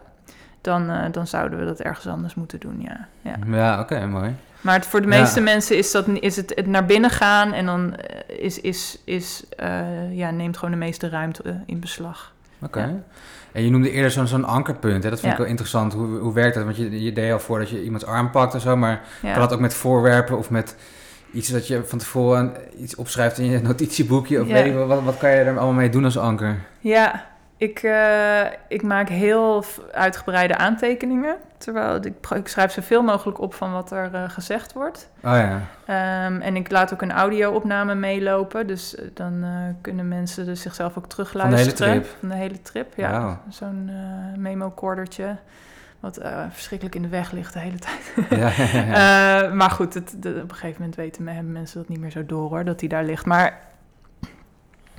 dan, 0.60 1.10
dan 1.12 1.26
zouden 1.26 1.58
we 1.58 1.64
dat 1.64 1.80
ergens 1.80 2.06
anders 2.06 2.34
moeten 2.34 2.60
doen, 2.60 2.80
ja. 2.80 3.06
ja. 3.20 3.36
Ja, 3.46 3.80
oké, 3.80 4.06
mooi. 4.06 4.34
Maar 4.60 4.74
het, 4.74 4.86
voor 4.86 5.00
de 5.02 5.08
Ja. 5.08 5.18
meeste 5.20 5.40
mensen 5.40 5.76
is, 5.76 5.90
dat, 5.90 6.06
is 6.08 6.36
het, 6.36 6.52
het 6.54 6.66
naar 6.66 6.86
binnen 6.86 7.10
gaan 7.10 7.52
en 7.52 7.66
dan 7.66 7.94
is, 8.26 8.60
is, 8.60 8.98
is, 9.04 9.44
ja, 10.10 10.30
neemt 10.30 10.56
gewoon 10.56 10.70
de 10.70 10.80
meeste 10.80 11.08
ruimte 11.08 11.60
in 11.66 11.80
beslag. 11.80 12.32
Oké. 12.62 13.02
En 13.52 13.64
je 13.64 13.70
noemde 13.70 13.90
eerder 13.90 14.10
zo'n 14.10 14.26
zo'n 14.26 14.44
ankerpunt. 14.44 15.02
Hè? 15.02 15.10
Dat 15.10 15.18
vind 15.20 15.22
Ja. 15.32 15.32
ik 15.32 15.38
wel 15.38 15.46
interessant. 15.50 15.92
Hoe, 15.92 16.18
hoe 16.18 16.32
werkt 16.34 16.54
dat? 16.54 16.64
Want 16.64 16.76
je, 16.76 17.02
je 17.04 17.12
deed 17.12 17.32
al 17.32 17.38
voor 17.38 17.58
dat 17.58 17.70
je 17.70 17.82
iemands 17.84 18.04
arm 18.06 18.30
pakt 18.30 18.54
en 18.54 18.60
zo. 18.60 18.76
Maar 18.76 19.00
Ja. 19.22 19.32
kan 19.32 19.40
dat 19.40 19.52
ook 19.52 19.60
met 19.60 19.74
voorwerpen 19.74 20.38
of 20.38 20.50
met 20.50 20.76
iets 21.32 21.48
dat 21.48 21.66
je 21.66 21.84
van 21.84 21.98
tevoren 21.98 22.52
iets 22.78 22.94
opschrijft 22.94 23.38
in 23.38 23.50
je 23.50 23.58
notitieboekje? 23.60 24.40
Of 24.40 24.46
Ja. 24.46 24.52
weet 24.52 24.66
ik 24.66 24.74
wat, 24.74 25.02
wat 25.02 25.18
kan 25.18 25.30
je 25.30 25.36
er 25.36 25.46
allemaal 25.46 25.72
mee 25.72 25.88
doen 25.88 26.04
als 26.04 26.18
anker? 26.18 26.58
Ja, 26.80 27.24
ik, 27.62 27.82
eh, 27.82 28.40
ik 28.68 28.82
maak 28.82 29.08
heel 29.08 29.64
uitgebreide 29.92 30.56
aantekeningen. 30.56 31.36
Terwijl 31.58 31.94
ik, 32.04 32.14
ik 32.34 32.48
schrijf 32.48 32.72
zoveel 32.72 33.02
mogelijk 33.02 33.40
op 33.40 33.54
van 33.54 33.72
wat 33.72 33.90
er 33.90 34.10
eh, 34.14 34.22
gezegd 34.28 34.72
wordt. 34.72 35.08
Oh 35.24 35.30
ja. 35.32 35.60
Ehm, 35.84 36.40
en 36.40 36.56
ik 36.56 36.70
laat 36.70 36.92
ook 36.92 37.02
een 37.02 37.12
audio-opname 37.12 37.94
meelopen. 37.94 38.66
Dus 38.66 38.94
eh, 38.94 39.04
dan 39.14 39.44
kunnen 39.80 40.08
mensen 40.08 40.44
dus 40.46 40.60
zichzelf 40.60 40.96
ook 40.98 41.06
terugluisteren. 41.08 41.76
Van 41.76 41.86
de 41.86 41.92
hele 41.92 42.00
trip? 42.02 42.16
Van 42.20 42.28
de 42.28 42.34
hele 42.34 42.62
trip, 42.62 42.92
ja. 42.96 43.40
Zo'n 43.48 43.90
memo-cordertje. 44.36 45.36
Wat 46.00 46.18
verschrikkelijk 46.50 46.96
in 46.96 47.02
de 47.02 47.08
weg 47.08 47.32
ligt 47.32 47.52
de 47.52 47.58
hele 47.58 47.78
tijd. 47.78 48.12
Ja, 48.40 48.50
ja, 48.56 48.82
ja, 48.84 49.40
ja. 49.42 49.48
Maar 49.54 49.70
goed, 49.70 49.94
het, 49.94 50.14
de- 50.18 50.40
op 50.42 50.50
een 50.50 50.56
gegeven 50.56 50.76
moment 50.78 50.96
weten 50.96 51.24
me- 51.24 51.30
hebben 51.32 51.52
mensen 51.52 51.78
dat 51.78 51.88
niet 51.88 52.00
meer 52.00 52.10
zo 52.10 52.26
door 52.26 52.48
hoor, 52.48 52.64
dat 52.64 52.78
die 52.78 52.88
daar 52.88 53.04
ligt. 53.04 53.26
Maar 53.26 53.58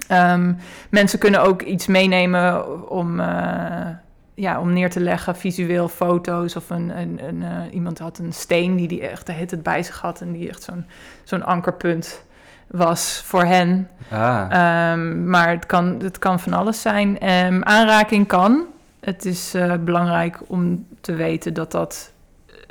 ehm, 0.07 0.53
mensen 0.89 1.19
kunnen 1.19 1.41
ook 1.41 1.61
iets 1.61 1.87
meenemen 1.87 2.89
om, 2.89 3.19
eh, 3.19 3.87
ja, 4.33 4.59
om 4.59 4.73
neer 4.73 4.89
te 4.89 4.99
leggen, 4.99 5.35
visueel 5.35 5.87
foto's. 5.87 6.55
Of 6.55 6.69
een, 6.69 6.97
een, 6.97 7.19
een, 7.27 7.43
eh, 7.43 7.73
iemand 7.73 7.99
had 7.99 8.17
een 8.17 8.33
steen 8.33 8.75
die 8.75 8.87
die 8.87 9.07
echt 9.07 9.25
de 9.25 9.33
tijd 9.33 9.63
bij 9.63 9.83
zich 9.83 10.01
had 10.01 10.21
en 10.21 10.31
die 10.31 10.49
echt 10.49 10.63
zo'n 10.63 10.85
zo'n 11.23 11.43
ankerpunt 11.43 12.23
was 12.67 13.21
voor 13.25 13.43
hen. 13.43 13.89
Ah, 14.11 14.45
Ehm, 14.49 15.29
maar 15.29 15.49
het 15.49 15.65
kan, 15.65 15.99
het 16.03 16.19
kan 16.19 16.39
van 16.39 16.53
alles 16.53 16.81
zijn. 16.81 17.19
Ehm, 17.19 17.61
aanraking 17.63 18.27
kan. 18.27 18.65
Het 18.99 19.25
is 19.25 19.53
eh, 19.53 19.73
belangrijk 19.79 20.39
om 20.47 20.85
te 21.01 21.13
weten 21.13 21.53
dat 21.53 21.71
dat 21.71 22.12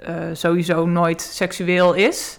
eh, 0.02 0.14
sowieso 0.32 0.86
nooit 0.86 1.20
seksueel 1.20 1.92
is. 1.92 2.38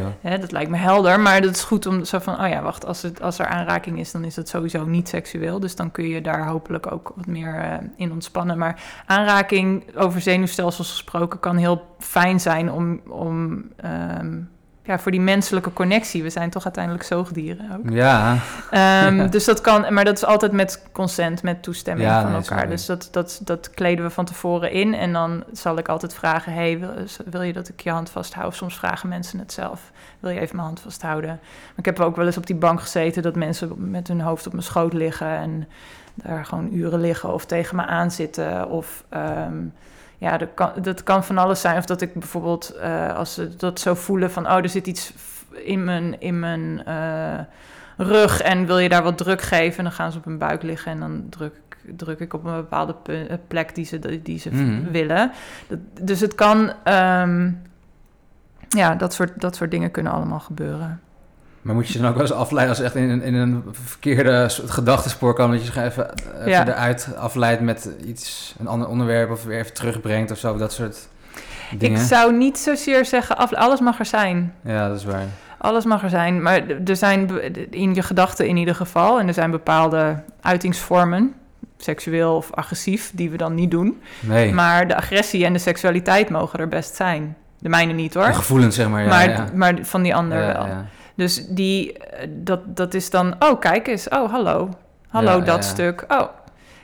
nee. 0.00 0.02
Hè, 0.20 0.38
dat 0.38 0.52
lijkt 0.52 0.70
me 0.70 0.76
helder, 0.76 1.20
maar 1.20 1.40
dat 1.40 1.54
is 1.54 1.62
goed 1.62 1.86
om 1.86 2.04
zo 2.04 2.18
van... 2.18 2.40
oh 2.40 2.48
ja, 2.48 2.62
wacht, 2.62 2.86
als, 2.86 3.02
het, 3.02 3.22
als 3.22 3.38
er 3.38 3.46
aanraking 3.46 3.98
is, 3.98 4.12
dan 4.12 4.24
is 4.24 4.34
dat 4.34 4.48
sowieso 4.48 4.84
niet 4.84 5.08
seksueel. 5.08 5.60
Dus 5.60 5.76
dan 5.76 5.90
kun 5.90 6.08
je 6.08 6.20
daar 6.20 6.46
hopelijk 6.46 6.92
ook 6.92 7.12
wat 7.16 7.26
meer 7.26 7.54
eh, 7.54 7.76
in 7.96 8.12
ontspannen. 8.12 8.58
Maar 8.58 8.82
aanraking, 9.06 9.96
over 9.96 10.20
zenuwstelsels 10.20 10.90
gesproken, 10.90 11.40
kan 11.40 11.56
heel 11.56 11.86
fijn 11.98 12.40
zijn 12.40 12.72
om... 12.72 13.00
om 13.08 13.64
ehm, 13.76 14.36
ja, 14.88 14.98
voor 14.98 15.10
die 15.10 15.20
menselijke 15.20 15.72
connectie. 15.72 16.22
We 16.22 16.30
zijn 16.30 16.50
toch 16.50 16.64
uiteindelijk 16.64 17.04
zoogdieren 17.04 17.70
ook. 17.72 17.90
Ja, 17.90 18.36
Ehm, 18.70 19.28
Dus 19.30 19.44
dat 19.44 19.60
kan, 19.60 19.94
maar 19.94 20.04
dat 20.04 20.16
is 20.16 20.24
altijd 20.24 20.52
met 20.52 20.82
consent, 20.92 21.42
met 21.42 21.62
toestemming 21.62 22.08
Ja, 22.08 22.20
van 22.20 22.30
nee, 22.30 22.40
elkaar. 22.40 22.68
Dus 22.68 22.86
dat, 22.86 23.08
dat, 23.10 23.40
dat 23.44 23.70
kleden 23.70 24.04
we 24.04 24.10
van 24.10 24.24
tevoren 24.24 24.70
in. 24.70 24.94
En 24.94 25.12
dan 25.12 25.44
zal 25.52 25.78
ik 25.78 25.88
altijd 25.88 26.14
vragen: 26.14 26.52
hey, 26.52 26.78
wil, 26.78 26.90
wil 27.30 27.42
je 27.42 27.52
dat 27.52 27.68
ik 27.68 27.80
je 27.80 27.90
hand 27.90 28.10
vasthoud? 28.10 28.54
Soms 28.54 28.76
vragen 28.78 29.08
mensen 29.08 29.38
het 29.38 29.52
zelf. 29.52 29.92
Wil 30.20 30.30
je 30.30 30.40
even 30.40 30.56
mijn 30.56 30.68
hand 30.68 30.80
vasthouden? 30.80 31.30
Maar 31.40 31.76
ik 31.76 31.84
heb 31.84 32.00
ook 32.00 32.16
wel 32.16 32.26
eens 32.26 32.36
op 32.36 32.46
die 32.46 32.56
bank 32.56 32.80
gezeten 32.80 33.22
dat 33.22 33.36
mensen 33.36 33.90
met 33.90 34.08
hun 34.08 34.20
hoofd 34.20 34.46
op 34.46 34.52
mijn 34.52 34.64
schoot 34.64 34.92
liggen 34.92 35.36
en 35.36 35.68
daar 36.14 36.44
gewoon 36.44 36.68
uren 36.72 37.00
liggen 37.00 37.32
of 37.32 37.46
tegen 37.46 37.76
me 37.76 37.86
aanzitten. 37.86 38.68
Of 38.68 39.04
ehm, 39.08 39.56
ja, 40.18 40.38
dat 40.38 40.48
kan, 40.54 40.72
dat 40.82 41.02
kan 41.02 41.24
van 41.24 41.38
alles 41.38 41.60
zijn. 41.60 41.76
Of 41.76 41.84
dat 41.84 42.00
ik 42.00 42.12
bijvoorbeeld, 42.12 42.70
eh, 42.70 43.14
als 43.16 43.34
ze 43.34 43.56
dat 43.56 43.80
zo 43.80 43.94
voelen 43.94 44.30
van, 44.30 44.46
oh, 44.46 44.56
er 44.56 44.68
zit 44.68 44.86
iets 44.86 45.12
in 45.52 45.84
mijn, 45.84 46.20
in 46.20 46.38
mijn 46.40 46.84
eh, 46.84 47.38
rug 47.96 48.40
en 48.40 48.66
wil 48.66 48.78
je 48.78 48.88
daar 48.88 49.02
wat 49.02 49.18
druk 49.18 49.42
geven, 49.42 49.82
dan 49.84 49.92
gaan 49.92 50.12
ze 50.12 50.18
op 50.18 50.24
hun 50.24 50.38
buik 50.38 50.62
liggen 50.62 50.92
en 50.92 51.00
dan 51.00 51.26
druk 51.30 51.52
ik 51.54 51.96
druk 51.96 52.20
ik 52.20 52.34
op 52.34 52.44
een 52.44 52.54
bepaalde 52.54 52.94
eh, 53.04 53.36
plek 53.48 53.74
die 53.74 53.84
ze, 53.84 54.22
die 54.22 54.38
ze 54.38 54.50
Mhm. 54.50 54.90
willen. 54.90 55.30
Dat, 55.68 55.78
dus 56.00 56.20
het 56.20 56.34
kan, 56.34 56.72
ehm, 56.84 57.50
ja, 58.68 58.94
dat 58.94 59.12
soort, 59.12 59.40
dat 59.40 59.56
soort 59.56 59.70
dingen 59.70 59.90
kunnen 59.90 60.12
allemaal 60.12 60.40
gebeuren. 60.40 61.00
Maar 61.62 61.74
moet 61.74 61.86
je 61.86 61.92
ze 61.92 61.98
dan 61.98 62.08
ook 62.08 62.14
wel 62.14 62.22
eens 62.22 62.32
afleiden 62.32 62.68
als 62.68 62.78
je 62.78 62.84
echt 62.84 62.94
in, 62.94 63.10
een- 63.10 63.22
in 63.22 63.34
een 63.34 63.64
verkeerde 63.72 64.46
gedachtenspoor 64.66 65.34
kan, 65.34 65.50
dat 65.50 65.64
je 65.66 65.72
ze 65.72 65.82
even, 65.84 66.10
even 66.38 66.50
Ja. 66.50 66.66
eruit 66.66 67.08
afleidt 67.18 67.60
met 67.60 67.90
iets, 68.06 68.54
een 68.58 68.66
ander 68.66 68.88
onderwerp 68.88 69.30
of 69.30 69.44
weer 69.44 69.58
even 69.58 69.74
terugbrengt 69.74 70.30
of 70.30 70.38
zo, 70.38 70.56
dat 70.56 70.72
soort 70.72 71.08
dingen. 71.78 72.00
Ik 72.00 72.06
zou 72.06 72.36
niet 72.36 72.58
zozeer 72.58 73.04
zeggen, 73.04 73.36
af, 73.36 73.54
alles 73.54 73.80
mag 73.80 73.98
er 73.98 74.06
zijn. 74.06 74.54
Ja, 74.64 74.88
dat 74.88 74.96
is 74.96 75.04
waar. 75.04 75.24
Alles 75.58 75.84
mag 75.84 76.02
er 76.02 76.10
zijn, 76.10 76.42
maar 76.42 76.62
er 76.84 76.96
zijn 76.96 77.30
in 77.70 77.94
je 77.94 78.02
gedachten 78.02 78.48
in 78.48 78.56
ieder 78.56 78.74
geval, 78.74 79.18
en 79.20 79.26
er 79.28 79.34
zijn 79.34 79.50
bepaalde 79.50 80.22
uitingsvormen, 80.40 81.34
seksueel 81.78 82.36
of 82.36 82.52
agressief, 82.54 83.10
die 83.14 83.30
we 83.30 83.36
dan 83.36 83.54
niet 83.54 83.70
doen. 83.70 84.00
Nee, 84.20 84.52
Maar 84.52 84.88
de 84.88 84.96
agressie 84.96 85.44
en 85.44 85.52
de 85.52 85.58
seksualiteit 85.58 86.30
mogen 86.30 86.58
er 86.58 86.68
best 86.68 86.94
zijn. 86.94 87.36
De 87.58 87.68
mijne 87.68 87.92
niet 87.92 88.14
hoor. 88.14 88.26
de 88.26 88.32
gevoelens 88.32 88.74
zeg 88.74 88.88
maar. 88.88 89.02
Ja, 89.02 89.08
maar, 89.08 89.28
ja. 89.28 89.46
maar 89.54 89.74
van 89.82 90.02
die 90.02 90.14
andere 90.14 90.40
Ja, 90.40 90.52
wel. 90.52 90.66
ja. 90.66 90.84
Dus 91.18 91.46
die, 91.48 91.92
eh, 91.98 92.28
dat, 92.30 92.76
dat 92.76 92.94
is 92.94 93.10
dan, 93.10 93.34
oh 93.38 93.60
kijk 93.60 93.86
eens, 93.86 94.08
oh 94.08 94.30
hallo, 94.30 94.68
hallo 95.08 95.30
Ja, 95.38 95.44
dat 95.44 95.64
ja, 95.64 95.70
stuk, 95.70 96.04
oh. 96.08 96.22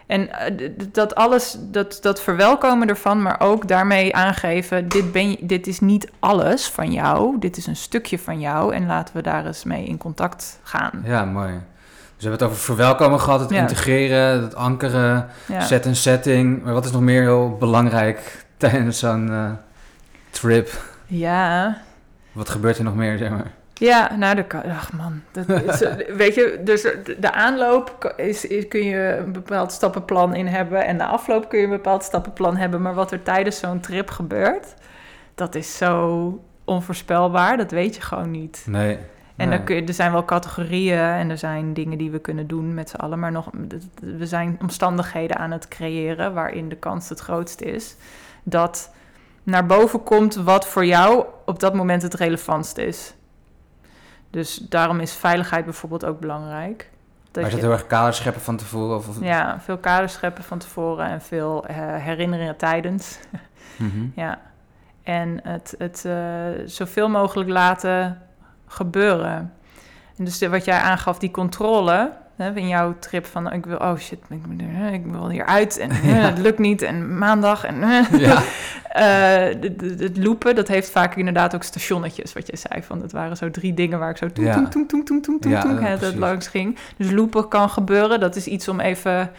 En 0.07 0.33
eh, 0.33 0.71
dat 0.93 1.15
alles, 1.15 1.57
dat, 1.61 1.99
dat 2.03 2.21
verwelkomen 2.21 2.89
ervan, 2.89 3.23
maar 3.23 3.41
ook 3.41 3.69
daarmee 3.69 4.15
aangeven, 4.15 4.89
dit, 4.89 5.13
ben 5.13 5.31
je, 5.31 5.37
dit 5.41 5.67
is 5.67 5.81
niet 5.81 6.11
alles 6.19 6.69
van 6.69 6.93
jou, 6.93 7.39
dit 7.39 7.57
is 7.57 7.67
een 7.67 7.77
stukje 7.77 8.19
van 8.19 8.41
jou 8.41 8.75
en 8.75 8.87
laten 8.87 9.17
we 9.17 9.23
daar 9.23 9.47
eens 9.47 9.65
mee 9.65 9.85
in 9.85 9.99
contact 9.99 10.59
gaan. 10.63 11.03
Ja, 11.05 11.25
mooi. 11.25 11.53
Dus 11.53 12.25
we 12.25 12.29
hebben 12.29 12.39
het 12.41 12.43
over 12.43 12.57
verwelkomen 12.65 13.21
gehad, 13.21 13.41
het 13.41 13.51
Ja. 13.51 13.61
integreren, 13.61 14.43
het 14.43 14.55
ankeren, 14.55 15.29
Ja. 15.47 15.61
set 15.61 15.87
en 15.87 15.97
setting. 15.97 16.63
Maar 16.63 16.73
wat 16.73 16.85
is 16.85 16.93
nog 16.93 17.01
meer 17.03 17.23
heel 17.23 17.57
belangrijk 17.59 18.45
tijdens 18.57 18.99
zo'n 18.99 19.31
eh, 19.31 19.51
trip? 20.31 20.93
ja, 21.07 21.77
Wat 22.33 22.49
gebeurt 22.49 22.79
er 22.79 22.85
nog 22.85 22.95
meer, 22.95 23.19
zeg 23.19 23.31
maar? 23.31 23.51
Ja, 23.85 24.17
nou, 24.17 24.35
de, 24.35 24.45
ach 24.69 24.93
man, 24.93 25.23
dat 25.33 25.49
is, 25.49 25.85
weet 26.23 26.35
je, 26.35 26.61
dus 26.65 26.83
de, 27.19 27.33
aanloop 27.33 28.15
is, 28.17 28.47
is, 28.47 28.69
kun 28.69 28.85
je 28.85 29.17
een 29.17 29.33
bepaald 29.33 29.73
stappenplan 29.73 30.35
in 30.35 30.47
hebben 30.47 30.85
en 30.85 30.99
de 30.99 31.05
afloop 31.05 31.49
kun 31.49 31.59
je 31.59 31.65
een 31.65 31.71
bepaald 31.71 32.03
stappenplan 32.03 32.57
hebben, 32.57 32.83
maar 32.83 32.95
wat 32.95 33.13
er 33.13 33.23
tijdens 33.23 33.59
zo'n 33.59 33.81
trip 33.81 34.11
gebeurt, 34.11 34.75
dat 35.35 35.55
is 35.55 35.77
zo 35.77 36.41
onvoorspelbaar, 36.65 37.57
dat 37.57 37.71
weet 37.71 37.95
je 37.95 38.01
gewoon 38.01 38.31
niet. 38.31 38.65
Nee. 38.67 38.99
En 39.37 39.49
nee. 39.49 39.57
dan 39.57 39.67
kun 39.67 39.77
je, 39.77 39.85
er 39.85 39.95
zijn 39.95 40.13
wel 40.13 40.25
categorieën 40.25 40.99
en 40.99 41.31
er 41.31 41.39
zijn 41.39 41.75
dingen 41.75 41.99
die 41.99 42.11
we 42.11 42.19
kunnen 42.19 42.47
doen 42.47 42.75
met 42.75 42.89
z'n 42.89 42.97
allen, 42.97 43.19
maar 43.19 43.33
nog, 43.33 43.51
we 44.01 44.27
zijn 44.27 44.57
omstandigheden 44.61 45.37
aan 45.37 45.51
het 45.51 45.69
creëren 45.69 46.35
waarin 46.35 46.69
de 46.69 46.77
kans 46.77 47.09
het 47.09 47.21
grootst 47.21 47.61
is 47.61 47.97
dat 48.43 48.93
naar 49.43 49.67
boven 49.67 50.03
komt 50.03 50.35
wat 50.35 50.67
voor 50.67 50.85
jou 50.85 51.25
op 51.45 51.61
dat 51.61 51.75
moment 51.75 52.03
het 52.03 52.15
relevantst 52.15 52.79
is. 52.79 53.15
Dus 54.35 54.57
daarom 54.57 55.01
is 55.01 55.13
veiligheid 55.15 55.65
bijvoorbeeld 55.65 56.05
ook 56.05 56.21
belangrijk. 56.21 56.91
Dat 57.31 57.35
Maar 57.35 57.45
is 57.45 57.49
je- 57.51 57.55
dat 57.55 57.61
heel 57.71 57.79
erg 57.79 57.87
kader 57.87 58.15
scheppen 58.15 58.43
van 58.43 58.57
tevoren? 58.57 58.97
Of, 58.97 59.09
of- 59.09 59.21
ja, 59.21 59.61
veel 59.61 59.79
kaders 59.79 60.13
scheppen 60.13 60.45
van 60.45 60.59
tevoren 60.59 61.07
en 61.07 61.21
veel 61.23 61.67
eh, 61.67 61.77
herinneringen 61.97 62.57
tijdens. 62.57 63.19
Mhm. 63.79 64.07
Ja. 64.15 64.39
En 65.03 65.41
het, 65.43 65.75
het 65.79 66.05
eh, 66.05 66.17
zoveel 66.67 67.09
mogelijk 67.09 67.51
laten 67.51 68.23
gebeuren. 68.67 69.53
En 70.17 70.25
dus 70.25 70.39
de- 70.39 70.49
wat 70.49 70.65
jij 70.65 70.79
aangaf, 70.79 71.19
die 71.19 71.31
controle. 71.31 72.13
Hè, 72.37 72.55
in 72.55 72.69
jouw 72.69 72.95
trip 72.99 73.27
van, 73.27 73.53
ik 73.53 73.67
wil, 73.67 73.77
oh 73.77 73.97
shit, 73.97 74.19
ik, 74.31 74.41
ik 74.93 75.07
wil 75.07 75.29
hieruit 75.31 75.79
en 75.79 75.91
eh, 75.91 75.99
het 76.03 76.39
lukt 76.39 76.59
niet 76.59 76.83
en 76.83 77.19
maandag 77.19 77.65
en 77.65 77.83
eh. 77.91 78.21
Ja. 78.21 78.43
Eh, 78.93 79.61
het 79.99 80.17
loopen, 80.17 80.55
dat 80.55 80.69
heeft 80.69 80.91
vaak 80.91 81.17
inderdaad 81.17 81.55
ook 81.55 81.63
stationnetjes, 81.63 82.33
wat 82.33 82.47
je 82.47 82.57
zei. 82.57 82.83
Van, 82.83 83.01
dat 83.01 83.13
waren 83.13 83.37
zo 83.37 83.51
drie 83.51 83.75
dingen 83.75 83.99
waar 83.99 84.11
ik 84.11 84.17
zo 84.17 84.29
Ja. 84.35 84.55
toem, 84.69 84.69
toem, 84.87 85.05
Ja, 85.05 85.61
toem, 85.61 85.75
ja, 85.75 85.81
hè, 85.81 85.91
dat 85.91 85.99
precies. 85.99 86.19
langs 86.19 86.47
ging. 86.49 86.79
Dus 86.97 87.11
loopen 87.11 87.49
kan 87.49 87.71
gebeuren. 87.71 88.21
Dat 88.21 88.37
is 88.37 88.47
iets 88.47 88.69
om 88.69 88.81
even... 88.81 89.31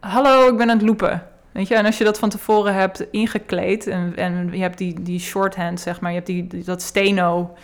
Hallo, 0.00 0.48
ik 0.48 0.56
ben 0.56 0.70
aan 0.70 0.76
het 0.76 0.86
loopen. 0.86 1.22
Weet 1.52 1.68
je, 1.68 1.74
en 1.74 1.84
als 1.86 1.98
je 1.98 2.04
dat 2.04 2.18
van 2.18 2.28
tevoren 2.28 2.74
hebt 2.74 3.06
ingekleed... 3.10 3.86
en, 3.86 4.12
en 4.16 4.48
je 4.52 4.60
hebt 4.62 4.78
die, 4.78 5.02
die 5.02 5.20
shorthand, 5.20 5.80
zeg 5.80 6.00
maar... 6.00 6.10
je 6.10 6.16
hebt 6.16 6.28
die, 6.28 6.46
die- 6.46 6.64
dat 6.64 6.82
steno 6.82 7.54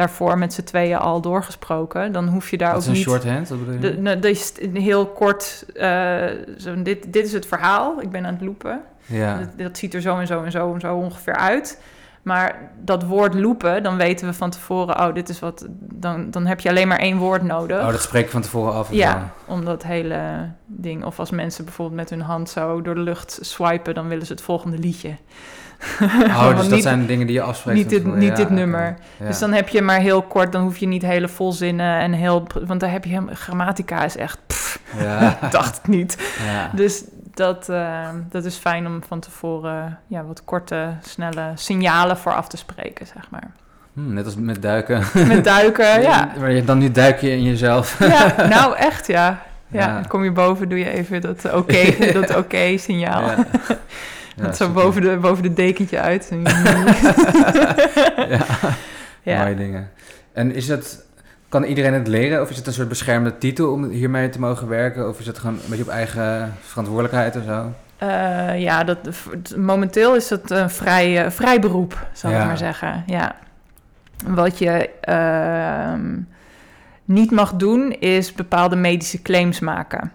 daarvoor 0.00 0.38
met 0.38 0.52
z'n 0.52 0.62
tweeën 0.62 0.98
al 0.98 1.20
doorgesproken... 1.20 2.12
dan 2.12 2.28
hoef 2.28 2.50
je 2.50 2.56
daar 2.58 2.72
Dat 2.72 2.82
is 2.82 2.88
ook 2.88 2.94
een 2.94 2.98
niet... 2.98 3.08
shorthand, 3.08 3.48
wat 3.48 3.58
bedoel 3.58 3.74
je? 3.74 3.80
De, 3.80 4.00
nou, 4.00 4.18
dat 4.18 4.30
is 4.30 4.52
heel 4.72 5.06
kort, 5.06 5.64
eh, 5.74 6.24
zo, 6.58 6.82
dit, 6.82 7.12
dit 7.12 7.26
is 7.26 7.32
het 7.32 7.46
verhaal, 7.46 8.00
ik 8.00 8.10
ben 8.10 8.26
aan 8.26 8.34
het 8.34 8.42
loopen. 8.42 8.80
ja. 9.06 9.38
Dat, 9.38 9.48
dat 9.56 9.78
ziet 9.78 9.94
er 9.94 10.00
zo 10.00 10.18
en 10.18 10.26
zo 10.26 10.42
en 10.42 10.50
zo 10.50 10.74
en 10.74 10.80
zo 10.80 10.96
ongeveer 10.96 11.36
uit. 11.36 11.80
Maar 12.22 12.70
dat 12.84 13.04
woord 13.04 13.34
loopen, 13.34 13.82
dan 13.82 13.96
weten 13.96 14.26
we 14.26 14.32
van 14.32 14.50
tevoren, 14.50 15.00
oh, 15.00 15.14
dit 15.14 15.28
is 15.28 15.38
wat. 15.38 15.66
Dan, 15.78 16.30
dan 16.30 16.46
heb 16.46 16.60
je 16.60 16.68
alleen 16.68 16.88
maar 16.88 16.98
één 16.98 17.16
woord 17.16 17.42
nodig. 17.42 17.80
Oh, 17.80 17.90
dat 17.90 18.02
spreek 18.02 18.24
je 18.24 18.30
van 18.30 18.42
tevoren 18.42 18.72
af. 18.72 18.92
ja, 18.92 19.32
om 19.46 19.64
dat 19.64 19.82
hele 19.82 20.50
ding. 20.66 21.04
Of 21.04 21.18
als 21.18 21.30
mensen 21.30 21.64
bijvoorbeeld 21.64 22.00
met 22.00 22.10
hun 22.10 22.20
hand 22.20 22.48
zo 22.48 22.82
door 22.82 22.94
de 22.94 23.00
lucht 23.00 23.38
swipen, 23.40 23.94
dan 23.94 24.08
willen 24.08 24.26
ze 24.26 24.32
het 24.32 24.42
volgende 24.42 24.78
liedje. 24.78 25.16
Oh, 26.28 26.48
dus 26.48 26.56
dat 26.56 26.70
niet- 26.70 26.82
zijn 26.82 27.06
dingen 27.06 27.26
die 27.26 27.34
je 27.36 27.42
afspreekt 27.42 27.78
niet 27.78 27.88
dit, 27.88 28.14
niet 28.14 28.28
Ja, 28.28 28.34
dit 28.34 28.50
nummer. 28.50 28.96
Ja. 29.16 29.26
Dus 29.26 29.38
dan 29.38 29.52
heb 29.52 29.68
je 29.68 29.82
maar 29.82 29.98
heel 30.00 30.22
kort, 30.22 30.52
dan 30.52 30.62
hoef 30.62 30.76
je 30.76 30.86
niet 30.86 31.02
hele 31.02 31.28
volzinnen 31.28 31.98
en 32.00 32.12
heel. 32.12 32.46
Want 32.66 32.80
daar 32.80 32.90
heb 32.90 33.04
je 33.04 33.10
helemaal. 33.10 33.34
Grammatica 33.34 34.04
is 34.04 34.16
echt. 34.16 34.38
pff, 34.46 34.78
Ja. 34.98 35.38
dacht 35.50 35.76
het 35.76 35.86
niet. 35.88 36.32
ja. 36.46 36.70
Dus 36.74 37.04
dat, 37.34 37.68
eh, 37.68 38.08
dat 38.30 38.44
is 38.44 38.56
fijn 38.56 38.86
om 38.86 39.02
van 39.08 39.20
tevoren 39.20 39.98
ja, 40.06 40.24
wat 40.24 40.44
korte, 40.44 40.88
snelle 41.02 41.52
signalen 41.54 42.16
voor 42.16 42.34
af 42.34 42.48
te 42.48 42.56
spreken, 42.56 43.06
zeg 43.06 43.30
maar. 43.30 43.50
Hm, 43.94 44.12
net 44.12 44.24
als 44.24 44.34
met 44.36 44.62
duiken. 44.62 45.02
Met 45.26 45.44
duiken, 45.54 46.00
ja. 46.02 46.32
Maar 46.38 46.50
je, 46.52 46.64
dan 46.64 46.78
nu 46.78 46.90
duik 46.90 47.20
je 47.20 47.30
in 47.30 47.42
jezelf. 47.42 47.98
ja. 47.98 48.46
Nou, 48.48 48.76
echt, 48.76 49.06
ja. 49.06 49.42
Ja, 49.72 50.02
kom 50.08 50.24
je 50.24 50.32
boven, 50.32 50.68
doe 50.68 50.78
je 50.78 50.90
even 50.90 51.20
dat 51.20 51.52
oké 51.54 52.12
dat 52.12 52.36
oké 52.36 52.76
signaal. 52.78 53.22
Ja. 54.40 54.46
Dat 54.46 54.56
zo 54.56 54.68
boven 54.72 55.02
de, 55.02 55.16
boven 55.16 55.42
de 55.42 55.52
dekentje 55.52 56.00
uit. 56.00 56.28
ja. 58.28 58.46
ja. 59.22 59.42
Mooie 59.42 59.56
dingen. 59.56 59.90
En 60.32 60.54
is 60.54 60.68
het, 60.68 61.04
kan 61.48 61.64
iedereen 61.64 61.94
het 61.94 62.08
leren? 62.08 62.40
Of 62.40 62.50
is 62.50 62.56
het 62.56 62.66
een 62.66 62.72
soort 62.72 62.88
beschermde 62.88 63.38
titel 63.38 63.72
om 63.72 63.88
hiermee 63.88 64.28
te 64.28 64.40
mogen 64.40 64.68
werken? 64.68 65.08
Of 65.08 65.18
is 65.18 65.26
het 65.26 65.38
gewoon 65.38 65.54
een 65.54 65.68
beetje 65.68 65.84
op 65.84 65.90
eigen 65.90 66.54
verantwoordelijkheid 66.60 67.36
of 67.36 67.42
zo? 67.44 67.72
Eh, 67.96 68.60
ja, 68.60 68.84
dat, 68.84 68.98
momenteel 69.56 70.14
is 70.14 70.30
het 70.30 70.50
een 70.50 70.70
vrij, 70.70 71.24
eh, 71.24 71.30
vrij 71.30 71.60
beroep, 71.60 72.06
Ja. 72.22 72.40
ik 72.40 72.46
maar 72.46 72.58
zeggen. 72.58 73.02
Ja. 73.06 73.34
Wat 74.26 74.58
je 74.58 74.90
ehm, 75.00 76.18
niet 77.04 77.30
mag 77.30 77.54
doen, 77.54 77.92
is 77.92 78.32
bepaalde 78.32 78.76
medische 78.76 79.22
claims 79.22 79.60
maken. 79.60 80.12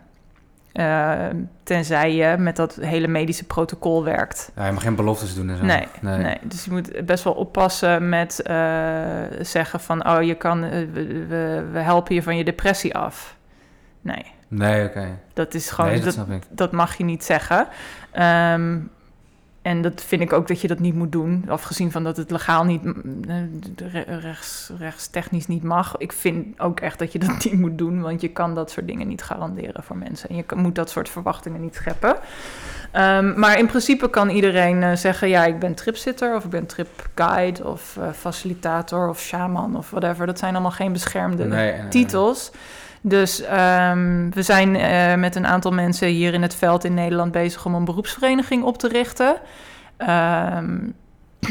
Ehm, 0.75 1.35
tenzij 1.63 2.15
je 2.15 2.35
met 2.37 2.55
dat 2.55 2.75
hele 2.75 3.07
medische 3.07 3.45
protocol 3.45 4.03
werkt. 4.03 4.51
Ja, 4.55 4.65
je 4.65 4.71
mag 4.71 4.83
geen 4.83 4.95
beloftes 4.95 5.35
doen 5.35 5.49
en 5.49 5.57
zo. 5.57 5.63
Nee, 5.63 5.87
nee. 6.01 6.37
dus 6.43 6.65
je 6.65 6.71
moet 6.71 7.05
best 7.05 7.23
wel 7.23 7.33
oppassen 7.33 8.09
met 8.09 8.41
eh, 8.41 8.55
zeggen 9.39 9.79
van... 9.79 10.09
oh, 10.09 10.23
je 10.23 10.35
kan, 10.35 10.63
eh, 10.63 10.87
we, 10.93 11.65
we, 11.71 11.79
helpen 11.79 12.15
je 12.15 12.23
van 12.23 12.37
je 12.37 12.43
depressie 12.43 12.95
af. 12.95 13.37
Nee, 14.01 14.25
Nee, 14.47 14.85
oké. 14.85 15.19
dat 15.33 15.53
is 15.53 15.69
gewoon... 15.69 15.91
Nee, 15.91 15.99
dat 15.99 16.17
dat 16.49 16.71
mag 16.71 16.97
je 16.97 17.03
niet 17.03 17.23
zeggen. 17.23 17.67
Ehm, 18.11 18.77
en 19.65 19.81
dat 19.81 20.03
vind 20.03 20.21
ik 20.21 20.33
ook 20.33 20.47
dat 20.47 20.61
je 20.61 20.67
dat 20.67 20.79
niet 20.79 20.95
moet 20.95 21.11
doen. 21.11 21.45
Afgezien 21.47 21.91
van 21.91 22.03
dat 22.03 22.17
het 22.17 22.31
legaal 22.31 22.63
niet, 22.63 22.81
eh, 23.27 23.91
re- 23.91 24.19
rechts, 24.19 24.71
rechtstechnisch 24.77 25.47
niet 25.47 25.63
mag. 25.63 25.97
Ik 25.97 26.11
vind 26.11 26.59
ook 26.59 26.79
echt 26.79 26.99
dat 26.99 27.11
je 27.11 27.19
dat 27.19 27.43
niet 27.43 27.59
moet 27.59 27.77
doen. 27.77 28.01
Want 28.01 28.21
je 28.21 28.27
kan 28.27 28.55
dat 28.55 28.71
soort 28.71 28.87
dingen 28.87 29.07
niet 29.07 29.23
garanderen 29.23 29.83
voor 29.83 29.97
mensen. 29.97 30.29
En 30.29 30.35
je 30.35 30.43
moet 30.55 30.75
dat 30.75 30.89
soort 30.89 31.09
verwachtingen 31.09 31.61
niet 31.61 31.75
scheppen. 31.75 32.15
Ehm, 32.91 33.39
maar 33.39 33.59
in 33.59 33.67
principe 33.67 34.09
kan 34.09 34.29
iedereen 34.29 34.83
eh, 34.83 34.95
zeggen... 34.95 35.29
ja, 35.29 35.45
ik 35.45 35.59
ben 35.59 35.73
tripsitter 35.73 36.35
of 36.35 36.43
ik 36.43 36.49
ben 36.49 36.65
tripguide... 36.65 37.67
of 37.67 37.97
eh, 37.97 38.11
facilitator 38.11 39.09
of 39.09 39.19
shaman 39.19 39.77
of 39.77 39.89
whatever. 39.89 40.25
Dat 40.25 40.39
zijn 40.39 40.53
allemaal 40.53 40.71
geen 40.71 40.91
beschermde 40.91 41.45
Nee, 41.45 41.71
nee, 41.71 41.81
nee. 41.81 41.89
Dus 43.07 43.41
ehm, 43.41 44.29
we 44.29 44.41
zijn 44.41 44.75
eh, 44.75 45.15
met 45.15 45.35
een 45.35 45.47
aantal 45.47 45.71
mensen 45.71 46.07
hier 46.07 46.33
in 46.33 46.41
het 46.41 46.55
veld 46.55 46.83
in 46.83 46.93
Nederland 46.93 47.31
bezig 47.31 47.65
om 47.65 47.75
een 47.75 47.85
beroepsvereniging 47.85 48.63
op 48.63 48.77
te 48.77 48.87
richten. 48.87 49.35
Ehm, 49.97 50.77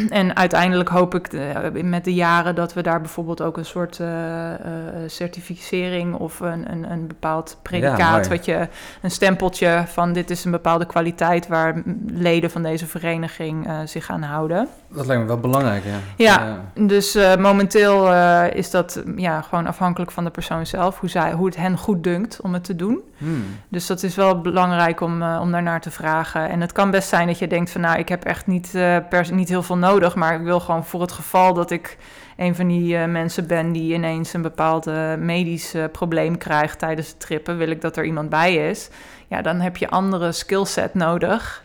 en 0.10 0.36
uiteindelijk 0.36 0.88
hoop 0.88 1.14
ik 1.14 1.32
eh, 1.32 1.82
met 1.82 2.04
de 2.04 2.14
jaren 2.14 2.54
dat 2.54 2.74
we 2.74 2.82
daar 2.82 3.00
bijvoorbeeld 3.00 3.42
ook 3.42 3.56
een 3.56 3.64
soort 3.64 4.00
eh, 4.00 4.54
eh, 4.54 4.60
certificering 5.06 6.14
of 6.14 6.40
een, 6.40 6.72
een, 6.72 6.90
een 6.90 7.06
bepaald 7.06 7.58
predicaat, 7.62 8.28
wat 8.28 8.44
je 8.44 8.68
een 9.02 9.10
stempeltje 9.10 9.84
van 9.86 10.12
dit 10.12 10.30
is 10.30 10.44
een 10.44 10.50
bepaalde 10.50 10.86
kwaliteit 10.86 11.48
waar 11.48 11.82
leden 12.06 12.50
van 12.50 12.62
deze 12.62 12.86
vereniging 12.86 13.66
eh, 13.66 13.78
zich 13.84 14.10
aan 14.10 14.22
houden. 14.22 14.68
Dat 14.88 15.06
lijkt 15.06 15.22
me 15.22 15.28
wel 15.28 15.40
belangrijk, 15.40 15.84
ja. 15.84 15.98
Ja. 16.16 16.60
Dus 16.86 17.14
eh, 17.14 17.36
momenteel 17.36 18.12
eh, 18.12 18.44
is 18.54 18.70
dat 18.70 19.02
ja, 19.16 19.40
gewoon 19.40 19.66
afhankelijk 19.66 20.10
van 20.10 20.24
de 20.24 20.30
persoon 20.30 20.66
zelf, 20.66 21.00
hoe, 21.00 21.08
zij, 21.08 21.32
hoe 21.32 21.46
het 21.46 21.56
hen 21.56 21.78
goed 21.78 22.04
dunkt 22.04 22.40
om 22.40 22.52
het 22.52 22.64
te 22.64 22.76
doen. 22.76 23.00
Hmm. 23.18 23.44
Dus 23.68 23.86
dat 23.86 24.02
is 24.02 24.14
wel 24.14 24.40
belangrijk 24.40 25.00
om, 25.00 25.22
uh, 25.22 25.38
om 25.40 25.50
daarnaar 25.50 25.80
te 25.80 25.90
vragen. 25.90 26.48
En 26.48 26.60
het 26.60 26.72
kan 26.72 26.90
best 26.90 27.08
zijn 27.08 27.26
dat 27.26 27.38
je 27.38 27.46
denkt 27.46 27.70
van 27.70 27.80
nou, 27.80 27.98
ik 27.98 28.08
heb 28.08 28.24
echt 28.24 28.46
niet, 28.46 28.72
uh, 28.74 28.96
per, 29.08 29.32
niet 29.32 29.48
heel 29.48 29.62
veel 29.62 29.76
nodig, 29.76 30.14
maar 30.14 30.34
ik 30.34 30.42
wil 30.42 30.60
gewoon 30.60 30.84
voor 30.84 31.00
het 31.00 31.12
geval 31.12 31.54
dat 31.54 31.70
ik 31.70 31.98
een 32.36 32.54
van 32.54 32.68
die 32.68 32.96
uh, 32.96 33.04
mensen 33.04 33.46
ben 33.46 33.72
die 33.72 33.94
ineens 33.94 34.32
een 34.32 34.42
bepaald 34.42 34.86
medisch 35.18 35.74
probleem 35.92 36.38
krijgt 36.38 36.78
tijdens 36.78 37.08
het 37.08 37.20
trippen, 37.20 37.56
wil 37.56 37.68
ik 37.68 37.80
dat 37.80 37.96
er 37.96 38.04
iemand 38.04 38.28
bij 38.28 38.54
is. 38.70 38.90
Ja, 39.26 39.42
dan 39.42 39.60
heb 39.60 39.76
je 39.76 39.88
andere 39.88 40.32
skillset 40.32 40.94
nodig 40.94 41.64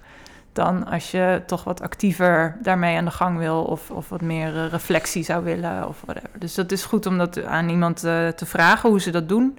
dan 0.53 0.85
als 0.85 1.11
je 1.11 1.41
toch 1.45 1.63
wat 1.63 1.81
actiever 1.81 2.57
daarmee 2.61 2.97
aan 2.97 3.05
de 3.05 3.11
gang 3.11 3.37
wil 3.37 3.63
of, 3.63 3.91
of 3.91 4.09
wat 4.09 4.21
meer 4.21 4.67
reflectie 4.67 5.23
zou 5.23 5.43
willen 5.43 5.87
of 5.87 6.01
whatever. 6.05 6.29
Dus 6.39 6.53
dat 6.53 6.71
is 6.71 6.83
goed 6.83 7.05
om 7.05 7.17
dat 7.17 7.43
aan 7.43 7.69
iemand 7.69 7.99
te 7.99 8.45
vragen 8.45 8.89
hoe 8.89 9.01
ze 9.01 9.11
dat 9.11 9.29
doen. 9.29 9.57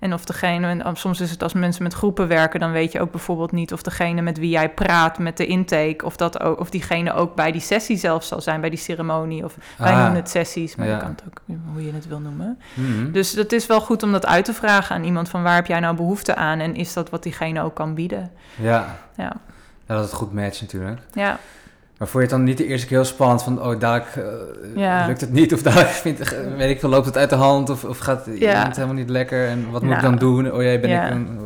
En 0.00 0.12
of 0.12 0.24
degene, 0.24 0.82
en 0.82 0.96
soms 0.96 1.20
is 1.20 1.30
het 1.30 1.42
als 1.42 1.52
mensen 1.52 1.82
met 1.82 1.94
groepen 1.94 2.28
werken, 2.28 2.60
dan 2.60 2.70
weet 2.72 2.92
je 2.92 3.00
ook 3.00 3.10
bijvoorbeeld 3.10 3.52
niet 3.52 3.72
of 3.72 3.82
degene 3.82 4.20
met 4.22 4.38
wie 4.38 4.50
jij 4.50 4.70
praat 4.70 5.18
met 5.18 5.36
de 5.36 5.46
intake, 5.46 6.04
of, 6.04 6.16
dat 6.16 6.40
ook, 6.40 6.60
of 6.60 6.70
diegene 6.70 7.12
ook 7.12 7.34
bij 7.34 7.52
die 7.52 7.60
sessie 7.60 7.96
zelf 7.96 8.24
zal 8.24 8.40
zijn, 8.40 8.60
bij 8.60 8.70
die 8.70 8.78
ceremonie. 8.78 9.44
Of 9.44 9.56
wij 9.78 9.92
Ah. 9.92 9.98
noemen 9.98 10.16
het 10.16 10.30
sessies, 10.30 10.76
maar 10.76 10.86
Ja. 10.86 10.92
je 10.94 11.00
kan 11.00 11.10
het 11.10 11.22
ook 11.26 11.40
hoe 11.72 11.84
je 11.86 11.92
het 11.92 12.08
wil 12.08 12.18
noemen. 12.20 12.58
Mhm. 12.74 13.10
Dus 13.12 13.32
het 13.32 13.52
is 13.52 13.66
wel 13.66 13.80
goed 13.80 14.02
om 14.02 14.12
dat 14.12 14.26
uit 14.26 14.44
te 14.44 14.54
vragen 14.54 14.94
aan 14.96 15.04
iemand 15.04 15.28
van 15.28 15.42
waar 15.42 15.54
heb 15.54 15.66
jij 15.66 15.80
nou 15.80 15.96
behoefte 15.96 16.34
aan 16.34 16.58
en 16.60 16.74
is 16.74 16.92
dat 16.92 17.10
wat 17.10 17.22
diegene 17.22 17.62
ook 17.62 17.74
kan 17.74 17.94
bieden. 17.94 18.30
ja. 18.56 18.96
Ja, 19.16 19.36
ja, 19.86 19.94
dat 19.94 20.04
het 20.04 20.12
goed 20.12 20.32
matcht 20.32 20.60
natuurlijk. 20.60 21.00
ja. 21.12 21.38
Maar 21.98 22.08
vond 22.08 22.12
je 22.24 22.28
het 22.30 22.38
dan 22.38 22.44
niet 22.44 22.58
de 22.58 22.66
eerste 22.66 22.86
keer 22.86 22.96
heel 22.96 23.06
spannend 23.06 23.42
van, 23.42 23.62
oh, 23.62 23.80
dadelijk 23.80 24.16
eh, 24.16 24.80
Ja. 24.82 25.06
lukt 25.06 25.20
het 25.20 25.32
niet, 25.32 25.52
of 25.54 25.62
dadelijk 25.62 25.88
vindt, 25.90 26.36
weet 26.56 26.70
ik 26.70 26.80
veel, 26.80 26.88
loopt 26.88 27.06
het 27.06 27.16
uit 27.16 27.30
de 27.30 27.36
hand, 27.36 27.70
of, 27.70 27.84
of 27.84 27.98
gaat 27.98 28.26
Ja. 28.26 28.56
iemand 28.56 28.74
helemaal 28.76 28.96
niet 28.96 29.10
lekker, 29.10 29.48
en 29.48 29.70
wat 29.70 29.82
moet 29.82 29.92
ik 29.92 30.00
Nou, 30.00 30.10
dan 30.10 30.18
doen? 30.18 30.52
Oh 30.52 30.62
jee, 30.62 30.80
ben 30.80 30.90
ja. 30.90 31.04
ik 31.04 31.10
een, 31.10 31.38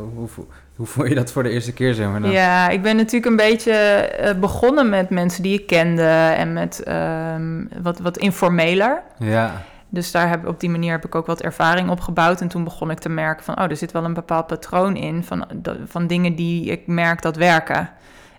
hoe, 0.75 0.87
vond 0.87 1.07
je 1.09 1.15
dat 1.15 1.31
voor 1.31 1.43
de 1.43 1.49
eerste 1.49 1.73
keer, 1.73 1.93
zeg 1.93 2.07
maar? 2.07 2.21
dan? 2.21 2.31
Ja, 2.31 2.69
ik 2.69 2.81
ben 2.81 2.95
natuurlijk 2.95 3.25
een 3.25 3.35
beetje 3.35 3.71
eh, 3.71 4.35
begonnen 4.39 4.89
met 4.89 5.09
mensen 5.09 5.43
die 5.43 5.59
ik 5.59 5.67
kende 5.67 6.33
en 6.37 6.53
met 6.53 6.83
ehm, 6.83 7.63
wat, 7.81 7.99
wat 7.99 8.17
informeler. 8.17 9.01
Ja, 9.17 9.61
Dus 9.89 10.11
daar 10.11 10.29
heb, 10.29 10.47
op 10.47 10.59
die 10.59 10.69
manier 10.69 10.91
heb 10.91 11.05
ik 11.05 11.15
ook 11.15 11.25
wat 11.25 11.41
ervaring 11.41 11.89
opgebouwd. 11.89 12.41
En 12.41 12.47
toen 12.47 12.63
begon 12.63 12.91
ik 12.91 12.99
te 12.99 13.09
merken 13.09 13.43
van, 13.45 13.57
oh, 13.59 13.63
er 13.69 13.75
zit 13.77 13.91
wel 13.91 14.03
een 14.03 14.13
bepaald 14.13 14.47
patroon 14.47 14.95
in 14.95 15.23
van, 15.23 15.45
van 15.85 16.07
dingen 16.07 16.35
die 16.35 16.65
ik 16.71 16.87
merk 16.87 17.21
dat 17.21 17.35
werken. 17.35 17.89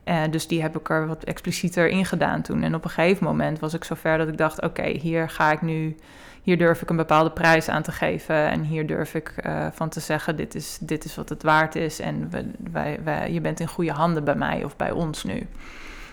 Eh, 0.04 0.22
dus 0.30 0.46
die 0.46 0.62
heb 0.62 0.78
ik 0.78 0.90
er 0.90 1.06
wat 1.06 1.24
explicieter 1.24 1.88
in 1.88 2.04
gedaan 2.04 2.42
toen. 2.42 2.62
En 2.62 2.74
op 2.74 2.84
een 2.84 2.90
gegeven 2.90 3.24
moment 3.24 3.58
was 3.58 3.74
ik 3.74 3.84
zover 3.84 4.18
dat 4.18 4.28
ik 4.28 4.38
dacht, 4.38 4.62
oké, 4.62 4.86
hier 4.86 5.28
ga 5.28 5.52
ik 5.52 5.62
nu, 5.62 5.96
hier 6.42 6.58
durf 6.58 6.82
ik 6.82 6.90
een 6.90 6.96
bepaalde 6.96 7.30
prijs 7.30 7.68
aan 7.68 7.82
te 7.82 7.92
geven. 7.92 8.48
En 8.48 8.62
hier 8.62 8.86
durf 8.86 9.14
ik 9.14 9.32
eh, 9.36 9.66
van 9.72 9.88
te 9.88 10.00
zeggen, 10.00 10.36
dit 10.36 10.54
is, 10.54 10.78
dit 10.80 11.04
is 11.04 11.16
wat 11.16 11.28
het 11.28 11.42
waard 11.42 11.74
is. 11.74 12.00
En 12.00 12.30
we, 12.30 12.50
wij, 12.72 13.00
wij, 13.04 13.32
je 13.32 13.40
bent 13.40 13.60
in 13.60 13.68
goede 13.68 13.92
handen 13.92 14.24
bij 14.24 14.34
mij 14.34 14.64
of 14.64 14.76
bij 14.76 14.90
ons 14.90 15.24
nu. 15.24 15.46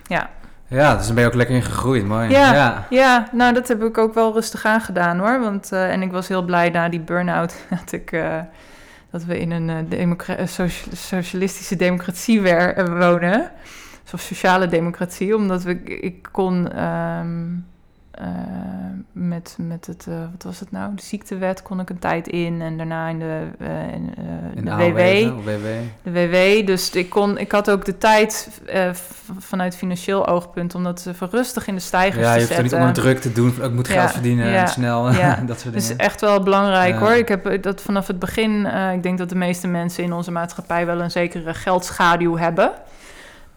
Ja, 0.07 0.29
ja, 0.69 0.95
dus 0.95 1.05
dan 1.05 1.15
ben 1.15 1.23
je 1.23 1.29
ook 1.29 1.35
lekker 1.35 1.55
in 1.55 1.63
gegroeid, 1.63 2.05
mooi. 2.05 2.29
Ja. 2.29 2.53
ja. 2.53 2.85
ja, 2.89 3.27
nou 3.31 3.53
dat 3.53 3.67
heb 3.67 3.83
ik 3.83 3.97
ook 3.97 4.13
wel 4.13 4.33
rustig 4.33 4.65
aangedaan 4.65 5.19
hoor. 5.19 5.39
Want, 5.39 5.71
eh, 5.71 5.91
en 5.91 6.01
ik 6.01 6.11
was 6.11 6.27
heel 6.27 6.43
blij 6.43 6.69
na 6.69 6.89
die 6.89 6.99
burn-out 6.99 7.55
dat, 7.79 7.91
ik, 7.91 8.11
dat 9.18 9.26
we 9.26 9.39
in 9.39 9.51
een 9.51 9.70
eh, 9.70 10.39
eh, 10.39 10.47
socia- 10.47 10.95
socialistische 10.95 11.76
democratie 11.76 12.49
eh, 12.49 12.99
wonen. 12.99 13.51
Of 14.13 14.22
sociale 14.22 14.68
democratie, 14.68 15.36
omdat 15.36 15.63
we, 15.63 15.84
ik 15.84 16.30
kon 16.32 16.72
ehm, 16.72 17.45
eh, 18.18 18.28
met, 19.11 19.55
met 19.59 19.86
het, 19.88 20.05
eh, 20.09 20.15
wat 20.32 20.43
was 20.43 20.59
het 20.59 20.72
nou, 20.72 20.95
de 20.95 21.01
ziektewet 21.01 21.61
kon 21.61 21.80
ik 21.80 21.89
een 21.89 21.99
tijd 21.99 22.28
in. 22.28 22.61
En 22.61 22.78
daarna 22.78 23.07
in 23.07 23.20
de, 23.20 23.41
eh, 23.59 23.93
in, 23.93 24.13
In 24.55 24.65
de 24.65 24.72
AOW, 24.72 24.95
WW. 25.43 25.65
De 26.03 26.11
WW, 26.11 26.68
dus 26.68 26.89
ik, 26.89 27.09
kon, 27.09 27.38
ik 27.38 27.51
had 27.51 27.70
ook 27.70 27.86
de 27.86 27.97
tijd 27.97 28.49
vanuit 29.39 29.76
financieel 29.76 30.28
oogpunt 30.28 30.76
om 30.76 30.84
dat 30.84 31.05
even 31.09 31.30
rustig 31.32 31.68
in 31.68 31.76
de 31.76 31.82
stijgers 31.82 32.24
Ja, 32.26 32.32
te 32.34 32.39
je 32.39 32.45
hoeft 32.45 32.55
er 32.57 32.61
niet 32.61 32.72
zetten. 32.72 32.88
onder 32.89 33.03
druk 33.03 33.20
te 33.22 33.32
doen, 33.32 33.53
ik 33.63 33.72
moet 33.72 33.88
Ja, 33.88 33.93
geld 33.99 34.11
verdienen 34.11 34.47
ja, 34.49 34.61
en 34.61 34.68
snel, 34.68 35.11
ja. 35.11 35.36
dat 35.45 35.59
soort 35.59 35.76
is 35.76 35.88
dingen. 35.88 36.03
echt 36.03 36.22
wel 36.22 36.43
belangrijk 36.43 36.93
Ja. 36.93 36.99
hoor. 36.99 37.11
Ik 37.13 37.28
heb 37.28 37.63
dat 37.63 37.82
vanaf 37.82 38.07
het 38.07 38.20
begin, 38.20 38.65
ik 38.93 39.03
denk 39.03 39.18
dat 39.18 39.30
de 39.30 39.36
meeste 39.36 39.68
mensen 39.68 40.03
in 40.03 40.13
onze 40.13 40.32
maatschappij 40.32 40.86
wel 40.86 41.01
een 41.01 41.11
zekere 41.11 41.53
geldschaduw 41.53 42.38
hebben. 42.38 42.72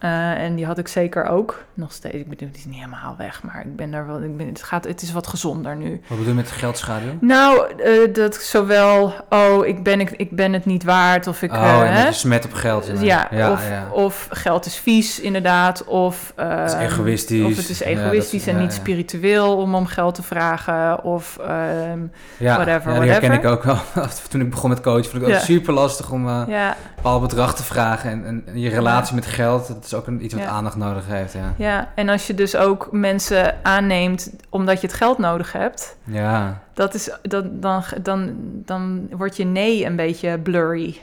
Eh, 0.01 0.31
en 0.43 0.55
die 0.55 0.65
had 0.65 0.77
ik 0.77 0.87
zeker 0.87 1.25
ook. 1.25 1.63
Nog 1.73 1.91
steeds, 1.91 2.15
ik 2.15 2.29
bedoel, 2.29 2.47
die 2.49 2.57
is 2.57 2.65
niet 2.65 2.75
helemaal 2.75 3.15
weg, 3.17 3.43
maar 3.43 3.61
ik 3.65 3.75
ben 3.75 3.91
daar 3.91 4.07
wel, 4.07 4.21
ik 4.23 4.37
ben, 4.37 4.47
het, 4.47 4.63
gaat, 4.63 4.83
het 4.83 5.01
is 5.01 5.11
wat 5.11 5.27
gezonder 5.27 5.75
nu. 5.75 5.89
Wat 5.89 6.17
bedoel 6.17 6.25
je 6.25 6.33
met 6.33 6.51
geldschaduw? 6.51 7.17
Nou, 7.19 7.71
eh, 7.77 8.13
dat 8.13 8.35
zowel, 8.35 9.13
oh, 9.29 9.65
ik 9.65 9.83
ben, 9.83 9.99
ik, 9.99 10.11
ik 10.11 10.31
ben 10.35 10.53
het 10.53 10.65
niet 10.65 10.83
waard, 10.83 11.27
of 11.27 11.41
ik... 11.41 11.51
oh, 11.51 11.57
eh, 11.63 11.81
en 11.81 11.93
hè? 11.93 12.03
dat 12.03 12.13
je 12.13 12.19
smet 12.19 12.45
op 12.45 12.53
geld. 12.53 12.91
Ja, 12.99 13.27
Ja, 13.31 13.51
of, 13.51 13.69
ja. 13.69 13.87
of 13.91 14.27
geld 14.31 14.65
is 14.65 14.75
vies, 14.75 15.19
inderdaad. 15.19 15.83
Of, 15.85 16.33
Het 16.35 16.71
is 16.71 16.77
egoïstisch. 16.77 17.45
Of 17.45 17.55
het 17.55 17.69
is 17.69 17.79
Ja, 17.79 17.85
egoïstisch 17.85 18.43
dat- 18.45 18.53
en 18.55 18.61
niet 18.61 18.73
spiritueel 18.73 19.57
om 19.57 19.75
om 19.75 19.85
geld 19.85 20.15
te 20.15 20.23
vragen. 20.23 21.03
Of 21.03 21.37
ehm, 21.41 21.99
ja, 22.37 22.55
whatever, 22.55 22.93
ja, 22.93 22.99
die 22.99 23.09
herken 23.11 23.31
ik 23.31 23.45
ook 23.45 23.63
wel. 23.63 23.77
Toen 24.29 24.41
ik 24.41 24.49
begon 24.49 24.69
met 24.69 24.81
coachen, 24.81 25.11
vond 25.11 25.23
ik 25.23 25.29
ook 25.29 25.39
super 25.39 25.73
lastig 25.73 26.11
om 26.11 26.27
eh, 26.27 26.43
een 26.47 26.73
bepaald 26.95 27.21
bedrag 27.21 27.55
te 27.55 27.63
vragen. 27.63 28.09
En, 28.11 28.25
en, 28.25 28.43
en 28.45 28.59
je 28.59 28.69
relatie 28.69 29.15
met 29.15 29.25
geld, 29.25 29.67
dat 29.67 29.90
is 29.91 29.97
ook 29.97 30.07
een, 30.07 30.23
iets 30.23 30.33
wat 30.33 30.43
Ja. 30.43 30.49
aandacht 30.49 30.75
nodig 30.75 31.07
heeft. 31.07 31.33
Ja, 31.33 31.53
ja, 31.57 31.89
en 31.95 32.09
als 32.09 32.27
je 32.27 32.33
dus 32.33 32.55
ook 32.55 32.87
mensen 32.91 33.55
aanneemt 33.65 34.31
omdat 34.49 34.81
je 34.81 34.87
het 34.87 34.95
geld 34.95 35.17
nodig 35.17 35.51
hebt, 35.51 35.97
ja. 36.03 36.61
dat 36.73 36.93
is, 36.93 37.09
dat, 37.21 37.61
dan, 37.61 37.83
dan, 38.01 38.35
dan 38.65 39.07
wordt 39.11 39.37
je 39.37 39.45
nee 39.45 39.85
een 39.85 39.95
beetje 39.95 40.39
blurry. 40.39 40.97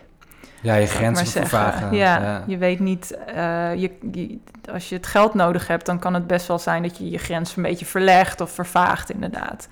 ja 0.63 0.75
je 0.75 0.87
grenzen 0.87 1.27
vervagen. 1.27 1.97
Ja, 1.97 2.21
ja. 2.21 2.43
je 2.47 2.57
weet 2.59 2.81
niet, 2.81 3.19
eh, 3.27 3.75
je, 3.75 3.91
je- 4.13 4.39
als 4.73 4.89
je 4.89 4.95
het 4.95 5.07
geld 5.07 5.35
nodig 5.35 5.67
hebt, 5.67 5.87
dan 5.87 5.99
kan 5.99 6.15
het 6.15 6.27
best 6.27 6.47
wel 6.47 6.59
zijn 6.59 6.83
dat 6.83 6.99
je 6.99 7.11
je 7.11 7.19
grens 7.19 7.57
een 7.57 7.63
beetje 7.63 7.87
verlegt 7.87 8.41
of 8.41 8.51
vervaagt, 8.51 9.11
inderdaad. 9.11 9.69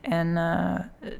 En 0.00 0.36
eh, 0.36 1.10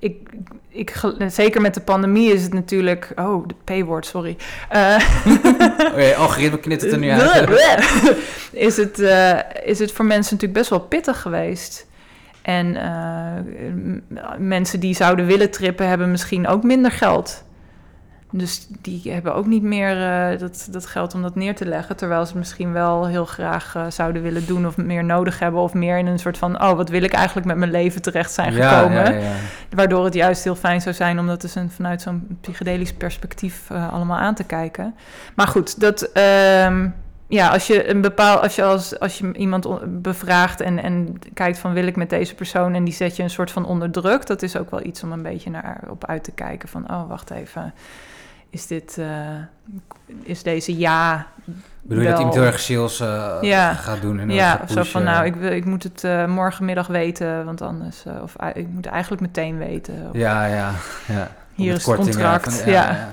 ik, 0.00 0.28
ik, 0.68 1.02
zeker 1.28 1.60
met 1.60 1.74
de 1.74 1.80
pandemie 1.80 2.32
is 2.32 2.42
het 2.42 2.54
natuurlijk. 2.54 3.12
Oh, 3.16 3.48
de 3.48 3.54
P-woord, 3.64 4.06
sorry. 4.06 4.36
Eh, 4.68 4.96
Oh, 5.94 6.00
ja, 6.00 6.14
algoritme 6.14 6.58
knittert 6.58 6.92
er 6.92 6.98
nu 6.98 7.10
uit. 7.10 7.48
is, 8.52 8.76
het, 8.76 8.98
eh, 8.98 9.38
is 9.64 9.78
het 9.78 9.92
voor 9.92 10.04
mensen 10.04 10.34
natuurlijk 10.34 10.58
best 10.58 10.70
wel 10.70 10.80
pittig 10.80 11.20
geweest. 11.20 11.86
En 12.42 12.76
eh, 12.76 14.24
mensen 14.38 14.80
die 14.80 14.94
zouden 14.94 15.26
willen 15.26 15.50
trippen, 15.50 15.88
hebben 15.88 16.10
misschien 16.10 16.46
ook 16.46 16.62
minder 16.62 16.90
geld. 16.90 17.44
Dus 18.30 18.66
die 18.80 19.12
hebben 19.12 19.34
ook 19.34 19.46
niet 19.46 19.62
meer 19.62 20.02
eh, 20.02 20.38
dat, 20.38 20.68
dat 20.70 20.86
geld 20.86 21.14
om 21.14 21.22
dat 21.22 21.34
neer 21.34 21.54
te 21.54 21.66
leggen. 21.66 21.96
Terwijl 21.96 22.20
ze 22.20 22.28
het 22.28 22.38
misschien 22.38 22.72
wel 22.72 23.06
heel 23.06 23.24
graag 23.24 23.74
eh, 23.74 23.86
zouden 23.88 24.22
willen 24.22 24.46
doen 24.46 24.66
of 24.66 24.76
meer 24.76 25.04
nodig 25.04 25.38
hebben. 25.38 25.60
Of 25.60 25.74
meer 25.74 25.98
in 25.98 26.06
een 26.06 26.18
soort 26.18 26.38
van, 26.38 26.62
oh, 26.62 26.72
wat 26.72 26.88
wil 26.88 27.02
ik 27.02 27.12
eigenlijk 27.12 27.46
met 27.46 27.56
mijn 27.56 27.70
leven 27.70 28.02
terecht 28.02 28.32
zijn 28.32 28.54
ja, 28.54 28.78
gekomen. 28.78 29.04
ja, 29.04 29.20
ja. 29.20 29.32
Waardoor 29.74 30.04
het 30.04 30.14
juist 30.14 30.44
heel 30.44 30.54
fijn 30.54 30.80
zou 30.80 30.94
zijn 30.94 31.18
om 31.18 31.26
dat 31.26 31.40
dus 31.40 31.54
een, 31.54 31.70
vanuit 31.70 32.02
zo'n 32.02 32.38
psychedelisch 32.40 32.92
perspectief 32.92 33.70
eh, 33.70 33.92
allemaal 33.92 34.18
aan 34.18 34.34
te 34.34 34.44
kijken. 34.44 34.94
Maar 35.34 35.46
goed, 35.46 35.80
dat, 35.80 36.02
ehm, 36.02 36.88
ja, 37.26 37.48
als 37.48 37.66
je 37.66 37.88
een 37.88 38.00
bepaal, 38.00 38.38
als 38.38 38.56
je 38.56 38.62
als, 38.62 38.98
als 38.98 39.18
je 39.18 39.32
iemand 39.32 39.66
bevraagt 40.02 40.60
en, 40.60 40.82
en 40.82 41.18
kijkt 41.34 41.58
van 41.58 41.72
wil 41.72 41.86
ik 41.86 41.96
met 41.96 42.10
deze 42.10 42.34
persoon 42.34 42.74
en 42.74 42.84
die 42.84 42.94
zet 42.94 43.16
je 43.16 43.22
een 43.22 43.30
soort 43.30 43.50
van 43.50 43.64
onder 43.66 43.90
druk, 43.90 44.26
dat 44.26 44.42
is 44.42 44.56
ook 44.56 44.70
wel 44.70 44.84
iets 44.84 45.02
om 45.02 45.12
een 45.12 45.22
beetje 45.22 45.50
naar 45.50 45.80
op 45.88 46.06
uit 46.06 46.24
te 46.24 46.32
kijken 46.32 46.68
van 46.68 46.90
oh 46.90 47.08
wacht 47.08 47.30
even, 47.30 47.74
is 48.50 48.66
dit, 48.66 48.98
eh, 48.98 49.06
is 50.22 50.42
deze 50.42 50.78
ja 50.78 51.26
Bedoel 51.82 52.02
je 52.02 52.08
dat 52.08 52.18
iemand 52.18 52.36
heel 52.36 52.44
erg 52.44 52.60
sales 52.60 53.00
eh, 53.00 53.36
Ja. 53.40 53.72
gaat 53.72 54.00
doen? 54.00 54.18
En 54.20 54.30
ja, 54.30 54.60
zo 54.68 54.82
van 54.82 55.02
nou, 55.02 55.24
ik, 55.24 55.34
wil, 55.34 55.52
ik 55.52 55.64
moet 55.64 55.82
het 55.82 56.04
eh, 56.04 56.26
morgenmiddag 56.26 56.86
weten, 56.86 57.44
want 57.44 57.62
anders, 57.62 58.04
of 58.22 58.36
ik 58.54 58.68
moet 58.68 58.86
eigenlijk 58.86 59.22
meteen 59.22 59.58
weten. 59.58 59.94
Of, 60.08 60.16
Ja, 60.16 60.46
ja, 60.46 60.70
ja. 61.06 61.30
Hier 61.54 61.74
is 61.74 61.86
het 61.86 61.96
contract, 61.96 62.54
van- 62.62 62.72
ja. 62.72 63.08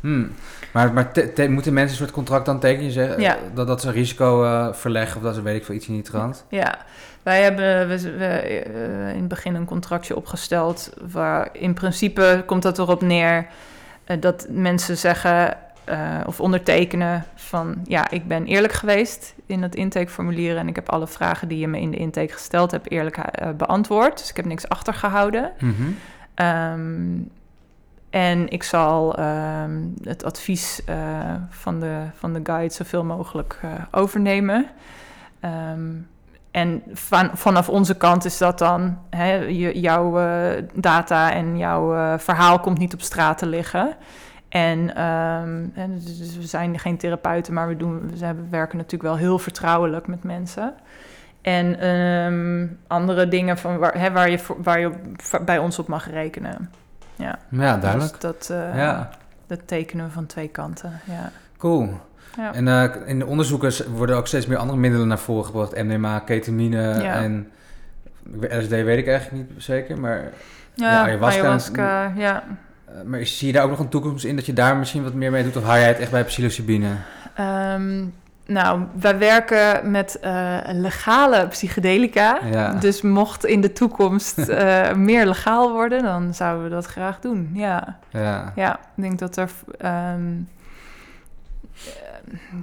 Hmm. 0.00 0.32
Maar, 0.72 0.92
maar 0.92 1.12
te- 1.12 1.32
te- 1.32 1.48
moeten 1.48 1.72
mensen 1.72 1.90
een 1.92 2.02
soort 2.02 2.10
contract 2.14 2.46
dan 2.46 2.60
tekenen? 2.60 2.84
Je 2.84 2.92
zegt, 2.92 3.20
Ja. 3.20 3.36
dat, 3.54 3.66
dat 3.66 3.80
ze 3.80 3.90
risico 3.90 4.70
verleggen 4.74 5.16
of 5.16 5.22
dat 5.22 5.34
ze 5.34 5.42
weet 5.42 5.56
ik 5.56 5.64
veel 5.64 5.74
iets 5.74 5.86
in 5.86 5.94
die 5.94 6.02
trant? 6.02 6.44
Ja, 6.48 6.78
wij 7.22 7.42
hebben 7.42 7.88
we, 7.88 8.00
we, 8.18 8.42
in 9.12 9.18
het 9.18 9.28
begin 9.28 9.54
een 9.54 9.64
contractje 9.64 10.16
opgesteld 10.16 10.90
waar 11.12 11.48
in 11.52 11.74
principe 11.74 12.42
komt 12.46 12.62
dat 12.62 12.78
erop 12.78 13.02
neer 13.02 13.46
dat 14.20 14.46
mensen 14.50 14.96
zeggen 14.96 15.56
eh, 15.84 16.20
of 16.26 16.40
ondertekenen 16.40 17.24
van 17.34 17.80
ja, 17.84 18.10
ik 18.10 18.28
ben 18.28 18.46
eerlijk 18.46 18.72
geweest 18.72 19.34
in 19.46 19.62
het 19.62 19.74
intakeformulier 19.74 20.56
en 20.56 20.68
ik 20.68 20.74
heb 20.74 20.88
alle 20.88 21.06
vragen 21.06 21.48
die 21.48 21.58
je 21.58 21.68
me 21.68 21.80
in 21.80 21.90
de 21.90 21.96
intake 21.96 22.32
gesteld 22.32 22.70
hebt 22.70 22.90
eerlijk 22.90 23.16
eh, 23.16 23.50
beantwoord. 23.50 24.18
Dus 24.18 24.30
ik 24.30 24.36
heb 24.36 24.44
niks 24.44 24.68
achtergehouden. 24.68 25.52
Mhm. 25.58 25.90
Ehm, 26.34 27.18
en 28.10 28.48
ik 28.48 28.62
zal 28.62 29.16
ehm, 29.16 29.80
het 30.02 30.24
advies 30.24 30.84
eh, 30.84 31.34
van, 31.48 31.80
de, 31.80 32.02
van 32.14 32.32
de 32.32 32.40
guide 32.42 32.74
zoveel 32.74 33.04
mogelijk 33.04 33.58
eh, 33.62 33.70
overnemen. 33.90 34.66
Ehm, 35.40 35.90
en 36.50 36.82
van, 36.92 37.30
vanaf 37.34 37.68
onze 37.68 37.96
kant 37.96 38.24
is 38.24 38.38
dat 38.38 38.58
dan, 38.58 38.98
hè, 39.10 39.34
je, 39.34 39.80
jouw 39.80 40.18
eh, 40.18 40.62
data 40.74 41.32
en 41.32 41.58
jouw 41.58 41.94
eh, 41.94 42.18
verhaal 42.18 42.60
komt 42.60 42.78
niet 42.78 42.94
op 42.94 43.00
straat 43.00 43.38
te 43.38 43.46
liggen. 43.46 43.96
En, 44.48 44.94
ehm, 44.96 45.64
en 45.74 45.94
dus 45.94 46.18
dus 46.18 46.36
we 46.36 46.46
zijn 46.46 46.78
geen 46.78 46.96
therapeuten, 46.96 47.54
maar 47.54 47.68
we, 47.68 47.76
doen, 47.76 48.10
we 48.18 48.24
hebben- 48.24 48.46
werken 48.50 48.76
natuurlijk 48.76 49.02
wel 49.02 49.16
heel 49.16 49.38
vertrouwelijk 49.38 50.06
met 50.06 50.24
mensen. 50.24 50.74
En 51.42 51.78
ehm, 51.80 52.66
andere 52.86 53.28
dingen 53.28 53.58
van 53.58 53.78
waar, 53.78 53.98
hè, 54.00 54.10
waar, 54.12 54.30
je, 54.30 54.38
waar 54.58 54.80
je 54.80 54.86
op- 54.86 55.40
bij 55.44 55.58
ons 55.58 55.78
op 55.78 55.88
mag 55.88 56.10
rekenen. 56.10 56.70
Ja, 57.16 57.38
Ja, 57.50 57.76
duidelijk. 57.76 58.10
Dus 58.12 58.20
dat, 58.20 58.50
eh, 58.50 58.76
Ja, 58.76 59.08
dat 59.46 59.60
tekenen 59.68 60.04
we 60.06 60.10
van 60.12 60.26
twee 60.26 60.48
kanten. 60.48 61.00
Ja. 61.04 61.30
cool. 61.56 61.88
Ja. 62.38 62.54
En 62.54 62.68
eh, 62.68 62.84
in 63.06 63.18
de 63.18 63.26
onderzoeken 63.26 63.72
worden 63.94 64.16
ook 64.16 64.26
steeds 64.26 64.46
meer 64.46 64.56
andere 64.58 64.78
middelen 64.78 65.08
naar 65.08 65.18
voren 65.18 65.44
gebracht. 65.44 65.82
MDMA, 65.82 66.18
ketamine 66.18 67.02
Ja. 67.02 67.14
en... 67.14 67.48
LSD 68.40 68.68
weet 68.70 68.98
ik 68.98 69.06
eigenlijk 69.08 69.48
niet 69.48 69.62
zeker, 69.62 69.98
maar... 70.00 70.22
Ja, 70.74 70.90
Ja, 70.90 71.00
ayahuasca- 71.02 71.40
ayahuasca, 71.40 72.12
ja. 72.16 72.42
eh, 72.86 72.94
maar 73.04 73.26
zie 73.26 73.46
je 73.46 73.52
daar 73.52 73.62
ook 73.64 73.70
nog 73.70 73.78
een 73.78 73.88
toekomst 73.88 74.24
in 74.24 74.36
dat 74.36 74.46
je 74.46 74.52
daar 74.52 74.76
misschien 74.76 75.02
wat 75.02 75.14
meer 75.14 75.30
mee 75.30 75.42
doet? 75.42 75.56
Of 75.56 75.64
hou 75.64 75.78
jij 75.78 75.88
het 75.88 75.98
echt 75.98 76.10
bij 76.10 76.24
psilocybine? 76.24 76.88
Ehm, 77.34 78.04
nou, 78.46 78.82
wij 79.00 79.18
werken 79.18 79.90
met 79.90 80.18
eh, 80.20 80.56
legale 80.72 81.46
psychedelica. 81.48 82.38
Ja. 82.50 82.72
Dus 82.72 83.02
mocht 83.02 83.44
in 83.44 83.60
de 83.60 83.72
toekomst 83.72 84.36
meer 84.96 85.26
legaal 85.26 85.72
worden, 85.72 86.02
dan 86.02 86.34
zouden 86.34 86.64
we 86.64 86.70
dat 86.70 86.86
graag 86.86 87.20
doen. 87.20 87.50
Ja, 87.54 87.98
Ja. 88.10 88.52
ja 88.56 88.74
ik 88.74 89.02
denk 89.02 89.18
dat 89.18 89.36
er. 89.36 89.50
ehm, 89.78 89.90
eh, 89.90 90.57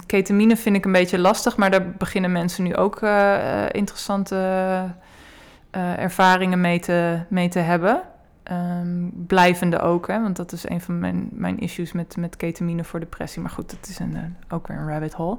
ketamine 0.06 0.56
vind 0.56 0.76
ik 0.76 0.84
een 0.84 0.92
beetje 0.92 1.18
lastig, 1.18 1.56
maar 1.56 1.70
daar 1.70 1.90
beginnen 1.90 2.32
mensen 2.32 2.64
nu 2.64 2.76
ook 2.76 3.02
eh, 3.02 3.64
eh, 3.64 3.68
interessante 3.72 4.36
eh, 5.70 5.98
ervaringen 5.98 6.60
mee 6.60 6.80
te, 6.80 7.18
mee 7.28 7.48
te 7.48 7.58
hebben. 7.58 8.00
Ehm, 8.42 9.08
blijvende 9.12 9.80
ook, 9.80 10.08
hè, 10.08 10.22
want 10.22 10.36
dat 10.36 10.52
is 10.52 10.68
een 10.68 10.80
van 10.80 10.98
mijn, 10.98 11.28
mijn 11.32 11.58
issues 11.58 11.92
met, 11.92 12.16
met 12.16 12.36
ketamine 12.36 12.84
voor 12.84 13.00
depressie. 13.00 13.42
Maar 13.42 13.50
goed, 13.50 13.70
dat 13.70 13.88
is 13.88 13.98
een, 13.98 14.36
ook 14.48 14.66
weer 14.66 14.76
een 14.76 14.88
rabbit 14.88 15.12
hole. 15.12 15.38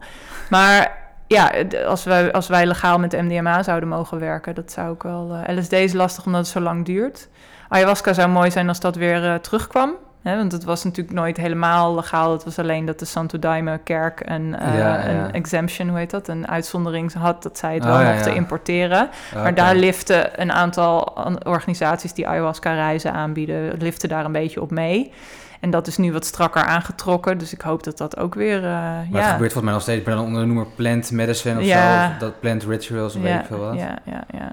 Maar 0.50 0.98
ja, 1.28 1.54
als 1.86 2.04
wij, 2.04 2.32
als 2.32 2.48
wij 2.48 2.66
legaal 2.66 3.00
met 3.00 3.12
MDMA 3.12 3.64
zouden 3.64 3.90
mogen 3.90 4.20
werken, 4.20 4.56
dat 4.56 4.72
zou 4.72 4.90
ook 4.90 5.04
wel... 5.04 5.44
LSD 5.48 5.72
is 5.72 5.94
lastig 5.94 6.26
omdat 6.26 6.42
het 6.42 6.50
zo 6.50 6.60
lang 6.60 6.86
duurt. 6.86 7.30
Ayahuasca 7.70 8.14
zou 8.14 8.30
mooi 8.30 8.52
zijn 8.52 8.68
als 8.68 8.80
dat 8.80 8.96
weer 8.96 9.42
terugkwam. 9.42 9.96
Want 10.36 10.52
het 10.52 10.64
was 10.64 10.84
natuurlijk 10.84 11.16
nooit 11.18 11.38
helemaal 11.38 11.96
legaal. 11.96 12.32
Het 12.32 12.44
was 12.44 12.60
alleen 12.60 12.86
dat 12.86 13.00
de 13.00 13.06
Santo 13.06 13.40
Daime 13.40 13.78
kerk 13.84 14.22
een, 14.26 14.56
eh, 14.56 14.78
Ja, 14.78 14.96
ja. 15.00 15.08
een 15.08 15.32
exemption, 15.32 15.90
hoe 15.90 15.98
heet 15.98 16.10
dat? 16.12 16.28
Een 16.28 16.48
uitzondering 16.48 17.14
had 17.14 17.44
dat 17.44 17.58
zij 17.58 17.74
het 17.74 17.84
Oh, 17.84 17.90
wel 17.90 18.02
ja, 18.02 18.12
mochten 18.14 18.36
importeren. 18.36 19.10
Maar 19.34 19.56
daar 19.56 19.76
liften 19.76 20.42
een 20.42 20.52
aantal 20.52 21.16
an- 21.18 21.46
organisaties 21.46 22.14
die 22.14 22.28
ayahuasca-reizen 22.28 23.14
aanbieden, 23.14 23.78
liften 23.78 24.10
daar 24.10 24.26
een 24.26 24.32
beetje 24.32 24.62
op 24.62 24.72
mee. 24.72 25.14
En 25.60 25.70
dat 25.70 25.88
is 25.88 25.98
nu 25.98 26.12
wat 26.12 26.26
strakker 26.26 26.62
aangetrokken, 26.62 27.38
dus 27.38 27.54
ik 27.54 27.62
hoop 27.62 27.84
dat 27.84 27.98
dat 27.98 28.18
ook 28.18 28.36
weer... 28.36 28.58
eh, 28.58 28.64
Maar 28.72 29.02
het 29.12 29.24
gebeurt 29.24 29.38
volgens 29.38 29.64
mij 29.64 29.74
nog 29.74 29.82
steeds 29.82 30.04
bij 30.04 30.14
dan 30.16 30.24
onder 30.26 30.42
de 30.42 30.48
noemer 30.48 30.66
plant 30.76 31.12
medicine 31.12 31.60
of 31.60 31.66
Ja. 31.66 32.06
zo. 32.08 32.12
Of 32.14 32.18
dat 32.20 32.40
plant 32.40 32.64
rituals 32.64 33.16
of 33.16 33.22
weet 33.22 33.32
ja, 33.32 33.40
ik 33.40 33.46
veel 33.46 33.60
wat. 33.60 33.76
Ja, 33.76 33.98
ja, 34.04 34.24
ja. 34.32 34.52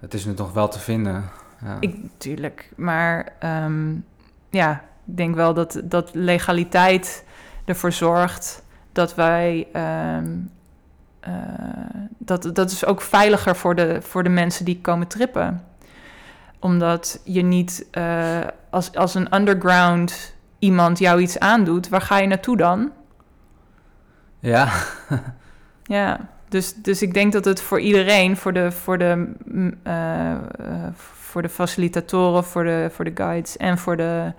Het 0.00 0.14
is 0.14 0.24
nu 0.24 0.32
nog 0.36 0.52
wel 0.52 0.68
te 0.68 0.78
vinden. 0.78 1.24
Ja. 1.64 1.76
Ik, 1.80 1.96
tuurlijk, 2.16 2.70
maar 2.76 3.28
ehm, 3.38 3.94
ja, 4.50 4.80
ik 5.06 5.16
denk 5.16 5.34
wel 5.34 5.54
dat, 5.54 5.80
dat 5.84 6.10
legaliteit 6.12 7.24
ervoor 7.64 7.92
zorgt 7.92 8.62
dat 8.92 9.14
wij... 9.14 9.66
ehm, 9.72 10.26
eh, 11.20 11.32
dat, 12.18 12.50
dat 12.52 12.70
is 12.70 12.84
ook 12.84 13.00
veiliger 13.00 13.56
voor 13.56 13.74
de, 13.74 14.02
voor 14.02 14.22
de 14.22 14.28
mensen 14.28 14.64
die 14.64 14.80
komen 14.80 15.06
trippen. 15.06 15.64
Omdat 16.60 17.20
je 17.24 17.42
niet 17.42 17.86
eh, 17.90 18.40
als, 18.70 18.94
als 18.94 19.14
een 19.14 19.34
underground 19.34 20.34
iemand 20.58 20.98
jou 20.98 21.20
iets 21.20 21.38
aandoet, 21.38 21.88
waar 21.88 22.00
ga 22.00 22.18
je 22.18 22.26
naartoe 22.26 22.56
dan? 22.56 22.92
ja. 24.38 24.68
Ja, 25.88 26.28
dus, 26.48 26.74
dus 26.74 27.02
ik 27.02 27.14
denk 27.14 27.32
dat 27.32 27.44
het 27.44 27.60
voor 27.60 27.80
iedereen, 27.80 28.36
voor 28.36 28.52
de, 28.52 28.72
voor 28.72 28.98
de, 28.98 29.32
mm, 29.44 29.74
eh, 29.82 30.36
voor 31.04 31.42
de 31.42 31.48
facilitatoren, 31.48 32.44
voor 32.44 32.64
de, 32.64 32.88
voor 32.92 33.04
de 33.04 33.12
guides 33.14 33.56
en 33.56 33.78
voor 33.78 33.96
de 33.96 34.32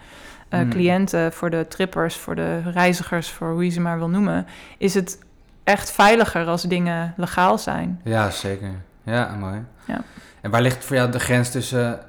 eh, 0.49 0.59
Hmm. 0.59 0.69
cliënten, 0.69 1.33
voor 1.33 1.49
de 1.49 1.65
trippers, 1.67 2.15
voor 2.15 2.35
de 2.35 2.61
reizigers, 2.71 3.29
voor 3.29 3.51
hoe 3.51 3.63
je 3.65 3.69
ze 3.71 3.81
maar 3.81 3.97
wil 3.97 4.09
noemen, 4.09 4.45
is 4.77 4.93
het 4.93 5.19
echt 5.63 5.91
veiliger 5.91 6.45
als 6.47 6.61
dingen 6.61 7.13
legaal 7.17 7.57
zijn. 7.57 8.01
Ja, 8.03 8.29
zeker. 8.29 8.71
Ja, 9.03 9.35
mooi. 9.39 9.63
Ja. 9.85 10.01
En 10.41 10.51
waar 10.51 10.61
ligt 10.61 10.85
voor 10.85 10.95
jou 10.95 11.11
de 11.11 11.19
grens 11.19 11.51
tussen 11.51 11.99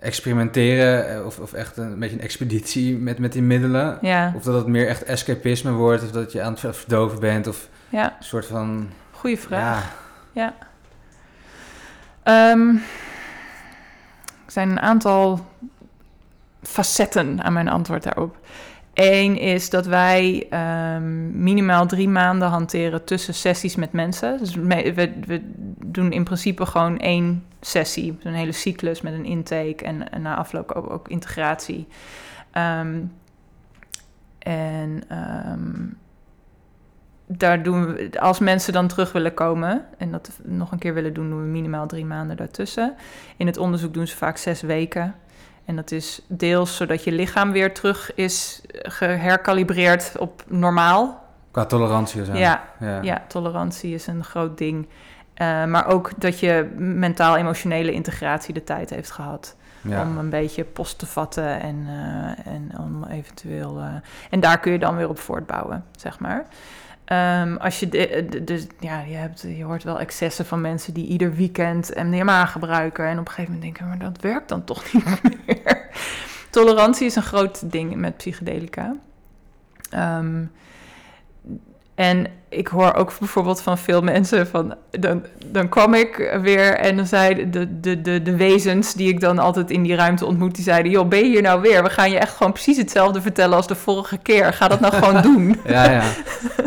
experimenteren 0.00 1.08
eh, 1.14 1.26
of, 1.26 1.38
of 1.38 1.52
echt 1.52 1.76
een 1.76 1.98
beetje 1.98 2.16
een 2.16 2.22
expeditie 2.22 2.96
met, 2.98 3.18
met 3.18 3.32
die 3.32 3.42
middelen? 3.42 3.98
Ja, 4.00 4.32
Of 4.36 4.42
dat 4.42 4.54
het 4.54 4.66
meer 4.66 4.88
echt 4.88 5.02
escapisme 5.04 5.70
wordt, 5.72 6.02
of 6.02 6.10
dat 6.10 6.32
je 6.32 6.42
aan 6.42 6.52
het 6.60 6.76
verdoven 6.76 7.20
bent, 7.20 7.46
of 7.46 7.68
ja, 7.88 8.04
een 8.04 8.24
soort 8.24 8.46
van... 8.46 8.88
goede 9.10 9.36
vraag. 9.36 9.94
Ja, 10.32 10.54
Ehm, 12.22 12.68
er 14.46 14.52
zijn 14.52 14.70
een 14.70 14.80
aantal 14.80 15.46
facetten 16.62 17.42
aan 17.42 17.52
mijn 17.52 17.68
antwoord 17.68 18.02
daarop. 18.02 18.36
Eén 18.94 19.38
is 19.38 19.70
dat 19.70 19.86
wij 19.86 20.46
ehm, 20.50 21.42
minimaal 21.42 21.86
drie 21.86 22.08
maanden 22.08 22.48
hanteren 22.48 23.04
tussen 23.04 23.34
sessies 23.34 23.76
met 23.76 23.92
mensen. 23.92 24.38
Dus 24.38 24.54
we, 24.54 25.12
we 25.26 25.40
doen 25.84 26.12
in 26.12 26.24
principe 26.24 26.66
gewoon 26.66 26.98
één 26.98 27.44
sessie, 27.60 28.18
een 28.22 28.34
hele 28.34 28.52
cyclus 28.52 29.00
met 29.00 29.12
een 29.12 29.24
intake 29.24 29.84
en, 29.84 30.12
en 30.12 30.22
na 30.22 30.36
afloop 30.36 30.72
ook, 30.72 30.90
ook 30.90 31.08
integratie. 31.08 31.86
Ehm, 32.50 33.00
en 34.38 35.02
ehm, 35.08 35.86
daar 37.26 37.62
doen 37.62 37.86
we, 37.86 38.20
als 38.20 38.38
mensen 38.38 38.72
dan 38.72 38.88
terug 38.88 39.12
willen 39.12 39.34
komen 39.34 39.84
en 39.98 40.10
dat 40.10 40.40
nog 40.42 40.72
een 40.72 40.78
keer 40.78 40.94
willen 40.94 41.14
doen, 41.14 41.28
doen 41.30 41.42
we 41.42 41.48
minimaal 41.48 41.86
drie 41.86 42.04
maanden 42.04 42.36
daartussen. 42.36 42.94
In 43.36 43.46
het 43.46 43.56
onderzoek 43.56 43.94
doen 43.94 44.06
ze 44.06 44.16
vaak 44.16 44.36
zes 44.36 44.60
weken. 44.60 45.14
En 45.64 45.76
dat 45.76 45.90
is 45.90 46.20
deels 46.28 46.76
zodat 46.76 47.04
je 47.04 47.12
lichaam 47.12 47.52
weer 47.52 47.74
terug 47.74 48.14
is 48.14 48.60
geherkalibreerd 48.72 50.12
op 50.18 50.44
normaal. 50.46 51.20
qua 51.50 51.64
tolerantie 51.64 52.24
zo. 52.24 52.32
Ja, 52.34 52.62
ja. 52.80 53.02
ja, 53.02 53.22
tolerantie 53.28 53.94
is 53.94 54.06
een 54.06 54.24
groot 54.24 54.58
ding. 54.58 54.88
Eh, 55.34 55.64
maar 55.64 55.86
ook 55.86 56.10
dat 56.16 56.38
je 56.40 56.70
mentaal-emotionele 56.76 57.92
integratie 57.92 58.54
de 58.54 58.64
tijd 58.64 58.90
heeft 58.90 59.10
gehad 59.10 59.56
Ja. 59.80 60.02
om 60.02 60.18
een 60.18 60.30
beetje 60.30 60.64
post 60.64 60.98
te 60.98 61.06
vatten 61.06 61.60
en, 61.60 61.84
eh, 61.88 62.52
en 62.52 62.70
om 62.78 63.04
eventueel. 63.04 63.78
eh, 63.78 63.86
en 64.30 64.40
daar 64.40 64.58
kun 64.60 64.72
je 64.72 64.78
dan 64.78 64.96
weer 64.96 65.08
op 65.08 65.18
voortbouwen, 65.18 65.84
zeg 65.96 66.18
maar. 66.18 66.44
Ehm, 67.04 67.56
als 67.56 67.80
je, 67.80 67.88
de, 67.88 68.40
dus 68.44 68.66
ja, 68.80 69.00
je, 69.00 69.14
hebt, 69.14 69.40
je 69.40 69.64
hoort 69.64 69.82
wel 69.82 70.00
excessen 70.00 70.46
van 70.46 70.60
mensen 70.60 70.94
die 70.94 71.06
ieder 71.06 71.34
weekend 71.34 71.94
MDMA 71.94 72.46
gebruiken 72.46 73.06
en 73.06 73.18
op 73.18 73.26
een 73.26 73.32
gegeven 73.32 73.52
moment 73.54 73.62
denken, 73.62 73.88
maar 73.88 74.12
dat 74.12 74.22
werkt 74.22 74.48
dan 74.48 74.64
toch 74.64 74.92
niet 74.92 75.04
meer. 75.46 75.88
Tolerantie 76.50 77.06
is 77.06 77.16
een 77.16 77.22
groot 77.22 77.70
ding 77.70 77.96
met 77.96 78.16
psychedelica. 78.16 78.94
Ehm, 79.90 80.44
en 81.94 82.26
ik 82.48 82.68
hoor 82.68 82.94
ook 82.94 83.12
bijvoorbeeld 83.18 83.62
van 83.62 83.78
veel 83.78 84.02
mensen 84.02 84.46
van... 84.46 84.74
Dan, 84.90 85.24
dan 85.46 85.68
kwam 85.68 85.94
ik 85.94 86.38
weer 86.42 86.74
en 86.74 86.96
dan 86.96 87.06
zeiden 87.06 87.50
de, 87.50 87.80
de, 87.80 88.00
de, 88.00 88.22
de 88.22 88.36
wezens 88.36 88.94
die 88.94 89.08
ik 89.08 89.20
dan 89.20 89.38
altijd 89.38 89.70
in 89.70 89.82
die 89.82 89.94
ruimte 89.94 90.26
ontmoet... 90.26 90.54
die 90.54 90.64
zeiden, 90.64 90.92
joh, 90.92 91.08
ben 91.08 91.18
je 91.18 91.24
hier 91.24 91.42
nou 91.42 91.60
weer? 91.60 91.82
We 91.82 91.90
gaan 91.90 92.10
je 92.10 92.18
echt 92.18 92.36
gewoon 92.36 92.52
precies 92.52 92.76
hetzelfde 92.76 93.20
vertellen 93.20 93.56
als 93.56 93.66
de 93.66 93.74
vorige 93.74 94.18
keer. 94.18 94.52
Ga 94.52 94.68
dat 94.68 94.80
nou 94.80 94.94
gewoon 94.94 95.22
doen. 95.32 95.60
Ja, 95.66 95.84
ja. 95.84 96.02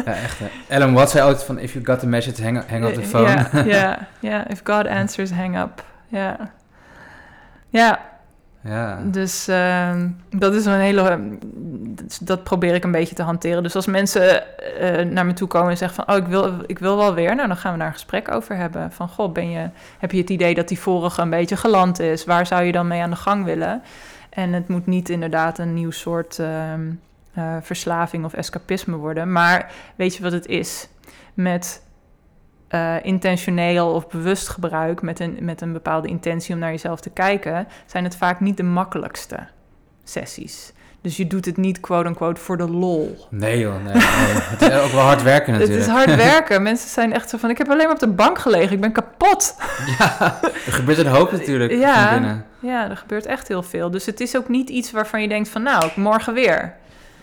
ja 0.06 0.14
echt. 0.14 0.40
Alan 0.70 0.94
Watts 0.94 1.12
zei 1.12 1.28
ooit 1.28 1.44
van, 1.44 1.60
if 1.60 1.74
you 1.74 1.86
got 1.86 2.00
the 2.00 2.08
message, 2.08 2.44
hang, 2.44 2.70
hang 2.70 2.86
up 2.86 2.94
the 2.94 3.02
phone. 3.02 3.48
Ja, 3.54 3.64
ja, 3.66 4.08
ja. 4.30 4.50
If 4.50 4.62
God 4.64 4.88
answers, 4.88 5.32
hang 5.32 5.58
up. 5.58 5.84
Ja. 6.08 6.52
Ja, 7.70 8.00
ja. 8.66 9.00
Dus 9.04 9.48
ehm, 9.48 10.08
dat 10.30 10.54
is 10.54 10.66
een 10.66 10.80
hele. 10.80 11.20
dat- 12.22 12.44
probeer 12.44 12.74
ik 12.76 12.84
een 12.84 12.92
beetje 12.92 13.16
te 13.16 13.24
hanteren. 13.24 13.64
Dus 13.64 13.76
als 13.76 13.86
mensen 13.86 14.44
eh, 14.80 15.06
naar 15.06 15.26
me 15.26 15.34
toe 15.34 15.48
komen 15.48 15.70
en 15.70 15.78
zeggen 15.78 16.04
van, 16.06 16.16
oh, 16.16 16.22
ik 16.22 16.28
wil, 16.28 16.54
ik 16.66 16.80
wil 16.80 16.98
wel 16.98 17.14
weer, 17.14 17.36
nou 17.36 17.48
dan 17.48 17.58
gaan 17.58 17.72
we 17.72 17.78
daar 17.78 17.88
een 17.88 17.94
gesprek 17.94 18.32
over 18.32 18.56
hebben. 18.56 18.92
Van, 18.92 19.08
goh, 19.10 19.32
ben 19.32 19.50
je, 19.50 19.70
heb 20.00 20.12
je 20.12 20.18
het 20.18 20.30
idee 20.30 20.54
dat 20.56 20.68
die 20.68 20.80
vorige 20.80 21.22
een 21.22 21.30
beetje 21.30 21.58
geland 21.58 22.00
is? 22.00 22.26
Waar 22.26 22.46
zou 22.46 22.64
je 22.64 22.72
dan 22.72 22.88
mee 22.88 23.02
aan 23.02 23.10
de 23.10 23.16
gang 23.16 23.46
willen? 23.46 23.82
En 24.30 24.54
het 24.54 24.68
moet 24.68 24.86
niet 24.86 25.10
inderdaad 25.10 25.60
een 25.60 25.74
nieuw 25.74 25.92
soort 25.92 26.40
ehm, 26.40 26.82
eh, 27.34 27.56
verslaving 27.62 28.26
of 28.26 28.34
escapisme 28.34 28.96
worden. 28.96 29.32
Maar 29.32 29.72
weet 29.96 30.16
je 30.16 30.24
wat 30.24 30.32
het 30.32 30.46
is? 30.46 30.88
Met 31.34 31.82
eh, 32.68 32.96
intentioneel 33.02 33.88
of 33.94 34.08
bewust 34.08 34.48
gebruik, 34.50 35.02
met 35.02 35.20
een, 35.20 35.38
met 35.42 35.62
een 35.62 35.74
bepaalde 35.74 36.08
intentie 36.08 36.54
om 36.54 36.60
naar 36.60 36.72
jezelf 36.72 37.00
te 37.00 37.10
kijken, 37.10 37.68
zijn 37.86 38.04
het 38.04 38.16
vaak 38.16 38.40
niet 38.40 38.58
de 38.58 38.64
makkelijkste 38.64 39.38
sessies. 40.04 40.74
Dus 41.02 41.18
je 41.18 41.28
doet 41.28 41.46
het 41.46 41.58
niet 41.58 41.80
quote-unquote 41.80 42.42
voor 42.42 42.58
de 42.58 42.70
lol. 42.70 43.28
Nee 43.30 43.60
joh, 43.60 43.84
nee, 43.84 43.94
nee. 43.94 44.02
Het 44.04 44.62
is 44.62 44.72
ook 44.74 44.92
wel 44.92 45.02
hard 45.04 45.24
werken 45.24 45.54
Het 45.54 45.62
natuurlijk. 45.62 45.88
is 45.88 45.94
hard 45.94 46.16
werken. 46.32 46.62
Mensen 46.64 46.90
zijn 46.90 47.14
echt 47.14 47.30
zo 47.30 47.38
van, 47.38 47.50
ik 47.50 47.58
heb 47.58 47.70
alleen 47.70 47.84
maar 47.84 47.94
op 47.94 48.00
de 48.00 48.08
bank 48.08 48.40
gelegen, 48.40 48.72
ik 48.76 48.82
ben 48.82 48.92
kapot. 48.92 49.56
Ja, 50.00 50.40
er 50.66 50.72
gebeurt 50.74 50.98
een 50.98 51.08
hoop 51.08 51.32
natuurlijk 51.32 51.72
Ja. 51.72 52.12
binnen. 52.14 52.46
Ja, 52.60 52.90
er 52.90 52.98
gebeurt 52.98 53.26
echt 53.26 53.48
heel 53.48 53.64
veel. 53.64 53.92
Dus 53.92 54.06
het 54.06 54.20
is 54.20 54.38
ook 54.38 54.50
niet 54.50 54.70
iets 54.70 54.92
waarvan 54.92 55.22
je 55.22 55.28
denkt 55.28 55.50
van, 55.50 55.64
nou, 55.64 55.90
morgen 55.96 56.34
weer. 56.34 56.74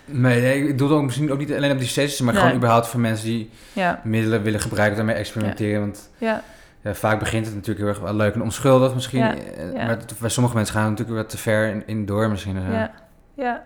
Nee, 0.05 0.67
ik 0.67 0.77
doe 0.77 0.87
het 0.87 0.97
ook 0.97 1.03
misschien 1.03 1.31
ook 1.31 1.37
niet 1.37 1.53
alleen 1.53 1.71
op 1.71 1.77
die 1.79 1.87
sessies, 1.87 2.21
maar 2.21 2.33
Nee. 2.33 2.41
gewoon 2.41 2.57
überhaupt 2.57 2.87
voor 2.87 2.99
mensen 2.99 3.25
die 3.25 3.49
Ja, 3.73 4.01
middelen 4.03 4.43
willen 4.43 4.59
gebruiken, 4.59 4.97
daarmee 4.97 5.15
experimenteren. 5.15 5.79
Want 5.79 6.09
ja, 6.17 6.43
ja, 6.81 6.93
vaak 6.93 7.19
begint 7.19 7.45
het 7.45 7.55
natuurlijk 7.55 7.85
heel 7.85 7.95
erg 7.95 7.99
wel 8.03 8.13
leuk 8.15 8.33
en 8.33 8.41
onschuldig 8.41 8.93
misschien. 8.93 9.21
Eh. 9.21 9.73
Maar 9.85 9.99
bij 10.19 10.29
sommige 10.29 10.55
mensen 10.55 10.73
gaan 10.75 10.83
het 10.83 10.91
natuurlijk 10.91 11.17
wat 11.21 11.29
te 11.29 11.37
ver 11.37 11.67
in, 11.69 11.83
in 11.85 12.05
door 12.05 12.29
misschien. 12.29 12.57
eh. 12.57 12.71
ja, 12.71 12.91
ja. 13.35 13.63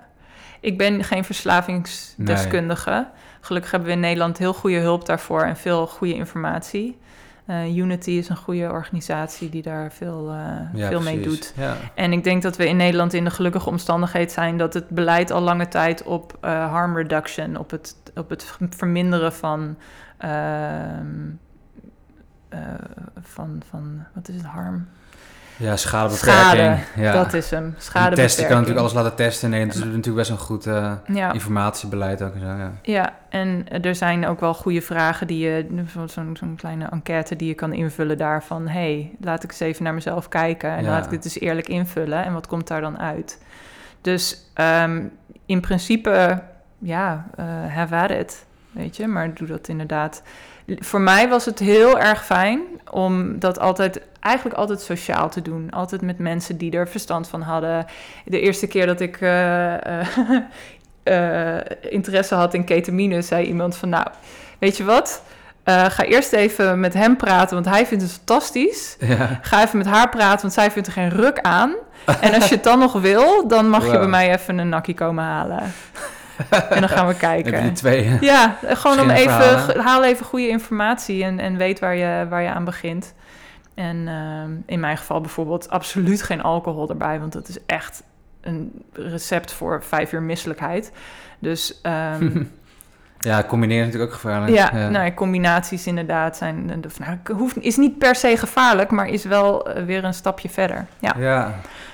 Ik 0.60 0.78
ben 0.78 1.04
geen 1.04 1.24
verslavingsdeskundige. 1.24 3.08
Gelukkig 3.42 3.72
hebben 3.72 3.90
we 3.90 3.96
in 3.96 4.02
Nederland 4.02 4.38
heel 4.38 4.54
goede 4.54 4.78
hulp 4.80 5.06
daarvoor 5.06 5.42
en 5.44 5.58
veel 5.58 5.88
goede 5.88 6.14
informatie. 6.14 6.98
Eh, 7.48 7.78
Unity 7.78 8.12
is 8.12 8.30
een 8.30 8.36
goede 8.38 8.72
organisatie 8.72 9.50
die 9.50 9.62
daar 9.62 9.92
veel, 9.92 10.30
eh, 10.30 10.74
Ja, 10.74 10.88
veel 10.88 11.02
mee 11.02 11.20
precies. 11.20 11.40
doet. 11.40 11.54
Ja. 11.64 11.76
En 11.96 12.12
ik 12.12 12.24
denk 12.24 12.42
dat 12.42 12.58
we 12.58 12.68
in 12.68 12.78
Nederland 12.78 13.14
in 13.14 13.24
de 13.24 13.30
gelukkige 13.30 13.70
omstandigheid 13.70 14.32
zijn 14.32 14.58
dat 14.58 14.74
het 14.74 14.90
beleid 14.90 15.32
al 15.32 15.42
lange 15.42 15.68
tijd 15.68 16.04
op 16.04 16.38
eh, 16.42 16.72
harm 16.72 16.96
reduction, 16.96 17.58
op 17.58 17.72
het, 17.72 17.96
op 18.16 18.30
het 18.30 18.56
verminderen 18.70 19.34
van, 19.34 19.78
ehm, 20.18 21.06
eh, 22.50 22.60
van, 23.22 23.62
van, 23.70 24.04
wat 24.14 24.28
is 24.28 24.36
het, 24.36 24.46
harm? 24.46 24.88
Ja, 25.58 25.76
schadebeperking. 25.76 26.44
Schade, 26.44 26.78
ja. 26.96 27.12
Dat 27.12 27.34
is 27.34 27.50
hem, 27.50 27.76
En 27.94 28.14
testen, 28.14 28.44
kan 28.46 28.54
natuurlijk 28.54 28.80
alles 28.80 28.94
laten 28.94 29.16
testen. 29.16 29.50
Nee, 29.50 29.66
het 29.66 29.74
is 29.76 29.84
natuurlijk 29.84 30.16
best 30.16 30.30
een 30.30 30.38
goed 30.38 30.66
eh, 30.66 30.94
Ja. 31.14 31.32
informatiebeleid 31.34 32.22
ook 32.22 32.34
en 32.34 32.40
zo. 32.40 32.46
Ja. 32.48 32.72
Ja, 32.82 33.14
en 33.30 33.66
er 33.82 33.96
zijn 33.96 34.28
ook 34.28 34.40
wel 34.40 34.54
goede 34.54 34.82
vragen 34.82 35.28
die 35.28 35.38
je, 35.40 35.84
zo- 35.94 36.08
zo'n 36.08 36.36
zo'n 36.40 36.56
kleine 36.56 36.86
enquête 36.92 37.36
die 37.36 37.48
je 37.48 37.54
kan 37.54 37.74
invullen 37.74 38.18
daarvan. 38.18 38.68
hey, 38.68 39.12
laat 39.22 39.44
ik 39.44 39.50
eens 39.50 39.60
even 39.60 39.84
naar 39.84 39.94
mezelf 39.94 40.28
kijken 40.28 40.70
en 40.70 40.84
Ja. 40.84 40.90
laat 40.90 41.04
ik 41.06 41.10
dit 41.12 41.26
eens 41.26 41.40
eerlijk 41.40 41.68
invullen 41.68 42.24
en 42.26 42.34
wat 42.34 42.48
komt 42.48 42.68
daar 42.68 42.82
dan 42.82 43.00
uit? 43.00 43.42
Dus 44.02 44.50
ehm, 44.54 45.04
in 45.46 45.62
principe, 45.62 46.42
ja, 46.80 47.26
eh 47.36 47.46
have 47.76 47.96
at 47.96 48.10
it, 48.12 48.46
weet 48.72 48.96
je, 48.98 49.08
maar 49.08 49.34
doe 49.34 49.48
dat 49.48 49.68
inderdaad. 49.68 50.22
Voor 50.76 51.02
mij 51.02 51.30
was 51.30 51.46
het 51.46 51.60
heel 51.60 52.00
erg 52.00 52.26
fijn 52.26 52.62
om 52.92 53.40
dat 53.40 53.60
altijd, 53.60 54.02
eigenlijk 54.20 54.58
altijd 54.58 54.82
sociaal 54.82 55.30
te 55.30 55.42
doen. 55.42 55.70
Altijd 55.70 56.02
met 56.02 56.20
mensen 56.20 56.58
die 56.58 56.72
er 56.72 56.88
verstand 56.88 57.28
van 57.28 57.42
hadden. 57.42 57.86
De 58.26 58.40
eerste 58.40 58.68
keer 58.68 58.86
dat 58.86 59.00
ik 59.00 59.22
eh, 59.22 60.02
eh, 60.02 60.08
eh, 61.58 61.66
interesse 61.82 62.36
had 62.36 62.54
in 62.54 62.64
ketamine, 62.64 63.22
zei 63.22 63.46
iemand 63.46 63.76
van, 63.76 63.90
nou, 63.90 64.08
weet 64.60 64.78
je 64.78 64.84
wat? 64.84 65.24
Ga 65.66 66.04
eerst 66.04 66.34
even 66.34 66.80
met 66.80 66.94
hem 66.94 67.18
praten, 67.18 67.54
want 67.54 67.76
hij 67.76 67.86
vindt 67.86 68.04
het 68.04 68.14
fantastisch. 68.14 68.98
Ja. 69.00 69.40
Ga 69.42 69.64
even 69.64 69.78
met 69.78 69.88
haar 69.88 70.10
praten, 70.10 70.42
want 70.42 70.54
zij 70.54 70.72
vindt 70.72 70.88
er 70.88 70.94
geen 70.94 71.10
ruk 71.10 71.40
aan. 71.40 71.74
En 72.22 72.34
als 72.34 72.50
je 72.50 72.56
het 72.56 72.64
dan 72.64 72.80
nog 72.80 72.94
wil, 73.02 73.48
dan 73.48 73.70
mag 73.70 73.86
je 73.86 73.98
bij 73.98 74.08
mij 74.08 74.34
even 74.34 74.58
een 74.58 74.70
nakkie 74.70 74.94
komen 74.94 75.24
halen. 75.24 75.74
en 76.70 76.80
dan 76.80 76.90
gaan 76.90 77.08
we 77.08 77.16
Dan 77.20 77.30
heb 77.30 77.46
je 77.46 77.52
kijken. 77.52 77.62
die 77.62 77.72
twee. 77.72 78.18
Ja, 78.22 78.58
gewoon 78.64 79.00
om 79.00 79.10
even, 79.10 79.32
verhalen. 79.32 79.80
haal 79.80 80.04
even 80.04 80.26
goede 80.26 80.48
informatie 80.48 81.24
en, 81.24 81.40
en 81.40 81.58
weet 81.58 81.80
waar 81.80 81.96
je, 81.96 82.26
waar 82.30 82.42
je 82.42 82.50
aan 82.50 82.66
begint. 82.66 83.14
En 83.76 84.08
ehm, 84.08 84.52
in 84.66 84.80
mijn 84.80 84.98
geval 84.98 85.22
bijvoorbeeld 85.22 85.70
absoluut 85.70 86.22
geen 86.22 86.42
alcohol 86.42 86.90
erbij, 86.90 87.20
want 87.20 87.34
dat 87.34 87.48
is 87.48 87.58
echt 87.66 88.04
een 88.42 88.84
recept 88.92 89.54
voor 89.54 89.84
vijf 89.84 90.12
uur 90.12 90.22
misselijkheid. 90.22 90.92
Dus 91.40 91.82
ehm, 91.82 92.44
Ja, 93.20 93.44
combineren 93.44 93.86
natuurlijk 93.86 94.12
ook 94.12 94.20
gevaarlijk. 94.20 94.54
ja, 94.54 94.90
Nou, 94.90 95.14
combinaties 95.14 95.88
inderdaad 95.88 96.38
zijn, 96.38 96.84
of 96.86 97.00
nou, 97.00 97.18
hoeft, 97.38 97.58
is 97.58 97.78
niet 97.78 97.98
per 97.98 98.16
se 98.16 98.38
gevaarlijk, 98.38 98.92
maar 98.92 99.08
is 99.08 99.24
wel 99.24 99.70
eh, 99.70 99.84
weer 99.84 100.04
een 100.04 100.14
stapje 100.14 100.50
verder. 100.50 100.86
Ja, 101.00 101.16
ja. 101.18 101.54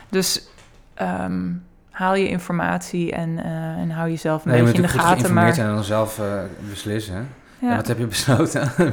dus 0.09 0.47
ehm, 0.93 1.51
haal 1.93 2.15
je 2.15 2.27
informatie 2.29 3.11
en, 3.11 3.43
eh, 3.43 3.51
en 3.81 3.89
hou 3.89 4.09
jezelf 4.09 4.45
een 4.45 4.51
Nee, 4.51 4.57
je 4.59 4.63
moet 4.63 4.71
beetje 4.73 4.87
in 4.87 4.97
de 4.97 4.97
natuurlijk 4.97 4.99
goed 4.99 5.01
gaten. 5.01 5.15
geïnformeerd 5.17 5.45
Maar 5.45 5.53
zijn 5.55 5.67
en 5.67 5.73
dan 5.75 5.83
zelf 5.83 6.19
eh, 6.19 6.69
beslissen. 6.69 7.29
ja. 7.59 7.69
En 7.69 7.75
wat 7.75 7.87
heb 7.87 7.97
je 7.97 8.05
besloten? 8.07 8.71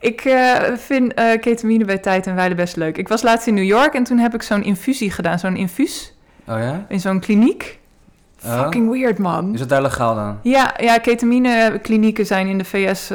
Ik 0.00 0.20
eh, 0.20 0.54
vind 0.76 1.14
ketamine 1.40 1.84
bij 1.84 1.98
tijd 1.98 2.26
en 2.26 2.34
wijle 2.34 2.54
best 2.54 2.76
leuk. 2.76 2.96
Ik 2.98 3.08
was 3.08 3.22
laatst 3.22 3.46
in 3.46 3.54
New 3.54 3.64
York 3.64 3.94
en 3.94 4.04
toen 4.04 4.18
heb 4.18 4.34
ik 4.34 4.42
zo'n 4.42 4.62
infusie 4.62 5.10
gedaan. 5.10 5.38
Zo'n 5.38 5.56
infuus 5.56 6.14
oh 6.48 6.58
ja? 6.58 6.84
in 6.88 7.00
zo'n 7.00 7.20
kliniek. 7.20 7.78
Oh. 8.44 8.62
Fucking 8.62 8.90
weird, 8.90 9.18
man. 9.18 9.54
Is 9.54 9.60
het 9.60 9.68
daar 9.68 9.82
legaal 9.82 10.14
dan? 10.14 10.38
Ja, 10.42 10.74
ja 10.80 10.98
ketamine 10.98 11.78
klinieken 11.82 12.26
zijn 12.26 12.46
in 12.46 12.58
de 12.58 12.64
VS 12.64 13.10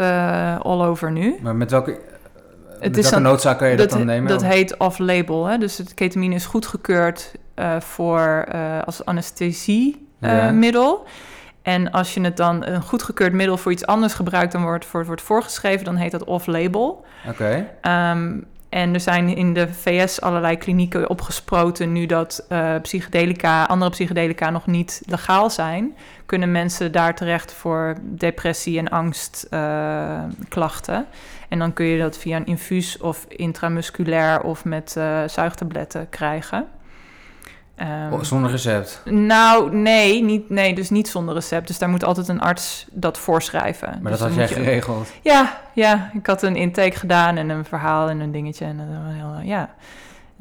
all 0.61 0.81
over 0.85 1.11
nu. 1.11 1.35
Maar 1.41 1.55
met 1.55 1.71
welke, 1.71 1.99
met 2.79 2.97
is 2.97 3.01
welke 3.03 3.09
dan- 3.09 3.21
noodzaak 3.21 3.57
kan 3.57 3.69
je 3.69 3.75
dat, 3.77 3.89
dan 3.89 4.05
nemen? 4.05 4.29
dat 4.29 4.43
heet 4.43 4.77
off-label. 4.77 5.45
Hè? 5.45 5.57
Dus 5.57 5.77
het 5.77 5.93
ketamine 5.93 6.35
is 6.35 6.45
goedgekeurd 6.45 7.31
voor, 7.79 8.45
eh, 8.47 8.79
als 8.85 9.05
anesthesiemiddel. 9.05 11.03
Ja. 11.05 11.11
en 11.61 11.91
als 11.91 12.13
je 12.13 12.21
het 12.21 12.37
dan 12.37 12.65
een 12.65 12.81
goedgekeurd 12.81 13.33
middel 13.33 13.57
voor 13.57 13.71
iets 13.71 13.85
anders 13.85 14.13
gebruikt... 14.13 14.51
dan 14.51 14.61
wordt 14.61 14.85
voor, 14.85 15.05
wordt 15.05 15.21
voorgeschreven, 15.21 15.85
dan 15.85 15.95
heet 15.95 16.11
dat 16.11 16.23
off-label. 16.23 17.05
Oké. 17.27 17.67
Ehm, 17.81 18.29
en 18.71 18.93
er 18.93 18.99
zijn 18.99 19.35
in 19.35 19.53
de 19.53 19.73
VS 19.73 20.21
allerlei 20.21 20.57
klinieken 20.57 21.09
opgesproten 21.09 21.91
nu 21.91 22.05
dat 22.05 22.45
eh, 22.49 22.75
psychedelica, 22.81 23.63
andere 23.63 23.91
psychedelica 23.91 24.49
nog 24.49 24.67
niet 24.67 25.01
legaal 25.05 25.49
zijn. 25.49 25.95
Kunnen 26.25 26.51
mensen 26.51 26.91
daar 26.91 27.15
terecht 27.15 27.53
voor 27.53 27.95
depressie 28.01 28.77
en 28.77 28.89
angstklachten. 28.89 31.05
en 31.49 31.59
dan 31.59 31.73
kun 31.73 31.85
je 31.85 31.99
dat 31.99 32.17
via 32.17 32.35
een 32.35 32.45
infuus 32.45 32.97
of 32.97 33.25
intramusculair 33.27 34.41
of 34.41 34.65
met 34.65 34.95
eh, 34.97 35.19
zuigtabletten 35.27 36.09
krijgen. 36.09 36.67
Ehm, 37.81 38.13
Oh, 38.13 38.21
zonder 38.23 38.51
recept. 38.51 39.01
nou, 39.05 39.75
nee, 39.75 40.23
niet, 40.23 40.49
nee, 40.49 40.73
dus 40.75 40.89
niet 40.89 41.07
zonder 41.07 41.33
recept. 41.33 41.67
Dus 41.67 41.77
daar 41.77 41.89
moet 41.89 42.03
altijd 42.03 42.27
een 42.27 42.41
arts 42.41 42.85
dat 42.91 43.17
voorschrijven. 43.17 43.99
Maar 44.01 44.11
Dus 44.11 44.19
dat 44.21 44.27
had 44.29 44.37
jij 44.37 44.47
je- 44.47 44.53
geregeld. 44.53 45.11
ja, 45.21 45.57
ja, 45.73 46.09
ik 46.13 46.27
had 46.27 46.41
een 46.41 46.55
intake 46.55 46.97
gedaan 46.97 47.37
en 47.37 47.49
een 47.49 47.65
verhaal 47.65 48.09
en 48.09 48.19
een 48.19 48.31
dingetje. 48.31 48.65
En, 48.65 48.79
heel, 48.79 49.35
eh, 49.39 49.47
ja. 49.47 49.69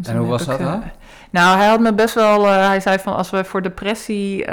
toen 0.02 0.12
hoe 0.16 0.22
heb 0.22 0.30
was 0.30 0.40
ik, 0.42 0.46
dat 0.48 0.58
eh, 0.60 0.66
dan? 0.66 0.82
nou, 1.30 1.58
hij 1.58 1.66
had 1.68 1.80
me 1.80 1.94
best 1.94 2.14
wel... 2.14 2.46
eh, 2.46 2.66
hij 2.66 2.80
zei 2.80 2.98
van, 2.98 3.16
als 3.16 3.30
we 3.30 3.44
voor 3.44 3.62
depressie 3.62 4.44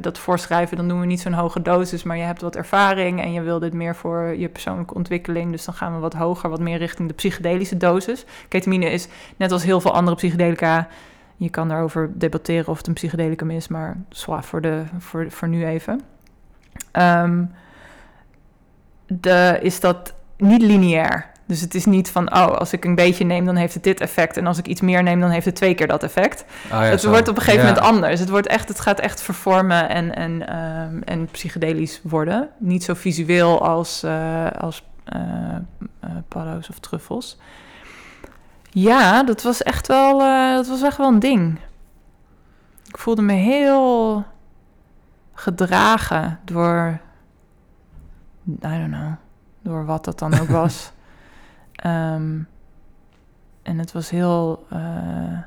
dat 0.00 0.18
voorschrijven... 0.18 0.76
dan 0.76 0.88
doen 0.88 1.00
we 1.00 1.06
niet 1.06 1.20
zo'n 1.20 1.32
hoge 1.32 1.62
dosis, 1.62 2.02
maar 2.02 2.16
je 2.16 2.22
hebt 2.22 2.40
wat 2.40 2.56
ervaring... 2.56 3.22
en 3.22 3.32
je 3.32 3.40
wil 3.42 3.58
dit 3.58 3.72
meer 3.72 3.96
voor 3.96 4.34
je 4.38 4.48
persoonlijke 4.48 4.94
ontwikkeling. 4.94 5.50
Dus 5.50 5.64
dan 5.64 5.74
gaan 5.74 5.94
we 5.94 5.98
wat 6.00 6.14
hoger, 6.14 6.50
wat 6.50 6.60
meer 6.60 6.78
richting 6.78 7.08
de 7.08 7.14
psychedelische 7.14 7.76
dosis. 7.76 8.24
Ketamine 8.48 8.90
is, 8.90 9.08
net 9.36 9.52
als 9.52 9.62
heel 9.62 9.80
veel 9.80 9.94
andere 9.94 10.16
psychedelica... 10.16 10.88
je 11.36 11.50
kan 11.50 11.68
daarover 11.68 12.10
debatteren 12.14 12.68
of 12.68 12.76
het 12.76 12.86
een 12.86 12.94
psychedelicum 12.94 13.50
is... 13.50 13.68
maar 13.68 13.96
zwaar 14.08 14.44
voor, 14.44 14.60
de, 14.60 14.82
voor, 14.98 15.30
voor 15.30 15.48
nu 15.48 15.66
even. 15.66 16.00
Ehm, 16.92 17.44
de, 19.06 19.58
is 19.62 19.80
dat 19.80 20.14
niet 20.36 20.62
lineair. 20.62 21.34
Dus 21.46 21.60
het 21.60 21.74
is 21.74 21.84
niet 21.84 22.10
van, 22.10 22.32
oh, 22.34 22.46
als 22.46 22.72
ik 22.72 22.84
een 22.84 22.94
beetje 22.94 23.24
neem, 23.24 23.44
dan 23.44 23.56
heeft 23.56 23.74
het 23.74 23.82
dit 23.82 24.00
effect. 24.00 24.36
En 24.36 24.46
als 24.46 24.58
ik 24.58 24.66
iets 24.66 24.80
meer 24.80 25.02
neem, 25.02 25.20
dan 25.20 25.30
heeft 25.30 25.44
het 25.46 25.54
twee 25.54 25.74
keer 25.74 25.86
dat 25.86 26.02
effect. 26.02 26.44
Oh, 26.64 26.70
ja, 26.70 26.82
het 26.82 27.00
zo. 27.00 27.08
wordt 27.08 27.28
op 27.28 27.36
een 27.36 27.42
gegeven 27.42 27.66
Ja. 27.66 27.68
moment 27.74 27.86
anders. 27.86 28.20
Het, 28.20 28.28
wordt 28.28 28.46
echt, 28.46 28.68
het 28.68 28.80
gaat 28.80 29.00
echt 29.00 29.20
vervormen 29.22 29.88
en, 29.88 30.14
en, 30.14 30.48
ehm, 30.48 31.00
en 31.04 31.26
psychedelisch 31.30 32.00
worden. 32.02 32.48
Niet 32.58 32.84
zo 32.84 32.94
visueel 32.94 33.66
als, 33.66 34.02
eh, 34.02 34.46
als 34.50 34.84
eh, 35.04 35.20
paddo's 36.28 36.68
of 36.68 36.78
truffels. 36.78 37.38
Ja, 38.78 39.22
dat 39.22 39.42
was 39.42 39.62
echt 39.62 39.86
wel, 39.86 40.20
eh, 40.20 40.54
dat 40.54 40.66
was 40.66 40.82
echt 40.82 40.96
wel 40.96 41.08
een 41.08 41.18
ding. 41.18 41.58
Ik 42.84 42.98
voelde 42.98 43.22
me 43.22 43.32
heel 43.32 44.24
gedragen 45.32 46.40
door, 46.44 47.00
I 48.48 48.56
don't 48.58 48.92
know, 48.92 49.12
door 49.62 49.84
wat 49.84 50.04
dat 50.04 50.18
dan 50.18 50.38
ook 50.38 50.48
was. 50.62 50.92
Ehm, 51.72 52.38
en 53.62 53.78
het 53.78 53.92
was 53.92 54.10
heel 54.10 54.66
eh, 54.70 55.38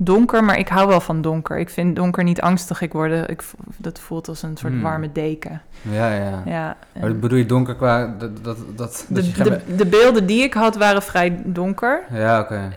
donker, 0.00 0.44
maar 0.44 0.58
ik 0.58 0.68
hou 0.68 0.88
wel 0.88 1.00
van 1.00 1.20
donker. 1.20 1.58
Ik 1.58 1.70
vind 1.70 1.96
donker 1.96 2.24
niet 2.24 2.40
angstig 2.40 2.80
ik 2.80 2.92
worden. 2.92 3.28
Ik, 3.28 3.42
dat 3.76 4.00
voelt 4.00 4.28
als 4.28 4.42
een 4.42 4.56
soort 4.56 4.72
Hmm. 4.72 4.82
warme 4.82 5.12
deken. 5.12 5.62
Ja, 5.82 6.14
ja. 6.14 6.42
Ja, 6.46 6.76
Maar 7.00 7.16
bedoel 7.16 7.38
je 7.38 7.46
donker 7.46 7.74
qua... 7.74 8.14
Dat, 8.18 8.44
dat, 8.44 8.56
dat, 8.76 9.06
de, 9.08 9.32
de, 9.32 9.60
de 9.76 9.86
beelden 9.86 10.26
die 10.26 10.42
ik 10.42 10.54
had 10.54 10.76
waren 10.76 11.02
vrij 11.02 11.42
donker. 11.44 12.02
Ja, 12.12 12.40
oké. 12.40 12.68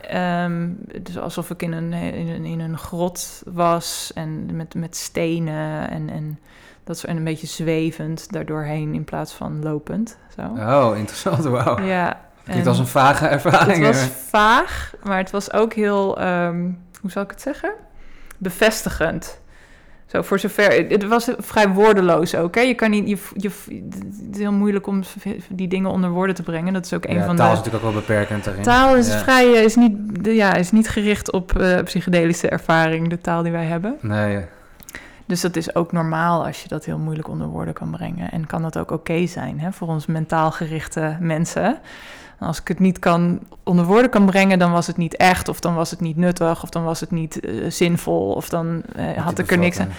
Dus 1.01 1.19
alsof 1.19 1.49
ik 1.49 1.61
in 1.61 1.71
een, 1.71 1.93
in 1.93 2.27
een, 2.27 2.45
in 2.45 2.59
een 2.59 2.77
grot 2.77 3.43
was 3.45 4.11
en 4.15 4.55
met, 4.55 4.75
met 4.75 4.95
stenen 4.95 5.89
en, 5.89 6.09
en 6.09 6.39
dat 6.83 6.97
soort, 6.97 7.11
en 7.11 7.17
een 7.17 7.23
beetje 7.23 7.47
zwevend 7.47 8.31
daardoorheen 8.31 8.93
in 8.93 9.03
plaats 9.03 9.33
van 9.33 9.63
lopend. 9.63 10.17
Zo. 10.35 10.41
Oh, 10.41 10.97
interessant. 10.97 11.43
Wauw. 11.43 11.81
Ja. 11.81 12.19
Klinkt 12.43 12.63
en 12.63 12.69
als 12.69 12.79
een 12.79 12.87
vage 12.87 13.25
ervaring. 13.27 13.85
het 13.85 13.95
was 13.95 14.09
vaag, 14.27 14.93
maar 15.03 15.17
het 15.17 15.31
was 15.31 15.53
ook 15.53 15.73
heel, 15.73 16.19
ehm, 16.19 16.69
hoe 17.01 17.11
zal 17.11 17.23
ik 17.23 17.29
het 17.29 17.41
zeggen? 17.41 17.71
Bevestigend. 18.37 19.39
Zo, 20.05 20.21
voor 20.21 20.39
zover. 20.39 20.85
Het 20.89 21.07
was 21.07 21.29
vrij 21.37 21.69
woordeloos 21.69 22.35
ook. 22.35 22.55
Hè? 22.55 22.61
Je 22.61 22.73
kan 22.73 22.89
niet. 22.89 23.09
Je, 23.09 23.17
je, 23.35 23.49
het 23.89 24.31
is 24.31 24.37
heel 24.37 24.51
moeilijk 24.51 24.87
om 24.87 25.01
die 25.49 25.67
dingen 25.67 25.89
onder 25.91 26.09
woorden 26.09 26.35
te 26.35 26.43
brengen. 26.43 26.73
Dat 26.73 26.85
is 26.85 26.93
ook 26.93 27.05
een 27.05 27.15
ja, 27.15 27.25
van 27.25 27.35
taal 27.35 27.45
de. 27.47 27.51
is 27.51 27.57
natuurlijk 27.57 27.83
ook 27.85 27.91
wel 27.91 28.01
beperkend 28.01 28.43
daarin. 28.43 28.63
Taal 28.63 28.95
is 28.95 29.07
Ja. 29.07 29.17
vrij, 29.17 29.53
eh, 29.55 29.63
is 29.63 29.75
niet, 29.75 30.23
de- 30.23 30.35
ja, 30.35 30.53
is 30.53 30.71
niet 30.71 30.89
gericht 30.89 31.31
op 31.31 31.57
eh, 31.59 31.83
psychedelische 31.83 32.49
ervaring, 32.49 33.09
de 33.09 33.21
taal 33.21 33.43
die 33.43 33.51
wij 33.51 33.65
hebben. 33.65 33.97
Nee, 34.01 34.45
Dus 35.25 35.41
dat 35.41 35.55
is 35.55 35.75
ook 35.75 35.91
normaal 35.91 36.45
als 36.45 36.61
je 36.61 36.67
dat 36.67 36.85
heel 36.85 36.97
moeilijk 36.97 37.27
onder 37.27 37.47
woorden 37.47 37.73
kan 37.73 37.91
brengen. 37.91 38.31
En 38.31 38.47
kan 38.47 38.61
dat 38.61 38.77
ook 38.77 38.91
oké 38.91 39.27
zijn 39.27 39.59
hè, 39.59 39.71
voor 39.71 39.87
ons 39.87 40.05
mentaal 40.05 40.51
gerichte 40.51 41.17
mensen. 41.19 41.79
Als 42.41 42.61
ik 42.61 42.67
het 42.67 42.79
niet 42.79 42.99
kan 42.99 43.39
onder 43.63 43.85
woorden 43.85 44.09
kan 44.09 44.25
brengen, 44.25 44.59
dan 44.59 44.71
was 44.71 44.87
het 44.87 44.97
niet 44.97 45.15
echt, 45.15 45.47
of 45.47 45.59
dan 45.59 45.75
was 45.75 45.91
het 45.91 46.01
niet 46.01 46.17
nuttig, 46.17 46.63
of 46.63 46.69
dan 46.69 46.83
was 46.83 46.99
het 46.99 47.11
niet 47.11 47.45
uh, 47.45 47.69
zinvol, 47.69 48.31
of 48.31 48.49
dan 48.49 48.81
uh, 48.95 49.17
had 49.17 49.39
ik 49.39 49.51
er 49.51 49.57
niks 49.57 49.79
aan. 49.79 49.89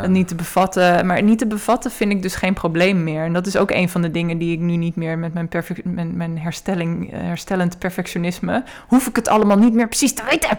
Ja. 0.00 0.06
niet 0.06 0.28
te 0.28 0.34
bevatten. 0.34 1.06
Maar 1.06 1.22
niet 1.22 1.38
te 1.38 1.46
bevatten 1.46 1.90
vind 1.90 2.12
ik 2.12 2.22
dus 2.22 2.34
geen 2.34 2.54
probleem 2.54 3.04
meer. 3.04 3.24
En 3.24 3.32
dat 3.32 3.46
is 3.46 3.56
ook 3.56 3.70
een 3.70 3.88
van 3.88 4.02
de 4.02 4.10
dingen 4.10 4.38
die 4.38 4.52
ik 4.52 4.58
nu 4.58 4.76
niet 4.76 4.96
meer 4.96 5.18
met 5.18 5.34
mijn, 5.34 5.48
perfect, 5.48 5.84
mijn, 5.84 6.16
mijn 6.16 6.38
herstelling, 6.38 7.12
uh, 7.12 7.20
herstellend 7.20 7.78
perfectionisme, 7.78 8.64
hoef 8.88 9.06
ik 9.06 9.16
het 9.16 9.28
allemaal 9.28 9.58
niet 9.58 9.74
meer 9.74 9.88
precies 9.88 10.14
te 10.14 10.22
weten. 10.30 10.58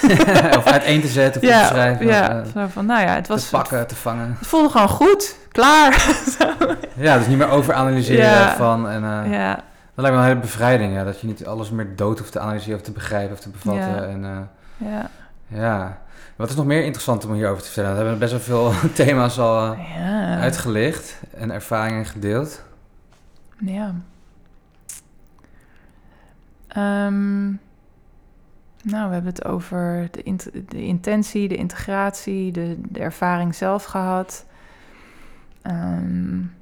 of 0.58 0.64
uiteen 0.64 1.00
te 1.00 1.08
zetten 1.08 1.42
of 1.42 1.48
ja, 1.48 1.60
te 1.60 1.66
schrijven. 1.66 2.06
Ja, 2.06 2.44
zo 2.54 2.66
van, 2.72 2.86
nou 2.86 3.00
ja, 3.00 3.14
het 3.14 3.28
was... 3.28 3.44
Te 3.44 3.50
pakken, 3.50 3.86
te 3.86 3.94
vangen. 3.96 4.36
Het 4.38 4.48
voelde 4.48 4.68
gewoon 4.68 4.88
goed, 4.88 5.36
klaar. 5.52 6.06
ja, 6.96 7.18
dus 7.18 7.26
niet 7.26 7.38
meer 7.38 7.50
overanalyseren 7.50 8.24
ja, 8.24 8.56
van... 8.56 8.88
En, 8.88 9.30
ja. 9.30 9.66
Dat 9.98 10.06
lijkt 10.06 10.22
me 10.22 10.28
een 10.28 10.34
hele 10.34 10.46
bevrijding, 10.46 10.92
ja. 10.92 11.04
Dat 11.04 11.20
je 11.20 11.26
niet 11.26 11.46
alles 11.46 11.70
meer 11.70 11.96
dood 11.96 12.18
hoeft 12.18 12.32
te 12.32 12.40
analyseren 12.40 12.78
of 12.78 12.84
te 12.84 12.92
begrijpen 12.92 13.32
of 13.32 13.40
te 13.40 13.48
bevatten. 13.48 13.94
Ja. 13.94 14.02
En, 14.02 14.22
uh, 14.22 14.90
ja. 14.90 15.10
ja. 15.46 16.02
Wat 16.36 16.48
is 16.48 16.56
nog 16.56 16.66
meer 16.66 16.84
interessant 16.84 17.24
om 17.24 17.32
hierover 17.32 17.62
te 17.62 17.68
vertellen? 17.68 17.90
We 17.90 17.96
hebben 17.96 18.18
best 18.18 18.30
wel 18.30 18.40
veel 18.40 18.72
thema's 19.04 19.38
al 19.38 19.72
uh, 19.72 19.96
ja. 19.96 20.38
uitgelicht 20.38 21.20
en 21.34 21.50
ervaringen 21.50 22.04
gedeeld. 22.04 22.62
Ja. 23.58 23.94
Um, 27.06 27.60
nou, 28.82 29.08
we 29.08 29.14
hebben 29.14 29.32
het 29.32 29.44
over 29.44 30.08
de, 30.10 30.22
int 30.22 30.50
de 30.68 30.84
intentie, 30.84 31.48
de 31.48 31.56
integratie, 31.56 32.52
de, 32.52 32.76
de 32.88 33.00
ervaring 33.00 33.54
zelf 33.54 33.84
gehad. 33.84 34.46
Um, 35.62 36.56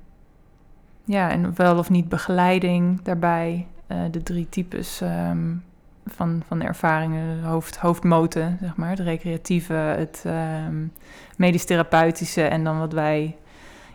ja, 1.07 1.31
en 1.31 1.57
wel 1.57 1.79
of 1.79 1.91
niet 1.91 2.09
begeleiding 2.09 3.03
daarbij. 3.03 3.67
Uh, 3.93 3.99
de 4.11 4.23
drie 4.23 4.49
types 4.49 5.01
um, 5.01 5.63
van, 6.07 6.43
van 6.47 6.63
ervaringen, 6.63 7.43
hoofd, 7.43 7.77
hoofdmoten, 7.77 8.59
zeg 8.61 8.77
maar. 8.77 8.91
Het 8.91 8.99
recreatieve, 8.99 9.73
het 9.73 10.25
um, 10.67 10.93
medisch-therapeutische 11.37 12.43
en 12.43 12.65
dan 12.65 12.79
wat 12.79 12.93
wij 12.93 13.37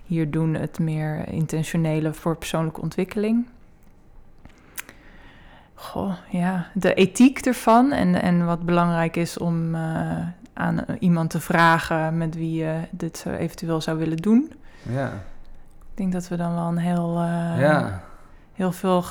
hier 0.06 0.32
doen, 0.32 0.54
het 0.54 0.80
meer 0.80 1.28
intentionele 1.28 2.14
voor 2.14 2.36
persoonlijke 2.36 2.82
ontwikkeling. 2.82 3.48
Goh, 5.74 6.14
ja, 6.30 6.68
de 6.74 6.94
ethiek 6.94 7.40
ervan 7.40 7.92
en, 7.92 8.22
en 8.22 8.46
wat 8.46 8.66
belangrijk 8.66 9.16
is 9.16 9.38
om 9.38 9.76
uh, 9.76 10.18
aan 10.54 10.86
iemand 11.00 11.30
te 11.30 11.40
vragen 11.40 12.18
met 12.18 12.36
wie 12.36 12.54
je 12.54 12.80
dit 12.90 13.26
eventueel 13.38 13.82
zou 13.82 13.98
willen 13.98 14.18
doen. 14.18 14.52
Ja. 14.82 15.24
Ik 15.91 15.97
denk 15.97 16.11
dat 16.11 16.27
we 16.27 16.35
dan 16.35 16.53
wel 16.55 16.68
een 16.68 16.77
heel, 16.77 17.18
uh, 17.18 17.59
ja. 17.59 18.03
heel 18.53 18.72
veel 18.72 19.03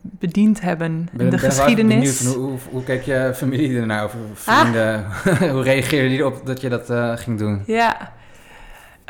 bediend 0.00 0.60
hebben 0.60 1.08
in 1.16 1.30
de 1.30 1.38
geschiedenis. 1.38 2.18
Benieuwd, 2.18 2.36
hoe, 2.36 2.50
hoe, 2.50 2.58
hoe 2.70 2.84
keek 2.84 3.02
je 3.02 3.32
familie 3.34 3.80
ernaar 3.80 4.04
over 4.04 4.18
vrienden? 4.34 5.04
Ah. 5.04 5.24
hoe 5.54 5.62
reageerde 5.62 6.08
die 6.08 6.18
erop 6.18 6.46
dat 6.46 6.60
je 6.60 6.68
dat 6.68 6.90
uh, 6.90 7.16
ging 7.16 7.38
doen? 7.38 7.62
Ja, 7.66 8.12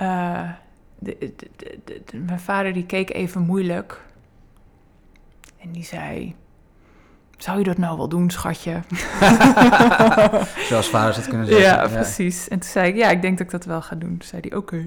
uh, 0.02 0.50
de, 0.98 1.16
de, 1.46 1.80
de, 1.84 2.18
mijn 2.18 2.40
vader 2.40 2.72
die 2.72 2.86
keek 2.86 3.10
even 3.10 3.40
moeilijk. 3.40 4.00
En 5.58 5.72
die 5.72 5.84
zei, 5.84 6.34
zou 7.42 7.58
je 7.58 7.64
dat 7.64 7.78
nou 7.78 7.96
wel 7.96 8.08
doen, 8.08 8.30
schatje? 8.30 8.80
Zoals 10.68 10.88
vaders 10.88 11.16
het 11.16 11.28
kunnen 11.28 11.46
zeggen. 11.46 11.64
Ja, 11.64 11.88
precies. 11.88 12.48
En 12.48 12.58
toen 12.58 12.70
zei 12.70 12.88
ik, 12.88 12.96
ja, 12.96 13.08
ik 13.08 13.22
denk 13.22 13.38
dat 13.38 13.46
ik 13.46 13.52
dat 13.52 13.64
wel 13.64 13.82
ga 13.82 13.94
doen. 13.94 14.18
Toen 14.18 14.28
zei 14.28 14.42
hij, 14.48 14.58
oké. 14.58 14.84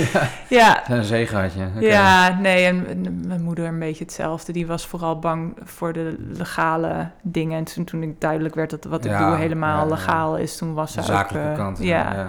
ja. 0.00 0.28
ja. 0.48 0.90
Een 0.90 1.04
zeegaatje. 1.04 1.66
Okay. 1.76 1.88
Ja, 1.88 2.38
nee, 2.40 2.64
en 2.64 3.20
mijn 3.26 3.42
moeder 3.42 3.66
een 3.66 3.78
beetje 3.78 4.04
hetzelfde. 4.04 4.52
Die 4.52 4.66
was 4.66 4.86
vooral 4.86 5.18
bang 5.18 5.56
voor 5.62 5.92
de 5.92 6.16
legale 6.18 7.10
dingen. 7.22 7.58
En 7.58 7.64
toen, 7.64 7.84
toen 7.84 8.02
ik 8.02 8.20
duidelijk 8.20 8.54
werd 8.54 8.70
dat 8.70 8.84
wat 8.84 9.04
ik 9.04 9.18
doe 9.18 9.36
helemaal 9.36 9.88
legaal 9.88 10.36
is, 10.36 10.56
toen 10.56 10.74
was 10.74 10.92
ze 10.92 11.00
ook... 11.00 11.06
Zakelijke 11.06 11.50
uh, 11.50 11.56
kant. 11.56 11.78
ja 11.78 12.28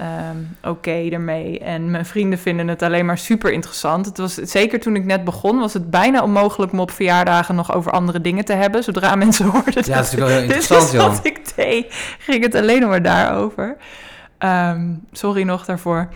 um, 0.00 0.56
oké 0.60 0.68
okay 0.68 1.10
ermee. 1.10 1.58
En 1.58 1.90
mijn 1.90 2.06
vrienden 2.06 2.38
vinden 2.38 2.68
het 2.68 2.82
alleen 2.82 3.06
maar 3.06 3.18
super 3.18 3.52
interessant. 3.52 4.06
Het 4.06 4.18
was, 4.18 4.34
zeker 4.34 4.80
toen 4.80 4.96
ik 4.96 5.04
net 5.04 5.24
begon, 5.24 5.58
was 5.58 5.72
het 5.72 5.90
bijna 5.90 6.22
onmogelijk 6.22 6.72
om 6.72 6.80
op 6.80 6.90
verjaardagen 6.90 7.54
nog 7.54 7.74
over 7.74 7.92
andere 7.92 8.20
dingen 8.20 8.44
te 8.44 8.52
hebben. 8.52 8.82
Zodra 8.82 9.14
mensen 9.24 9.46
hoorden 9.46 9.84
ja, 9.86 9.96
dat 9.96 10.04
is 10.04 10.14
wel 10.14 10.28
heel 10.28 10.42
interessant, 10.48 10.92
is 10.92 10.96
wat 10.96 11.20
ik 11.22 11.56
deed, 11.56 11.86
ging 12.18 12.42
het 12.42 12.54
alleen 12.54 12.88
maar 12.88 13.02
daarover. 13.02 13.76
Um, 14.38 15.06
sorry 15.12 15.42
nog 15.42 15.64
daarvoor. 15.64 16.08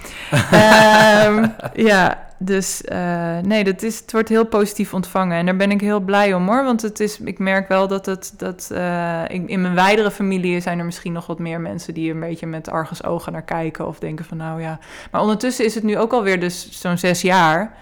um, 1.27 1.55
ja, 1.91 2.28
dus 2.39 2.83
uh, 2.93 3.39
nee, 3.39 3.65
dat 3.65 3.83
is, 3.83 3.99
het 3.99 4.13
wordt 4.13 4.29
heel 4.29 4.47
positief 4.47 4.95
ontvangen. 4.95 5.37
En 5.37 5.47
daar 5.47 5.57
ben 5.57 5.71
ik 5.71 5.81
heel 5.81 6.01
blij 6.01 6.35
om 6.35 6.47
hoor. 6.49 6.65
Want 6.65 6.83
het 6.83 7.01
is, 7.01 7.21
ik 7.21 7.39
merk 7.39 7.69
wel 7.69 7.89
dat 7.89 8.07
het. 8.07 8.35
Dat, 8.37 8.69
uh, 8.73 9.23
in, 9.29 9.49
in, 9.49 9.61
mijn 9.61 9.75
wijdere 9.75 10.11
familie 10.11 10.61
zijn 10.61 10.79
er 10.79 10.85
misschien 10.85 11.13
nog 11.13 11.27
wat 11.27 11.39
meer 11.39 11.61
mensen 11.61 11.95
die 11.95 12.13
een 12.13 12.21
beetje 12.21 12.47
met 12.47 12.69
argusogen 12.69 13.33
naar 13.33 13.43
kijken. 13.43 13.87
Of 13.87 13.99
denken 13.99 14.25
van 14.25 14.37
nou 14.37 14.63
ja. 14.63 14.79
Maar 15.11 15.21
ondertussen 15.21 15.65
is 15.65 15.75
het 15.75 15.85
nu 15.85 15.99
ook 15.99 16.13
alweer 16.13 16.41
dus 16.41 16.71
zo'n 16.71 16.99
zes 16.99 17.23
jaar. 17.23 17.77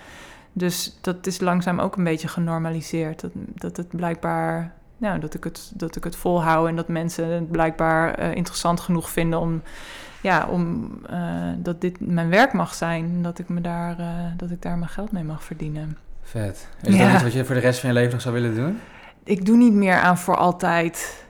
Dus 0.53 0.99
dat 1.01 1.27
is 1.27 1.41
langzaam 1.41 1.81
ook 1.81 1.97
een 1.97 2.05
beetje 2.05 2.29
genormaliseerd. 2.29 3.21
Dat, 3.21 3.31
dat 3.35 3.77
het 3.77 3.89
blijkbaar. 3.89 4.75
Nou, 4.99 5.19
dat 5.19 5.35
ik 5.35 5.45
het, 5.45 5.71
dat 5.75 5.97
ik 5.97 6.05
het 6.05 6.17
volhoud 6.17 6.69
en 6.69 6.77
dat 6.77 6.89
mensen 6.89 7.29
het 7.29 7.51
blijkbaar 7.51 8.21
uh, 8.21 8.35
interessant 8.35 8.81
genoeg 8.81 9.11
vinden 9.11 9.41
om 9.41 9.63
ja, 10.27 10.47
om 10.47 10.91
uh, 11.11 11.19
dat 11.57 11.81
dit 11.81 12.01
mijn 12.01 12.29
werk 12.29 12.53
mag 12.53 12.75
zijn. 12.75 13.23
Dat 13.23 13.39
ik, 13.39 13.49
me 13.49 13.61
daar, 13.61 14.01
uh, 14.01 14.07
dat 14.37 14.51
ik 14.51 14.63
daar 14.63 14.79
mijn 14.79 14.91
geld 14.91 15.13
mee 15.13 15.25
mag 15.25 15.45
verdienen. 15.45 15.97
Vet. 16.23 16.69
Is 16.83 16.95
ja. 16.95 17.05
dat 17.05 17.13
iets 17.13 17.23
wat 17.23 17.33
je 17.33 17.45
voor 17.45 17.55
de 17.55 17.61
rest 17.61 17.81
van 17.81 17.89
je 17.89 17.95
leven 17.95 18.13
nog 18.13 18.21
zou 18.21 18.35
willen 18.35 18.55
doen? 18.55 18.81
Ik 19.25 19.45
doe 19.47 19.57
niet 19.57 19.73
meer 19.73 19.97
aan 19.97 20.19
voor 20.19 20.37
altijd. 20.37 21.25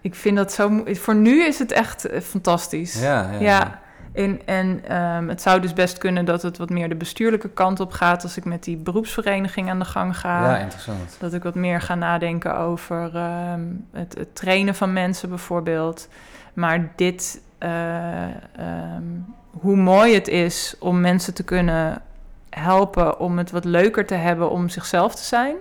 Ik 0.00 0.14
vind 0.14 0.36
dat 0.36 0.52
zo... 0.52 0.82
Voor 0.86 1.14
nu 1.14 1.44
is 1.44 1.58
het 1.58 1.72
echt 1.72 2.10
uh, 2.10 2.20
fantastisch. 2.20 3.00
Ja, 3.00 3.30
ja. 3.32 3.40
ja. 3.40 3.80
En, 4.12 4.40
en 4.46 4.96
um, 4.96 5.28
het 5.28 5.42
zou 5.42 5.60
dus 5.60 5.72
best 5.72 5.98
kunnen 5.98 6.24
dat 6.24 6.42
het 6.42 6.58
wat 6.58 6.70
meer 6.70 6.88
de 6.88 6.94
bestuurlijke 6.94 7.50
kant 7.50 7.80
op 7.80 7.92
gaat... 7.92 8.22
als 8.22 8.36
ik 8.36 8.44
met 8.44 8.64
die 8.64 8.76
beroepsvereniging 8.76 9.70
aan 9.70 9.78
de 9.78 9.84
gang 9.84 10.18
ga. 10.18 10.50
Ja, 10.50 10.58
interessant. 10.58 11.16
Dat 11.18 11.32
ik 11.32 11.42
wat 11.42 11.54
meer 11.54 11.80
ga 11.80 11.94
nadenken 11.94 12.56
over 12.56 13.16
um, 13.52 13.86
het, 13.92 14.14
het 14.18 14.34
trainen 14.34 14.74
van 14.74 14.92
mensen 14.92 15.28
bijvoorbeeld. 15.28 16.08
Maar 16.54 16.92
dit 16.96 17.40
um, 17.64 19.34
hoe 19.50 19.76
mooi 19.76 20.14
het 20.14 20.28
is 20.28 20.74
om 20.78 21.00
mensen 21.00 21.34
te 21.34 21.42
kunnen 21.42 22.02
helpen 22.50 23.18
om 23.18 23.38
het 23.38 23.50
wat 23.50 23.64
leuker 23.64 24.06
te 24.06 24.14
hebben 24.14 24.50
om 24.50 24.68
zichzelf 24.68 25.14
te 25.14 25.24
zijn. 25.24 25.56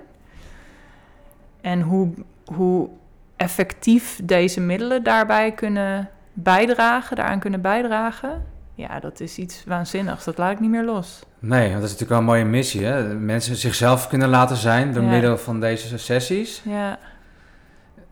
En 1.62 1.82
hoe, 1.82 2.14
hoe 2.46 2.90
effectief 3.36 4.20
deze 4.24 4.62
middelen 4.62 5.04
daarbij 5.04 5.52
kunnen 5.52 6.10
bijdragen, 6.34 7.16
daaraan 7.16 7.40
kunnen 7.40 7.62
bijdragen. 7.62 8.44
Ja, 8.76 9.00
dat 9.00 9.20
is 9.20 9.38
iets 9.38 9.64
waanzinnigs. 9.68 10.24
Dat 10.24 10.38
laat 10.38 10.52
ik 10.52 10.60
niet 10.60 10.70
meer 10.70 10.84
los. 10.84 11.24
Nee, 11.40 11.70
want 11.70 11.82
dat 11.82 11.84
is 11.84 12.00
natuurlijk 12.00 12.10
wel 12.10 12.20
een 12.20 12.26
mooie 12.26 12.46
missie. 12.46 12.86
Hè? 12.86 13.14
Mensen 13.14 13.56
zichzelf 13.56 14.08
kunnen 14.08 14.30
laten 14.30 14.56
zijn 14.56 14.94
door 14.94 15.04
middel 15.04 15.38
van 15.38 15.60
deze 15.60 15.98
sessies. 15.98 16.62
Ja. 16.66 17.00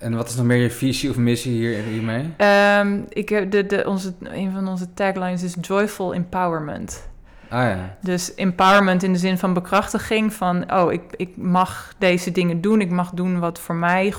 En 0.02 0.16
wat 0.16 0.30
is 0.30 0.36
nog 0.36 0.46
meer 0.46 0.62
je 0.62 0.72
visie 0.72 1.10
of 1.10 1.18
missie 1.18 1.52
hier, 1.52 1.84
hiermee? 1.84 2.34
Um, 2.80 3.06
ik 3.10 3.30
heb 3.30 3.52
de, 3.52 3.66
de, 3.66 3.84
onze, 3.88 4.14
een 4.20 4.52
van 4.52 4.68
onze 4.68 4.94
taglines 4.94 5.44
is 5.44 5.56
joyful 5.62 6.14
empowerment. 6.14 7.10
Ah 7.50 7.64
ja. 7.64 7.98
Dus 8.02 8.36
empowerment 8.36 9.04
in 9.04 9.14
de 9.14 9.20
zin 9.20 9.38
van 9.38 9.54
bekrachtiging 9.54 10.34
van... 10.34 10.74
oh, 10.74 10.92
ik, 10.92 11.02
ik 11.16 11.38
mag 11.38 11.94
deze 11.98 12.32
dingen 12.32 12.62
doen. 12.62 12.82
Ik 12.82 12.92
mag 12.92 13.10
doen 13.10 13.40
wat 13.40 13.60
voor 13.60 13.76
mij 13.76 14.06
uh, 14.08 14.16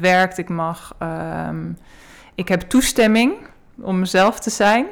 werkt. 0.00 0.38
Ik 0.38 0.48
mag... 0.48 0.96
Um, 1.48 1.78
ik 2.34 2.48
heb 2.48 2.60
toestemming 2.60 3.34
om 3.80 3.98
mezelf 3.98 4.40
te 4.40 4.50
zijn. 4.50 4.86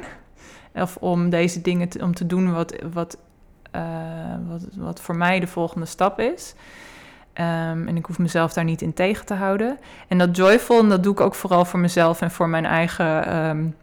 Of 0.74 0.96
om 0.96 1.30
deze 1.30 1.60
dingen 1.60 1.88
te, 1.88 2.02
om 2.02 2.14
te 2.14 2.26
doen 2.26 2.52
wat, 2.52 2.74
wat, 2.92 3.18
uh, 3.76 3.82
wat, 4.48 4.62
wat 4.76 5.00
voor 5.00 5.16
mij 5.16 5.40
de 5.40 5.46
volgende 5.46 5.86
stap 5.86 6.20
is. 6.20 6.54
Um, 7.34 7.88
en 7.88 7.96
ik 7.96 8.06
hoef 8.06 8.18
mezelf 8.18 8.52
daar 8.52 8.64
niet 8.64 8.82
in 8.82 8.94
tegen 8.94 9.26
te 9.26 9.34
houden. 9.34 9.78
En 10.08 10.18
dat 10.18 10.36
joyful, 10.36 10.88
dat 10.88 11.02
doe 11.02 11.12
ik 11.12 11.20
ook 11.20 11.34
vooral 11.34 11.64
voor 11.64 11.78
mezelf 11.78 12.20
en 12.20 12.30
voor 12.30 12.48
mijn 12.48 12.66
eigen 12.66 13.36
um, 13.36 13.76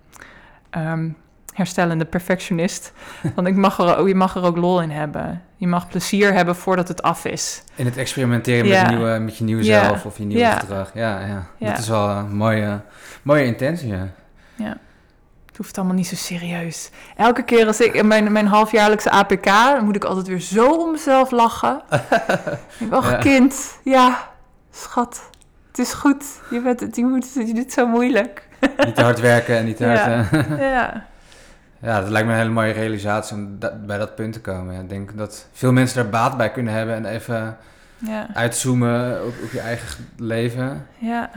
um, 0.78 1.18
herstellende 1.54 2.06
perfectionist. 2.06 2.94
Want 3.36 3.48
ik 3.48 3.56
mag 3.56 3.80
er, 3.80 4.08
je 4.08 4.16
mag 4.16 4.36
er 4.36 4.44
ook 4.44 4.58
lol 4.58 4.82
in 4.82 4.90
hebben. 4.90 5.42
Je 5.56 5.68
mag 5.68 5.88
plezier 5.88 6.34
hebben 6.34 6.56
voordat 6.56 6.88
het 6.88 7.02
af 7.02 7.26
is. 7.26 7.64
In 7.76 7.86
het 7.86 7.98
experimenteren 7.98 8.68
ja. 8.68 8.82
met, 8.82 8.92
nieuwe, 8.92 9.20
met 9.20 9.38
je 9.38 9.44
nieuwe 9.44 9.64
ja. 9.64 9.84
zelf 9.84 10.06
of 10.06 10.18
je 10.18 10.24
nieuwe 10.24 10.44
ja. 10.44 10.60
gedrag. 10.60 10.92
Ja, 10.94 11.20
ja. 11.58 11.70
dat 11.70 11.78
is 11.78 11.88
wel 11.88 12.10
een 12.10 12.36
mooie, 12.36 12.80
mooie 13.22 13.46
intentie. 13.46 13.88
Ja 14.56 14.78
hoeft 15.58 15.78
allemaal 15.78 15.96
niet 15.96 16.08
zo 16.08 16.16
serieus. 16.16 16.90
Elke 17.16 17.44
keer 17.44 17.68
als 17.68 17.80
ik 17.82 17.94
in 17.94 18.08
mijn, 18.08 18.32
mijn 18.32 18.48
halfjaarlijkse 18.48 19.10
APK, 19.12 19.44
dan 19.46 19.86
moet 19.86 19.96
ik 19.96 20.04
altijd 20.04 20.28
weer 20.28 20.40
zo 20.42 20.72
om 20.74 20.92
mezelf 20.92 21.32
lachen. 21.32 21.82
ik 22.80 22.92
ach, 22.92 23.12
ja. 23.12 23.18
kind, 23.18 23.78
ja, 23.84 24.30
schat, 24.72 25.30
het 25.68 25.80
is 25.80 25.94
goed. 25.94 26.26
Je, 26.50 26.62
bent 26.62 26.80
het, 26.80 26.96
je, 26.96 27.06
moet, 27.06 27.34
je 27.34 27.54
doet 27.54 27.72
zo 27.72 27.88
moeilijk. 27.88 28.48
niet 28.86 28.96
te 28.96 29.02
hard 29.04 29.20
werken 29.20 29.58
en 29.58 29.66
niet 29.66 29.78
te 29.78 29.86
hard... 29.86 30.00
Ja. 30.00 30.28
eh, 30.32 30.60
ja. 30.74 31.06
Ja, 31.82 32.02
dat 32.02 32.10
lijkt 32.10 32.28
me 32.28 32.34
een 32.34 32.40
hele 32.40 32.52
mooie 32.54 32.72
realisatie 32.74 33.36
om 33.36 33.60
da- 33.60 33.76
bij 33.86 33.98
dat 33.98 34.16
punt 34.16 34.34
te 34.34 34.42
komen. 34.42 34.74
Ja, 34.74 34.80
Ik 34.80 34.90
denk 34.90 35.18
dat 35.18 35.48
veel 35.54 35.72
mensen 35.72 35.96
daar 36.04 36.10
baat 36.12 36.38
bij 36.38 36.52
kunnen 36.52 36.74
hebben 36.74 36.96
en 36.96 37.06
even 37.06 37.58
Ja. 37.98 38.28
uitzoomen 38.34 39.26
op, 39.26 39.34
op 39.44 39.52
je 39.52 39.60
eigen 39.60 40.08
leven. 40.18 40.88
Ja. 40.98 41.30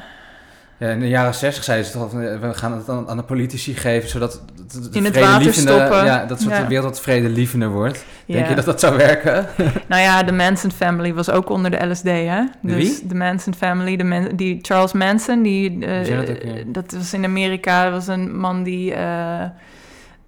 In 0.81 1.01
de 1.01 1.09
jaren 1.09 1.35
60 1.35 1.65
zeiden 1.65 1.87
ze 1.87 1.93
toch, 1.93 2.13
eh, 2.13 2.39
we 2.41 2.55
gaan 2.55 2.73
het 2.73 2.89
aan, 2.89 3.09
aan 3.09 3.17
de 3.17 3.23
politici 3.23 3.75
geven, 3.75 4.09
zodat 4.09 4.43
het- 4.73 4.89
In 4.95 5.05
het 5.05 5.19
water 5.21 5.55
stoppen. 5.55 6.05
Ja, 6.05 6.25
dat 6.27 6.41
soort 6.41 6.55
Ja. 6.55 6.61
de 6.63 6.69
wereld 6.69 6.87
wat 6.89 7.01
vredelievender 7.01 7.69
wordt. 7.69 8.05
Denk 8.27 8.43
Ja. 8.45 8.49
je 8.49 8.55
dat 8.55 8.65
dat 8.65 8.81
zou 8.81 8.97
werken? 8.97 9.47
Nou 9.89 10.03
ja, 10.03 10.23
de 10.23 10.33
Manson 10.33 10.71
family 10.71 11.15
was 11.15 11.31
ook 11.31 11.49
onder 11.51 11.71
de 11.71 11.87
LSD, 11.87 12.03
hè? 12.05 12.43
Dus 12.63 12.75
wie? 12.75 13.09
de 13.09 13.15
Manson 13.15 13.55
family, 13.55 13.97
de 13.97 14.05
man, 14.05 14.29
die 14.37 14.59
Charles 14.63 14.93
Manson, 14.93 15.43
die, 15.43 15.87
eh, 15.87 16.17
dat 16.17 16.29
ook 16.31 16.43
weer? 16.43 16.65
dat 16.67 16.93
was 16.97 17.13
in 17.13 17.25
Amerika, 17.25 17.85
dat 17.85 17.93
was 17.93 18.07
een 18.17 18.37
man 18.39 18.63
die 18.63 18.95
eh, 18.95 19.45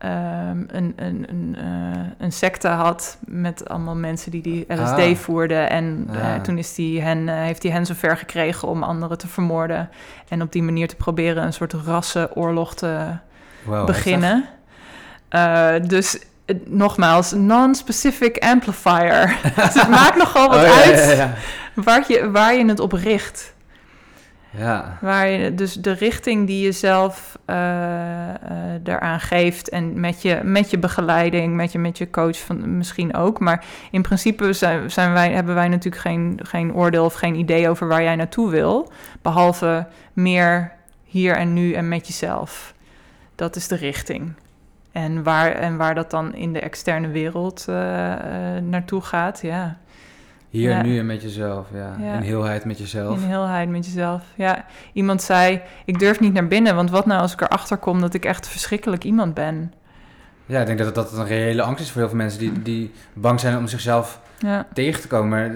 ehm, 0.03 0.63
een, 0.67 0.93
een, 0.97 1.27
een, 1.29 1.57
eh, 1.59 2.01
een 2.19 2.33
secte 2.33 2.69
had 2.69 3.19
met 3.27 3.69
allemaal 3.69 3.95
mensen 3.97 4.31
die 4.31 4.43
die 4.43 4.65
LSD 4.69 4.99
Ah. 4.99 5.15
voerden. 5.17 5.71
En 5.71 6.09
eh, 6.13 6.35
Ah. 6.35 6.41
toen 6.41 6.59
is 6.59 6.75
die 6.75 7.01
hen, 7.03 7.29
eh, 7.29 7.35
heeft 7.35 7.63
hij 7.63 7.73
hen 7.73 7.87
zover 7.87 8.17
gekregen 8.17 8.69
om 8.69 8.83
anderen 8.83 9.19
te 9.19 9.29
vermoorden. 9.29 9.89
En 10.29 10.43
op 10.43 10.53
die 10.53 10.63
manier 10.63 10.89
te 10.89 10.97
proberen 10.97 11.43
een 11.43 11.53
soort 11.53 11.73
rassenoorlog 11.73 12.75
te 12.75 13.07
Wow, 13.65 13.87
beginnen. 13.87 14.45
Dus 15.87 16.19
nogmaals, 16.67 17.33
non-specific 17.33 18.39
amplifier. 18.39 19.37
dus 19.57 19.75
het 19.75 19.89
maakt 19.89 20.17
nogal 20.17 20.49
wat 20.49 20.57
Oh, 20.59 20.63
ja, 20.67 20.83
uit 20.83 20.99
ja, 20.99 21.11
ja. 21.13 21.35
Waar, 21.75 22.05
je, 22.09 22.31
waar 22.31 22.55
je 22.55 22.65
het 22.69 22.81
op 22.81 22.93
richt. 22.93 23.55
Ja, 24.57 24.99
Waar 25.01 25.29
je, 25.29 25.55
dus 25.55 25.75
de 25.75 25.93
richting 25.93 26.47
die 26.47 26.65
je 26.65 26.73
zelf 26.73 27.39
eh 27.45 28.13
eh, 28.53 28.81
daaraan 28.83 29.21
geeft. 29.21 29.69
En 29.69 30.01
met 30.01 30.23
je, 30.23 30.41
met 30.43 30.71
je 30.71 30.79
begeleiding, 30.79 31.55
met 31.55 31.73
je, 31.73 31.79
met 31.79 31.99
je 31.99 32.11
coach 32.11 32.39
van, 32.39 32.77
misschien 32.77 33.15
ook. 33.15 33.41
Maar 33.41 33.65
in 33.91 34.03
principe 34.03 34.53
zijn, 34.53 34.91
zijn 34.91 35.13
wij, 35.13 35.33
hebben 35.33 35.55
wij 35.55 35.69
natuurlijk 35.69 36.03
geen, 36.03 36.41
geen 36.43 36.75
oordeel 36.75 37.05
of 37.05 37.15
geen 37.15 37.35
idee 37.35 37.69
over 37.69 37.89
waar 37.89 38.03
jij 38.03 38.17
naartoe 38.17 38.51
wil. 38.51 38.93
Behalve 39.23 39.87
meer 40.13 40.73
hier 41.05 41.37
en 41.37 41.53
nu 41.53 41.73
en 41.73 41.89
met 41.89 42.07
jezelf. 42.07 42.75
Dat 43.35 43.57
is 43.57 43.69
de 43.69 43.77
richting. 43.77 44.33
En 44.93 45.23
waar, 45.23 45.53
en 45.53 45.77
waar 45.77 45.95
dat 45.95 46.11
dan 46.11 46.35
in 46.35 46.53
de 46.53 46.61
externe 46.61 47.09
wereld 47.09 47.65
eh, 47.69 48.13
eh, 48.57 48.63
naartoe 48.63 49.01
gaat, 49.01 49.41
ja. 49.43 49.79
Hier 50.53 50.71
Ja. 50.71 50.83
nu 50.83 50.99
en 50.99 51.07
met 51.07 51.23
jezelf. 51.23 51.67
Ja. 51.75 51.97
Ja. 52.01 52.15
In 52.15 52.21
heelheid 52.23 52.65
met 52.65 52.79
jezelf. 52.79 53.17
In 53.23 53.29
heelheid 53.29 53.69
met 53.69 53.85
jezelf. 53.87 54.23
Ja, 54.35 54.65
iemand 54.93 55.23
zei: 55.23 55.61
Ik 55.85 55.99
durf 55.99 56.21
niet 56.21 56.33
naar 56.33 56.49
binnen, 56.49 56.75
want 56.75 56.91
wat 56.91 57.07
nou 57.07 57.21
als 57.21 57.33
ik 57.33 57.41
erachter 57.41 57.77
kom 57.77 58.01
dat 58.01 58.15
ik 58.15 58.25
echt 58.25 58.49
verschrikkelijk 58.49 59.05
iemand 59.05 59.35
ben? 59.35 59.73
Ja, 60.47 60.61
ik 60.61 60.67
denk 60.67 60.79
dat 60.79 60.95
dat 60.95 61.13
een 61.13 61.27
reële 61.27 61.63
angst 61.63 61.83
is 61.83 61.91
voor 61.91 62.01
heel 62.01 62.09
veel 62.11 62.19
mensen 62.19 62.39
die, 62.39 62.63
die 62.63 62.91
bang 63.13 63.41
zijn 63.41 63.57
om 63.57 63.67
zichzelf 63.67 64.21
Ja, 64.39 64.67
tegen 64.75 65.01
te 65.01 65.07
komen. 65.09 65.29
Maar 65.29 65.47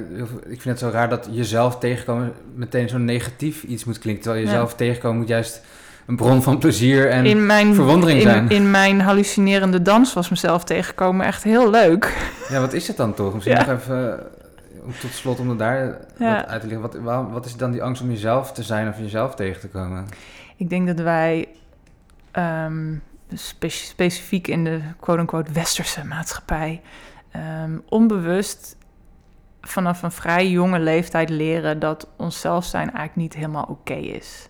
ik 0.53 0.61
vind 0.61 0.65
het 0.65 0.79
zo 0.79 0.89
raar 0.89 1.09
dat 1.09 1.29
jezelf 1.31 1.79
tegenkomen 1.79 2.33
meteen 2.55 2.89
zo 2.89 2.99
negatief 2.99 3.63
iets 3.63 3.85
moet 3.85 3.99
klinken. 3.99 4.23
Terwijl 4.23 4.45
jezelf 4.45 4.75
tegenkomen 4.75 5.19
moet 5.19 5.29
juist 5.29 5.63
een 6.07 6.17
bron 6.17 6.43
van 6.43 6.59
plezier 6.59 7.09
en 7.11 7.25
in 7.27 7.47
mijn, 7.47 7.75
verwondering 7.75 8.19
in, 8.21 8.25
zijn. 8.29 8.49
in 8.49 8.71
mijn 8.71 9.01
hallucinerende 9.01 9.83
dans 9.83 10.13
was 10.13 10.29
mezelf 10.29 10.65
tegenkomen 10.65 11.27
echt 11.27 11.43
heel 11.43 11.71
leuk. 11.71 12.31
Ja, 12.49 12.61
wat 12.61 12.73
is 12.73 12.89
het 12.89 12.97
dan 12.97 13.15
toch? 13.15 13.35
Misschien 13.35 13.57
Ja. 13.57 13.67
nog 13.67 13.79
even 13.79 14.19
eh, 14.19 14.25
tot 15.01 15.11
slot 15.13 15.41
om 15.41 15.57
daar 15.57 15.99
Ja. 16.19 16.47
uit 16.47 16.61
te 16.61 16.67
leggen. 16.67 17.03
Wat, 17.03 17.31
wat 17.31 17.47
is 17.47 17.57
dan 17.57 17.71
die 17.71 17.83
angst 17.83 18.03
om 18.03 18.11
jezelf 18.11 18.53
te 18.53 18.63
zijn 18.63 18.89
of 18.89 18.99
jezelf 18.99 19.35
tegen 19.35 19.61
te 19.61 19.69
komen? 19.69 20.07
Ik 20.57 20.69
denk 20.69 20.87
dat 20.87 20.99
wij 20.99 21.49
ehm, 22.31 22.95
spe- 23.33 23.69
specifiek 23.69 24.49
in 24.49 24.65
de 24.65 24.81
quote-unquote 25.01 25.53
westerse 25.53 26.05
maatschappij 26.05 26.83
ehm, 27.31 27.79
onbewust 27.89 28.77
vanaf 29.61 30.03
een 30.03 30.13
vrij 30.13 30.49
jonge 30.51 30.79
leeftijd 30.79 31.29
leren 31.29 31.79
dat 31.79 32.09
onszelf 32.17 32.65
zijn 32.65 32.83
eigenlijk 32.85 33.17
niet 33.17 33.35
helemaal 33.35 33.67
oké 33.69 33.95
is. 33.95 34.49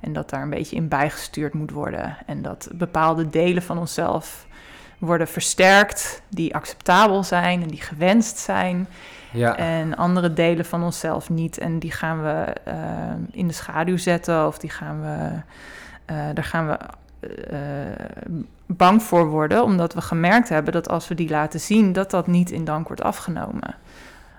En 0.00 0.12
dat 0.12 0.30
daar 0.30 0.42
een 0.42 0.50
beetje 0.50 0.76
in 0.76 0.88
bijgestuurd 0.88 1.54
moet 1.54 1.70
worden. 1.70 2.16
En 2.26 2.42
dat 2.42 2.68
bepaalde 2.74 3.28
delen 3.30 3.62
van 3.62 3.78
onszelf 3.78 4.46
worden 4.98 5.28
versterkt 5.28 6.22
die 6.28 6.54
acceptabel 6.54 7.24
zijn 7.24 7.62
en 7.62 7.68
die 7.68 7.80
gewenst 7.80 8.38
zijn. 8.38 8.88
Ja, 9.36 9.56
En 9.56 9.96
andere 9.96 10.32
delen 10.32 10.64
van 10.64 10.82
onszelf 10.82 11.30
niet. 11.30 11.58
En 11.58 11.78
die 11.78 11.92
gaan 11.92 12.22
we 12.22 12.44
eh, 12.64 12.76
in 13.30 13.46
de 13.46 13.52
schaduw 13.54 13.96
zetten 13.96 14.46
of 14.46 14.58
die 14.58 14.70
gaan 14.70 15.00
we, 15.00 15.30
eh, 16.04 16.16
daar 16.34 16.44
gaan 16.44 16.66
we 16.66 16.78
eh, 17.50 17.58
bang 18.66 19.02
voor 19.02 19.26
worden. 19.26 19.62
Omdat 19.62 19.94
we 19.94 20.00
gemerkt 20.00 20.48
hebben 20.48 20.72
dat 20.72 20.88
als 20.88 21.08
we 21.08 21.14
die 21.14 21.28
laten 21.30 21.60
zien, 21.60 21.92
dat 21.92 22.10
dat 22.10 22.26
niet 22.26 22.50
in 22.50 22.64
dank 22.64 22.86
wordt 22.86 23.02
afgenomen. 23.02 23.74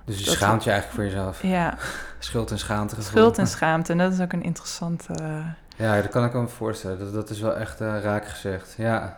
dus 0.06 0.20
je 0.20 0.26
dat- 0.26 0.34
schaamt 0.34 0.64
je 0.64 0.72
eigenlijk 0.72 1.02
voor 1.02 1.10
jezelf. 1.12 1.42
Ja, 1.42 1.74
Schuld 2.20 2.52
en 2.52 2.60
schaamte. 2.60 3.02
schuld 3.02 3.38
en 3.38 3.48
schaamte. 3.48 3.92
En 3.92 3.98
dat 3.98 4.14
is 4.14 4.20
ook 4.20 4.34
een 4.34 4.44
interessante... 4.44 5.14
Ja, 5.76 6.02
dat 6.02 6.10
kan 6.12 6.26
ik 6.26 6.34
me 6.34 6.48
voorstellen. 6.48 7.00
Dat, 7.00 7.14
dat 7.14 7.30
is 7.30 7.40
wel 7.42 7.56
echt 7.56 7.80
raak 7.80 8.28
gezegd. 8.28 8.74
Ja. 8.78 9.18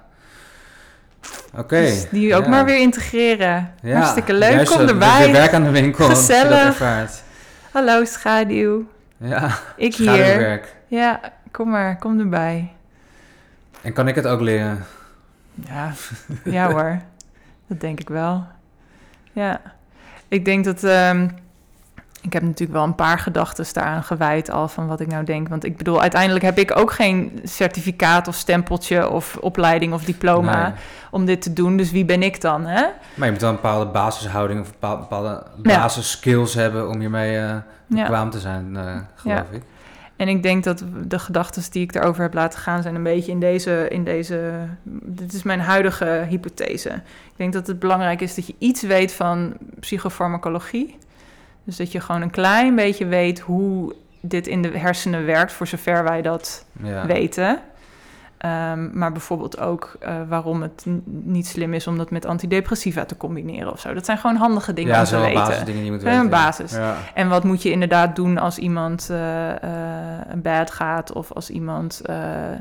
Oké. 1.57 1.81
dus 1.81 2.09
die 2.09 2.35
ook 2.35 2.43
ja. 2.43 2.49
maar 2.49 2.65
weer 2.65 2.79
integreren. 2.79 3.73
Ja, 3.81 3.95
Hartstikke 3.95 4.33
leuk, 4.33 4.51
juist 4.51 4.71
kom 4.71 4.87
erbij. 4.87 5.23
Weer 5.23 5.31
werk 5.31 5.53
aan 5.53 5.63
de 5.63 5.69
winkel. 5.69 6.05
Gezellig. 6.05 6.81
Hallo 7.71 8.05
schaduw, 8.05 8.87
Ja, 9.17 9.59
ik 9.75 9.95
hier. 9.95 10.61
Ja, 10.87 11.19
kom 11.51 11.69
maar, 11.69 11.97
kom 11.97 12.19
erbij. 12.19 12.71
En 13.81 13.93
kan 13.93 14.07
ik 14.07 14.15
het 14.15 14.27
ook 14.27 14.41
leren? 14.41 14.85
Ja, 15.53 15.93
ja 16.43 16.71
hoor. 16.71 17.01
Dat 17.67 17.79
denk 17.79 17.99
ik 17.99 18.09
wel. 18.09 18.47
Ja. 19.31 19.61
Ik 20.27 20.45
denk 20.45 20.65
dat... 20.65 20.83
ehm, 20.83 21.27
ik 22.21 22.33
heb 22.33 22.41
natuurlijk 22.43 22.71
wel 22.71 22.83
een 22.83 22.95
paar 22.95 23.19
gedachten 23.19 23.65
daaraan 23.73 24.03
gewijd 24.03 24.49
al 24.49 24.67
van 24.67 24.87
wat 24.87 24.99
ik 24.99 25.07
nou 25.07 25.23
denk. 25.23 25.47
Want 25.47 25.63
ik 25.65 25.77
bedoel, 25.77 26.01
uiteindelijk 26.01 26.45
heb 26.45 26.57
ik 26.57 26.77
ook 26.77 26.91
geen 26.91 27.39
certificaat 27.43 28.27
of 28.27 28.35
stempeltje 28.35 29.09
of 29.09 29.37
opleiding 29.41 29.93
of 29.93 30.03
diploma 30.03 30.63
Nee. 30.63 30.71
om 31.11 31.25
dit 31.25 31.41
te 31.41 31.53
doen. 31.53 31.77
Dus 31.77 31.91
wie 31.91 32.05
ben 32.05 32.23
ik 32.23 32.41
dan, 32.41 32.65
hè? 32.65 32.85
Maar 33.13 33.25
je 33.25 33.31
moet 33.31 33.41
wel 33.41 33.49
een 33.49 33.55
bepaalde 33.55 33.91
basishouding 33.91 34.59
of 34.59 34.65
een 34.67 34.71
bepaal- 34.79 34.97
bepaalde 34.99 35.43
Ja. 35.63 35.79
basisskills 35.81 36.53
hebben 36.53 36.89
om 36.89 36.99
hiermee 36.99 37.37
eh 37.37 37.55
bekwaam 37.87 38.29
te 38.29 38.39
zijn, 38.39 38.77
eh, 38.77 38.95
geloof 39.15 39.45
ik. 39.51 39.61
En 40.15 40.27
ik 40.27 40.43
denk 40.43 40.63
dat 40.63 40.83
de 41.07 41.19
gedachten 41.19 41.71
die 41.71 41.83
ik 41.83 41.95
erover 41.95 42.21
heb 42.21 42.33
laten 42.33 42.59
gaan 42.59 42.81
zijn 42.81 42.95
een 42.95 43.03
beetje 43.03 43.31
in 43.31 43.39
deze, 43.39 43.85
in 43.89 44.03
deze. 44.03 44.51
Dit 45.03 45.33
is 45.33 45.43
mijn 45.43 45.59
huidige 45.59 46.25
hypothese. 46.29 46.89
Ik 47.25 47.33
denk 47.35 47.53
dat 47.53 47.67
het 47.67 47.79
belangrijk 47.79 48.21
is 48.21 48.35
dat 48.35 48.47
je 48.47 48.55
iets 48.57 48.81
weet 48.81 49.13
van 49.13 49.53
psychofarmacologie. 49.79 50.97
Dus 51.69 51.77
dat 51.77 51.91
je 51.91 51.99
gewoon 51.99 52.21
een 52.21 52.29
klein 52.29 52.75
beetje 52.75 53.05
weet 53.05 53.39
hoe 53.39 53.95
dit 54.21 54.47
in 54.47 54.61
de 54.61 54.77
hersenen 54.77 55.25
werkt, 55.25 55.51
voor 55.51 55.67
zover 55.67 56.03
wij 56.03 56.21
dat 56.21 56.65
Ja. 56.83 57.05
weten. 57.05 57.59
Ehm, 58.37 58.97
maar 58.97 59.11
bijvoorbeeld 59.11 59.59
ook 59.59 59.95
eh, 59.99 60.15
waarom 60.27 60.61
het 60.61 60.85
niet 61.05 61.47
slim 61.47 61.73
is 61.73 61.87
om 61.87 61.97
dat 61.97 62.11
met 62.11 62.25
antidepressiva 62.25 63.05
te 63.05 63.17
combineren 63.17 63.71
of 63.71 63.79
zo. 63.79 63.93
Dat 63.93 64.05
zijn 64.05 64.17
gewoon 64.17 64.35
handige 64.35 64.73
dingen 64.73 64.91
ja, 64.91 64.97
om 64.99 65.05
dat 65.05 65.13
te 65.13 65.19
weten. 65.25 65.33
basisdingen 65.41 65.73
die 65.75 65.85
je 65.85 65.91
moet 65.91 66.03
een 66.03 66.09
weten. 66.11 66.29
basis. 66.29 66.71
Ja. 66.71 66.95
En 67.13 67.29
wat 67.29 67.43
moet 67.43 67.61
je 67.63 67.71
inderdaad 67.71 68.15
doen 68.15 68.37
als 68.37 68.57
iemand 68.57 69.09
eh 69.09 69.51
eh, 69.63 70.19
bad 70.35 70.71
gaat 70.71 71.13
of 71.13 71.31
als 71.31 71.49
iemand, 71.49 72.01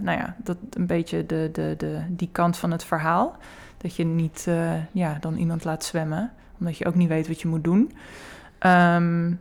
nou 0.02 0.18
ja, 0.18 0.34
dat 0.38 0.56
een 0.70 0.86
beetje 0.86 1.26
de, 1.26 1.48
de, 1.52 1.74
de, 1.78 1.98
die 2.08 2.28
kant 2.32 2.56
van 2.56 2.70
het 2.70 2.84
verhaal. 2.84 3.36
Dat 3.76 3.96
je 3.96 4.04
niet 4.04 4.48
ja, 4.92 5.16
dan 5.20 5.36
iemand 5.36 5.64
laat 5.64 5.84
zwemmen, 5.84 6.30
omdat 6.60 6.78
je 6.78 6.86
ook 6.86 6.94
niet 6.94 7.08
weet 7.08 7.28
wat 7.28 7.40
je 7.40 7.48
moet 7.48 7.64
doen. 7.64 7.92
Ehm, 8.58 9.32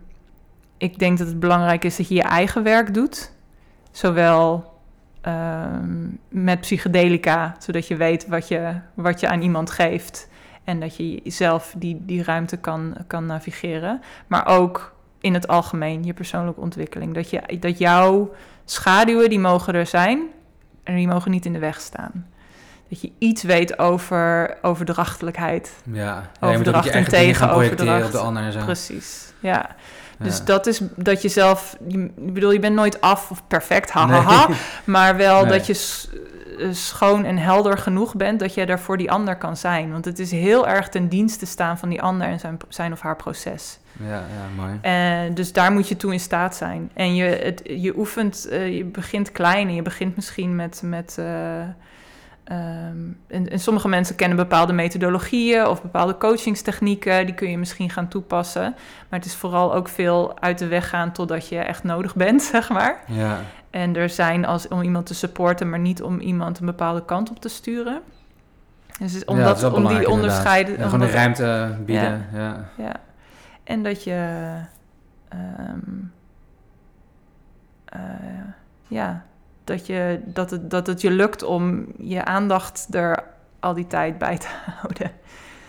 ik 0.78 1.00
denk 1.00 1.18
dat 1.18 1.28
het 1.28 1.40
belangrijk 1.40 1.84
is 1.84 1.98
dat 1.98 2.08
je 2.08 2.16
je 2.16 2.22
eigen 2.22 2.64
werk 2.64 2.94
doet, 2.94 3.32
zowel 3.92 4.76
ehm, 5.22 6.08
met 6.30 6.60
psychedelica, 6.60 7.56
zodat 7.60 7.88
je 7.88 7.96
weet 7.96 8.28
wat 8.28 8.48
je, 8.48 8.80
wat 8.94 9.20
je 9.20 9.28
aan 9.28 9.42
iemand 9.42 9.72
geeft. 9.72 10.30
En 10.64 10.80
dat 10.80 10.96
je 10.96 11.22
zelf 11.24 11.74
die, 11.78 11.98
die 12.06 12.24
ruimte 12.24 12.58
kan, 12.58 12.96
kan 13.08 13.26
navigeren. 13.26 14.02
Maar 14.28 14.48
ook 14.48 14.96
in 15.20 15.34
het 15.34 15.48
algemeen, 15.48 16.04
je 16.04 16.14
persoonlijke 16.14 16.62
ontwikkeling. 16.62 17.14
Dat, 17.14 17.30
je, 17.30 17.58
dat 17.60 17.78
jouw 17.78 18.32
schaduwen, 18.66 19.30
die 19.30 19.40
mogen 19.40 19.74
er 19.74 19.86
zijn. 19.86 20.28
En 20.84 20.96
die 20.96 21.08
mogen 21.08 21.32
niet 21.32 21.46
in 21.46 21.54
de 21.54 21.60
weg 21.60 21.80
staan. 21.80 22.26
Dat 22.90 23.02
je 23.02 23.12
iets 23.18 23.44
weet 23.44 23.80
over 23.80 24.58
overdrachtelijkheid. 24.62 25.72
Ja. 25.92 25.94
ja, 25.94 26.12
je 26.16 26.24
moet 26.40 26.52
ook 26.52 26.58
Overdracht 26.60 26.86
je 26.86 26.92
en 26.92 27.08
tegenoverdracht. 27.08 28.06
op 28.06 28.12
de 28.12 28.18
ander 28.18 28.44
en 28.44 28.52
zo. 28.52 28.60
Precies, 28.60 29.34
ja. 29.40 29.76
Ja. 30.20 30.26
Dus 30.26 30.44
dat 30.44 30.68
is 30.68 30.80
dat 30.96 31.22
je 31.22 31.30
zelf... 31.30 31.78
Ik 31.88 32.34
bedoel, 32.34 32.52
je 32.52 32.60
bent 32.60 32.76
nooit 32.76 33.02
af 33.02 33.32
of 33.32 33.48
perfect, 33.48 33.90
hahaha. 33.92 34.48
Maar 34.84 35.16
wel 35.18 35.42
Nee. 35.46 35.52
dat 35.58 35.68
je 35.68 36.04
eh, 36.60 36.68
schoon 36.72 37.26
en 37.26 37.38
helder 37.38 37.78
genoeg 37.78 38.16
bent 38.16 38.40
dat 38.40 38.54
je 38.54 38.66
er 38.66 38.80
voor 38.80 38.98
die 38.98 39.12
ander 39.12 39.36
kan 39.36 39.58
zijn. 39.58 39.92
Want 39.92 40.06
het 40.06 40.20
is 40.20 40.32
heel 40.32 40.68
erg 40.68 40.90
ten 40.90 41.08
dienste 41.08 41.46
staan 41.46 41.78
van 41.78 41.90
die 41.90 42.02
ander 42.02 42.28
en 42.28 42.40
zijn, 42.40 42.58
zijn 42.70 42.92
of 42.92 43.02
haar 43.02 43.16
proces. 43.16 43.80
Ja, 44.00 44.08
ja, 44.14 44.24
mooi. 44.56 44.78
En 44.82 45.34
dus 45.34 45.54
daar 45.54 45.72
moet 45.72 45.88
je 45.88 45.98
toe 45.98 46.14
in 46.14 46.20
staat 46.20 46.56
zijn. 46.56 46.90
En 46.94 47.16
je, 47.16 47.24
het, 47.24 47.62
je 47.64 47.98
oefent, 47.98 48.48
eh, 48.48 48.78
je 48.78 48.84
begint 48.86 49.32
klein 49.32 49.68
en 49.68 49.76
je 49.76 49.82
begint 49.82 50.16
misschien 50.16 50.56
met. 50.56 50.82
met 50.84 51.16
eh, 51.20 51.26
ehm, 52.48 52.98
en, 53.28 53.50
en 53.50 53.60
sommige 53.60 53.88
mensen 53.88 54.16
kennen 54.16 54.38
bepaalde 54.38 54.74
methodologieën 54.74 55.68
of 55.68 55.82
bepaalde 55.82 56.18
coachingstechnieken. 56.18 57.26
Die 57.26 57.36
kun 57.36 57.50
je 57.50 57.58
misschien 57.58 57.90
gaan 57.90 58.08
toepassen. 58.08 58.76
Maar 59.10 59.20
het 59.20 59.26
is 59.26 59.36
vooral 59.36 59.74
ook 59.74 59.88
veel 59.88 60.40
uit 60.40 60.58
de 60.58 60.68
weg 60.68 60.90
gaan 60.90 61.12
totdat 61.12 61.48
je 61.48 61.58
echt 61.58 61.84
nodig 61.84 62.16
bent, 62.16 62.42
zeg 62.54 62.70
maar. 62.70 63.00
Ja, 63.08 63.40
En 63.70 63.96
er 63.96 64.10
zijn 64.10 64.46
als, 64.46 64.68
om 64.68 64.82
iemand 64.82 65.06
te 65.06 65.14
supporten, 65.14 65.70
maar 65.70 65.80
niet 65.80 66.02
om 66.02 66.20
iemand 66.20 66.60
een 66.60 66.66
bepade 66.66 67.06
kant 67.06 67.30
op 67.30 67.40
te 67.40 67.50
sturen. 67.50 68.02
Dus 69.00 69.12
het 69.12 69.22
is 69.22 69.26
om, 69.26 69.38
Ja, 69.38 69.44
dat, 69.44 69.62
wel 69.62 69.74
om 69.74 69.88
die 69.88 70.10
onderscheiden... 70.10 70.80
gewoon 70.80 71.00
de 71.00 71.10
ruimte 71.10 71.76
bieden. 71.86 72.26
Ja. 72.34 72.70
ja. 72.78 72.96
En 73.64 73.84
dat 73.84 74.04
je. 74.04 74.40
ehm, 75.30 75.80
eh, 77.86 78.00
ja, 78.88 79.26
dat, 79.68 79.88
je, 79.88 80.20
dat, 80.26 80.50
het, 80.52 80.70
dat 80.70 80.88
het 80.88 81.02
je 81.02 81.12
lukt 81.12 81.44
om 81.44 81.86
je 81.98 82.26
aandacht 82.26 82.88
er 82.92 83.24
al 83.60 83.74
die 83.74 83.88
tijd 83.88 84.18
bij 84.18 84.38
te 84.38 84.48
houden. 84.80 85.12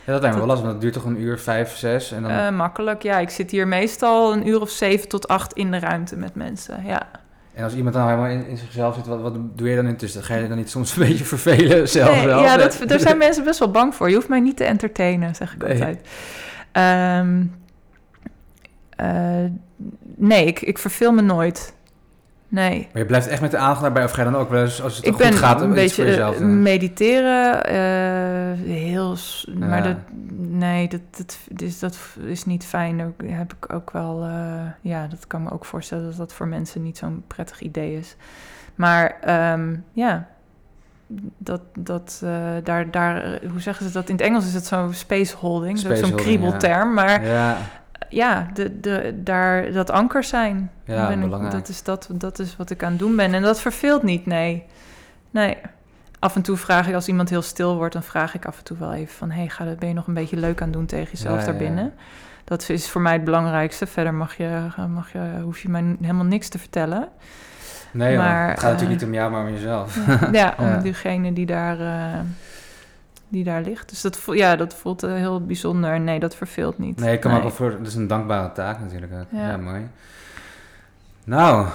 Ja, 0.05 0.13
dat 0.15 0.21
lijkt 0.23 0.37
me 0.37 0.43
wel 0.47 0.47
lastig, 0.55 0.67
want 0.67 0.73
het 0.73 0.81
duurt 0.81 0.95
toch 1.05 1.13
een 1.13 1.21
uur, 1.21 1.39
vijf, 1.39 1.77
zes 1.77 2.13
en 2.13 2.23
dan... 2.23 2.31
Eh, 2.31 2.51
makkelijk, 2.51 3.03
ja. 3.03 3.19
Ik 3.19 3.31
zit 3.31 3.51
hier 3.51 3.69
meestal 3.69 4.33
een 4.33 4.49
uur 4.49 4.61
of 4.61 4.71
zeven 4.71 5.09
tot 5.09 5.29
acht 5.29 5.53
in 5.53 5.71
de 5.71 5.79
ruimte 5.79 6.17
met 6.17 6.35
mensen. 6.35 6.85
Ja, 6.85 7.03
En 7.55 7.65
als 7.65 7.75
iemand 7.75 7.95
dan 7.95 8.05
helemaal 8.07 8.27
in, 8.31 8.47
in 8.47 8.57
zichzelf 8.57 8.95
zit, 8.95 9.07
wat, 9.07 9.21
wat 9.21 9.35
doe 9.59 9.69
je 9.69 9.77
dan 9.77 9.87
intussen? 9.87 10.23
Ga 10.23 10.35
je 10.35 10.49
dan 10.49 10.57
niet 10.57 10.71
soms 10.71 10.97
een 10.97 11.03
beetje 11.09 11.25
vervelen 11.25 11.89
zelf 11.89 12.15
Nee, 12.15 12.27
wel? 12.27 12.43
ja 12.43 12.57
dat, 12.57 12.79
daar 12.87 13.01
zijn 13.01 13.19
mensen 13.27 13.45
best 13.45 13.59
wel 13.59 13.71
bang 13.71 13.95
voor. 13.95 14.09
Je 14.09 14.15
hoeft 14.15 14.29
mij 14.29 14.41
niet 14.41 14.57
te 14.57 14.65
entertainen, 14.65 15.35
zeg 15.35 15.55
ik 15.55 15.63
Nee. 15.63 15.73
altijd. 15.73 16.09
Ehm, 16.73 17.45
eh, 18.97 19.51
nee, 20.17 20.45
ik, 20.47 20.61
ik 20.61 20.79
verveel 20.79 21.13
me 21.13 21.23
nooit. 21.23 21.75
Nee. 22.51 22.89
Maar 22.93 23.03
je 23.03 23.09
blijft 23.09 23.27
echt 23.27 23.41
met 23.41 23.51
de 23.51 23.57
aandacht 23.57 23.81
daarbij, 23.81 24.05
of 24.05 24.11
ga 24.11 24.23
je 24.25 24.31
dan 24.31 24.41
ook 24.41 24.51
wel 24.51 24.63
eens, 24.63 24.83
als 24.83 24.97
het 24.97 25.07
Ik 25.07 25.13
goed 25.13 25.23
ben 25.23 25.33
gaat, 25.33 25.61
een 25.61 25.75
beetje 25.75 25.95
voor 25.95 26.05
jezelf 26.05 26.35
eh, 26.35 26.41
doen? 26.41 26.63
mediteren, 26.63 27.65
eh, 27.65 28.67
heel, 28.67 29.17
Ja. 29.43 29.67
maar 29.67 29.83
dat, 29.83 29.97
nee, 30.37 30.89
dat, 30.89 31.01
dat, 31.17 31.39
dus 31.51 31.79
dat 31.79 31.99
is 32.25 32.45
niet 32.45 32.65
fijn. 32.65 33.15
Heb 33.27 33.53
ik 33.61 33.73
ook 33.73 33.91
wel, 33.91 34.23
eh, 34.23 34.61
ja, 34.81 35.07
dat 35.07 35.27
kan 35.27 35.43
me 35.43 35.51
ook 35.51 35.65
voorstellen 35.65 36.05
dat 36.05 36.17
dat 36.17 36.33
voor 36.33 36.49
mensen 36.49 36.83
niet 36.83 36.99
zo'n 36.99 37.23
prettig 37.27 37.61
idee 37.61 37.97
is. 37.97 38.17
Maar 38.75 39.17
ehm, 39.21 39.75
ja, 39.93 40.29
dat, 41.39 41.61
dat 41.79 42.23
daar, 42.65 42.91
daar, 42.91 43.41
hoe 43.51 43.61
zeggen 43.61 43.87
ze 43.87 43.93
dat? 43.93 44.09
In 44.09 44.15
het 44.15 44.25
Engels 44.25 44.47
is 44.47 44.55
het 44.55 44.67
zo'n 44.67 44.93
space 44.95 45.37
holding, 45.37 45.79
zo'n 45.79 46.15
kriebelterm. 46.15 46.95
Maar 46.95 47.25
Ja, 47.27 47.57
ja, 48.09 48.47
de, 48.55 48.81
de, 48.81 49.13
daar, 49.23 49.73
dat 49.73 49.91
anker 49.91 50.25
zijn. 50.25 50.71
Ja, 50.85 51.07
ben 51.09 51.17
ik- 51.19 51.25
belangrijk. 51.25 51.53
dat, 51.55 51.69
is 51.69 51.83
dat, 51.83 52.09
dat 52.13 52.39
is 52.39 52.57
wat 52.57 52.71
ik 52.71 52.83
aan 52.83 52.91
het 52.91 52.99
doen 52.99 53.17
ben. 53.17 53.35
En 53.35 53.43
dat 53.43 53.61
verveelt 53.61 54.03
niet, 54.03 54.27
nee. 54.27 54.65
Nee. 55.31 55.57
Af 56.19 56.35
en 56.37 56.43
toe 56.43 56.57
vraag 56.57 56.89
ik, 56.89 56.95
als 56.95 57.09
iemand 57.09 57.29
heel 57.29 57.43
stil 57.43 57.77
wordt, 57.77 57.93
dan 57.93 58.03
vraag 58.03 58.35
ik 58.35 58.47
af 58.47 58.59
en 58.59 58.65
toe 58.65 58.77
wel 58.79 58.93
even 58.93 59.15
van... 59.15 59.31
hé, 59.31 59.47
hey, 59.57 59.77
ben 59.79 59.89
je 59.89 59.95
nog 59.95 60.07
een 60.07 60.15
beetje 60.15 60.37
leuk 60.37 60.61
aan 60.61 60.69
het 60.69 60.77
doen 60.77 60.87
tegen 60.87 61.11
jezelf 61.13 61.39
Ja, 61.41 61.45
daarbinnen? 61.45 61.93
Dat 62.45 62.69
is 62.69 62.89
voor 62.91 63.01
mij 63.01 63.13
het 63.13 63.25
belangrijkste. 63.25 63.87
Verder 63.87 64.15
mag 64.15 64.37
je, 64.37 64.61
mag 64.89 65.13
je, 65.13 65.21
hoef 65.43 65.59
je 65.61 65.69
mij 65.69 65.97
helemaal 66.01 66.25
niks 66.25 66.49
te 66.49 66.59
vertellen. 66.59 67.09
nee. 67.93 68.17
Maar, 68.17 68.49
het 68.51 68.61
gaat 68.61 68.73
natuurlijk 68.73 69.01
eh, 69.01 69.07
niet 69.07 69.07
om 69.07 69.15
jou, 69.15 69.31
maar 69.31 69.47
om 69.47 69.53
jezelf. 69.53 69.99
ja, 70.33 70.55
om 70.59 70.67
Ja. 70.67 70.77
diegene 70.79 71.33
die 71.33 71.47
daar, 71.47 71.81
eh, 71.81 72.21
die 73.29 73.45
daar 73.45 73.63
ligt. 73.63 73.89
Dus 73.89 74.01
dat, 74.01 74.21
ja, 74.27 74.57
dat 74.57 74.75
voelt 74.75 75.03
eh, 75.03 75.15
heel 75.15 75.45
bijzonder. 75.47 76.01
Nee, 76.01 76.19
dat 76.19 76.35
verveelt 76.37 76.79
niet. 76.79 77.01
Nee, 77.01 77.13
ik 77.15 77.21
kan 77.21 77.33
me 77.33 77.41
wel 77.41 77.51
voor. 77.51 77.71
Dat 77.71 77.87
is 77.87 77.95
een 77.95 78.07
dankbare 78.07 78.53
taak 78.53 78.81
natuurlijk. 78.81 79.13
Ja, 79.31 79.49
Ja. 79.49 79.57
mooi. 79.57 79.87
Nou, 81.25 81.67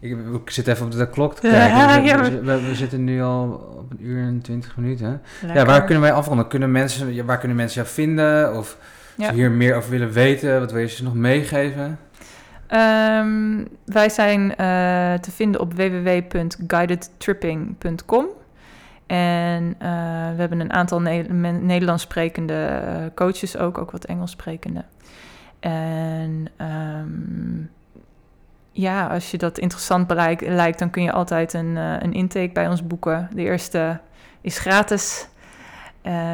ik, 0.00 0.16
ik 0.42 0.50
zit 0.50 0.66
even 0.68 0.86
op 0.86 0.92
de 0.92 1.08
klok 1.08 1.34
te 1.34 1.48
Ja, 1.48 1.68
kijken. 1.68 2.02
we, 2.02 2.08
ja, 2.24 2.30
we- 2.30 2.40
we- 2.42 2.62
we 2.68 2.74
zitten 2.74 3.04
nu 3.04 3.22
al 3.22 3.74
op 3.78 3.90
een 3.90 4.06
uur 4.06 4.22
en 4.26 4.40
twintig 4.42 4.76
minuten. 4.76 5.22
Ja, 5.54 5.64
waar 5.64 5.84
kunnen 5.84 6.02
wij 6.02 6.12
afronden? 6.12 6.48
Kunnen 6.48 6.72
mensen, 6.72 7.14
ja, 7.14 7.24
waar 7.24 7.38
kunnen 7.38 7.56
mensen 7.56 7.82
jou 7.82 7.94
vinden? 7.94 8.50
Of 8.56 8.56
als 8.56 8.76
Ja. 9.16 9.28
ze 9.28 9.34
hier 9.34 9.50
meer 9.50 9.76
over 9.76 9.90
willen 9.90 10.12
weten, 10.12 10.60
wat 10.60 10.72
wil 10.72 10.80
je 10.80 10.88
ze 10.88 11.02
nog 11.02 11.14
meegeven? 11.14 11.98
Ehm, 12.66 13.64
wij 13.84 14.08
zijn 14.08 14.50
eh, 14.56 15.14
te 15.14 15.30
vinden 15.30 15.60
op 15.60 15.74
www.guidedtripping.com. 15.74 18.26
En 19.06 19.74
eh, 19.78 19.88
we 20.34 20.40
hebben 20.40 20.60
een 20.60 20.72
aantal 20.72 21.00
Ne- 21.00 21.58
Nederlands 21.60 22.02
sprekende 22.02 22.64
eh, 22.64 23.04
coaches 23.14 23.56
ook, 23.56 23.78
ook 23.78 23.90
wat 23.90 24.04
Engels 24.04 24.30
sprekende. 24.30 24.84
En 25.60 26.46
ehm, 26.56 27.62
ja, 28.70 29.06
als 29.06 29.30
je 29.30 29.38
dat 29.38 29.58
interessant 29.58 30.10
lijkt, 30.40 30.78
dan 30.78 30.90
kun 30.90 31.02
je 31.02 31.12
altijd 31.12 31.52
een, 31.52 31.76
eh, 31.76 31.96
een 31.98 32.12
intake 32.12 32.52
bij 32.52 32.68
ons 32.68 32.86
boeken. 32.86 33.28
De 33.34 33.42
eerste 33.42 34.00
is 34.40 34.58
gratis. 34.58 35.28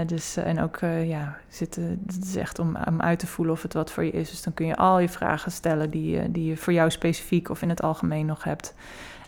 Dus, 0.07 0.37
en 0.37 0.61
ook, 0.61 0.79
ja, 1.05 1.37
zitten, 1.49 2.03
het 2.07 2.25
is 2.25 2.37
echt 2.37 2.59
om, 2.59 2.77
om 2.89 3.01
uit 3.01 3.19
te 3.19 3.27
voelen 3.27 3.55
of 3.55 3.63
het 3.63 3.73
wat 3.73 3.91
voor 3.91 4.05
je 4.05 4.11
is. 4.11 4.31
Dus 4.31 4.43
dan 4.43 4.55
kun 4.55 4.67
je 4.67 4.77
al 4.77 4.99
je 4.99 5.09
vragen 5.09 5.53
stellen 5.53 5.91
die, 5.91 6.31
die 6.31 6.45
je 6.45 6.57
voor 6.57 6.73
jou 6.73 6.91
specifiek 6.91 7.49
of 7.49 7.63
in 7.63 7.69
het 7.69 7.83
algemeen 7.83 8.27
nog 8.27 8.45
hebt. 8.45 8.75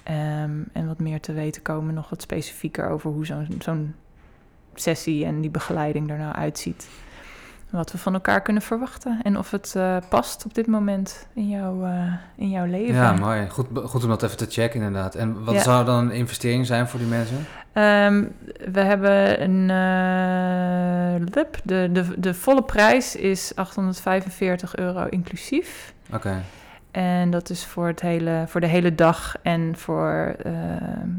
Ehm, 0.02 0.50
en 0.72 0.86
wat 0.86 0.98
meer 0.98 1.20
te 1.20 1.32
weten 1.32 1.62
komen, 1.62 1.94
nog 1.94 2.10
wat 2.10 2.22
specifieker 2.22 2.88
over 2.88 3.10
hoe 3.10 3.26
zo'n 3.26 3.46
zo'n 3.58 3.94
sessie 4.74 5.24
en 5.24 5.40
die 5.40 5.50
begeleiding 5.50 6.10
er 6.10 6.18
nou 6.18 6.34
uitziet. 6.34 6.88
Wat 7.70 7.92
we 7.92 7.98
van 7.98 8.14
elkaar 8.14 8.42
kunnen 8.42 8.62
verwachten 8.62 9.20
en 9.22 9.38
of 9.38 9.50
het 9.50 9.74
eh, 9.76 9.96
past 10.08 10.44
op 10.44 10.54
dit 10.54 10.66
moment 10.66 11.26
in, 11.34 11.48
jouw 11.48 11.84
eh, 11.84 12.12
in 12.36 12.50
jouw 12.50 12.64
leven. 12.66 12.94
Ja, 12.94 13.12
mooi. 13.12 13.48
Goed, 13.48 13.66
goed 13.84 14.02
om 14.02 14.08
dat 14.08 14.22
even 14.22 14.36
te 14.36 14.46
checken 14.48 14.80
inderdaad. 14.82 15.14
En 15.14 15.44
wat 15.44 15.54
Ja. 15.54 15.62
zou 15.62 15.84
dan 15.84 15.98
een 16.04 16.10
investering 16.10 16.66
zijn 16.66 16.88
voor 16.88 16.98
die 16.98 17.08
mensen? 17.08 17.46
Ehm, 17.72 18.24
we 18.72 18.80
hebben 18.80 19.42
een. 19.42 19.66
lip. 21.34 21.56
de, 21.64 21.88
de, 21.92 22.20
de 22.20 22.34
volle 22.34 22.62
prijs 22.62 23.16
is 23.16 23.52
845 23.54 24.76
euro 24.76 25.06
inclusief. 25.06 25.92
Oké. 26.12 26.42
En 26.92 27.30
dat 27.30 27.50
is 27.50 27.64
voor, 27.64 27.86
het 27.86 28.00
hele, 28.00 28.44
voor 28.46 28.60
de 28.60 28.66
hele 28.66 28.94
dag 28.94 29.36
en 29.42 29.76
voor 29.76 30.34
eh, 30.42 30.52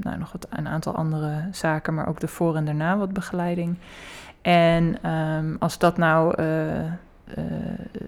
nou, 0.02 0.18
nog 0.18 0.32
wat, 0.32 0.48
een 0.50 0.68
aantal 0.68 0.96
andere 0.96 1.48
zaken, 1.52 1.94
maar 1.94 2.08
ook 2.08 2.20
de 2.20 2.28
voor- 2.28 2.56
en 2.56 2.66
daarna 2.66 2.98
wat 2.98 3.14
begeleiding. 3.14 3.78
En 4.42 4.98
ehm, 5.02 5.56
als 5.60 5.78
dat 5.78 5.98
nou 5.98 6.36
eh, 6.36 6.86
eh, 6.86 6.94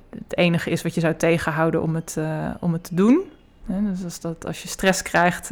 het 0.09 0.37
enige 0.37 0.69
is 0.69 0.81
wat 0.81 0.93
je 0.93 1.01
zou 1.01 1.15
tegenhouden 1.15 1.81
om 1.81 1.95
het, 1.95 2.17
om 2.59 2.73
het 2.73 2.83
te 2.83 2.95
doen. 2.95 3.21
Hè, 3.65 3.81
dus 3.89 4.03
als, 4.03 4.19
dat, 4.19 4.45
als 4.45 4.61
je 4.61 4.67
stress 4.67 5.01
krijgt 5.01 5.47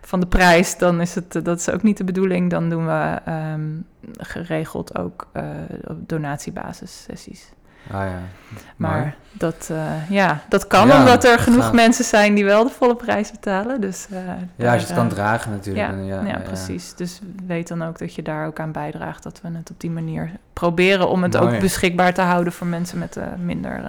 van 0.00 0.20
de 0.20 0.26
prijs, 0.26 0.78
dan 0.78 1.00
is 1.00 1.14
het, 1.14 1.32
dat 1.32 1.58
is 1.58 1.70
ook 1.70 1.82
niet 1.82 1.96
de 1.96 2.04
bedoeling. 2.04 2.50
Dan 2.50 2.68
doen 2.70 2.86
we 2.86 3.18
ehm, 3.24 3.70
geregeld 4.16 4.98
ook 4.98 5.28
donatiebasis 6.06 7.02
sessies. 7.02 7.52
Ah 7.92 8.00
ja. 8.04 8.18
Maar 8.76 9.14
dat, 9.32 9.68
eh, 9.72 10.10
ja, 10.10 10.40
dat 10.48 10.66
kan 10.66 10.88
Ja, 10.88 10.98
omdat 10.98 11.24
er 11.24 11.38
genoeg 11.38 11.64
gaat. 11.64 11.72
mensen 11.72 12.04
zijn 12.04 12.34
die 12.34 12.44
wel 12.44 12.64
de 12.64 12.70
volle 12.70 12.96
prijs 12.96 13.30
betalen. 13.30 13.80
Dus, 13.80 14.06
eh, 14.10 14.16
Ja, 14.26 14.34
daar, 14.56 14.72
als 14.72 14.80
je 14.80 14.86
het 14.86 14.96
kan 14.96 15.06
eh, 15.08 15.12
dragen 15.12 15.50
natuurlijk. 15.50 15.88
Ja, 15.90 16.16
ja, 16.16 16.22
ja, 16.26 16.38
precies. 16.38 16.94
Dus 16.94 17.20
weet 17.46 17.68
dan 17.68 17.82
ook 17.84 17.98
dat 17.98 18.14
je 18.14 18.22
daar 18.22 18.46
ook 18.46 18.60
aan 18.60 18.72
bijdraagt. 18.72 19.22
Dat 19.22 19.40
we 19.42 19.48
het 19.52 19.70
op 19.70 19.80
die 19.80 19.90
manier 19.90 20.30
proberen 20.52 21.08
om 21.08 21.22
het 21.22 21.32
Mooi. 21.40 21.54
ook 21.54 21.60
beschikbaar 21.60 22.14
te 22.14 22.22
houden 22.22 22.52
voor 22.52 22.66
mensen 22.66 22.98
met 22.98 23.16
eh, 23.16 23.24
minder. 23.38 23.80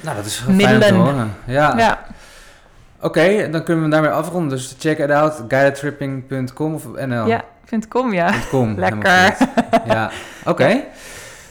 Nou, 0.00 0.16
dat 0.16 0.24
is 0.26 0.36
fijn 0.36 0.50
om 0.50 0.58
te 0.58 0.66
Middelen. 0.66 0.94
horen. 0.94 1.34
Ja. 1.44 1.74
ja. 1.78 1.98
Oké, 3.00 3.48
dan 3.50 3.62
kunnen 3.62 3.84
we 3.84 3.90
daarmee 3.90 4.10
afronden. 4.10 4.48
Dus 4.50 4.76
check 4.78 4.98
it 4.98 5.10
out, 5.10 5.42
guidedtripping.com 5.48 6.74
of 6.74 6.84
nl. 7.06 7.26
ja, 7.26 7.44
kom, 7.88 8.12
ja. 8.12 8.32
.com, 8.50 8.74
Lekker. 8.78 9.36
Ja, 9.86 10.10
oké. 10.44 10.80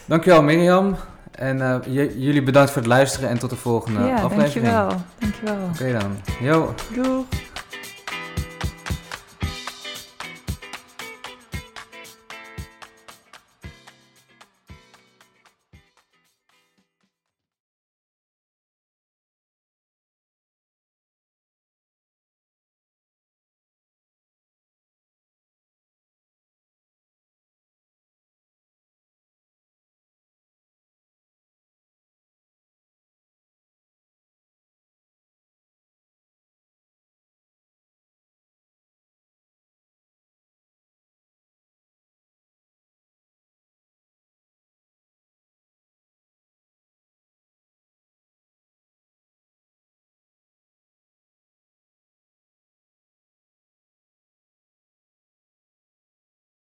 Dankjewel 0.05 0.43
Mirjam. 0.43 0.95
En 1.41 1.61
eh, 1.61 1.75
jullie 2.17 2.43
bedankt 2.43 2.71
voor 2.71 2.81
het 2.81 2.91
luisteren 2.91 3.29
en 3.29 3.39
tot 3.39 3.49
de 3.49 3.55
volgende 3.55 3.99
ja, 3.99 4.21
aflevering. 4.21 4.65
dankjewel. 4.65 5.01
Dankjewel. 5.19 5.67
Oké 5.73 5.99
dan. 5.99 6.17
Yo. 6.39 6.73
Doeg. 6.93 7.25